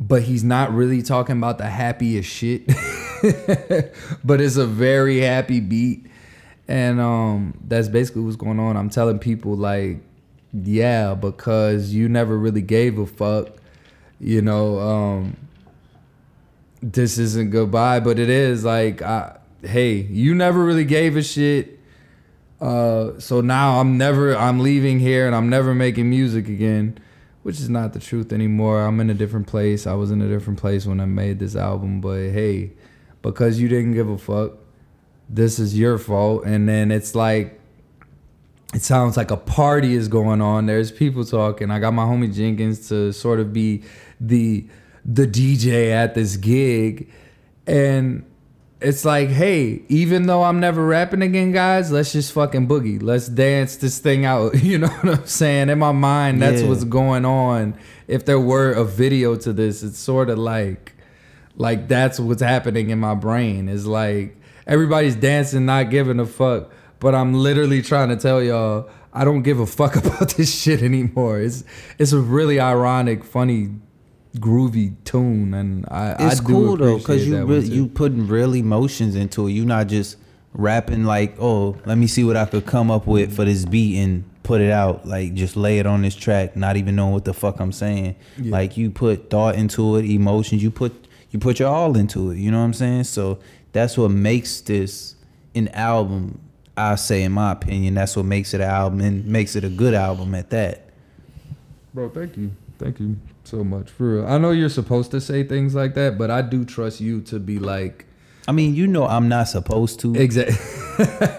but 0.01 0.23
he's 0.23 0.43
not 0.43 0.75
really 0.75 1.01
talking 1.03 1.37
about 1.37 1.59
the 1.59 1.69
happiest 1.69 2.29
shit. 2.29 2.67
but 4.25 4.41
it's 4.41 4.57
a 4.57 4.67
very 4.67 5.21
happy 5.21 5.61
beat. 5.61 6.07
And 6.67 7.01
um 7.01 7.55
that's 7.67 7.89
basically 7.89 8.23
what's 8.23 8.37
going 8.37 8.59
on. 8.59 8.77
I'm 8.77 8.91
telling 8.91 9.19
people 9.19 9.57
like, 9.57 10.01
yeah, 10.53 11.15
because 11.15 11.95
you 11.95 12.09
never 12.09 12.37
really 12.37 12.63
gave 12.63 12.99
a 12.99 13.07
fuck, 13.07 13.49
you 14.19 14.43
know, 14.43 14.79
um 14.81 15.37
this 16.83 17.17
isn't 17.17 17.51
goodbye, 17.51 18.01
but 18.01 18.19
it 18.19 18.29
is 18.29 18.65
like 18.65 19.03
I 19.03 19.39
hey, 19.63 19.95
you 19.95 20.35
never 20.35 20.65
really 20.65 20.85
gave 20.85 21.17
a 21.17 21.23
shit 21.23 21.79
Uh, 22.61 23.19
so 23.19 23.41
now 23.41 23.81
I'm 23.81 23.99
never 23.99 24.37
I'm 24.37 24.61
leaving 24.61 25.01
here 25.01 25.27
and 25.27 25.35
I'm 25.35 25.49
never 25.49 25.75
making 25.75 26.09
music 26.09 26.49
again, 26.49 26.99
which 27.43 27.59
is 27.59 27.69
not 27.69 27.93
the 27.93 27.99
truth 27.99 28.33
anymore. 28.33 28.83
I'm 28.83 29.01
in 29.01 29.11
a 29.11 29.15
different 29.15 29.49
place. 29.49 29.87
I 29.87 29.95
was 29.95 30.11
in 30.13 30.23
a 30.23 30.29
different 30.29 30.61
place 30.61 30.87
when 30.87 31.01
I 31.01 31.07
made 31.07 31.41
this 31.41 31.57
album, 31.57 32.01
but 32.01 32.31
hey, 32.31 32.73
because 33.21 33.61
you 33.61 33.69
didn't 33.69 33.95
give 33.95 34.09
a 34.09 34.17
fuck, 34.19 34.53
this 35.29 35.59
is 35.59 35.77
your 35.77 35.99
fault. 35.99 36.45
And 36.45 36.69
then 36.69 36.93
it's 36.93 37.15
like 37.17 37.59
it 38.75 38.83
sounds 38.83 39.17
like 39.17 39.31
a 39.31 39.37
party 39.37 39.95
is 39.95 40.09
going 40.09 40.41
on. 40.41 40.67
There's 40.67 40.93
people 40.93 41.25
talking. 41.25 41.71
I 41.71 41.79
got 41.81 41.93
my 41.95 42.05
homie 42.05 42.33
Jenkins 42.35 42.89
to 42.89 43.13
sort 43.13 43.41
of 43.41 43.53
be 43.53 43.83
the 44.21 44.67
the 45.05 45.27
DJ 45.27 45.91
at 45.91 46.15
this 46.15 46.37
gig, 46.37 47.11
and 47.67 48.25
it's 48.85 49.05
like, 49.05 49.29
hey, 49.29 49.83
even 49.89 50.27
though 50.27 50.43
I'm 50.43 50.61
never 50.61 50.85
rapping 50.87 51.23
again, 51.23 51.53
guys, 51.53 51.91
let's 51.93 52.13
just 52.13 52.33
fucking 52.33 52.69
boogie. 52.69 53.03
Let's 53.03 53.29
dance 53.29 53.77
this 53.77 53.99
thing 53.99 54.25
out. 54.25 54.55
You 54.63 54.79
know 54.79 54.89
what 54.89 55.19
I'm 55.21 55.27
saying? 55.27 55.69
In 55.69 55.79
my 55.79 55.93
mind, 55.93 56.41
that's 56.43 56.63
Yeah. 56.63 56.69
what's 56.69 56.85
going 56.85 57.25
on. 57.25 57.75
If 58.09 58.25
there 58.25 58.41
were 58.41 58.73
a 58.73 58.85
video 58.85 59.37
to 59.37 59.53
this, 59.53 59.83
it's 59.83 59.99
sort 59.99 60.29
of 60.31 60.39
like, 60.39 60.93
like 61.57 61.89
that's 61.89 62.19
what's 62.21 62.43
happening 62.43 62.91
in 62.91 62.99
my 62.99 63.15
brain. 63.15 63.69
Is 63.69 63.87
like 63.87 64.37
everybody's 64.67 65.17
dancing, 65.17 65.67
not 65.67 65.91
giving 65.91 66.19
a 66.21 66.27
fuck, 66.27 66.71
but 66.99 67.15
I'm 67.15 67.35
literally 67.35 67.83
trying 67.83 68.09
to 68.11 68.17
tell 68.17 68.43
y'all. 68.43 68.89
I 69.15 69.25
don't 69.27 69.43
give 69.43 69.61
a 69.61 69.67
fuck 69.67 69.97
about 70.03 70.31
this 70.37 70.55
shit 70.59 70.83
anymore. 70.83 71.39
It's 71.41 71.65
it's 71.99 72.13
a 72.13 72.19
really 72.19 72.59
ironic, 72.59 73.25
funny, 73.25 73.69
groovy 74.37 74.95
tune, 75.05 75.55
and 75.55 75.87
I 75.91 76.13
It's 76.19 76.41
I 76.41 76.45
do 76.45 76.53
cool 76.53 76.77
though, 76.77 76.99
cause 77.01 77.27
you 77.27 77.37
that 77.37 77.47
re- 77.47 77.61
you 77.61 77.87
putting 77.87 78.27
real 78.27 78.55
emotions 78.55 79.15
into 79.15 79.47
it. 79.47 79.53
You're 79.53 79.67
not 79.67 79.89
just 79.89 80.17
rapping 80.55 81.05
like, 81.05 81.37
oh, 81.39 81.77
let 81.85 81.99
me 81.99 82.07
see 82.07 82.25
what 82.25 82.37
I 82.37 82.47
could 82.47 82.67
come 82.67 82.91
up 82.91 83.07
with 83.07 83.35
for 83.35 83.45
this 83.45 83.65
beat 83.65 83.99
and 83.99 84.25
put 84.43 84.61
it 84.61 84.71
out. 84.71 85.07
Like 85.07 85.35
just 85.35 85.57
lay 85.57 85.79
it 85.79 85.87
on 85.87 86.03
this 86.03 86.15
track, 86.15 86.57
not 86.57 86.77
even 86.77 86.97
knowing 86.97 87.13
what 87.13 87.25
the 87.25 87.35
fuck 87.35 87.61
I'm 87.61 87.73
saying. 87.73 88.17
Yeah. 88.39 88.53
Like 88.53 88.77
you 88.77 88.91
put 88.91 89.31
thought 89.31 89.55
into 89.55 89.97
it, 89.97 90.05
emotions. 90.07 90.63
You 90.63 90.71
put 90.71 90.93
you 91.31 91.39
put 91.39 91.59
your 91.59 91.69
all 91.69 91.97
into 91.97 92.31
it. 92.31 92.39
You 92.39 92.51
know 92.51 92.59
what 92.59 92.65
I'm 92.65 92.75
saying? 92.75 93.05
So 93.05 93.39
that's 93.73 93.97
what 93.97 94.11
makes 94.11 94.61
this 94.63 95.15
an 95.55 95.69
album. 95.69 96.41
I 96.75 96.95
say, 96.95 97.23
in 97.23 97.33
my 97.33 97.53
opinion, 97.53 97.95
that's 97.95 98.17
what 98.17 98.25
makes 98.25 98.55
it 98.55 98.63
an 98.63 98.71
album 98.71 99.03
and 99.03 99.27
makes 99.27 99.57
it 99.57 99.65
a 99.65 99.69
good 99.69 99.93
album 99.93 100.35
at 100.35 100.49
that. 100.51 100.89
Bro, 101.93 102.09
thank 102.11 102.39
you. 102.39 102.51
Thank 102.79 102.99
you 102.99 103.19
so 103.45 103.63
much. 103.65 103.91
For 103.91 104.17
real. 104.17 104.27
I 104.27 104.39
know 104.39 104.51
you're 104.51 104.69
supposed 104.69 105.11
to 105.13 105.21
say 105.21 105.43
things 105.45 105.75
like 105.75 105.95
that, 105.95 106.17
but 106.19 106.31
I 106.31 106.43
do 106.43 106.65
trust 106.65 107.01
you 107.01 107.21
to 107.23 107.39
be 107.39 107.59
like 107.59 108.07
I 108.49 108.51
mean, 108.53 108.75
you 108.75 108.89
know, 108.89 109.07
I'm 109.07 109.29
not 109.29 109.45
supposed 109.49 110.01
to. 110.01 110.17
exactly. 110.17 110.57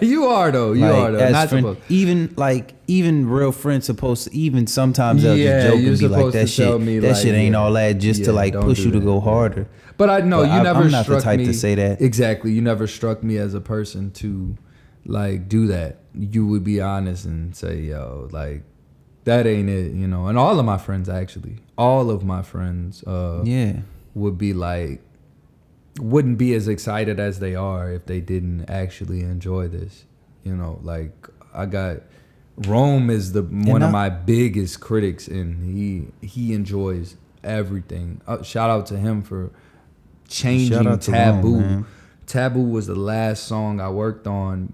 you 0.08 0.24
are 0.24 0.50
though. 0.50 0.72
You 0.72 0.86
Like, 0.86 0.94
are 0.94 1.12
though. 1.12 1.28
Not 1.30 1.48
friend- 1.50 1.66
supposed. 1.66 1.90
even 1.90 2.32
like 2.36 2.74
even 2.86 3.28
real 3.28 3.52
friends 3.52 3.84
supposed 3.86 4.24
to 4.28 4.34
even 4.36 4.66
sometimes 4.66 5.22
they'll 5.22 5.36
Yeah, 5.36 5.62
just 5.70 5.76
joke 5.76 5.86
and 5.86 5.98
be 5.98 6.08
like 6.08 6.32
that 6.32 6.48
shit 6.48 6.80
me, 6.80 6.98
that 7.00 7.08
like, 7.12 7.16
shit 7.22 7.34
ain't 7.34 7.52
yeah, 7.52 7.58
all 7.58 7.72
that 7.74 7.92
just 7.98 8.20
yeah, 8.20 8.26
to 8.26 8.32
like 8.32 8.54
push 8.54 8.78
you 8.80 8.90
to 8.90 9.00
go 9.00 9.20
harder. 9.20 9.68
But 9.98 10.08
I 10.10 10.20
know 10.20 10.42
you 10.42 10.48
I- 10.50 10.62
never 10.62 10.80
I'm 10.80 10.90
not 10.90 11.06
the 11.06 11.20
type 11.20 11.38
me 11.38 11.46
to 11.46 11.54
say 11.54 11.74
that. 11.74 12.00
Exactly. 12.00 12.52
You 12.52 12.62
never 12.62 12.86
struck 12.86 13.22
me 13.22 13.36
as 13.36 13.52
a 13.54 13.60
person 13.60 14.10
to 14.12 14.56
like 15.04 15.48
do 15.48 15.66
that. 15.68 15.98
You 16.14 16.46
would 16.46 16.64
be 16.64 16.80
honest 16.80 17.26
and 17.26 17.54
say, 17.54 17.80
"Yo, 17.82 18.28
like 18.32 18.62
that 19.24 19.46
ain't 19.46 19.68
it," 19.68 19.92
you 19.92 20.06
know. 20.06 20.26
And 20.26 20.38
all 20.38 20.58
of 20.58 20.64
my 20.66 20.78
friends 20.78 21.08
actually, 21.08 21.56
all 21.76 22.10
of 22.10 22.24
my 22.24 22.42
friends 22.42 23.02
uh 23.04 23.42
Yeah. 23.44 23.80
would 24.14 24.38
be 24.38 24.52
like 24.52 25.00
wouldn't 26.00 26.38
be 26.38 26.54
as 26.54 26.66
excited 26.66 27.20
as 27.20 27.38
they 27.38 27.54
are 27.54 27.90
if 27.92 28.06
they 28.06 28.20
didn't 28.20 28.64
actually 28.68 29.20
enjoy 29.20 29.68
this. 29.68 30.04
You 30.42 30.56
know, 30.56 30.78
like 30.82 31.28
I 31.54 31.66
got 31.66 31.98
Rome 32.56 33.10
is 33.10 33.32
the 33.32 33.42
one 33.42 33.82
I- 33.82 33.86
of 33.86 33.92
my 33.92 34.08
biggest 34.08 34.80
critics 34.80 35.28
and 35.28 35.64
he 35.64 36.08
he 36.26 36.52
enjoys 36.52 37.16
everything. 37.42 38.20
Uh, 38.26 38.42
shout 38.42 38.70
out 38.70 38.86
to 38.86 38.96
him 38.98 39.22
for 39.22 39.50
changing 40.28 40.72
Shout 40.78 40.86
out 40.86 41.00
to 41.02 41.10
Taboo. 41.12 41.60
Rome. 41.60 41.86
Taboo 42.26 42.62
was 42.62 42.86
the 42.86 42.94
last 42.94 43.44
song 43.44 43.80
I 43.80 43.90
worked 43.90 44.26
on. 44.26 44.72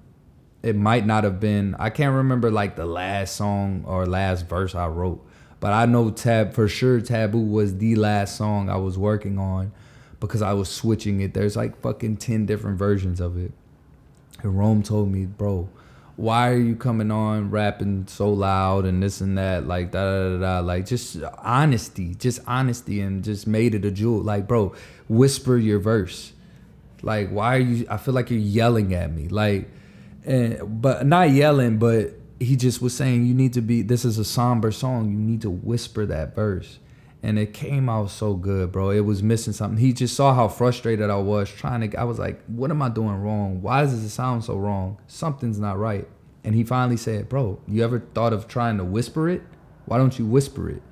It 0.62 0.76
might 0.76 1.06
not 1.06 1.24
have 1.24 1.40
been. 1.40 1.74
I 1.78 1.90
can't 1.90 2.14
remember 2.14 2.50
like 2.50 2.76
the 2.76 2.86
last 2.86 3.36
song 3.36 3.84
or 3.86 4.06
last 4.06 4.46
verse 4.46 4.74
I 4.74 4.88
wrote, 4.88 5.26
but 5.58 5.72
I 5.72 5.86
know 5.86 6.10
Tab 6.10 6.52
for 6.52 6.68
sure. 6.68 7.00
Taboo 7.00 7.40
was 7.40 7.78
the 7.78 7.96
last 7.96 8.36
song 8.36 8.68
I 8.68 8.76
was 8.76 8.98
working 8.98 9.38
on 9.38 9.72
because 10.20 10.42
I 10.42 10.52
was 10.52 10.68
switching 10.68 11.20
it. 11.20 11.32
There's 11.32 11.56
like 11.56 11.80
fucking 11.80 12.18
ten 12.18 12.44
different 12.44 12.78
versions 12.78 13.20
of 13.20 13.38
it. 13.42 13.52
And 14.42 14.58
Rome 14.58 14.82
told 14.82 15.10
me, 15.10 15.24
bro, 15.26 15.68
why 16.16 16.50
are 16.50 16.58
you 16.58 16.76
coming 16.76 17.10
on 17.10 17.50
rapping 17.50 18.06
so 18.06 18.30
loud 18.30 18.84
and 18.84 19.02
this 19.02 19.22
and 19.22 19.38
that? 19.38 19.66
Like 19.66 19.92
da 19.92 20.04
da 20.04 20.28
da 20.28 20.38
da. 20.38 20.60
Like 20.60 20.84
just 20.84 21.16
honesty, 21.38 22.14
just 22.14 22.40
honesty, 22.46 23.00
and 23.00 23.24
just 23.24 23.46
made 23.46 23.74
it 23.74 23.86
a 23.86 23.90
jewel. 23.90 24.22
Like, 24.22 24.46
bro, 24.46 24.74
whisper 25.08 25.56
your 25.56 25.78
verse. 25.78 26.34
Like, 27.02 27.30
why 27.30 27.56
are 27.56 27.60
you? 27.60 27.86
I 27.88 27.96
feel 27.96 28.12
like 28.12 28.28
you're 28.28 28.38
yelling 28.38 28.92
at 28.92 29.10
me. 29.10 29.28
Like, 29.28 29.70
and 30.30 30.80
but 30.80 31.04
not 31.04 31.30
yelling, 31.30 31.78
but 31.78 32.12
he 32.38 32.54
just 32.54 32.80
was 32.80 32.96
saying 32.96 33.26
you 33.26 33.34
need 33.34 33.52
to 33.54 33.60
be. 33.60 33.82
This 33.82 34.04
is 34.04 34.16
a 34.16 34.24
somber 34.24 34.70
song. 34.70 35.10
You 35.10 35.18
need 35.18 35.42
to 35.42 35.50
whisper 35.50 36.06
that 36.06 36.36
verse, 36.36 36.78
and 37.20 37.36
it 37.36 37.52
came 37.52 37.88
out 37.88 38.10
so 38.10 38.34
good, 38.34 38.70
bro. 38.70 38.90
It 38.90 39.00
was 39.00 39.24
missing 39.24 39.52
something. 39.52 39.78
He 39.78 39.92
just 39.92 40.14
saw 40.14 40.32
how 40.32 40.46
frustrated 40.46 41.10
I 41.10 41.16
was 41.16 41.50
trying 41.50 41.90
to. 41.90 42.00
I 42.00 42.04
was 42.04 42.20
like, 42.20 42.40
what 42.46 42.70
am 42.70 42.80
I 42.80 42.88
doing 42.88 43.16
wrong? 43.16 43.60
Why 43.60 43.80
does 43.80 43.92
it 43.92 44.08
sound 44.10 44.44
so 44.44 44.56
wrong? 44.56 44.98
Something's 45.08 45.58
not 45.58 45.78
right. 45.78 46.06
And 46.44 46.54
he 46.54 46.62
finally 46.62 46.96
said, 46.96 47.28
bro, 47.28 47.60
you 47.66 47.82
ever 47.82 47.98
thought 48.14 48.32
of 48.32 48.46
trying 48.46 48.78
to 48.78 48.84
whisper 48.84 49.28
it? 49.28 49.42
Why 49.84 49.98
don't 49.98 50.16
you 50.16 50.24
whisper 50.24 50.70
it? 50.70 50.82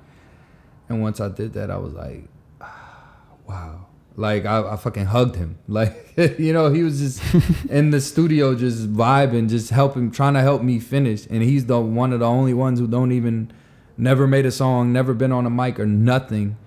And 0.89 1.01
once 1.01 1.21
I 1.21 1.29
did 1.29 1.53
that, 1.53 1.71
I 1.71 1.77
was 1.77 1.93
like, 1.93 2.25
wow. 3.47 3.85
Like 4.19 4.45
I, 4.45 4.73
I 4.73 4.75
fucking 4.75 5.05
hugged 5.05 5.35
him. 5.37 5.57
Like 5.67 6.13
you 6.37 6.51
know, 6.51 6.69
he 6.71 6.83
was 6.83 6.99
just 6.99 7.21
in 7.69 7.91
the 7.91 8.01
studio 8.01 8.53
just 8.53 8.91
vibing, 8.93 9.49
just 9.49 9.69
helping, 9.69 10.11
trying 10.11 10.33
to 10.33 10.41
help 10.41 10.61
me 10.61 10.79
finish. 10.79 11.25
And 11.27 11.41
he's 11.41 11.65
the 11.67 11.79
one 11.79 12.11
of 12.11 12.19
the 12.19 12.27
only 12.27 12.53
ones 12.53 12.79
who 12.79 12.87
don't 12.87 13.13
even 13.13 13.51
never 13.97 14.27
made 14.27 14.45
a 14.45 14.51
song, 14.51 14.91
never 14.91 15.13
been 15.13 15.31
on 15.31 15.45
a 15.45 15.49
mic 15.49 15.79
or 15.79 15.85
nothing. 15.85 16.57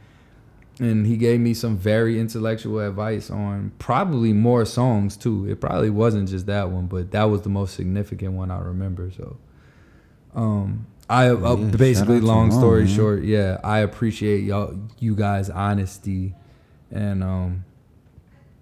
And 0.80 1.06
he 1.06 1.16
gave 1.18 1.40
me 1.40 1.52
some 1.52 1.76
very 1.76 2.18
intellectual 2.18 2.80
advice 2.80 3.30
on 3.30 3.72
probably 3.78 4.32
more 4.32 4.64
songs 4.64 5.16
too. 5.18 5.46
It 5.48 5.60
probably 5.60 5.90
wasn't 5.90 6.30
just 6.30 6.46
that 6.46 6.70
one, 6.70 6.86
but 6.86 7.10
that 7.10 7.24
was 7.24 7.42
the 7.42 7.50
most 7.50 7.74
significant 7.74 8.32
one 8.32 8.50
I 8.50 8.58
remember. 8.58 9.10
So, 9.10 9.36
um, 10.34 10.86
I 11.10 11.28
uh, 11.28 11.34
Yeah, 11.34 11.70
shout 11.70 11.78
basically, 11.78 12.20
long 12.20 12.50
story 12.50 12.84
man. 12.84 12.94
short, 12.94 13.22
yeah, 13.24 13.58
I 13.62 13.80
appreciate 13.80 14.44
y'all, 14.44 14.74
you 14.98 15.14
guys' 15.14 15.50
honesty, 15.50 16.34
and 16.92 17.24
um, 17.24 17.64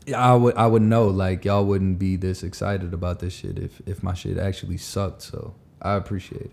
yeah, 0.06 0.20
I 0.20 0.34
would 0.34 0.56
I 0.56 0.66
would 0.66 0.82
know 0.82 1.08
like 1.08 1.44
y'all 1.44 1.64
wouldn't 1.64 1.98
be 1.98 2.16
this 2.16 2.42
excited 2.42 2.94
about 2.94 3.18
this 3.18 3.34
shit 3.34 3.58
if 3.58 3.82
if 3.86 4.02
my 4.02 4.14
shit 4.14 4.38
actually 4.38 4.78
sucked. 4.78 5.22
So 5.22 5.54
I 5.82 5.94
appreciate 5.94 6.42
it. 6.42 6.52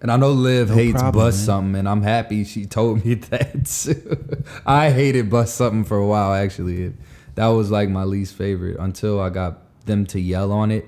And 0.00 0.12
I 0.12 0.16
know 0.16 0.30
Liv 0.30 0.68
No 0.68 0.76
hates 0.76 1.00
problem, 1.00 1.24
Bust 1.24 1.38
man. 1.38 1.44
Something, 1.44 1.78
and 1.80 1.88
I'm 1.88 2.02
happy 2.02 2.44
she 2.44 2.66
told 2.66 3.04
me 3.04 3.14
that. 3.30 4.62
I 4.64 4.90
hated 4.90 5.28
Bust 5.28 5.56
Something 5.56 5.84
for 5.84 5.96
a 5.96 6.06
while, 6.06 6.32
actually. 6.32 6.84
It, 6.84 6.92
that 7.34 7.48
was 7.48 7.70
like 7.70 7.88
my 7.88 8.04
least 8.04 8.34
favorite 8.34 8.76
until 8.78 9.20
I 9.20 9.30
got 9.30 9.58
them 9.86 10.06
to 10.06 10.20
yell 10.20 10.52
on 10.52 10.70
it. 10.70 10.86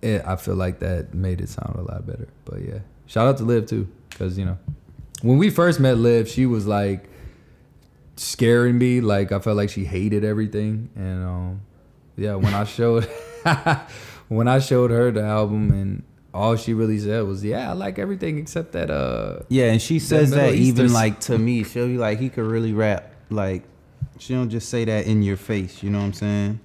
it. 0.00 0.22
I 0.24 0.36
feel 0.36 0.54
like 0.54 0.78
that 0.80 1.12
made 1.12 1.42
it 1.42 1.50
sound 1.50 1.76
a 1.76 1.82
lot 1.82 2.06
better. 2.06 2.28
But 2.46 2.62
yeah, 2.62 2.78
shout 3.06 3.26
out 3.26 3.36
to 3.38 3.44
Liv 3.44 3.66
too, 3.66 3.88
because 4.08 4.38
you 4.38 4.46
know, 4.46 4.58
when 5.20 5.36
we 5.36 5.50
first 5.50 5.78
met 5.78 5.98
Liv, 5.98 6.26
she 6.26 6.46
was 6.46 6.66
like 6.66 7.09
scaring 8.20 8.78
me. 8.78 9.00
Like 9.00 9.32
I 9.32 9.38
felt 9.38 9.56
like 9.56 9.70
she 9.70 9.84
hated 9.84 10.24
everything, 10.24 10.90
and 10.94 11.24
um, 11.24 11.60
yeah, 12.16 12.34
when 12.34 12.54
I 12.54 12.64
showed 12.64 13.04
when 14.28 14.46
I 14.48 14.58
showed 14.58 14.90
her 14.90 15.10
the 15.10 15.22
album 15.22 15.70
and 15.70 16.02
all 16.32 16.56
she 16.56 16.74
really 16.74 16.98
said 16.98 17.24
was, 17.24 17.44
"Yeah, 17.44 17.70
I 17.70 17.72
like 17.72 17.98
everything 17.98 18.38
except 18.38 18.72
that." 18.72 18.90
Uh, 18.90 19.40
Yeah, 19.48 19.72
and 19.72 19.80
she 19.82 19.98
says 19.98 20.30
that 20.30 20.54
even 20.54 20.92
like 20.92 21.20
to 21.20 21.38
me. 21.38 21.64
She'll 21.64 21.88
be 21.88 21.98
like, 21.98 22.20
he 22.20 22.28
could 22.28 22.44
really 22.44 22.72
rap. 22.72 23.12
Like, 23.30 23.62
she 24.18 24.34
don't 24.34 24.50
just 24.50 24.68
say 24.68 24.84
that 24.84 25.06
in 25.06 25.22
your 25.22 25.36
face. 25.36 25.82
You 25.82 25.90
know 25.90 25.98
what 25.98 26.04
I'm 26.04 26.12
saying? 26.12 26.60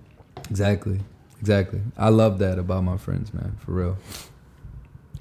exactly, 0.50 1.00
exactly. 1.40 1.82
I 1.98 2.10
love 2.10 2.38
that 2.40 2.60
about 2.60 2.84
my 2.84 2.98
friends, 2.98 3.34
man, 3.34 3.58
for 3.66 3.72
real. 3.72 3.98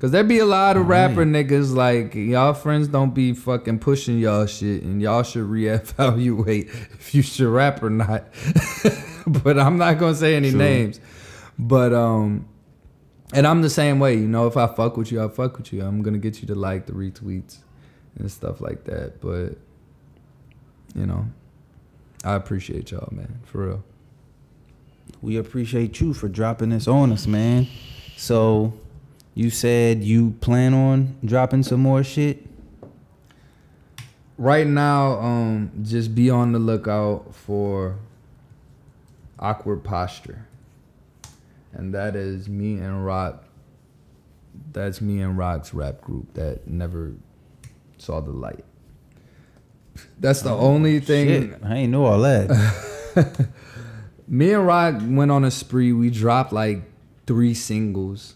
Cause 0.01 0.11
there 0.11 0.25
be 0.25 0.39
a 0.39 0.45
lot 0.45 0.77
of 0.77 0.87
Right. 0.87 1.07
rapper 1.07 1.25
niggas 1.25 1.75
like 1.75 2.15
y'all 2.15 2.53
friends 2.53 2.89
don't 2.89 3.15
be 3.15 3.33
fucking 3.33 3.79
pushing 3.79 4.19
y'all 4.19 4.45
shit, 4.47 4.83
and 4.83 5.01
y'all 5.01 5.23
should 5.23 5.47
reevaluate 5.47 6.67
if 6.95 7.15
you 7.15 7.23
should 7.23 7.49
rap 7.49 7.83
or 7.83 7.91
not. 7.91 8.25
but 9.27 9.59
I'm 9.59 9.79
not 9.79 9.99
gonna 9.99 10.15
say 10.15 10.35
any 10.35 10.51
names. 10.51 11.01
But 11.59 11.95
um, 11.95 12.47
and 13.33 13.47
I'm 13.47 13.63
the 13.63 13.71
same 13.71 13.99
way. 13.99 14.15
You 14.15 14.29
know, 14.29 14.47
if 14.47 14.57
I 14.57 14.67
fuck 14.67 14.97
with 14.97 15.11
you, 15.11 15.25
I 15.25 15.29
fuck 15.29 15.57
with 15.57 15.73
you. 15.73 15.83
I'm 15.83 16.03
gonna 16.03 16.19
get 16.19 16.41
you 16.43 16.49
to 16.49 16.55
like 16.55 16.87
the 16.87 16.93
retweets 16.93 17.59
and 18.19 18.31
stuff 18.31 18.61
like 18.61 18.85
that. 18.85 19.21
But 19.21 19.57
you 20.95 21.07
know, 21.07 21.27
I 22.25 22.35
appreciate 22.35 22.91
y'all, 22.91 23.09
man, 23.13 23.41
for 23.45 23.67
real. 23.67 23.85
We 25.23 25.37
appreciate 25.39 26.01
you 26.01 26.13
for 26.13 26.29
dropping 26.29 26.71
this 26.71 26.87
on 26.89 27.11
us, 27.13 27.27
man. 27.27 27.67
So 28.17 28.75
you 29.35 29.51
said 29.51 30.03
you 30.03 30.33
plan 30.41 30.75
on 30.75 31.17
dropping 31.25 31.63
some 31.63 31.81
more 31.81 32.03
shit. 32.05 32.47
Right 34.37 34.67
now, 34.67 35.21
um, 35.21 35.71
just 35.83 36.15
be 36.15 36.29
on 36.31 36.53
the 36.53 36.59
lookout 36.59 37.35
for 37.35 37.99
awkward 39.39 39.85
posture, 39.85 40.47
and 41.73 41.95
that 41.95 42.17
is 42.17 42.49
me 42.49 42.75
and 42.79 43.05
Rock. 43.05 43.45
That's 44.73 45.01
me 45.01 45.21
and 45.21 45.39
Rock's 45.39 45.73
rap 45.75 46.01
group 46.01 46.35
that 46.35 46.67
never 46.67 47.15
saw 47.99 48.21
the 48.21 48.33
light. 48.33 48.65
That's 50.19 50.43
the 50.43 50.51
only 50.51 51.01
thing. 51.01 51.51
Shit, 51.51 51.61
I 51.63 51.77
ain't 51.77 51.93
know 51.93 52.05
all 52.05 52.21
that. 52.21 52.51
Me 54.29 54.53
and 54.53 54.67
Rock 54.67 54.97
went 55.03 55.31
on 55.31 55.45
a 55.45 55.51
spree. 55.51 55.93
We 55.93 56.11
dropped 56.11 56.53
like 56.53 56.83
three 57.27 57.55
singles, 57.55 58.35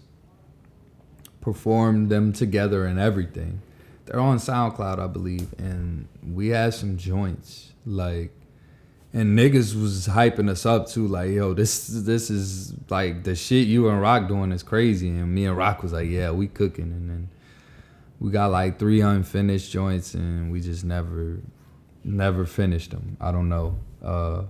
performed 1.48 2.10
them 2.10 2.30
together 2.30 2.84
and 2.84 2.98
everything. 2.98 3.62
They're 4.04 4.20
on 4.20 4.36
SoundCloud, 4.36 4.98
I 4.98 5.06
believe, 5.06 5.48
and 5.56 6.06
we 6.22 6.48
had 6.48 6.74
some 6.74 6.98
joints 6.98 7.72
like, 7.86 8.32
and 9.14 9.38
niggas 9.38 9.80
was 9.80 10.08
hyping 10.08 10.50
us 10.50 10.66
up 10.66 10.88
too. 10.88 11.08
Like, 11.08 11.30
yo, 11.30 11.54
this 11.54 11.86
this 11.86 12.28
is 12.28 12.74
like 12.90 13.24
the 13.24 13.34
shit 13.34 13.66
you 13.66 13.88
and 13.88 13.98
Rock 13.98 14.28
doing 14.28 14.52
is 14.52 14.62
crazy. 14.62 15.08
And 15.08 15.34
me 15.34 15.46
and 15.46 15.56
Rock 15.56 15.82
was 15.82 15.94
like, 15.94 16.10
yeah, 16.10 16.32
we 16.32 16.48
cooking. 16.48 16.92
And 16.92 17.08
then 17.08 17.30
we 18.20 18.30
got 18.30 18.50
like 18.50 18.78
three 18.78 19.00
unfinished 19.00 19.72
joints, 19.72 20.12
and 20.12 20.52
we 20.52 20.60
just 20.60 20.84
never 20.84 21.38
never 22.04 22.44
finished 22.44 22.90
them. 22.90 23.16
I 23.22 23.32
don't 23.32 23.48
know. 23.48 23.78
Uh, 24.04 24.42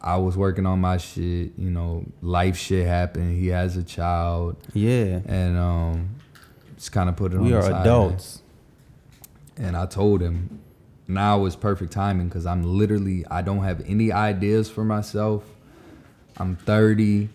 I 0.00 0.16
was 0.18 0.36
working 0.36 0.66
on 0.66 0.80
my 0.80 0.98
shit, 0.98 1.52
you 1.56 1.70
know, 1.70 2.04
life 2.22 2.56
shit 2.56 2.86
happened. 2.86 3.38
He 3.38 3.48
has 3.48 3.76
a 3.76 3.82
child. 3.82 4.56
Yeah. 4.72 5.20
And 5.26 5.56
um 5.56 6.08
just 6.76 6.92
kind 6.92 7.08
of 7.08 7.16
put 7.16 7.32
it 7.32 7.38
we 7.38 7.52
on 7.52 7.58
are 7.58 7.62
the 7.62 7.68
side, 7.70 7.80
adults. 7.82 8.42
man. 9.58 9.68
And 9.68 9.76
I 9.76 9.86
told 9.86 10.20
him 10.20 10.60
now 11.08 11.44
is 11.46 11.56
perfect 11.56 11.92
timing 11.92 12.28
cuz 12.30 12.46
I'm 12.46 12.62
literally 12.62 13.24
I 13.30 13.42
don't 13.42 13.64
have 13.64 13.82
any 13.86 14.12
ideas 14.12 14.68
for 14.70 14.84
myself. 14.84 15.42
I'm 16.36 16.56
30. 16.56 17.30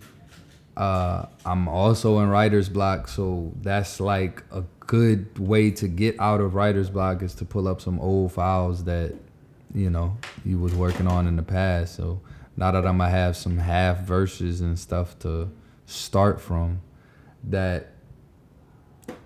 Uh 0.78 1.26
I'm 1.46 1.68
also 1.68 2.20
in 2.20 2.30
writer's 2.30 2.70
block, 2.70 3.08
so 3.08 3.52
that's 3.62 4.00
like 4.00 4.44
a 4.52 4.64
good 4.80 5.38
way 5.40 5.72
to 5.72 5.88
get 5.88 6.20
out 6.20 6.40
of 6.42 6.54
writer's 6.54 6.90
block 6.90 7.22
is 7.24 7.34
to 7.36 7.46
pull 7.46 7.68
up 7.68 7.82
some 7.82 8.00
old 8.00 8.32
files 8.34 8.84
that 8.86 9.14
you 9.74 9.90
know 9.90 10.18
you 10.46 10.60
was 10.60 10.76
working 10.76 11.08
on 11.08 11.28
in 11.28 11.36
the 11.36 11.44
past. 11.44 11.96
So 11.96 12.22
now 12.58 12.72
that 12.72 12.86
I'm 12.86 12.98
gonna 12.98 13.10
have 13.10 13.36
some 13.38 13.58
half 13.58 14.00
verses 14.00 14.62
and 14.62 14.78
stuff 14.78 15.18
to 15.20 15.50
start 15.86 16.42
from, 16.42 16.82
that 17.46 17.94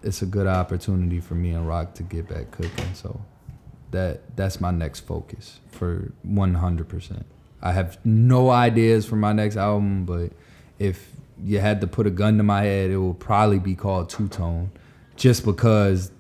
it's 0.04 0.22
a 0.22 0.26
good 0.26 0.48
opportunity 0.48 1.20
for 1.20 1.36
me 1.36 1.52
and 1.52 1.68
Rock 1.68 1.96
to 1.96 2.04
get 2.04 2.28
back 2.28 2.52
cooking. 2.52 2.94
So 2.94 3.22
that 3.92 4.36
that's 4.36 4.62
my 4.62 4.72
next 4.72 5.02
focus 5.02 5.60
for 5.72 6.12
100%. 6.28 7.24
I 7.62 7.72
have 7.72 7.98
no 8.06 8.52
ideas 8.52 9.06
for 9.06 9.16
my 9.16 9.34
next 9.34 9.58
album, 9.58 10.06
but 10.06 10.32
if 10.78 11.12
you 11.44 11.60
had 11.60 11.82
to 11.82 11.88
put 11.88 12.06
a 12.06 12.12
gun 12.12 12.38
to 12.38 12.44
my 12.44 12.62
head, 12.62 12.92
it 12.92 12.98
would 12.98 13.20
probably 13.20 13.60
be 13.60 13.76
called 13.76 14.10
Two 14.10 14.28
Tone, 14.28 14.72
just 15.16 15.46
because 15.46 16.12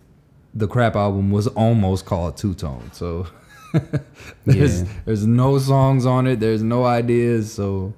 the 0.53 0.68
crap 0.68 0.95
album 0.95 1.32
was 1.32 1.48
almost 1.48 2.06
called 2.06 2.38
Two 2.38 2.53
Tone. 2.53 2.90
So 2.94 3.27
there's 4.45 4.81
Yeah. 4.81 4.88
there's 5.06 5.26
no 5.27 5.57
songs 5.60 6.06
on 6.06 6.27
it. 6.27 6.39
There's 6.39 6.64
no 6.64 6.85
ideas. 6.85 7.52
So 7.53 7.93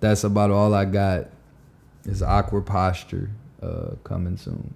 that's 0.00 0.24
about 0.24 0.50
all 0.50 0.74
I 0.74 0.84
got. 0.84 1.28
Is 2.04 2.22
awkward 2.22 2.62
posture 2.66 3.30
uh, 3.62 3.90
coming 4.04 4.36
soon. 4.38 4.72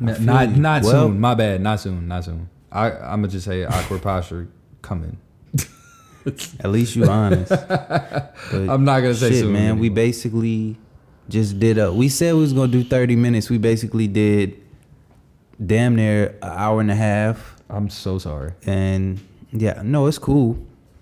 N- 0.00 0.24
not 0.24 0.50
you. 0.50 0.56
not 0.56 0.82
Well- 0.82 1.08
soon. 1.08 1.20
My 1.20 1.34
bad. 1.34 1.60
Not 1.60 1.80
soon. 1.80 2.08
Not 2.08 2.24
soon. 2.24 2.48
I 2.70 2.90
I'm 2.90 3.20
gonna 3.20 3.28
just 3.28 3.44
say 3.46 3.64
awkward 3.64 4.02
posture 4.02 4.48
coming. 4.82 5.18
At 6.60 6.70
least 6.70 6.94
you 6.94 7.04
honest. 7.06 7.50
I'm 8.52 8.84
not 8.84 9.00
gonna 9.00 9.14
say 9.14 9.30
shit, 9.30 9.40
soon. 9.40 9.52
man. 9.52 9.78
We 9.80 9.88
basically 9.88 10.76
just 11.28 11.58
did 11.58 11.78
a. 11.78 11.92
We 11.92 12.08
said 12.08 12.34
we 12.34 12.40
was 12.40 12.52
gonna 12.52 12.70
do 12.70 12.84
thirty 12.84 13.16
minutes. 13.16 13.50
We 13.50 13.58
basically 13.58 14.06
did 14.06 14.56
damn 15.64 15.96
near 15.96 16.28
an 16.42 16.48
hour 16.50 16.80
and 16.80 16.90
a 16.90 16.94
half. 16.94 17.51
I'm 17.72 17.88
so 17.88 18.18
sorry. 18.18 18.52
And 18.66 19.18
yeah, 19.52 19.80
no, 19.84 20.06
it's 20.06 20.18
cool. 20.18 20.58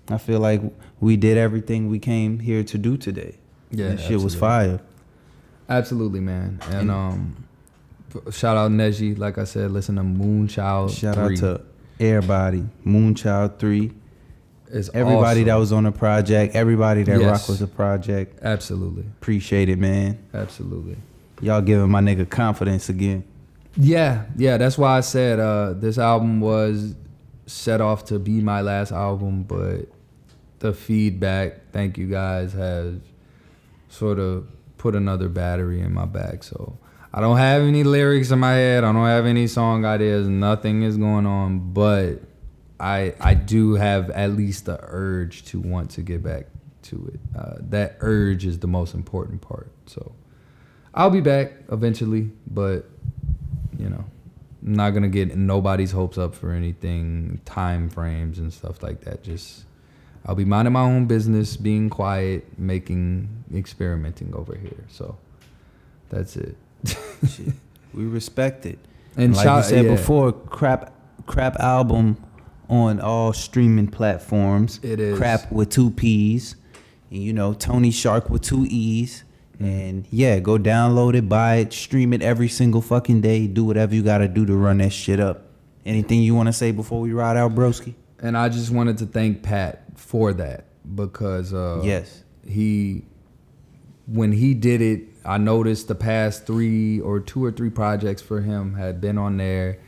I 0.09 0.17
feel 0.17 0.39
like 0.39 0.61
we 0.99 1.17
did 1.17 1.37
everything 1.37 1.89
we 1.89 1.99
came 1.99 2.39
here 2.39 2.63
to 2.63 2.77
do 2.77 2.97
today. 2.97 3.35
Yeah, 3.69 3.89
that 3.89 3.99
shit 3.99 4.19
was 4.19 4.33
fire. 4.35 4.79
Absolutely, 5.69 6.19
man. 6.19 6.59
And 6.67 6.73
And- 6.73 6.91
um, 6.91 7.43
shout 8.31 8.57
out 8.57 8.71
Neji. 8.71 9.17
Like 9.17 9.37
I 9.37 9.43
said, 9.45 9.71
listen 9.71 9.95
to 9.95 10.01
Moonchild. 10.01 10.97
Shout 10.97 11.15
3. 11.15 11.23
out 11.23 11.37
to 11.37 11.61
everybody. 11.99 12.65
Moonchild 12.85 13.57
three. 13.59 13.91
It's 14.73 14.89
Everybody 14.93 15.43
that 15.43 15.55
was 15.55 15.73
on 15.73 15.83
the 15.83 15.91
project. 15.91 16.55
Everybody 16.55 17.03
that 17.03 17.19
Yes. 17.19 17.29
rock 17.41 17.49
was 17.49 17.61
a 17.61 17.67
project. 17.67 18.39
absolutely, 18.41 19.03
Appreciate 19.19 19.67
it, 19.67 19.77
man. 19.77 20.17
absolutely. 20.33 20.95
Y'all 21.41 21.61
giving 21.61 21.89
my 21.89 21.99
nigga 22.01 22.29
confidence 22.29 22.87
again. 22.87 23.23
Yeah, 23.75 24.25
yeah. 24.35 24.57
That's 24.57 24.77
why 24.77 24.97
I 24.97 25.01
said 25.01 25.39
uh, 25.39 25.73
this 25.73 25.97
album 25.97 26.41
was 26.41 26.95
set 27.45 27.81
off 27.81 28.05
to 28.05 28.19
be 28.19 28.41
my 28.41 28.61
last 28.61 28.91
album, 28.91 29.43
but 29.43 29.87
the 30.59 30.73
feedback, 30.73 31.71
thank 31.71 31.97
you 31.97 32.07
guys, 32.07 32.53
has 32.53 32.95
sort 33.89 34.19
of 34.19 34.47
put 34.77 34.95
another 34.95 35.29
battery 35.29 35.81
in 35.81 35.93
my 35.93 36.05
back. 36.05 36.43
So 36.43 36.77
I 37.13 37.21
don't 37.21 37.37
have 37.37 37.61
any 37.61 37.83
lyrics 37.83 38.31
in 38.31 38.39
my 38.39 38.53
head. 38.53 38.83
I 38.83 38.91
don't 38.91 39.05
have 39.05 39.25
any 39.25 39.47
song 39.47 39.85
ideas. 39.85 40.27
Nothing 40.27 40.83
is 40.83 40.97
going 40.97 41.25
on, 41.25 41.73
but 41.73 42.21
I 42.79 43.13
I 43.19 43.33
do 43.33 43.75
have 43.75 44.09
at 44.11 44.31
least 44.31 44.65
the 44.65 44.79
urge 44.81 45.43
to 45.45 45.59
want 45.59 45.91
to 45.91 46.01
get 46.01 46.23
back 46.23 46.47
to 46.83 47.11
it. 47.13 47.19
Uh, 47.37 47.55
that 47.69 47.97
urge 47.99 48.45
is 48.45 48.59
the 48.59 48.67
most 48.67 48.93
important 48.95 49.41
part. 49.41 49.71
So 49.85 50.13
I'll 50.93 51.09
be 51.09 51.21
back 51.21 51.53
eventually, 51.71 52.31
but 52.47 52.89
you 53.81 53.89
know, 53.89 54.05
I'm 54.63 54.73
not 54.73 54.91
gonna 54.91 55.09
get 55.09 55.35
nobody's 55.35 55.91
hopes 55.91 56.17
up 56.17 56.35
for 56.35 56.51
anything, 56.51 57.41
time 57.45 57.89
frames 57.89 58.39
and 58.39 58.53
stuff 58.53 58.83
like 58.83 59.01
that. 59.01 59.23
Just 59.23 59.65
I'll 60.25 60.35
be 60.35 60.45
minding 60.45 60.73
my 60.73 60.81
own 60.81 61.07
business, 61.07 61.57
being 61.57 61.89
quiet, 61.89 62.59
making, 62.59 63.43
experimenting 63.53 64.35
over 64.35 64.55
here. 64.55 64.85
So 64.89 65.17
that's 66.09 66.35
it. 66.35 66.55
We 67.93 68.05
respect 68.05 68.65
it. 68.65 68.79
And 69.17 69.35
like 69.35 69.43
shout- 69.43 69.63
you 69.65 69.69
said 69.69 69.85
yeah. 69.85 69.91
before, 69.91 70.31
crap 70.31 70.93
crap 71.25 71.59
album 71.59 72.17
on 72.69 72.99
all 72.99 73.33
streaming 73.33 73.87
platforms. 73.87 74.79
It 74.81 74.99
is. 74.99 75.17
crap 75.17 75.51
with 75.51 75.69
two 75.69 75.91
P's. 75.91 76.55
And 77.09 77.21
you 77.21 77.33
know, 77.33 77.53
Tony 77.53 77.91
Shark 77.91 78.29
with 78.29 78.41
two 78.41 78.65
E's. 78.69 79.23
Mm-hmm. 79.61 79.79
And 79.79 80.07
yeah, 80.11 80.39
go 80.39 80.57
download 80.57 81.15
it, 81.15 81.29
buy 81.29 81.55
it, 81.57 81.73
stream 81.73 82.13
it 82.13 82.21
every 82.21 82.47
single 82.47 82.81
fucking 82.81 83.21
day. 83.21 83.47
Do 83.47 83.63
whatever 83.63 83.95
you 83.95 84.03
gotta 84.03 84.27
do 84.27 84.45
to 84.45 84.55
run 84.55 84.79
that 84.79 84.91
shit 84.91 85.19
up. 85.19 85.43
Anything 85.85 86.21
you 86.21 86.35
wanna 86.35 86.53
say 86.53 86.71
before 86.71 87.01
we 87.01 87.13
ride 87.13 87.37
out, 87.37 87.55
broski? 87.55 87.95
And 88.19 88.37
I 88.37 88.49
just 88.49 88.71
wanted 88.71 88.97
to 88.99 89.05
thank 89.05 89.41
Pat 89.41 89.83
for 89.95 90.33
that 90.33 90.65
because 90.95 91.53
uh, 91.53 91.81
yes. 91.83 92.23
he 92.47 93.03
when 94.07 94.31
he 94.31 94.53
did 94.53 94.81
it 94.81 95.03
i 95.25 95.37
noticed 95.37 95.87
the 95.87 95.95
past 95.95 96.45
three 96.45 96.99
or 96.99 97.19
two 97.19 97.43
or 97.43 97.51
three 97.51 97.69
projects 97.69 98.21
for 98.21 98.41
him 98.41 98.73
had 98.73 98.99
been 98.99 99.17
on 99.17 99.37
there 99.37 99.79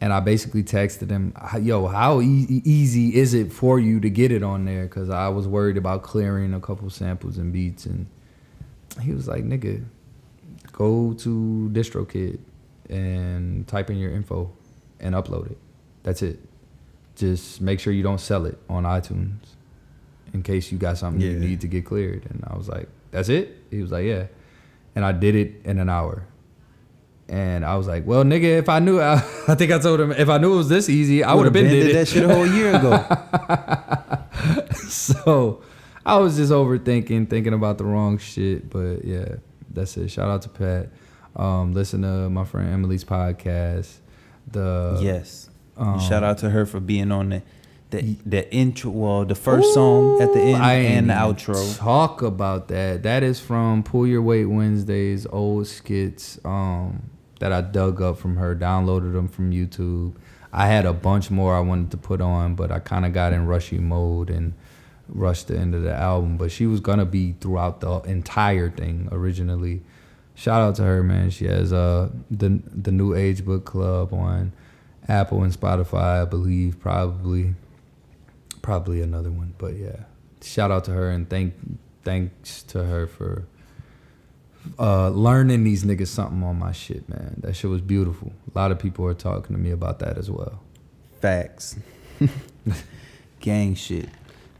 and 0.00 0.12
i 0.12 0.20
basically 0.20 0.62
texted 0.62 1.10
him 1.10 1.32
yo 1.60 1.86
how 1.86 2.20
e- 2.20 2.62
easy 2.64 3.16
is 3.16 3.34
it 3.34 3.52
for 3.52 3.80
you 3.80 3.98
to 3.98 4.10
get 4.10 4.30
it 4.30 4.42
on 4.42 4.64
there 4.66 4.84
because 4.84 5.08
i 5.08 5.28
was 5.28 5.48
worried 5.48 5.76
about 5.76 6.02
clearing 6.02 6.52
a 6.52 6.60
couple 6.60 6.88
samples 6.90 7.38
and 7.38 7.52
beats 7.52 7.86
and 7.86 8.06
he 9.02 9.12
was 9.12 9.28
like 9.28 9.44
nigga 9.44 9.84
go 10.72 11.12
to 11.14 11.70
distrokid 11.72 12.38
and 12.88 13.66
type 13.66 13.90
in 13.90 13.96
your 13.96 14.12
info 14.12 14.50
and 15.00 15.14
upload 15.14 15.50
it 15.50 15.58
that's 16.02 16.22
it 16.22 16.38
just 17.16 17.60
make 17.60 17.80
sure 17.80 17.92
you 17.92 18.02
don't 18.02 18.20
sell 18.20 18.46
it 18.46 18.58
on 18.68 18.84
itunes 18.84 19.56
in 20.32 20.42
case 20.42 20.70
you 20.70 20.78
got 20.78 20.98
something 20.98 21.20
you 21.20 21.38
need 21.38 21.60
to 21.62 21.66
get 21.66 21.84
cleared. 21.84 22.26
And 22.30 22.44
I 22.46 22.56
was 22.56 22.68
like, 22.68 22.88
that's 23.10 23.28
it? 23.28 23.56
He 23.70 23.80
was 23.80 23.90
like, 23.90 24.04
yeah. 24.04 24.26
And 24.94 25.04
I 25.04 25.12
did 25.12 25.34
it 25.34 25.62
in 25.64 25.78
an 25.78 25.88
hour. 25.88 26.26
And 27.28 27.64
I 27.64 27.76
was 27.76 27.88
like, 27.88 28.06
well, 28.06 28.22
nigga, 28.22 28.58
if 28.58 28.68
I 28.68 28.78
knew, 28.78 29.00
I, 29.00 29.14
I 29.48 29.54
think 29.56 29.72
I 29.72 29.78
told 29.78 30.00
him, 30.00 30.12
if 30.12 30.28
I 30.28 30.38
knew 30.38 30.54
it 30.54 30.58
was 30.58 30.68
this 30.68 30.88
easy, 30.88 31.24
I 31.24 31.34
would 31.34 31.44
have 31.44 31.52
been 31.52 31.68
did 31.68 31.96
that 31.96 32.06
shit 32.06 32.22
a 32.24 32.32
whole 32.32 32.46
year 32.46 32.76
ago. 32.76 33.04
so 34.88 35.62
I 36.06 36.18
was 36.18 36.36
just 36.36 36.52
overthinking, 36.52 37.28
thinking 37.28 37.52
about 37.52 37.78
the 37.78 37.84
wrong 37.84 38.18
shit. 38.18 38.70
But 38.70 39.04
yeah, 39.04 39.36
that's 39.68 39.96
it. 39.96 40.08
Shout 40.08 40.30
out 40.30 40.42
to 40.42 40.48
Pat. 40.48 40.88
Um, 41.34 41.74
listen 41.74 42.02
to 42.02 42.30
my 42.30 42.44
friend 42.44 42.72
Emily's 42.72 43.04
podcast. 43.04 43.92
The 44.50 45.00
yes. 45.02 45.50
um, 45.76 45.98
Shout 45.98 46.22
out 46.22 46.38
to 46.38 46.50
her 46.50 46.64
for 46.64 46.78
being 46.78 47.10
on 47.10 47.30
the 47.30 47.42
the 47.90 48.16
the 48.24 48.54
intro, 48.54 48.90
well, 48.92 49.24
the 49.24 49.34
first 49.34 49.74
song 49.74 50.22
at 50.22 50.32
the 50.32 50.40
end 50.40 50.62
and 50.62 51.10
the 51.10 51.14
outro. 51.14 51.76
Talk 51.76 52.22
about 52.22 52.68
that. 52.68 53.02
That 53.02 53.24
is 53.24 53.40
from 53.40 53.82
Pull 53.82 54.06
Your 54.06 54.22
Weight 54.22 54.46
Wednesdays 54.46 55.26
old 55.26 55.66
skits 55.66 56.38
um, 56.44 57.10
that 57.40 57.52
I 57.52 57.62
dug 57.62 58.00
up 58.00 58.18
from 58.18 58.36
her. 58.36 58.54
Downloaded 58.54 59.12
them 59.12 59.26
from 59.26 59.50
YouTube. 59.50 60.14
I 60.52 60.68
had 60.68 60.86
a 60.86 60.92
bunch 60.92 61.30
more 61.30 61.54
I 61.54 61.60
wanted 61.60 61.90
to 61.90 61.96
put 61.96 62.20
on, 62.20 62.54
but 62.54 62.70
I 62.70 62.78
kind 62.78 63.04
of 63.04 63.12
got 63.12 63.32
in 63.32 63.46
rushy 63.46 63.78
mode 63.78 64.30
and 64.30 64.54
rushed 65.08 65.48
the 65.48 65.58
end 65.58 65.74
of 65.74 65.82
the 65.82 65.92
album. 65.92 66.36
But 66.36 66.50
she 66.50 66.66
was 66.66 66.80
gonna 66.80 67.06
be 67.06 67.32
throughout 67.40 67.80
the 67.80 68.00
entire 68.02 68.70
thing 68.70 69.08
originally. 69.12 69.82
Shout 70.34 70.60
out 70.60 70.74
to 70.76 70.82
her, 70.82 71.02
man. 71.02 71.30
She 71.30 71.46
has 71.46 71.72
uh 71.72 72.10
the 72.30 72.60
the 72.66 72.92
New 72.92 73.14
Age 73.14 73.44
Book 73.44 73.64
Club 73.64 74.12
on 74.12 74.52
Apple 75.08 75.42
and 75.42 75.52
Spotify, 75.52 76.22
I 76.22 76.24
believe, 76.24 76.80
probably 76.80 77.54
probably 78.62 79.00
another 79.00 79.30
one. 79.30 79.54
But 79.58 79.76
yeah, 79.76 80.04
shout 80.42 80.70
out 80.70 80.84
to 80.84 80.92
her 80.92 81.10
and 81.10 81.28
thank 81.28 81.54
thanks 82.04 82.62
to 82.64 82.84
her 82.84 83.06
for 83.06 83.46
uh, 84.78 85.08
learning 85.10 85.64
these 85.64 85.84
niggas 85.84 86.08
something 86.08 86.42
on 86.42 86.58
my 86.58 86.72
shit, 86.72 87.08
man. 87.08 87.36
That 87.38 87.54
shit 87.54 87.70
was 87.70 87.80
beautiful. 87.80 88.32
A 88.54 88.58
lot 88.58 88.72
of 88.72 88.78
people 88.78 89.06
are 89.06 89.14
talking 89.14 89.54
to 89.54 89.60
me 89.60 89.70
about 89.70 89.98
that 90.00 90.18
as 90.18 90.30
well. 90.30 90.60
Facts. 91.20 91.76
Gang 93.40 93.74
shit. 93.74 94.08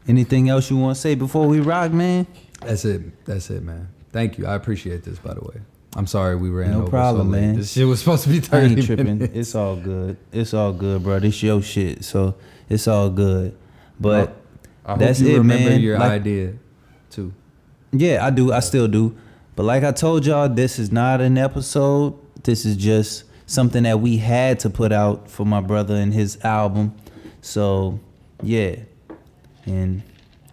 Anything 0.07 0.49
else 0.49 0.69
you 0.69 0.77
want 0.77 0.95
to 0.95 1.01
say 1.01 1.15
before 1.15 1.47
we 1.47 1.59
rock, 1.59 1.91
man? 1.91 2.27
That's 2.61 2.85
it. 2.85 3.25
That's 3.25 3.49
it, 3.49 3.63
man. 3.63 3.89
Thank 4.11 4.37
you. 4.37 4.45
I 4.47 4.55
appreciate 4.55 5.03
this, 5.03 5.19
by 5.19 5.33
the 5.33 5.41
way. 5.41 5.61
I'm 5.95 6.07
sorry 6.07 6.35
we 6.35 6.49
ran 6.49 6.71
No 6.71 6.81
over 6.81 6.89
problem, 6.89 7.27
so 7.27 7.31
man. 7.31 7.55
This 7.57 7.71
shit 7.73 7.87
was 7.87 7.99
supposed 7.99 8.23
to 8.23 8.29
be 8.29 8.41
I 8.51 8.61
ain't 8.61 8.83
tripping. 8.85 9.05
minutes. 9.05 9.33
It's 9.35 9.55
all 9.55 9.75
good. 9.75 10.17
It's 10.31 10.53
all 10.53 10.71
good, 10.73 11.03
bro. 11.03 11.19
This 11.19 11.41
your 11.41 11.61
shit, 11.61 12.03
so 12.03 12.35
it's 12.69 12.87
all 12.87 13.09
good. 13.09 13.57
But 13.99 14.35
I 14.85 14.91
hope 14.91 14.99
that's 14.99 15.19
you 15.19 15.35
it, 15.35 15.37
remember 15.39 15.69
man. 15.71 15.81
your 15.81 15.97
Like- 15.97 16.11
idea, 16.11 16.53
too. 17.09 17.33
Yeah, 17.91 18.25
I 18.25 18.29
do. 18.29 18.51
I 18.53 18.59
still 18.59 18.87
do. 18.87 19.15
But 19.55 19.63
like 19.63 19.83
I 19.83 19.91
told 19.91 20.25
y'all, 20.25 20.47
this 20.49 20.77
is 20.77 20.91
not 20.91 21.19
an 21.19 21.37
episode. 21.37 22.13
This 22.43 22.63
is 22.65 22.77
just 22.77 23.23
something 23.47 23.83
that 23.83 23.99
we 23.99 24.17
had 24.17 24.59
to 24.59 24.69
put 24.69 24.91
out 24.91 25.29
for 25.31 25.45
my 25.45 25.61
brother 25.61 25.95
and 25.95 26.13
his 26.13 26.37
album. 26.43 26.93
So, 27.41 27.99
yeah. 28.43 28.75
And 29.67 30.01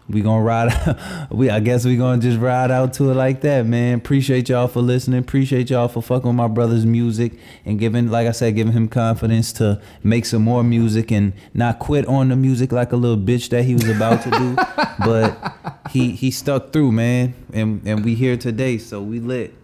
we 0.09 0.21
gonna 0.21 0.43
ride 0.43 1.29
we 1.31 1.49
I 1.49 1.61
guess 1.61 1.85
we 1.85 1.97
gonna 1.97 2.21
just 2.21 2.39
ride 2.39 2.71
out 2.71 2.93
to 2.95 3.11
it 3.11 3.15
like 3.15 3.41
that, 3.41 3.65
man. 3.65 3.99
Appreciate 3.99 4.49
y'all 4.49 4.69
for 4.69 4.81
listening. 4.81 5.21
Appreciate 5.21 5.71
y'all 5.71 5.89
for 5.89 6.03
fucking 6.03 6.29
with 6.29 6.37
my 6.37 6.49
brother's 6.49 6.85
music 6.85 7.33
and 7.65 7.79
giving 7.79 8.11
like 8.11 8.27
I 8.27 8.33
said, 8.33 8.55
giving 8.55 8.75
him 8.75 8.89
confidence 8.89 9.53
to 9.55 9.81
make 10.03 10.27
some 10.27 10.43
more 10.43 10.63
music 10.63 11.11
and 11.11 11.33
not 11.55 11.79
quit 11.79 12.07
on 12.07 12.29
the 12.29 12.37
music 12.37 12.71
like 12.73 12.93
a 12.93 12.97
little 12.97 13.17
bitch 13.17 13.49
that 13.51 13.65
he 13.65 13.75
was 13.75 13.89
about 13.89 14.23
to 14.23 14.31
do. 14.31 14.57
but 14.99 15.81
he 15.91 16.13
he 16.13 16.31
stuck 16.31 16.73
through, 16.73 16.93
man. 16.93 17.35
And 17.53 17.81
and 17.87 18.05
we 18.05 18.15
here 18.15 18.37
today, 18.37 18.79
so 18.79 19.01
we 19.01 19.21
lit. 19.21 19.55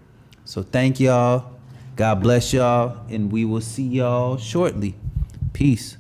So 0.44 0.62
thank 0.62 0.98
y'all. 1.00 1.52
God 1.96 2.22
bless 2.22 2.54
y'all, 2.54 3.04
and 3.10 3.30
we 3.30 3.44
will 3.44 3.60
see 3.60 3.82
y'all 3.82 4.38
shortly. 4.38 4.94
Peace. 5.52 5.98